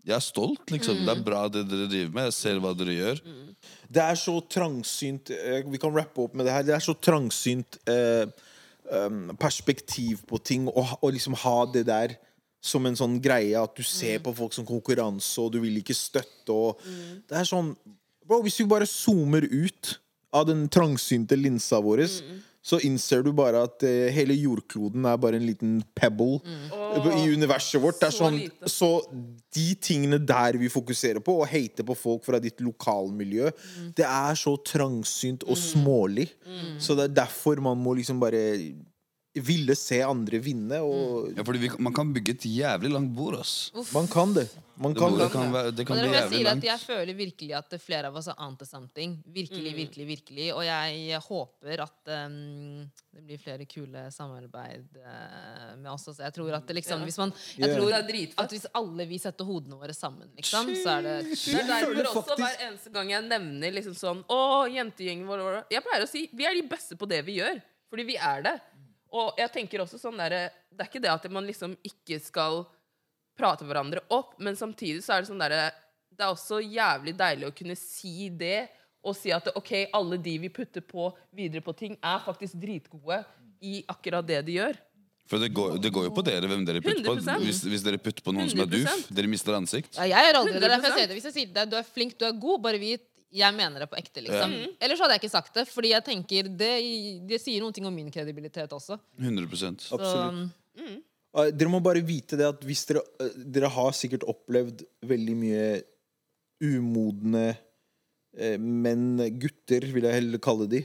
Jeg 0.06 0.14
er 0.14 0.22
stolt, 0.22 0.70
liksom. 0.70 1.00
Det 1.02 1.10
er 1.16 1.22
bra 1.26 1.48
det 1.50 1.64
dere 1.66 1.88
driver 1.90 2.12
med. 2.14 2.28
Jeg 2.28 2.34
ser 2.36 2.60
hva 2.62 2.70
dere 2.78 2.94
gjør. 2.94 3.20
Det 3.90 4.02
er 4.04 4.14
så 4.14 4.36
trangsynt 4.54 5.32
eh, 5.34 5.64
Vi 5.66 5.78
kan 5.82 5.90
rappe 5.96 6.22
opp 6.22 6.34
med 6.38 6.46
det 6.46 6.52
her. 6.54 6.62
Det 6.62 6.74
er 6.76 6.84
så 6.84 6.94
trangsynt 6.94 7.78
eh, 7.90 8.22
um, 8.92 9.32
perspektiv 9.36 10.22
på 10.30 10.38
ting, 10.46 10.68
å 10.70 11.10
liksom 11.10 11.34
ha 11.42 11.56
det 11.74 11.82
der 11.88 12.14
som 12.66 12.86
en 12.88 12.98
sånn 12.98 13.20
greie 13.22 13.56
at 13.58 13.76
du 13.78 13.84
ser 13.86 14.18
på 14.24 14.34
folk 14.36 14.56
som 14.56 14.66
konkurranse, 14.68 15.36
og 15.42 15.54
du 15.54 15.60
vil 15.62 15.78
ikke 15.82 15.96
støtte 15.96 16.52
og 16.52 16.82
Det 17.26 17.38
er 17.38 17.46
sånn 17.48 17.74
Bro, 18.26 18.40
hvis 18.42 18.58
vi 18.58 18.66
bare 18.66 18.88
zoomer 18.90 19.44
ut 19.46 20.00
av 20.34 20.48
den 20.48 20.64
trangsynte 20.72 21.36
linsa 21.38 21.78
vår, 21.78 22.02
så 22.66 22.80
innser 22.82 23.22
du 23.22 23.30
bare 23.36 23.60
at 23.68 23.84
eh, 23.86 24.08
hele 24.10 24.34
jordkloden 24.34 25.04
er 25.06 25.20
bare 25.22 25.38
en 25.38 25.46
liten 25.46 25.76
pebble 25.94 26.40
i 27.20 27.28
universet 27.30 27.78
vårt. 27.82 28.02
Så 28.02 28.24
sånn, 28.24 28.40
så 28.66 28.88
de 29.54 29.68
tingene 29.78 30.18
der 30.18 30.58
vi 30.58 30.70
fokuserer 30.72 31.22
på, 31.22 31.36
og 31.44 31.46
hater 31.52 31.86
på 31.86 31.94
folk 31.94 32.26
fra 32.26 32.40
ditt 32.42 32.58
lokalmiljø, 32.66 33.52
det 33.94 34.08
er 34.08 34.34
så 34.42 34.56
trangsynt 34.66 35.46
og 35.46 35.54
smålig. 35.60 36.32
Så 36.82 36.98
det 36.98 37.06
er 37.06 37.16
derfor 37.22 37.62
man 37.62 37.78
må 37.78 37.94
liksom 38.00 38.18
bare 38.22 38.42
ville 39.44 39.74
se 39.76 40.00
andre 40.04 40.40
vinne, 40.42 40.80
og 40.84 41.32
Ja, 41.36 41.44
fordi 41.44 41.66
vi, 41.66 41.70
man 41.78 41.94
kan 41.96 42.12
bygge 42.14 42.36
et 42.36 42.46
jævlig 42.48 42.92
langt 42.92 43.12
bord, 43.16 43.40
ass. 43.40 43.72
man 43.92 44.08
kan 44.08 44.34
det. 44.36 44.48
Man 44.76 44.94
kan 44.94 45.14
det 45.16 45.24
det. 45.24 45.32
kan, 45.32 45.52
være, 45.52 45.70
det 45.72 45.86
kan 45.88 45.96
bli 45.96 46.10
jævlig 46.12 46.40
at 46.40 46.44
langt. 46.50 46.64
jeg 46.64 46.80
føler 46.80 47.14
virkelig 47.16 47.54
at 47.56 47.74
flere 47.80 48.10
av 48.10 48.16
oss 48.16 48.26
har 48.28 48.36
ante 48.44 48.66
something. 48.68 49.14
Virkelig, 49.24 49.72
virkelig, 49.76 50.06
virkelig. 50.06 50.48
Og 50.52 50.64
jeg 50.66 51.20
håper 51.24 51.82
at 51.86 52.10
um, 52.26 52.82
det 53.16 53.22
blir 53.24 53.40
flere 53.40 53.64
kule 53.64 54.02
samarbeid 54.12 54.98
uh, 55.00 55.70
med 55.80 55.88
oss 55.94 56.04
også. 56.12 56.26
Jeg 56.26 56.36
tror 56.36 56.58
at 56.58 56.68
det 56.68 56.76
liksom 56.76 57.06
Hvis 57.08 57.16
man 57.18 57.32
Jeg 57.56 57.70
yeah. 57.70 57.78
tror 57.78 57.88
Det 57.88 57.96
er 57.96 58.08
dritfett. 58.10 58.42
at 58.44 58.52
hvis 58.52 58.66
alle 58.74 59.06
vi 59.08 59.18
setter 59.22 59.48
hodene 59.48 59.80
våre 59.80 59.96
sammen, 59.96 60.28
liksom, 60.36 60.74
så 60.82 60.98
er 60.98 61.08
det 61.08 61.16
Det 61.30 61.56
er 61.56 61.72
derfor 61.72 62.20
også 62.20 62.36
hver 62.36 62.60
eneste 62.68 62.92
gang 62.92 63.14
jeg 63.14 63.24
nevner 63.30 63.72
liksom 63.80 63.96
sånn 63.96 64.24
Å, 64.28 64.68
jentegjengen 64.68 65.24
vår». 65.26 65.64
Jeg 65.72 65.84
pleier 65.88 66.04
å 66.04 66.10
si 66.10 66.26
vi 66.36 66.44
er 66.44 66.52
de 66.52 66.68
beste 66.68 67.00
på 67.00 67.08
det 67.08 67.22
vi 67.24 67.40
gjør. 67.40 67.64
Fordi 67.86 68.02
vi 68.02 68.16
er 68.18 68.42
det. 68.42 68.56
Og 69.16 69.38
jeg 69.40 69.52
tenker 69.54 69.82
også 69.84 70.00
sånn 70.00 70.18
der, 70.20 70.50
Det 70.70 70.84
er 70.84 70.90
ikke 70.90 71.02
det 71.02 71.12
at 71.12 71.28
man 71.32 71.46
liksom 71.48 71.76
ikke 71.86 72.18
skal 72.20 72.64
prate 73.36 73.66
hverandre 73.68 74.02
opp, 74.12 74.36
men 74.40 74.56
samtidig 74.56 75.04
så 75.04 75.16
er 75.16 75.22
det 75.22 75.30
sånn 75.30 75.42
derre 75.42 75.68
Det 76.12 76.24
er 76.24 76.32
også 76.32 76.62
jævlig 76.64 77.12
deilig 77.16 77.48
å 77.48 77.54
kunne 77.56 77.76
si 77.76 78.30
det, 78.32 78.68
og 79.06 79.14
si 79.14 79.30
at 79.34 79.50
OK, 79.54 79.72
alle 79.94 80.18
de 80.18 80.38
vi 80.42 80.50
putter 80.50 80.82
på 80.82 81.10
videre 81.36 81.62
på 81.62 81.74
ting, 81.76 81.96
er 82.00 82.22
faktisk 82.24 82.56
dritgode 82.58 83.20
i 83.62 83.78
akkurat 83.88 84.26
det 84.26 84.40
de 84.46 84.56
gjør. 84.56 84.78
For 85.26 85.42
det 85.42 85.50
går, 85.54 85.76
det 85.82 85.90
går 85.94 86.06
jo 86.06 86.14
på 86.14 86.22
dere 86.26 86.48
hvem 86.48 86.64
dere 86.66 86.80
putter 86.82 87.02
på. 87.04 87.16
100%. 87.18 87.44
Hvis, 87.44 87.60
hvis 87.66 87.84
dere 87.84 87.98
putter 88.02 88.22
på 88.22 88.34
noen 88.34 88.48
som 88.50 88.62
er 88.62 88.68
100%. 88.70 88.86
doof, 88.86 89.06
dere 89.18 89.30
mister 89.30 89.56
ansikt. 89.58 89.98
Ja, 89.98 90.06
jeg 90.12 90.28
gjør 90.28 90.40
aldri 90.40 90.54
det. 90.54 90.62
Er 90.62 90.74
derfor 90.76 90.88
jeg 90.88 90.94
100%. 90.94 90.98
sier 91.00 91.10
det. 91.10 91.18
Hvis 91.18 91.28
jeg 91.28 91.36
sier 91.36 91.48
til 91.50 91.56
deg 91.58 91.72
du 91.72 91.78
er 91.78 91.88
flink, 91.88 92.16
du 92.18 92.26
er 92.28 92.36
god, 92.46 92.62
bare 92.66 92.80
vit 92.82 93.04
jeg 93.36 93.56
mener 93.56 93.82
det 93.82 93.88
på 93.90 93.98
ekte, 93.98 94.22
liksom. 94.24 94.54
Ellers 94.80 95.02
hadde 95.02 95.16
jeg 95.16 95.22
ikke 95.24 95.34
sagt 95.34 95.58
det, 95.58 95.66
fordi 95.68 95.92
jeg 95.92 96.04
tenker 96.06 96.48
det, 96.48 96.72
det 97.28 97.40
sier 97.42 97.64
noen 97.64 97.74
ting 97.76 97.88
om 97.88 97.94
min 97.94 98.08
kredibilitet 98.14 98.72
også. 98.72 98.98
100 99.20 99.48
Så, 99.60 99.98
Absolutt. 99.98 100.54
Mm. 100.76 100.96
Dere 101.56 101.72
må 101.72 101.82
bare 101.84 102.04
vite 102.04 102.38
det 102.38 102.48
at 102.48 102.64
hvis 102.64 102.86
dere 102.88 103.02
eh, 103.20 103.36
Dere 103.56 103.68
har 103.72 103.94
sikkert 103.96 104.24
opplevd 104.28 104.86
veldig 105.08 105.36
mye 105.36 105.64
umodne 106.64 107.48
eh, 107.52 108.56
menn, 108.56 109.20
gutter, 109.40 109.84
vil 109.92 110.06
jeg 110.08 110.22
heller 110.22 110.40
kalle 110.40 110.68
de, 110.70 110.80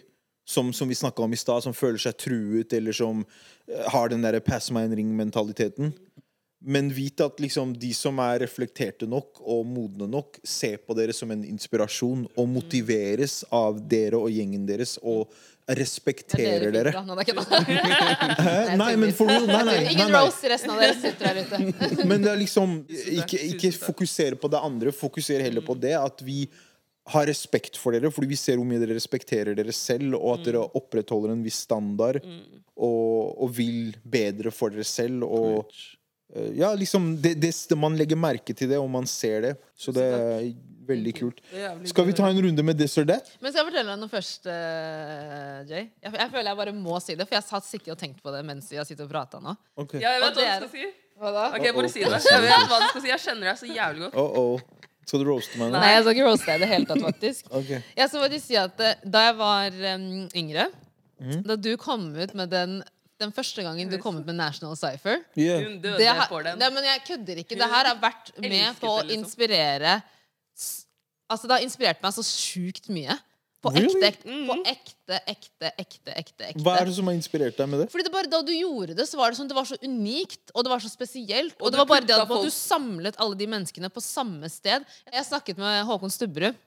som, 0.48 0.74
som 0.76 0.90
vi 0.92 0.98
snakka 0.98 1.24
om 1.24 1.32
i 1.32 1.40
stad, 1.40 1.64
som 1.64 1.76
føler 1.76 2.02
seg 2.04 2.18
truet, 2.20 2.76
eller 2.76 2.96
som 2.96 3.24
eh, 3.24 3.86
har 3.94 4.12
den 4.12 4.26
derre 4.26 4.44
'pass 4.44 4.68
meg 4.76 4.90
en 4.90 4.98
ring'-mentaliteten. 5.00 5.94
Men 6.62 6.92
vit 6.94 7.22
at 7.26 7.40
liksom 7.42 7.74
de 7.82 7.90
som 7.98 8.20
er 8.22 8.44
reflekterte 8.44 9.08
nok 9.10 9.40
og 9.42 9.64
modne 9.66 10.06
nok, 10.10 10.38
ser 10.46 10.78
på 10.86 10.94
dere 10.98 11.14
som 11.16 11.32
en 11.34 11.42
inspirasjon 11.48 12.28
og 12.36 12.52
motiveres 12.52 13.40
av 13.50 13.80
dere 13.90 14.20
og 14.20 14.30
gjengen 14.30 14.68
deres 14.70 15.00
og 15.02 15.32
er 15.72 15.78
respekterer 15.78 16.72
dere 16.72 16.92
dere. 16.92 16.92
det 16.92 17.78
er. 17.78 18.42
Hæ? 18.46 18.56
Nei, 18.80 18.92
men 19.00 19.14
for 19.16 19.30
real. 19.30 19.46
Nei, 19.50 19.62
nei, 19.68 19.78
Ingen 19.94 20.14
roast 20.14 20.46
resten 20.50 20.74
av 20.74 20.82
dere 20.82 20.98
sitter 21.00 21.30
der 21.30 21.46
ute. 21.46 22.06
Men 22.10 22.26
det 22.26 22.32
er 22.34 22.42
liksom 22.42 22.76
Ikke, 23.22 23.40
ikke 23.54 23.72
fokusere 23.78 24.40
på 24.42 24.50
det 24.52 24.62
andre, 24.62 24.94
fokusere 24.96 25.46
heller 25.46 25.66
på 25.66 25.78
det. 25.80 25.94
At 26.00 26.22
vi 26.26 26.44
har 27.12 27.26
respekt 27.30 27.80
for 27.80 27.96
dere, 27.96 28.12
fordi 28.14 28.30
vi 28.30 28.40
ser 28.40 28.60
hvor 28.60 28.68
mye 28.68 28.82
dere 28.82 28.98
respekterer 28.98 29.58
dere 29.58 29.74
selv, 29.76 30.16
og 30.20 30.40
at 30.40 30.46
dere 30.50 30.62
opprettholder 30.78 31.34
en 31.34 31.42
viss 31.46 31.64
standard, 31.66 32.22
og, 32.78 33.42
og 33.42 33.50
vil 33.58 33.96
bedre 34.04 34.54
for 34.54 34.74
dere 34.74 34.86
selv. 34.88 35.26
Og 35.26 35.72
ja, 36.56 36.72
liksom 36.78 37.14
det, 37.22 37.34
det, 37.44 37.52
Man 37.76 37.98
legger 38.00 38.20
merke 38.20 38.56
til 38.56 38.70
det, 38.72 38.80
og 38.80 38.90
man 38.92 39.08
ser 39.10 39.42
det. 39.46 39.56
Så 39.76 39.94
det 39.96 40.06
er 40.06 40.46
veldig 40.88 41.14
kult. 41.18 41.42
Skal 41.90 42.08
vi 42.08 42.16
ta 42.18 42.30
en 42.30 42.42
runde 42.46 42.64
med 42.64 42.80
this 42.80 42.98
or 43.00 43.08
that? 43.10 43.30
Men 43.42 43.52
skal 43.52 43.64
jeg 43.64 43.70
fortelle 43.72 43.94
deg 43.94 44.02
noe 44.02 44.12
først, 44.12 44.48
uh, 44.48 45.62
Jay? 45.70 45.88
Jeg, 46.02 46.16
jeg 46.16 46.34
føler 46.34 46.52
jeg 46.52 46.60
bare 46.64 46.76
må 46.76 47.00
si 47.04 47.16
det, 47.16 47.28
for 47.28 47.38
jeg 47.38 47.48
har 47.52 47.66
sittet 47.66 47.94
og 47.94 48.02
tenkt 48.02 48.22
på 48.24 48.34
det 48.34 48.44
mens 48.48 48.70
vi 48.72 48.80
har 48.80 48.88
sittet 48.88 49.06
og 49.08 49.14
prata 49.14 49.42
nå. 49.44 49.56
Okay. 49.86 50.02
Ja, 50.04 50.16
jeg 50.18 50.26
vet 50.26 50.38
hva 50.40 50.46
du 50.46 50.68
skal 50.68 50.72
si. 50.76 50.92
Hva 51.22 51.34
da? 51.36 51.48
Ok, 51.54 51.68
bare 51.78 51.90
si 51.92 52.02
det. 52.02 52.22
Jeg 52.32 52.46
vet 52.48 52.70
hva 52.72 52.78
du 52.82 52.88
skal 52.90 53.04
si. 53.04 53.10
Jeg 53.12 53.22
kjenner 53.22 53.52
deg 53.52 53.60
så 53.60 53.68
jævlig 53.70 54.08
godt. 54.08 54.16
Oh, 54.18 54.56
oh. 54.56 54.88
Skal 55.06 55.22
du 55.22 55.28
roaste 55.28 55.60
meg 55.60 55.70
nå? 55.70 55.82
Nei, 55.82 55.92
jeg 55.96 56.02
skal 56.06 56.16
ikke 56.16 56.26
roaste 56.28 56.48
deg 56.48 56.56
i 56.56 56.62
det 56.64 56.70
hele 56.72 56.88
tatt, 56.90 57.04
faktisk. 57.04 57.50
okay. 57.60 57.82
Jeg 57.98 58.10
skal 58.10 58.24
faktisk 58.24 58.46
si 58.48 58.58
at 58.58 58.82
eh, 58.86 59.04
Da 59.04 59.24
jeg 59.28 59.36
var 59.42 59.78
um, 59.92 60.08
yngre, 60.42 60.66
mm. 61.20 61.40
da 61.50 61.58
du 61.60 61.72
kom 61.82 62.08
ut 62.16 62.36
med 62.38 62.54
den 62.54 62.80
den 63.22 63.34
første 63.36 63.64
gangen 63.66 63.90
du 63.92 63.98
kom 64.02 64.18
ut 64.20 64.28
med 64.28 64.38
National 64.40 64.78
Cypher 64.80 65.22
Yeah. 65.38 65.64
Hun 65.64 65.80
døde 65.84 66.00
det 66.02 66.10
har, 66.10 66.28
for 66.30 66.44
den. 66.46 66.60
Nei, 66.60 66.70
men 66.74 66.88
jeg 66.90 67.04
kødder 67.08 67.42
ikke. 67.44 67.58
Det 67.60 67.70
her 67.72 67.90
har 67.94 68.00
vært 68.02 68.34
med 68.42 68.80
på 68.82 68.90
å 68.90 69.02
liksom. 69.04 69.18
inspirere 69.20 70.00
Altså, 71.32 71.48
det 71.48 71.56
har 71.56 71.64
inspirert 71.64 72.02
meg 72.04 72.12
så 72.12 72.24
sjukt 72.28 72.90
mye. 72.92 73.16
På 73.62 73.70
ekte, 73.78 74.08
ekte, 74.08 74.36
på 74.48 74.56
ekte, 74.66 75.18
ekte, 75.30 75.70
ekte, 75.78 76.14
ekte, 76.18 76.46
ekte. 76.50 76.64
Hva 76.66 76.80
er 76.82 76.90
det 76.90 76.96
som 76.98 77.06
har 77.08 77.14
inspirert 77.14 77.60
deg 77.60 77.70
med 77.70 77.84
det? 77.84 77.86
Fordi 77.94 78.06
det 78.08 78.14
bare 78.14 78.30
Da 78.32 78.40
du 78.42 78.52
gjorde 78.56 78.96
det, 78.98 79.06
så 79.06 79.20
var 79.20 79.30
det 79.30 79.38
sånn 79.38 79.52
Det 79.52 79.58
var 79.58 79.68
så 79.70 79.78
unikt, 79.86 80.50
og 80.56 80.66
det 80.66 80.72
var 80.74 80.82
så 80.82 80.90
spesielt. 80.90 81.54
Og, 81.60 81.68
Og 81.68 81.72
det 81.72 81.80
var 81.84 81.90
bare 81.92 82.08
det 82.10 82.18
at 82.18 82.26
at 82.26 82.48
du 82.48 82.50
samlet 82.52 83.20
alle 83.22 83.38
de 83.38 83.48
menneskene 83.54 83.92
på 83.94 84.02
samme 84.02 84.50
sted. 84.50 84.84
Jeg 85.14 85.28
snakket 85.30 85.62
med 85.62 85.86
Håkon 85.86 86.14
Stubberud 86.14 86.58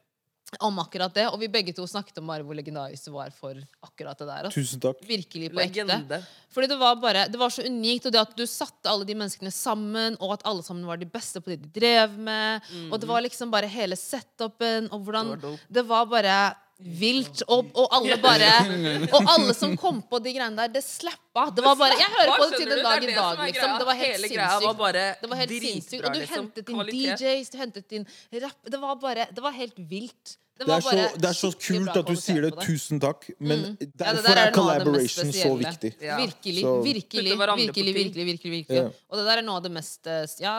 om 0.61 0.79
akkurat 0.83 1.15
det, 1.15 1.27
og 1.31 1.39
vi 1.41 1.49
begge 1.53 1.75
to 1.77 1.87
snakket 1.89 2.19
om 2.23 2.31
bare 2.31 2.47
hvor 2.47 2.57
legendarisk 2.59 3.09
det 3.09 3.15
var 3.15 3.35
for 3.35 3.59
akkurat 3.87 4.19
det 4.19 4.29
der. 4.29 4.49
Altså. 4.49 4.61
Tusen 4.61 4.83
takk. 4.83 5.05
Virkelig 5.09 5.53
på 5.55 5.63
ekte. 5.65 6.21
Fordi 6.55 6.71
det 6.71 6.79
var 6.79 6.99
bare 7.03 7.27
Det 7.29 7.41
var 7.41 7.51
så 7.51 7.65
unikt, 7.67 8.07
og 8.07 8.15
det 8.15 8.21
at 8.23 8.35
du 8.39 8.45
satte 8.47 8.91
alle 8.91 9.07
de 9.09 9.17
menneskene 9.19 9.53
sammen, 9.55 10.19
og 10.21 10.37
at 10.39 10.45
alle 10.49 10.63
sammen 10.67 10.87
var 10.87 11.01
de 11.01 11.09
beste 11.11 11.43
på 11.43 11.55
det 11.55 11.63
de 11.65 11.73
drev 11.81 12.19
med, 12.19 12.75
og 12.91 13.01
det 13.01 13.09
var 13.09 13.25
liksom 13.25 13.51
bare 13.51 13.71
hele 13.71 13.97
setupen, 13.99 14.91
og 14.93 15.01
hvordan 15.07 15.35
Det 15.35 15.49
var. 15.49 15.65
Det 15.79 15.89
var 15.89 16.07
bare 16.07 16.37
vilt, 16.85 17.43
og, 17.49 17.71
og 17.79 17.93
alle 17.95 18.17
bare 18.23 18.51
Og 19.15 19.29
alle 19.31 19.55
som 19.57 19.77
kom 19.79 20.01
på 20.11 20.19
de 20.25 20.33
greiene 20.35 20.59
der, 20.59 20.73
det 20.75 20.83
slappa. 20.85 21.47
Det 21.55 21.65
var 21.65 21.79
bare 21.79 21.99
Jeg 22.01 22.11
hører 22.17 22.33
på 22.35 22.49
det 22.51 22.61
til 22.61 22.73
den 22.73 22.83
dag 22.85 23.05
i 23.05 23.11
dag, 23.15 23.43
liksom. 23.47 23.77
Det 23.79 23.89
var 23.89 24.01
helt 24.01 24.25
sinnssykt. 24.25 25.21
Det 25.23 25.31
var 25.31 25.43
helt 25.43 25.55
sinnssykt. 25.55 26.01
Og 26.05 26.15
du 26.15 26.21
liksom. 26.21 26.49
hentet 26.49 26.73
inn 26.75 26.95
DJs, 26.95 27.53
du 27.53 27.61
hentet 27.63 27.99
inn 27.99 28.09
rapp 28.45 28.73
Det 28.75 28.81
var 28.83 28.99
bare 29.01 29.29
Det 29.31 29.45
var 29.45 29.55
helt 29.57 29.79
vilt. 29.79 30.37
Det 30.55 30.71
er, 30.71 30.81
så, 30.81 30.95
det 31.19 31.27
er 31.27 31.35
så 31.35 31.49
kult 31.59 31.97
at 31.99 32.07
du 32.07 32.15
sier 32.15 32.45
det. 32.47 32.53
Tusen 32.63 33.01
takk. 33.03 33.27
Men 33.43 33.65
mm. 33.73 33.89
derfor 33.99 34.29
ja, 34.31 34.35
er 34.35 34.39
er 34.39 34.51
det 34.53 34.55
collaboration 34.55 35.33
så 35.35 35.51
viktig. 35.59 35.91
Ja. 35.99 36.17
Virkelig, 36.21 36.63
Så- 36.63 36.83
virkelig, 36.85 37.33
virkelig, 37.35 37.95
virkelig, 37.99 38.27
virkelig, 38.27 38.53
virkelig. 38.53 38.79
Ja. 38.79 38.85
Og 39.11 39.19
det 39.19 39.25
der 39.27 39.43
er 39.43 39.47
noe 39.47 39.59
av 39.59 39.65
det 39.67 39.73
mest 39.75 40.07
eh, 40.07 40.23
Ja, 40.41 40.55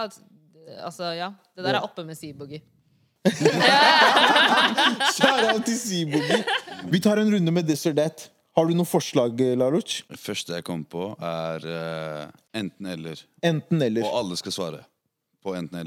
altså, 0.83 1.13
ja. 1.15 1.31
Det 1.55 1.63
der 1.63 1.77
Ja. 1.77 1.79
er 1.79 1.87
oppe 1.87 2.03
med 2.03 2.15
Seaboogie. 2.19 2.61
Kjære 5.15 5.59
til 5.67 5.77
Seaboogie. 5.79 6.43
Vi 6.91 6.99
tar 6.99 7.17
en 7.17 7.31
runde 7.33 7.51
med 7.51 7.63
this 7.63 7.85
or 7.85 7.93
that. 7.93 8.29
Har 8.55 8.65
du 8.67 8.75
noen 8.75 8.87
forslag, 8.87 9.39
Laruch? 9.57 10.03
Det 10.11 10.19
første 10.19 10.53
jeg 10.53 10.63
kommer 10.63 10.85
på, 10.91 11.07
er 11.19 11.65
uh, 11.67 12.27
enten 12.55 12.85
eller. 12.87 13.23
Enten 13.43 13.81
eller. 13.81 14.03
Og 14.03 14.19
alle 14.19 14.37
skal 14.39 14.51
svare 14.55 14.83
på 15.43 15.55
enten 15.55 15.79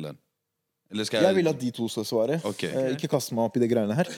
skal 1.05 1.23
Jeg 1.23 1.37
vil 1.37 1.49
at 1.49 1.61
de 1.61 1.71
to 1.71 1.89
skal 1.89 2.05
svare. 2.09 2.41
Okay. 2.45 2.71
Eh, 2.73 2.95
ikke 2.97 3.11
kaste 3.13 3.37
meg 3.37 3.45
opp 3.49 3.57
i 3.59 3.61
de 3.61 3.69
greiene 3.69 3.97
her. 3.99 4.09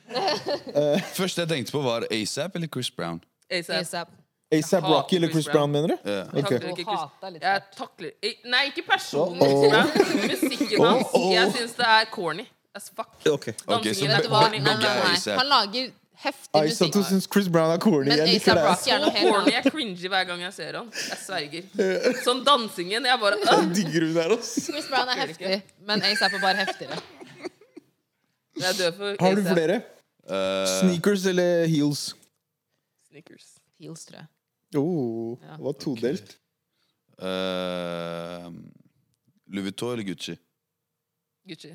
Første 1.19 1.43
jeg 1.43 1.51
tenkte 1.51 1.75
på, 1.75 1.83
var 1.83 2.07
ASAP 2.15 2.57
eller 2.61 2.71
Chris 2.71 2.91
Brown. 2.95 3.21
ASAP. 3.51 4.09
ASAP. 4.53 4.85
Rocky 4.85 5.19
eller 5.19 5.31
Chris 5.31 5.49
Brown, 5.51 5.71
mener 5.71 5.95
du? 5.95 6.11
Ja. 6.11 6.23
Ok. 6.31 6.49
Takler 6.51 6.79
ikke 6.79 6.97
Jeg 7.43 7.63
takler 7.77 8.11
Nei, 8.51 8.65
ikke 8.71 8.87
personen. 8.87 9.43
Oh, 9.43 9.65
oh. 9.65 9.77
Musikken 10.31 10.85
hans. 10.87 11.15
Jeg 11.35 11.53
syns 11.59 11.77
det 11.79 11.87
er 11.87 12.11
corny 12.15 12.47
as 12.75 12.91
fuck. 12.97 13.09
Okay. 13.27 13.55
Okay, 13.67 13.95
så. 13.95 14.07
ASAP. 14.07 15.39
Han 15.39 15.47
lager 15.47 15.91
heftig 16.25 16.63
musikk. 16.67 16.93
du 16.95 17.03
syns 17.09 17.27
Chris 17.33 17.49
Brown 17.53 17.71
er 17.75 17.79
corny. 17.83 18.09
Men 18.09 18.19
Jeg 18.19 18.35
liker 18.35 18.53
er 18.57 18.65
noe 18.65 18.75
Så 18.81 18.91
helt 19.15 19.35
corny. 19.35 19.53
Jeg 19.55 19.73
cringer 19.73 20.09
hver 20.15 20.25
gang 20.31 20.41
jeg 20.47 20.53
ser 20.57 20.79
han. 20.81 20.91
Jeg 20.93 21.19
sverger. 21.23 21.71
Sånn 22.27 22.43
dansingen. 22.47 23.07
Jeg 23.11 23.21
bare 23.23 23.39
øh. 23.41 23.47
Jeg 23.53 23.71
digger 23.79 24.07
hun 24.09 24.15
der, 24.19 24.35
ass. 24.39 24.53
Chris 24.67 24.89
Brown 24.91 25.09
er 25.15 25.23
heftig, 25.25 25.63
men 25.89 26.03
ASAP 26.11 26.37
er 26.39 26.45
bare 26.45 26.57
heftigere. 26.65 27.01
Jeg 28.61 28.77
dør 28.79 28.93
for 28.99 29.17
Har 29.25 29.35
du 29.39 29.43
flere? 29.49 29.81
Eh, 30.31 30.67
Sneakers 30.81 31.25
eller 31.27 31.65
heels? 31.67 32.03
Sneakers. 33.09 33.47
Heels, 33.81 34.05
tror 34.07 34.21
jeg. 34.21 34.27
Oh, 34.79 35.39
Ja. 35.43 35.57
det 35.57 35.65
var 35.65 35.73
todelt. 35.83 36.37
eh, 37.21 38.51
Louis 39.51 39.65
Vuitton 39.65 39.93
eller 39.97 40.05
Gucci? 40.07 40.37
Gucci. 41.49 41.73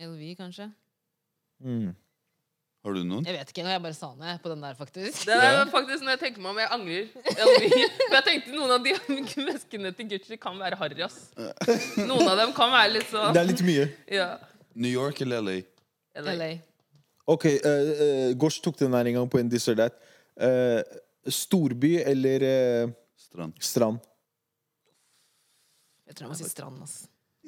LV, 0.00 0.34
kanskje? 0.36 0.66
Mm. 1.64 1.94
Har 2.86 2.94
du 2.94 3.02
noen? 3.02 3.24
Jeg 3.26 3.34
vet 3.34 3.48
ikke, 3.50 3.62
jeg 3.66 3.82
bare 3.82 3.96
sa 3.96 4.12
ned 4.14 4.36
på 4.44 4.50
den 4.52 4.60
der, 4.62 4.74
faktisk. 4.78 5.24
Det 5.26 5.34
er 5.34 5.64
faktisk 5.72 6.04
når 6.06 6.12
jeg 6.14 6.20
tenker 6.20 6.42
meg 6.44 6.52
om, 6.52 6.60
jeg 6.62 6.68
angrer. 6.76 7.08
For 7.26 8.14
jeg 8.14 8.26
tenkte 8.28 8.52
noen 8.54 8.74
av 8.76 8.84
de 8.84 8.92
veskene 9.48 9.90
til 9.98 10.12
Gucci 10.12 10.38
kan 10.38 10.60
være 10.60 10.78
harry, 10.78 11.00
ass. 11.02 11.16
Noen 11.98 12.30
av 12.30 12.38
dem 12.38 12.54
kan 12.54 12.70
være 12.70 12.92
litt 12.94 13.08
sånn 13.10 13.34
Det 13.34 13.42
er 13.42 13.48
litt 13.48 13.64
mye. 13.66 13.88
Ja. 14.20 14.28
New 14.78 14.92
York 14.92 15.24
eller 15.26 15.42
LA? 15.42 15.56
LA. 16.20 16.36
LA. 16.38 16.48
Ok, 17.26 17.48
uh, 17.66 18.30
Gosh 18.38 18.62
tok 18.62 18.78
den 18.78 18.94
her 18.94 19.10
en 19.10 19.18
gang 19.18 19.28
på 19.34 19.42
en 19.42 19.50
this 19.50 19.66
or 19.66 19.74
that. 19.82 19.98
Uh, 20.38 20.78
storby 21.26 21.96
eller 22.06 22.46
eh, 22.46 22.94
Strand. 23.18 23.58
strand? 23.58 23.98
Jeg 26.06 26.14
tror 26.14 26.28
jeg 26.28 26.36
må 26.36 26.38
si 26.38 26.50
strand, 26.54 26.82
ass. 26.86 26.98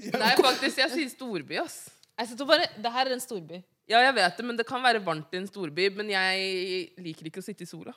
Nei, 0.02 0.34
faktisk, 0.34 0.82
jeg 0.82 0.96
sier 0.98 1.10
storby, 1.14 1.62
ass. 1.62 1.84
Jeg 2.18 2.34
bare, 2.42 2.66
Det 2.74 2.90
her 2.90 3.06
er 3.06 3.14
en 3.14 3.22
storby. 3.22 3.62
Ja, 3.88 4.02
jeg 4.04 4.14
vet 4.18 4.36
det, 4.36 4.44
men 4.44 4.58
det 4.58 4.66
kan 4.68 4.82
være 4.84 5.00
varmt 5.04 5.32
i 5.32 5.40
en 5.40 5.48
storby. 5.48 5.88
Men 5.96 6.10
jeg 6.12 6.90
liker 7.00 7.30
ikke 7.30 7.40
å 7.40 7.46
sitte 7.46 7.64
i 7.64 7.70
sola. 7.70 7.94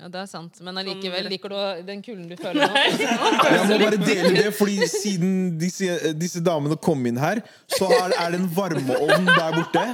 Ja, 0.00 0.08
det 0.08 0.22
er 0.22 0.28
sant. 0.30 0.56
Men 0.64 0.78
allikevel, 0.80 1.26
liker 1.28 1.52
du 1.52 1.82
den 1.86 2.00
kulden 2.02 2.30
du 2.30 2.36
føler 2.40 2.70
nå? 2.70 2.84
Jeg 2.96 3.66
må 3.68 3.78
bare 3.82 3.98
dele 4.00 4.30
det, 4.38 4.48
fordi 4.56 4.86
siden 4.88 5.34
disse, 5.60 6.14
disse 6.16 6.40
damene 6.44 6.78
kom 6.80 7.04
inn 7.10 7.20
her, 7.20 7.42
så 7.68 7.90
er, 7.98 8.14
er 8.16 8.32
det 8.32 8.40
en 8.40 8.48
varmeovn 8.56 9.28
der 9.28 9.58
borte. 9.58 9.84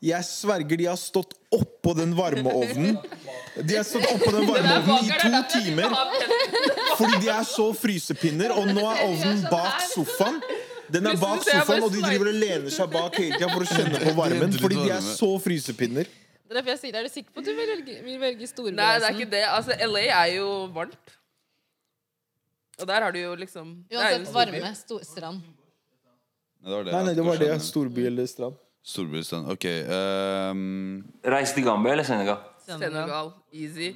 Jeg 0.00 0.24
sverger 0.24 0.80
de 0.80 0.86
har 0.88 0.96
stått 0.96 1.34
oppå 1.52 1.92
den 1.98 2.14
varmeovnen. 2.16 2.96
De 3.60 3.74
har 3.76 3.84
stått 3.84 4.06
oppå 4.14 4.30
den 4.32 4.46
varmeovnen 4.48 5.04
i 5.04 5.18
to 5.20 5.42
timer 5.52 5.92
fordi 7.00 7.18
de 7.24 7.28
er 7.32 7.44
så 7.48 7.66
frysepinner. 7.76 8.54
Og 8.56 8.70
nå 8.70 8.84
er 8.86 9.02
ovnen 9.08 9.42
bak 9.52 9.82
sofaen. 9.90 10.40
Den 10.94 11.06
er 11.10 11.20
bak 11.20 11.44
sofaen, 11.46 11.84
og 11.86 11.92
de 11.94 12.02
driver 12.02 12.30
og 12.32 12.40
lener 12.42 12.74
seg 12.74 12.90
bak 12.92 13.16
hele 13.20 13.38
tida 13.38 13.50
for 13.52 13.64
å 13.64 13.68
kjenne 13.70 14.00
på 14.02 14.14
varmen. 14.20 14.58
Fordi 14.62 14.80
de 14.80 14.90
er 14.96 15.06
så 15.06 15.30
frysepinner. 15.42 16.10
Det 16.10 16.56
er 16.56 16.58
derfor 16.58 16.72
jeg 16.74 16.80
sier. 16.82 16.98
Er 16.98 17.06
du 17.06 17.12
sikker 17.12 17.34
på 17.34 17.42
at 17.44 17.46
du 17.46 17.52
vil 17.54 17.68
velge, 17.70 17.96
vil 18.02 18.18
velge 18.18 18.50
storby? 18.50 18.74
Nei, 18.74 18.90
det 18.98 19.06
er 19.06 19.18
ikke 19.18 19.32
det. 19.36 19.42
Altså, 19.46 19.76
LA 19.86 20.04
er 20.08 20.32
jo 20.34 20.48
varmt. 20.74 21.14
Og 22.80 22.88
der 22.88 23.04
har 23.06 23.14
du 23.14 23.20
jo 23.20 23.34
liksom 23.38 23.72
jo 23.92 24.00
Uansett, 24.00 24.32
varme. 24.34 24.72
Stor, 24.74 25.04
strand. 25.06 25.44
Nei, 26.60 26.70
det 26.70 26.74
var 26.74 26.84
det. 26.88 26.94
Nei, 26.94 27.02
nei, 27.06 27.14
det 27.14 27.26
var 27.26 27.38
det. 27.38 27.50
Skjønner. 27.52 27.68
Storby 27.70 28.06
eller 28.08 28.26
strand. 29.28 29.52
Ok. 29.52 29.66
Um... 29.92 30.64
Reise 31.36 31.54
til 31.54 31.68
Gambia 31.68 31.94
eller 31.94 32.08
Senegal? 32.08 32.40
Senegal. 32.66 33.30
Easy. 33.52 33.92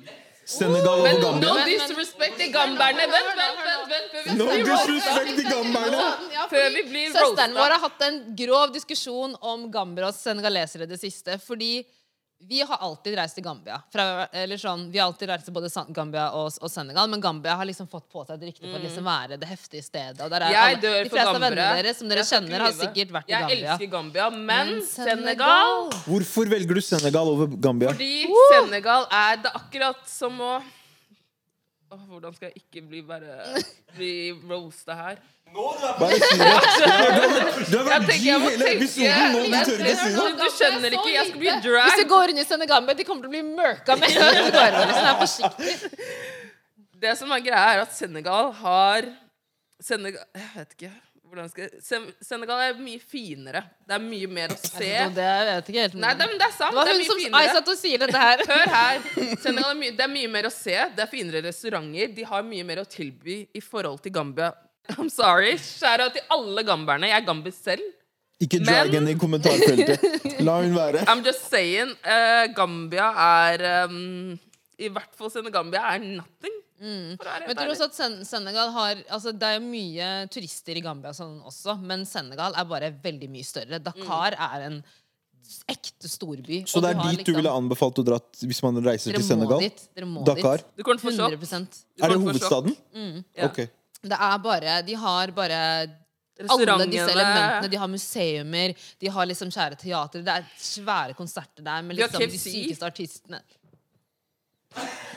Senegal 0.47 1.01
og 1.09 1.21
Gambia. 1.23 1.49
no 1.49 1.65
disrespect 1.65 2.37
til 2.39 2.53
gamberne. 2.53 3.07
Vent, 3.09 3.13
vent, 3.17 3.61
vent. 3.91 4.15
vent, 4.15 4.39
No 4.39 4.45
roasta. 4.45 4.63
disrespect 4.63 5.37
til 5.39 5.47
gamberne. 5.51 6.03
Før 6.51 6.69
vi 6.75 6.83
blir 6.91 7.13
Søsteren 7.15 7.55
vår 7.57 7.71
har 7.77 7.81
hatt 7.89 8.03
en 8.09 8.19
grov 8.37 8.73
diskusjon 8.75 9.37
om 9.41 9.71
gambere 9.73 10.07
og 10.11 10.15
senegalesere 10.15 10.83
i 10.85 10.87
det 10.87 11.01
siste. 11.01 11.39
Fordi 11.47 11.85
vi 12.49 12.61
har 12.63 12.77
alltid 12.77 13.17
reist 13.17 13.39
til 13.39 13.45
Gambia. 13.45 13.79
Fra, 13.93 14.27
eller 14.33 14.61
sånn, 14.61 14.89
vi 14.93 14.99
har 15.01 15.09
alltid 15.09 15.31
reist 15.31 15.47
til 15.49 15.55
både 15.57 15.71
Gambia 15.97 16.27
og, 16.37 16.53
og 16.61 16.71
Senegal, 16.71 17.09
men 17.09 17.23
Gambia 17.25 17.55
har 17.57 17.65
liksom 17.69 17.89
fått 17.89 18.07
på 18.13 18.25
seg 18.29 18.41
det 18.41 18.51
riktige 18.51 18.69
for 18.69 18.79
å 18.79 18.83
liksom 18.85 19.09
være 19.09 19.39
det 19.41 19.49
heftige 19.49 19.85
stedet. 19.87 20.21
Og 20.21 20.31
der 20.33 20.45
er 20.45 20.45
Mm. 20.45 20.53
Jeg 20.55 20.75
alle, 20.75 20.83
dør 20.83 20.99
de 21.05 21.11
fleste 21.11 21.29
av 21.31 21.41
vennene 21.41 21.69
deres 21.79 21.99
som 21.99 22.09
dere 22.11 22.25
kjenner, 22.29 22.61
har 22.67 22.73
sikkert 22.77 23.13
vært 23.17 23.29
i 23.29 23.33
Gambia. 23.33 23.49
Jeg 23.49 23.65
elsker 23.65 23.91
Gambia, 23.97 24.31
men 24.31 24.73
Men 24.75 24.83
Senegal 24.87 25.91
Hvorfor 26.05 26.49
velger 26.53 26.75
du 26.75 26.81
Senegal 26.85 27.29
over 27.33 27.47
Gambia? 27.47 27.93
Fordi 27.95 28.27
Senegal 28.53 29.07
er 29.11 29.37
det 29.43 29.53
akkurat 29.55 30.05
som 30.09 30.41
å 30.41 30.55
Åh, 31.95 32.01
Hvordan 32.11 32.35
skal 32.35 32.51
jeg 32.51 32.63
ikke 32.65 32.83
bli 32.89 33.01
bare 33.07 33.37
Bli 33.97 34.13
roasta 34.51 34.97
her? 34.99 35.17
Bare 35.55 36.17
si 36.19 36.39
det. 36.41 36.49
Du 37.71 37.77
har- 37.79 37.87
vært 37.87 38.09
Jeg 38.09 38.09
tenker 38.09 38.19
G 38.19 38.27
jeg 38.27 38.41
må 38.43 38.49
hele 38.51 38.71
episoden 38.75 39.35
nå, 39.35 39.43
du 39.45 39.53
tør 39.55 39.85
ikke 39.85 39.97
si 40.01 40.11
det. 40.17 40.33
Du 40.41 40.47
skjønner 40.57 40.97
ikke, 40.99 41.11
jeg 41.15 41.27
skal 41.29 41.41
bli 41.45 41.53
drag. 41.69 41.85
Hvis 41.91 42.01
du 42.03 42.09
går 42.11 42.33
inn 42.35 42.41
i 42.43 42.47
Senegambe, 42.49 42.97
de 42.99 43.07
kommer 43.07 43.23
til 43.23 43.31
å 43.31 43.35
bli 43.37 43.43
mørka 43.55 43.97
med 44.01 44.11
forsiktig. 45.23 45.77
Det 47.05 47.13
som 47.21 47.31
er 47.37 47.43
greia, 47.45 47.65
er 47.77 47.83
at 47.85 47.93
Senegal 47.95 48.51
har 48.63 49.07
Senegal 49.85 50.25
Jeg 50.35 50.51
vet 50.57 50.75
ikke 50.79 50.93
Sen- 51.85 52.11
Senegal 52.25 52.61
er 52.69 52.75
mye 52.81 53.01
finere. 53.01 53.63
Det 53.87 53.97
er 53.97 54.03
mye 54.05 54.29
mer 54.31 54.55
å 54.55 54.59
se. 54.59 54.91
Det 55.17 55.25
jeg 55.29 55.47
vet 55.51 55.71
ikke 55.73 55.83
helt. 55.85 55.97
Nei, 56.05 56.13
det, 56.19 56.29
men 56.31 56.39
det 56.41 56.47
er 56.49 56.55
sant. 56.57 56.75
det 56.77 56.85
Det 56.85 56.93
er 56.95 57.01
mye 57.01 57.09
som 57.11 57.21
finere. 57.23 57.43
Jeg 57.47 57.57
satt 57.59 57.73
og 57.75 57.79
sier 57.81 58.05
dette 58.05 58.23
her. 58.25 58.45
Hør 58.53 58.73
her. 58.75 59.09
Senegal 59.45 59.71
er 59.73 59.81
mye, 59.83 59.97
det 59.99 60.07
er 60.07 60.13
mye 60.15 60.31
mer 60.37 60.49
å 60.49 60.53
se. 60.55 60.77
Det 60.97 61.05
er 61.07 61.11
finere 61.13 61.43
restauranter. 61.49 62.15
De 62.17 62.29
har 62.31 62.47
mye 62.47 62.65
mer 62.71 62.83
å 62.85 62.87
tilby 62.89 63.41
i 63.55 63.63
forhold 63.65 64.03
til 64.07 64.15
Gambia. 64.17 64.53
I'm 64.99 65.11
sorry. 65.13 65.55
Skjæra 65.61 66.11
til 66.15 66.25
alle 66.35 66.65
gamberne. 66.69 67.09
Jeg 67.13 67.23
er 67.23 67.29
gamber 67.29 67.55
selv. 67.57 67.85
Ikke 68.43 68.59
Men- 68.61 68.67
drag 68.75 68.97
henne 68.99 69.13
i 69.15 69.19
kommentarfeltet. 69.21 70.09
La 70.47 70.59
hun 70.61 70.75
være. 70.77 71.05
I'm 71.09 71.23
just 71.25 71.47
saying. 71.51 71.93
Uh, 72.05 72.47
Gambia 72.57 73.13
er 73.25 73.63
um, 73.87 74.35
I 74.79 74.89
hvert 74.91 75.15
fall 75.17 75.31
Senegambia 75.31 75.85
er 75.95 76.03
nothing. 76.03 76.57
Å 76.85 77.47
Men 77.47 77.57
tror 77.57 77.71
du 77.71 77.73
også 77.73 77.87
at 77.89 77.95
Sen 77.97 78.19
Senegal 78.29 78.73
har 78.75 78.99
Altså 79.09 79.33
Det 79.33 79.55
er 79.57 79.63
mye 79.65 80.09
turister 80.33 80.77
i 80.77 80.83
Gambia 80.85 81.15
sånn 81.17 81.39
også, 81.47 81.79
men 81.81 82.05
Senegal 82.09 82.57
er 82.59 82.69
bare 82.69 82.91
veldig 83.05 83.31
mye 83.33 83.47
større. 83.47 83.81
Dakar 83.81 84.37
er 84.37 84.67
en 84.69 84.83
ekte 85.69 86.09
storby. 86.09 86.63
Så 86.69 86.81
det 86.81 86.91
er 86.93 87.01
dit 87.01 87.19
dit 87.19 87.27
du 87.27 87.33
liksom- 87.33 87.37
ville 87.41 87.53
anbefalt 87.53 87.99
å 88.01 88.05
dra 88.05 88.19
hvis 88.19 88.63
man 88.63 88.83
reiser 88.85 89.13
Dere 89.13 89.21
til 89.21 89.25
må 89.25 89.29
Senegal? 89.29 89.61
dit. 89.61 89.89
Dere 89.95 90.07
må 90.07 90.25
Dakar? 90.25 90.57
dit. 90.59 90.77
Du 90.77 90.83
kommer 90.83 91.01
til 91.01 91.09
å 91.09 91.13
få 91.13 91.17
sjokk. 91.17 91.41
100 91.41 91.85
Er 92.03 92.09
det 92.09 92.21
hovedstaden? 92.21 92.77
Mm. 92.95 93.25
Ja. 93.37 93.45
Ok. 93.47 93.57
Det 94.03 94.19
er 94.21 94.39
bare 94.39 94.83
De 94.85 94.95
har 94.95 95.27
bare 95.29 95.61
alle 96.51 96.87
disse 96.91 97.11
elementene. 97.11 97.71
De 97.71 97.77
har 97.77 97.89
museumer, 97.89 98.75
de 98.99 99.07
har 99.09 99.27
liksom 99.27 99.51
kjære 99.51 99.79
teater, 99.79 100.23
det 100.25 100.29
er 100.29 100.45
svære 100.59 101.15
konserter 101.15 101.63
der 101.63 101.83
med 101.83 101.97
liksom 101.97 102.21
de 102.21 102.39
sykeste 102.39 102.83
artistene. 102.83 103.41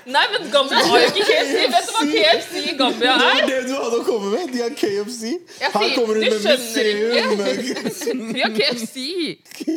Nei, 0.08 0.22
men 0.32 0.46
Gambia 0.52 0.80
har 0.88 1.02
jo 1.04 1.08
ikke 1.12 1.24
KFC! 1.28 1.56
Vet 1.74 1.88
du 1.88 1.92
hva 1.98 2.04
KFC 2.08 2.52
i 2.72 2.76
Gambia 2.80 3.16
Det 3.20 3.26
er? 3.28 3.40
var 3.42 3.50
det 3.50 3.58
du 3.68 3.74
hadde 3.76 3.98
å 3.98 4.04
komme 4.08 4.30
med! 4.32 4.46
De 4.54 4.62
har 4.64 4.76
KFC. 4.80 5.34
Her 5.60 5.72
kommer 5.98 6.14
hun 6.16 6.22
med 6.24 6.32
museum. 6.46 8.30
Vi 8.38 8.40
har 8.46 8.54
KFC! 8.56 8.96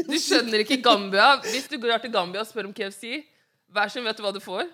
Du 0.07 0.15
skjønner 0.23 0.63
ikke 0.63 0.79
Gambia. 0.85 1.33
Hvis 1.51 1.67
du 1.73 1.81
går 1.83 1.99
til 2.05 2.13
Gambia 2.15 2.45
og 2.45 2.51
spør 2.53 2.69
om 2.71 2.77
KFC, 2.77 3.25
hver 3.75 3.91
sin 3.91 4.07
vet 4.07 4.21
du 4.21 4.23
hva 4.23 4.31
du 4.37 4.39
får. 4.45 4.71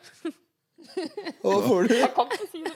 Hva 1.40 1.54
får 1.64 1.88
du? 1.88 1.94
Jeg 2.02 2.10
kan 2.14 2.28
ikke 2.36 2.46
si 2.52 2.60
det, 2.66 2.74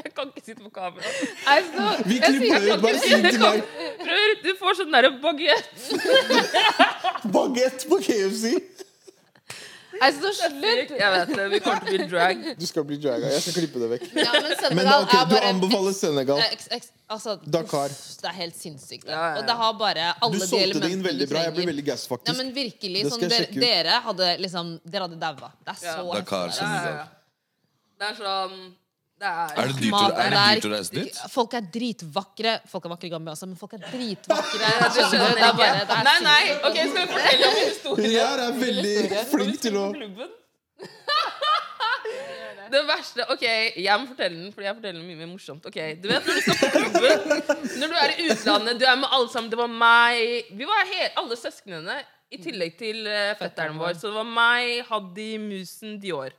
jeg 0.00 0.12
kan 0.16 0.30
ikke 0.32 0.42
si 0.46 0.54
det 0.56 0.62
på 0.64 0.72
kamera. 0.74 1.12
Altså, 1.52 1.90
Vi 2.08 2.16
klipper 2.24 2.64
ut. 2.70 2.82
Bare 2.86 2.98
si 3.04 3.10
det 3.20 3.34
til 3.36 3.44
meg. 3.44 3.60
Prøv, 4.00 4.32
du 4.46 4.50
får 4.62 4.80
sånn 4.80 4.96
derre 4.96 5.12
baguett. 5.20 5.68
Baguett 7.36 7.84
på 7.92 8.00
KFC. 8.08 8.54
Er 10.02 10.10
det 10.10 10.20
så 10.20 10.30
slutt? 10.34 10.90
Jeg 10.98 11.10
vet 11.14 11.28
det. 11.36 11.44
Vi 11.52 11.58
kommer 11.64 11.80
til 11.86 11.94
å 11.94 11.98
bli 11.98 12.06
drag. 12.10 12.44
Du 12.58 12.66
skal 12.66 12.84
bli 12.88 12.96
draga. 12.98 13.30
Jeg 13.34 13.42
skal 13.44 13.54
klippe 13.58 13.78
det 13.82 13.88
vekk. 13.94 14.06
Ja, 14.16 14.32
men 14.32 14.42
Men 14.44 14.56
Senegal 14.58 15.02
ok, 15.06 15.14
er 15.14 15.24
du 15.30 15.36
anbefaler 15.50 15.92
Senegal. 15.98 16.38
Ex, 16.50 16.68
eks- 16.76 16.90
altså, 17.08 17.36
Dakar. 17.46 17.90
uff, 17.94 18.20
Det 18.22 18.28
er 18.30 18.36
helt 18.40 18.56
sinnssykt. 18.56 19.04
Det. 19.06 19.12
Ja, 19.12 19.20
ja, 19.20 19.34
ja. 19.34 19.38
Og 19.40 19.46
det 19.46 19.56
har 19.62 19.72
bare 19.78 20.06
alle 20.20 20.38
Du 20.38 20.46
solgte 20.46 20.80
det 20.80 20.90
inn 20.92 21.02
veldig 21.04 21.28
bra. 21.30 21.42
Jeg 21.46 21.54
ble 21.54 21.66
veldig 21.72 21.84
gass, 21.86 22.06
faktisk. 22.10 22.28
Ja, 22.32 22.42
men 22.42 22.52
virkelig, 22.54 23.02
Det 23.04 23.12
sånn, 23.12 23.20
jeg 23.20 23.30
dere, 23.30 23.40
sjekke 23.46 23.56
ut. 23.56 23.66
dere 23.68 24.00
hadde 24.08 24.30
liksom 24.46 24.80
Dere 24.84 25.02
hadde 25.08 25.20
daua. 25.20 25.52
Det 25.64 25.74
er 25.74 25.80
så 25.82 26.06
Ja. 26.06 26.14
Dakar, 26.20 26.48
Senegal. 26.50 26.96
ja. 26.96 27.06
Det 27.98 28.06
er 28.10 28.14
sånn 28.24 28.74
Det 29.24 29.30
er 29.32 29.56
Er 29.56 29.70
det 29.70 29.76
dyrt, 29.80 29.94
er 30.20 30.34
det 30.34 30.40
dyrt 30.60 30.66
å 30.68 30.70
reise 30.74 30.92
dit? 30.92 31.18
Folk 31.32 31.54
er 31.56 31.64
dritvakre. 31.76 32.52
Folk 32.68 32.84
er 32.84 32.92
vakre 32.92 33.08
i 33.08 33.12
Gambia 33.14 33.32
også, 33.32 33.46
men 33.48 33.56
folk 33.56 33.72
er 33.78 33.82
dritvakre. 33.88 34.68
Ja, 34.74 34.88
du 34.92 34.98
Skjønner 34.98 35.32
du? 35.32 35.38
Det 35.38 35.46
er 35.48 35.54
bare, 35.60 35.84
det 35.88 35.94
er 35.96 36.02
Nei, 36.08 36.18
nei. 36.26 36.44
Ok, 36.68 36.76
Skal 36.76 37.00
vi 37.00 37.08
fortelle 37.14 37.44
om 37.48 37.54
Hun 37.54 37.64
historien? 37.70 38.10
her 38.18 38.38
er 38.44 38.52
veldig 38.60 38.96
flink 39.32 39.54
til 39.64 39.74
å 39.80 39.86
Det 42.74 42.80
verste 42.88 43.24
Ok, 43.30 43.42
jeg 43.78 43.96
må 44.02 44.08
fortelle 44.10 44.36
den, 44.42 44.52
fordi 44.52 44.66
jeg 44.66 44.76
forteller 44.76 45.00
den 45.00 45.08
mye 45.08 45.20
mer 45.22 45.30
morsomt. 45.32 45.66
Ok, 45.70 45.78
Du 46.02 46.08
vet 46.10 46.26
når 46.28 46.34
du 46.34 46.40
skal 46.44 46.56
på 46.60 46.68
klubben, 46.74 47.18
når 47.80 47.92
du 47.92 47.98
er 48.02 48.14
i 48.18 48.28
utlandet, 48.34 48.80
du 48.80 48.86
er 48.88 48.96
med 49.00 49.08
alle 49.14 49.28
sammen 49.32 49.50
Det 49.52 49.60
var 49.60 49.70
meg 49.72 50.52
Vi 50.58 50.68
var 50.68 50.88
helt, 50.92 51.12
alle 51.22 51.38
søsknene, 51.38 51.96
i 52.34 52.40
tillegg 52.42 52.72
til 52.80 53.04
uh, 53.06 53.32
fetteren 53.38 53.76
vår. 53.78 53.94
Så 53.94 54.08
det 54.10 54.16
var 54.16 54.26
meg, 54.26 54.80
Haddy, 54.88 55.28
Musen, 55.38 56.00
Dior. 56.02 56.32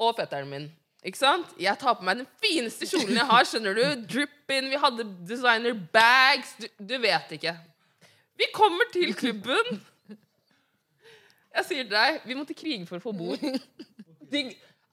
Og 0.00 0.12
fetteren 0.20 0.46
min. 0.52 0.68
Ikke 1.00 1.16
sant? 1.16 1.52
Jeg 1.56 1.78
tar 1.80 1.96
på 1.96 2.04
meg 2.04 2.20
den 2.20 2.28
fineste 2.42 2.84
kjolen 2.88 3.16
jeg 3.16 3.28
har. 3.30 3.46
skjønner 3.48 3.76
du? 3.76 3.84
Drip-in, 4.10 4.68
vi 4.68 4.80
hadde 4.80 5.06
designer 5.28 5.76
bags. 5.94 6.52
Du, 6.60 6.66
du 6.92 6.96
vet 7.00 7.36
ikke. 7.38 7.54
Vi 8.40 8.48
kommer 8.56 8.88
til 8.92 9.14
klubben. 9.16 9.80
Jeg 11.50 11.66
sier 11.66 11.86
til 11.86 11.94
deg, 11.94 12.20
vi 12.28 12.36
måtte 12.38 12.56
krige 12.56 12.84
for 12.88 13.00
å 13.00 13.04
få 13.04 13.14
bord. 13.16 13.40
De, 14.30 14.44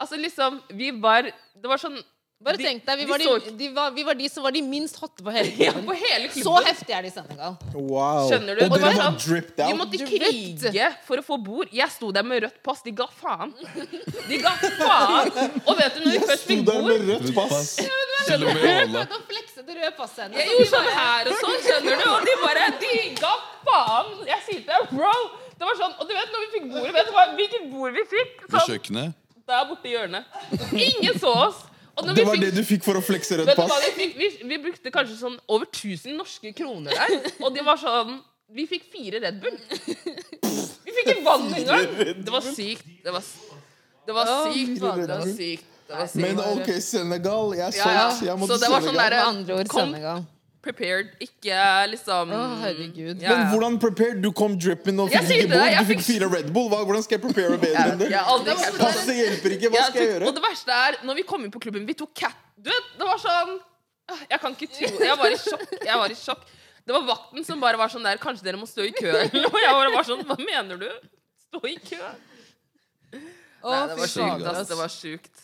altså 0.02 0.18
liksom, 0.18 0.56
vi 0.74 0.88
var 0.98 1.28
Det 1.30 1.70
var 1.70 1.78
sånn 1.78 2.00
Bare 2.38 2.54
de- 2.60 2.64
tenk 2.68 2.84
deg, 2.86 3.00
vi 3.00 3.06
de 3.06 3.10
var 3.10 3.18
de, 3.18 3.26
så- 3.26 3.58
de 3.58 3.68
var, 3.74 3.92
vi 3.92 4.04
var 4.06 4.14
de 4.14 4.28
som 4.30 4.44
var 4.46 4.52
de 4.54 4.62
minst 4.62 4.96
hotte 5.02 5.24
på 5.26 5.32
hele 5.34 5.50
Ja, 5.58 5.72
klubben. 5.74 5.86
på 5.90 5.96
hele 5.98 6.28
Så 6.30 6.42
klubben. 6.44 6.66
heftig 6.70 6.94
er 6.94 7.02
de 7.02 7.08
i 7.08 7.14
Senegal. 7.16 7.56
Wow. 7.74 8.30
Skjønner 8.30 8.60
du? 8.60 8.62
Og 8.62 8.70
dere 8.70 8.82
var 8.82 8.94
var 8.94 8.94
sånn- 8.94 9.56
De 9.58 9.74
måtte 9.80 9.98
krige 10.06 10.90
for 11.08 11.18
å 11.18 11.24
få 11.26 11.38
bord. 11.44 11.68
Jeg 11.74 11.90
sto 11.90 12.12
der 12.14 12.22
med 12.24 12.44
rødt 12.46 12.60
pass. 12.64 12.84
De 12.86 12.92
ga 12.92 13.08
faen. 13.10 13.56
De 14.30 14.38
ga 14.38 14.54
faen. 14.54 15.32
Og 15.66 15.74
vet 15.82 15.98
du, 15.98 16.00
når 16.06 16.12
vi 16.14 16.22
først 16.30 16.46
fikk 16.46 16.64
bord 16.66 16.78
Jeg 16.78 16.86
Sto 16.86 16.94
der 16.94 16.94
med 16.94 17.10
rødt 17.10 17.36
pass. 17.36 17.76
Til 18.28 18.44
og 18.44 18.54
med 18.54 18.96
Åla. 18.96 19.08
Det 19.68 19.76
røde 19.76 19.92
passet 19.98 20.22
hennes. 20.24 20.38
Jeg 20.38 20.48
gjorde 20.54 20.70
sånn 20.72 20.90
her 20.94 21.28
og 21.28 21.40
sånn, 21.42 21.58
skjønner 21.66 21.98
du? 21.98 22.06
Og 22.14 22.22
de 22.30 22.36
bare 22.46 22.66
De 22.80 22.96
ga 23.18 23.34
faen. 23.66 24.12
Jeg 24.30 24.40
sier 24.46 24.62
til 24.62 24.70
deg, 24.70 24.92
bro. 24.94 25.14
Det 25.58 25.66
var 25.66 25.76
sånn, 25.82 25.96
Og 26.00 26.08
du 26.08 26.14
vet 26.14 26.30
når 26.32 26.44
vi 26.46 26.50
fikk 26.60 26.68
bordet, 26.72 26.94
vet 26.94 27.08
du 27.10 27.12
hva, 27.18 27.26
hvilket 27.36 27.66
bord 27.74 27.94
vi 27.98 28.04
fikk? 28.14 28.46
Ved 28.46 28.60
Sånn, 28.60 28.70
kjøkkenet. 28.70 29.14
der 29.48 29.66
borte 29.66 29.90
i 29.90 29.96
hjørnet. 29.98 30.26
Ingen 30.72 31.18
så 31.20 31.34
oss. 31.48 31.64
Og 31.98 32.06
når 32.06 32.14
Det 32.14 32.22
vi 32.22 32.26
var 32.28 32.36
fikk 32.38 32.44
det 32.46 32.52
du 32.56 32.64
fikk 32.64 32.84
for 32.86 33.00
å 33.00 33.02
flekse 33.02 33.38
rødt 33.40 33.56
pass. 33.58 33.72
vi 33.88 33.92
fikk? 33.98 34.18
Vi, 34.18 34.28
vi 34.52 34.58
brukte 34.62 34.92
kanskje 34.94 35.16
sånn 35.18 35.38
over 35.50 35.66
1000 35.72 36.14
norske 36.20 36.52
kroner 36.54 36.94
der. 36.94 37.32
Og 37.42 37.54
de 37.56 37.64
var 37.66 37.78
sånn 37.82 38.20
Vi 38.54 38.64
fikk 38.70 38.86
fire 38.94 39.20
Red 39.20 39.42
Bull. 39.44 39.58
Vi 39.68 40.94
fikk 40.94 41.10
ikke 41.10 41.24
vann 41.26 41.50
engang. 41.58 41.88
Det 42.24 42.32
var 42.32 42.46
sykt. 42.46 42.86
Det 43.04 43.12
var, 43.12 43.26
det 44.08 44.14
var 44.16 44.30
sykt. 44.54 44.78
Det 44.78 44.86
var 44.86 45.26
sykt. 45.26 45.66
Det 45.88 45.96
var 45.98 46.08
sykt. 46.08 46.22
Men 46.22 46.40
OK, 46.44 46.70
Senegal. 46.84 47.54
Jeg 47.58 47.68
er 47.68 47.78
Ja, 47.82 47.92
ja. 47.92 48.06
solgt. 48.12 48.26
Jeg 48.30 48.38
må 48.40 48.48
Så 48.48 48.58
det 48.62 48.70
var 48.72 48.82
sånn 48.86 48.94
Senegal. 48.94 49.04
derre 49.04 49.20
Med 49.20 49.28
andre 49.34 49.58
ord 49.60 49.68
Kom 49.74 49.90
Senegal. 49.92 50.24
Prepared, 50.68 51.14
ikke 51.24 51.58
liksom 51.94 52.32
Å, 52.36 52.42
herregud. 52.66 53.22
Ja, 53.24 53.34
Men 53.38 53.48
hvordan 53.54 53.78
prepared? 53.82 54.20
Du 54.24 54.30
kom 54.36 54.58
dripping 54.60 55.00
og 55.04 55.10
fikk 55.14 55.32
ikke 55.38 55.48
bord. 55.54 55.78
Du 55.80 55.90
fikk 55.94 56.04
fire 56.06 56.30
Red 56.34 56.52
Bull. 56.56 56.68
Hva, 56.74 56.82
hvordan 56.88 57.06
skal 57.06 57.18
jeg 57.18 57.24
prepare 57.24 57.56
bedre 57.62 57.72
Jeg, 57.74 57.94
enn 57.96 58.02
det? 58.04 58.10
jeg 58.14 58.34
aldri 58.36 58.58
Passet 58.82 59.16
hjelper 59.16 59.56
ikke. 59.58 59.72
Hva 59.74 59.80
Ja, 59.82 59.88
skal 59.90 60.04
jeg 60.04 60.12
gjøre? 60.14 60.28
Og 60.30 60.38
det 60.38 60.44
verste 60.44 60.78
er, 60.88 61.00
når 61.08 61.20
vi 61.22 61.26
kom 61.32 61.48
inn 61.48 61.54
på 61.56 61.62
klubben, 61.64 61.88
vi 61.88 61.96
tok 61.98 62.14
cat 62.24 62.38
Du 62.60 62.70
vet, 62.74 62.92
det 63.00 63.08
var 63.08 63.22
sånn 63.24 63.56
ah, 64.12 64.22
Jeg 64.34 64.42
kan 64.44 64.58
ikke 64.60 64.70
tro 64.76 64.92
Jeg 65.10 65.20
var 65.24 65.36
i 65.36 65.40
sjokk. 65.46 65.66
Jeg 65.88 66.02
var 66.04 66.16
i 66.16 66.20
sjokk. 66.20 66.46
Det 66.88 66.96
var 66.96 67.04
vakten 67.10 67.44
som 67.48 67.64
bare 67.64 67.80
var 67.80 67.92
sånn 67.92 68.06
der 68.08 68.20
Kanskje 68.22 68.48
dere 68.48 68.60
må 68.62 68.68
stå 68.70 68.86
i 68.88 68.94
kø? 68.96 69.12
Og 69.12 69.60
jeg 69.64 69.74
bare 69.80 69.92
var 69.96 70.08
sånn 70.08 70.24
Hva 70.28 70.38
mener 70.42 70.80
du? 70.84 70.90
Stå 71.48 71.64
i 71.72 71.76
kø? 71.84 72.02
Å, 73.64 73.72
Nei, 73.72 73.82
det 73.90 73.98
var 73.98 74.12
sjukt. 74.12 74.44
Det 74.70 74.78
var 74.78 74.92
sjukt. 74.94 75.44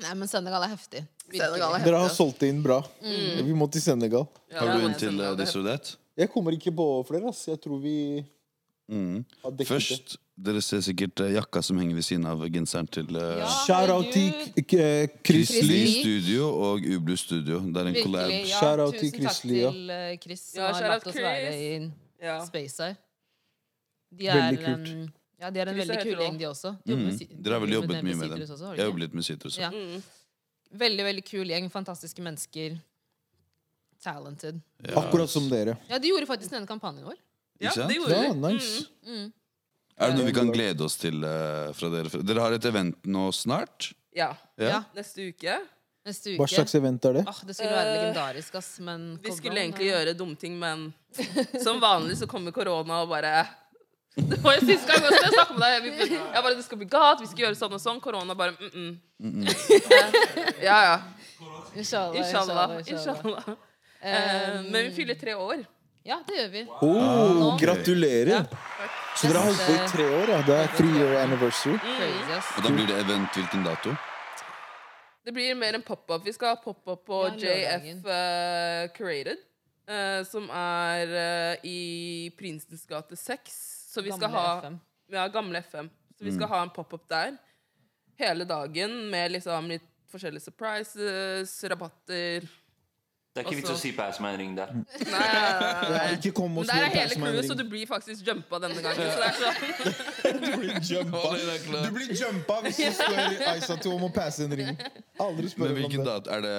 Nei, 0.00 0.12
men 0.16 0.28
Senegal 0.30 0.62
er 0.64 0.70
heftig. 0.72 1.00
Senegal 1.38 1.74
er 1.78 1.84
Dere 1.84 1.98
har 2.02 2.08
solgt 2.14 2.40
det 2.40 2.48
inn 2.50 2.62
bra. 2.62 2.80
Mm. 3.02 3.44
Vi 3.46 3.52
må 3.54 3.70
til 3.70 3.80
Senegal. 3.82 4.26
Ja, 4.50 4.58
Har 4.64 4.78
du 4.80 4.86
en 4.86 4.94
til 4.98 5.20
uh. 5.20 5.36
This 5.36 5.54
or 5.56 5.62
That? 5.64 5.96
Jeg 6.18 6.28
kommer 6.32 6.52
ikke 6.52 6.72
på 6.74 6.86
flere. 7.08 7.28
ass. 7.28 7.46
Jeg 7.46 7.60
tror 7.60 7.80
vi 7.80 8.24
Mm. 8.90 9.24
har 9.44 9.50
dekket 9.52 9.58
det. 9.58 9.66
Først, 9.68 10.16
dere 10.36 10.60
ser 10.60 10.80
sikkert 10.82 11.20
eh, 11.20 11.34
jakka 11.36 11.62
som 11.62 11.78
henger 11.78 11.94
ved 11.94 12.02
siden 12.02 12.24
av 12.26 12.40
genseren 12.50 12.88
til 12.90 13.06
uh, 13.14 13.38
Ja, 13.38 13.46
Shout 13.66 13.88
out 13.90 14.08
til. 14.12 14.32
Eh, 14.56 15.06
Chris 15.24 15.48
Chris 15.52 15.62
Lee. 15.62 16.00
Studio 16.02 16.48
og 16.50 16.80
Ublu 16.82 17.14
Studio. 17.16 17.60
Det 17.60 17.76
er 17.76 17.86
en 17.86 17.94
collab. 18.02 18.30
Ja, 18.30 18.44
Shout 18.58 18.80
out 18.80 18.94
til 18.98 19.12
tusen 19.12 19.22
takk 19.22 19.36
Chris 19.36 19.44
Lee, 19.44 19.60
ja. 19.62 19.70
til 19.70 19.90
eh, 19.90 20.16
Chris, 20.18 20.40
som 20.40 20.62
Ja, 20.64 20.72
har 20.72 20.88
latt 20.96 21.06
oss 21.06 21.14
være 21.14 21.54
i 21.54 21.90
Ja. 22.20 22.44
space 22.44 22.82
her. 22.82 22.96
De 24.18 24.26
er, 24.26 24.34
Veldig 24.40 24.64
kult. 24.64 24.88
Um, 24.90 25.12
ja, 25.40 25.50
de 25.50 25.60
er 25.60 25.68
en 25.68 25.74
Chris 25.76 25.86
veldig 25.88 26.02
kul 26.02 26.16
gjeng, 26.24 26.38
de 26.40 26.44
også. 26.50 26.76
De 26.84 26.96
Mm. 26.96 27.42
Dere 27.44 27.52
har 27.54 27.60
vel 27.60 27.70
jobbet 27.78 28.02
mye 28.02 28.16
med 28.16 28.30
dem? 28.30 28.40
Også, 28.42 28.58
Jeg 28.74 28.82
har 28.82 28.86
jobbet 28.90 29.00
litt 29.06 29.14
med 29.14 29.22
Citrus. 29.24 29.56
Ja. 29.58 29.70
Mm. 29.70 30.02
Veldig, 30.70 31.04
veldig 31.04 31.24
kul 31.26 31.50
gjeng. 31.50 31.66
Fantastiske 31.72 32.22
mennesker. 32.22 32.78
Talented. 34.02 34.60
Ja. 34.86 35.02
Akkurat 35.02 35.30
som 35.30 35.48
dere. 35.50 35.76
Ja, 35.90 35.98
de 35.98 36.08
gjorde 36.08 36.28
faktisk 36.30 36.52
denne 36.54 36.66
kampanjen 36.68 37.04
vår. 37.04 37.18
Ja, 37.60 37.74
det 37.76 37.98
gjorde 37.98 38.16
Ja, 38.16 38.32
vi. 38.32 38.54
nice. 38.54 38.86
Mm. 39.04 39.26
Er 40.00 40.08
det 40.08 40.16
noe 40.16 40.28
vi 40.30 40.32
kan 40.32 40.48
glede 40.54 40.84
oss 40.86 40.96
til 40.96 41.18
uh, 41.20 41.72
fra 41.76 41.90
dere? 41.92 42.22
Dere 42.24 42.40
har 42.46 42.56
et 42.56 42.64
event 42.70 42.96
nå 43.04 43.26
snart? 43.36 43.90
Ja. 44.16 44.30
Ja. 44.56 44.80
Neste 44.96 45.26
uke. 45.28 45.58
Neste 46.08 46.32
Hva 46.40 46.46
slags 46.48 46.72
event 46.78 47.04
er 47.04 47.18
det? 47.18 47.26
Oh, 47.28 47.40
det 47.44 47.58
skulle 47.58 47.74
være 47.76 47.90
legendarisk, 47.98 48.54
ass, 48.56 48.70
men 48.80 49.18
Vi 49.20 49.34
skulle 49.36 49.60
egentlig 49.60 49.90
gjøre 49.90 50.14
dumme 50.16 50.38
ting, 50.40 50.56
men 50.56 50.86
som 51.60 51.76
vanlig 51.82 52.16
så 52.22 52.28
kommer 52.30 52.54
korona 52.56 53.02
og 53.04 53.10
bare 53.12 53.44
Det 54.16 54.38
var 54.42 54.56
jo 54.58 54.60
sist 54.66 54.86
gang 54.88 55.04
også 55.06 55.20
jeg 55.22 55.32
snakket 55.32 55.58
med 55.58 55.66
deg. 55.66 55.82
Vi- 55.82 56.14
Jeg 56.34 56.42
bare, 56.42 56.54
det 56.56 56.64
skal 56.64 56.78
bli 56.78 56.86
galt, 56.90 57.20
vi 57.20 57.26
skal 57.26 57.44
gjøre 57.44 57.54
sånn 57.58 57.72
og 57.72 57.80
sånn. 57.80 58.00
Korona 58.00 58.34
bare 58.34 58.52
mm 58.58 58.98
-mm. 59.20 59.44
Ja, 60.62 60.78
ja. 60.84 61.00
Inshallah, 61.76 62.18
Inshallah. 62.18 62.80
inshallah. 62.86 63.44
Eh, 64.02 64.62
men 64.70 64.84
vi 64.84 64.90
fyller 64.90 65.14
tre 65.14 65.34
år. 65.34 65.64
Ja, 66.04 66.22
det 66.26 66.34
gjør 66.36 66.48
vi. 66.48 66.66
Oh, 66.80 67.58
gratulerer! 67.60 68.46
Så 69.16 69.26
dere 69.28 69.38
har 69.38 69.44
holdt 69.44 69.66
på 69.66 69.72
i 69.72 69.88
tre 69.88 70.04
år? 70.04 70.28
ja 70.30 70.42
Det 70.46 70.54
er 70.56 70.66
three 70.76 70.94
year 70.98 71.16
anniversary. 71.22 71.72
Mm. 71.72 72.40
Og 72.56 72.62
da 72.64 72.68
blir 72.72 72.86
det 72.86 72.96
event 73.04 73.28
hvilken 73.36 73.64
dato? 73.64 73.94
Det 75.24 75.34
blir 75.34 75.54
mer 75.54 75.74
en 75.74 75.82
pop-up. 75.82 76.24
Vi 76.24 76.32
skal 76.32 76.48
ha 76.48 76.54
pop-up 76.54 77.04
på 77.06 77.24
Ja. 77.26 77.36
JF 77.36 78.04
uh, 78.04 78.88
Curated. 78.96 79.36
Uh, 79.90 80.24
som 80.24 80.48
er 80.50 81.06
uh, 81.06 81.56
i 81.64 82.30
Prinsens 82.38 82.86
gate 82.86 83.16
6. 83.16 83.79
Så 83.90 84.04
vi 84.06 84.12
skal 84.14 84.28
Gamle 84.28 84.38
ha 84.38 84.58
FM. 84.62 84.80
Ja, 85.10 85.28
gamle 85.28 85.58
FM. 85.66 85.90
Så 86.14 86.24
vi 86.24 86.32
skal 86.36 86.48
ha 86.52 86.62
en 86.62 86.70
pop-up 86.70 87.08
der 87.10 87.38
hele 88.20 88.44
dagen 88.44 88.92
med 89.10 89.32
liksom 89.32 89.70
litt 89.70 89.86
forskjellige 90.10 90.44
surprises, 90.50 91.52
rabatter 91.70 92.46
Det 93.30 93.44
er 93.44 93.46
ikke 93.46 93.60
vits 93.60 93.70
å 93.70 93.76
si 93.78 93.92
pass 93.94 94.16
meg 94.18 94.32
en 94.34 94.40
ring 94.40 94.54
der. 94.58 94.70
Nei, 94.74 95.04
nei, 95.06 95.18
nei, 95.62 95.90
nei. 95.94 96.06
ikke 96.16 96.32
kom 96.34 96.56
og 96.58 96.64
der 96.66 96.82
er 96.82 96.88
hele 96.96 97.14
crewet, 97.14 97.46
så 97.46 97.54
du 97.54 97.62
blir 97.70 97.86
faktisk 97.86 98.26
jumpa 98.26 98.58
denne 98.64 98.82
gangen. 98.82 99.06
Så 99.06 99.20
det 99.22 99.28
er 99.28 99.36
sånn 99.38 100.40
Du 100.40 100.56
blir 100.58 100.80
jumpa. 100.82 101.20
Du 101.84 101.90
blir 101.94 102.10
jumpa 102.18 102.56
hvis 102.64 102.80
du 102.80 102.88
spør 102.98 103.44
Aisatu 103.52 103.86
om 103.94 104.02
å 104.08 104.10
passe 104.16 104.42
en 104.48 104.56
ring. 104.58 104.72
Aldri 105.22 105.46
spør 105.52 105.70
Men 105.70 105.78
hvilken 105.78 106.02
om 106.02 106.08
det. 106.08 106.16
dato? 106.16 106.34
Er 106.34 106.42
det 106.42 106.56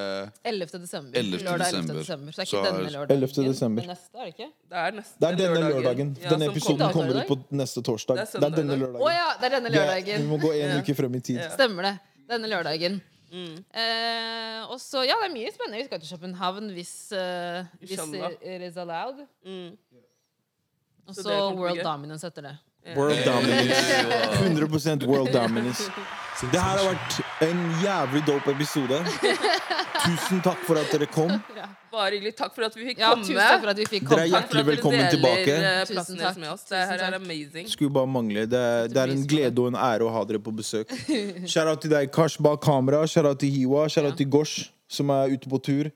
11. 0.54 0.80
desember. 0.86 1.20
11. 1.20 1.44
Lørdag 1.44 1.76
11. 1.76 1.94
desember. 2.00 2.32
Så 2.32 2.40
det 2.40 2.48
er 2.48 2.52
Så 2.54 2.56
ikke 2.56 2.64
er- 2.64 2.72
denne 2.72 2.94
lørdagen. 2.96 3.18
11. 3.20 3.46
desember. 3.52 3.82
Men 3.84 3.92
neste, 3.92 4.16
er 4.16 4.24
det 4.24 4.34
ikke? 4.38 4.50
Det 4.72 4.82
er, 4.86 4.92
neste 5.02 5.20
Det 5.20 5.28
er 5.34 5.40
denne 5.44 5.62
lørdagen. 5.68 6.16
Ja, 6.24 6.30
Denne 6.32 6.46
som 6.48 6.56
episoden 6.56 6.80
kommer. 6.88 6.94
kommer 6.96 7.22
ut 7.22 7.28
på 7.28 7.40
neste 7.62 7.84
torsdag. 7.84 8.16
Det 8.16 8.24
er 8.24 8.32
Det 8.32 8.48
er 8.48 8.56
denne 8.62 8.80
søndag. 8.80 8.96
Å 8.96 8.96
lørdagen. 8.96 9.20
ja, 9.20 9.30
det 9.42 9.46
er 9.52 9.56
denne 9.60 9.70
Det 9.70 9.76
lørdagen. 9.82 10.18
Vi 10.24 10.32
må 10.32 10.40
gå 10.48 10.54
en 10.56 10.80
uke 10.80 10.96
frem 10.96 11.16
i 11.16 11.20
tid. 11.20 11.36
Ja. 11.44 11.50
Stemmer 11.60 11.84
det. 11.92 11.96
Denne 12.32 12.48
lørdagen. 12.48 13.02
Mm. 13.32 13.62
Eh, 13.72 14.72
og 14.72 14.80
så, 14.84 15.06
ja, 15.08 15.16
det 15.22 15.30
er 15.30 15.34
mye 15.34 15.52
spennende. 15.54 15.80
Vi 15.80 15.88
skal 15.88 16.02
til 16.04 16.18
København 16.18 16.70
hvis, 16.76 17.14
uh, 17.16 17.64
hvis 17.80 17.96
it 17.96 18.62
is 18.68 18.78
allowed. 18.78 19.24
Mm. 19.46 19.78
Og 21.08 21.16
Så 21.16 21.54
World. 21.56 21.84
Dominance 21.84 22.28
etter 22.28 22.42
det. 22.42 22.58
World 22.96 23.24
dominance. 23.26 23.76
100% 24.42 25.06
world 25.08 25.32
dominance. 25.32 25.92
Det 26.42 26.58
her 26.58 26.78
har 26.80 26.88
vært 26.88 27.20
en 27.46 27.60
jævlig 27.84 28.22
dope 28.26 28.50
episode. 28.56 28.98
Tusen 30.02 30.40
takk 30.42 30.64
for 30.66 30.80
at 30.82 30.90
dere 30.90 31.06
kom. 31.14 31.30
Bare 31.92 32.16
hyggelig. 32.16 32.32
Takk 32.40 32.56
for 32.56 32.66
at 32.66 32.74
vi 32.80 32.88
fikk 32.88 33.02
Ja, 33.04 33.12
komme. 33.12 33.22
tusen 33.28 33.38
takk 33.38 33.62
for 33.62 33.70
at 33.74 33.78
vi 33.78 33.86
fikk 33.86 34.08
Dere 34.10 34.24
er 34.24 34.32
komme. 34.32 34.32
Takk 34.32 34.50
for 34.50 34.58
hjertelig 34.58 34.66
velkommen 34.72 35.10
tilbake. 35.14 35.56
eh, 35.60 35.84
Tusen 35.92 36.18
takk. 36.24 36.38
med 36.42 36.50
oss. 36.50 36.64
Det 36.72 36.82
her 36.90 37.04
er 37.10 37.14
amazing. 37.20 37.68
Skulle 37.70 37.94
bare 37.94 38.08
mangle. 38.08 38.48
Det, 38.50 38.58
er- 38.58 38.88
det 38.88 38.98
er 38.98 39.14
en 39.14 39.28
glede 39.28 39.60
og 39.60 39.68
en 39.68 39.76
ære 39.78 40.02
å 40.08 40.12
ha 40.16 40.24
dere 40.26 40.40
på 40.40 40.52
besøk. 40.56 40.90
Shout-out 41.46 41.82
til 41.82 41.92
deg, 41.92 42.12
Kars, 42.12 42.38
bak 42.38 42.62
kamera. 42.62 43.04
Shout-out 43.06 43.38
til 43.40 43.52
Hiwa. 43.52 43.86
Shout-out 43.88 44.18
til 44.18 44.26
Gosh, 44.30 44.72
som 44.90 45.10
er 45.12 45.36
ute 45.38 45.48
på 45.50 45.62
tur. 45.62 45.92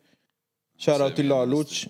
Shout-out 0.77 1.15
til 1.15 1.25
Laluc. 1.25 1.87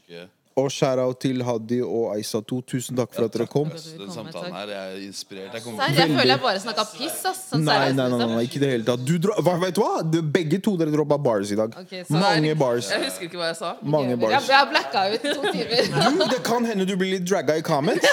Og 0.56 0.69
shout-out 0.72 1.18
til 1.19 1.41
Hadi 1.44 1.82
og 1.84 2.14
Aisatu. 2.15 2.61
Tusen 2.64 2.95
takk 2.95 3.11
for 3.11 3.26
at 3.27 3.34
dere 3.36 3.44
kom. 3.52 3.68
Den 3.76 4.07
samtalen 4.14 4.53
her 4.56 4.69
jeg 4.72 4.91
er 4.94 5.02
inspirert. 5.03 5.52
Jeg 5.57 5.64
kommer 5.65 5.82
Serr, 5.84 5.98
jeg 5.99 6.14
føler 6.15 6.32
jeg 6.32 6.40
bare 6.45 6.61
snakka 6.64 6.86
piss, 6.94 7.18
ass. 7.27 7.41
Sånn 7.49 7.65
Nei, 7.68 7.73
nei, 7.76 7.90
nei, 7.98 8.06
nei, 8.14 8.19
liksom. 8.22 8.44
ikke 8.48 8.61
det 8.64 8.69
hele 8.72 8.86
tatt. 8.88 9.03
Du 9.10 9.18
dro, 9.19 9.36
vet 9.65 9.76
du 9.76 9.82
hva? 9.84 9.98
Du, 10.14 10.22
begge 10.38 10.61
to 10.64 10.77
dere 10.80 10.94
droppa 10.94 11.18
bars 11.26 11.52
i 11.52 11.57
dag. 11.60 11.76
Okay, 11.82 12.06
Mange 12.15 12.53
er- 12.53 12.56
bars. 12.61 12.88
Jeg 12.94 13.03
husker 13.03 13.27
ikke 13.27 13.41
hva 13.41 13.49
jeg 13.52 13.57
sa. 13.60 13.73
Mange 13.84 14.14
Jeg, 14.15 14.19
bars. 14.23 14.48
jeg 14.48 14.69
blacka 14.72 15.03
ut 15.11 15.26
to 15.27 15.52
timer. 15.57 15.91
Du, 16.15 16.23
det 16.38 16.40
kan 16.48 16.69
hende 16.72 16.88
du 16.88 16.95
blir 17.03 17.11
litt 17.18 17.27
dragga 17.27 17.57
i 17.60 17.61
comments, 17.73 18.07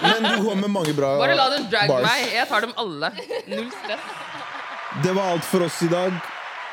men 0.00 0.30
du 0.30 0.48
har 0.48 0.56
med 0.64 0.72
mange 0.78 0.94
bra 0.96 1.12
bars. 1.18 1.26
Bare 1.26 1.36
la 1.42 1.50
dem 1.58 1.68
dragge 1.76 1.92
bars. 1.92 2.08
meg. 2.08 2.32
Jeg 2.38 2.48
tar 2.54 2.64
dem 2.64 2.72
alle. 2.86 3.12
Null 3.52 3.68
stress. 3.82 4.08
Det 5.04 5.12
var 5.12 5.34
alt 5.36 5.44
for 5.44 5.68
oss 5.68 5.82
i 5.84 5.92
dag. 5.92 6.16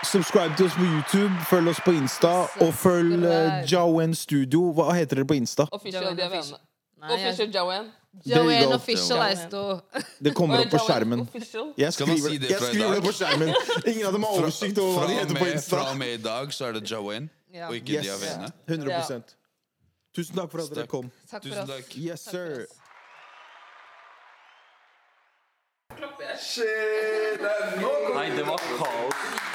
Subscribe 0.04 0.54
til 0.58 0.66
oss 0.66 0.74
på 0.76 0.84
YouTube, 0.84 1.34
følg 1.50 1.70
oss 1.70 1.80
på 1.86 1.92
Insta, 1.96 2.32
og 2.62 2.74
følg 2.74 3.24
uh, 3.24 3.72
Jowen 3.72 4.16
Studio. 4.16 4.72
Hva 4.76 4.92
heter 4.98 5.22
dere 5.22 5.28
på 5.30 5.38
Insta? 5.38 5.66
Official, 5.72 6.04
Jowen. 6.20 6.56
official. 7.04 7.50
Jowen. 7.56 7.92
Jowen 8.26 8.74
Official. 8.74 9.80
Det 10.24 10.34
kommer 10.36 10.60
opp 10.66 10.70
på 10.76 10.82
skjermen. 10.86 11.24
Jeg 11.78 11.94
skriver, 11.94 12.18
si 12.28 12.38
det 12.38 12.52
jeg 12.52 12.60
skriver 12.62 13.00
det 13.00 13.06
på 13.08 13.14
skjermen. 13.16 13.54
Ingen 13.88 14.06
av 14.08 14.14
dem 14.14 14.28
har 14.28 14.36
oversikt 14.42 14.78
over 14.84 15.00
hva 15.00 15.08
de 15.10 15.18
heter 15.22 15.40
på 15.40 15.48
Insta. 15.54 15.76
fra 15.78 15.88
og 15.92 15.98
med 15.98 16.14
i 16.20 16.22
dag 16.28 16.54
så 16.54 16.68
er 16.70 16.78
det 16.80 16.84
Joanne, 16.92 17.30
Ja. 17.54 17.68
og 17.68 17.76
ikke 17.76 17.94
Yes. 17.94 18.06
Diavene. 18.06 18.52
100 18.68 19.24
Tusen 20.16 20.36
takk 20.36 20.52
for 20.52 20.62
at 20.62 20.76
dere 20.76 20.88
kom. 20.88 21.12
Takk 21.32 21.42
for 21.44 21.50
Tusen 21.50 21.64
oss. 21.64 21.70
takk. 21.70 21.98
Yes, 21.98 22.20
sir. 22.20 22.66
Shit, 26.42 27.40
det 27.42 27.50
er 27.50 27.82
nå 27.82 27.92
Nei, 28.16 28.30
det 28.36 28.46
var 28.48 28.58
kaos. 28.78 29.53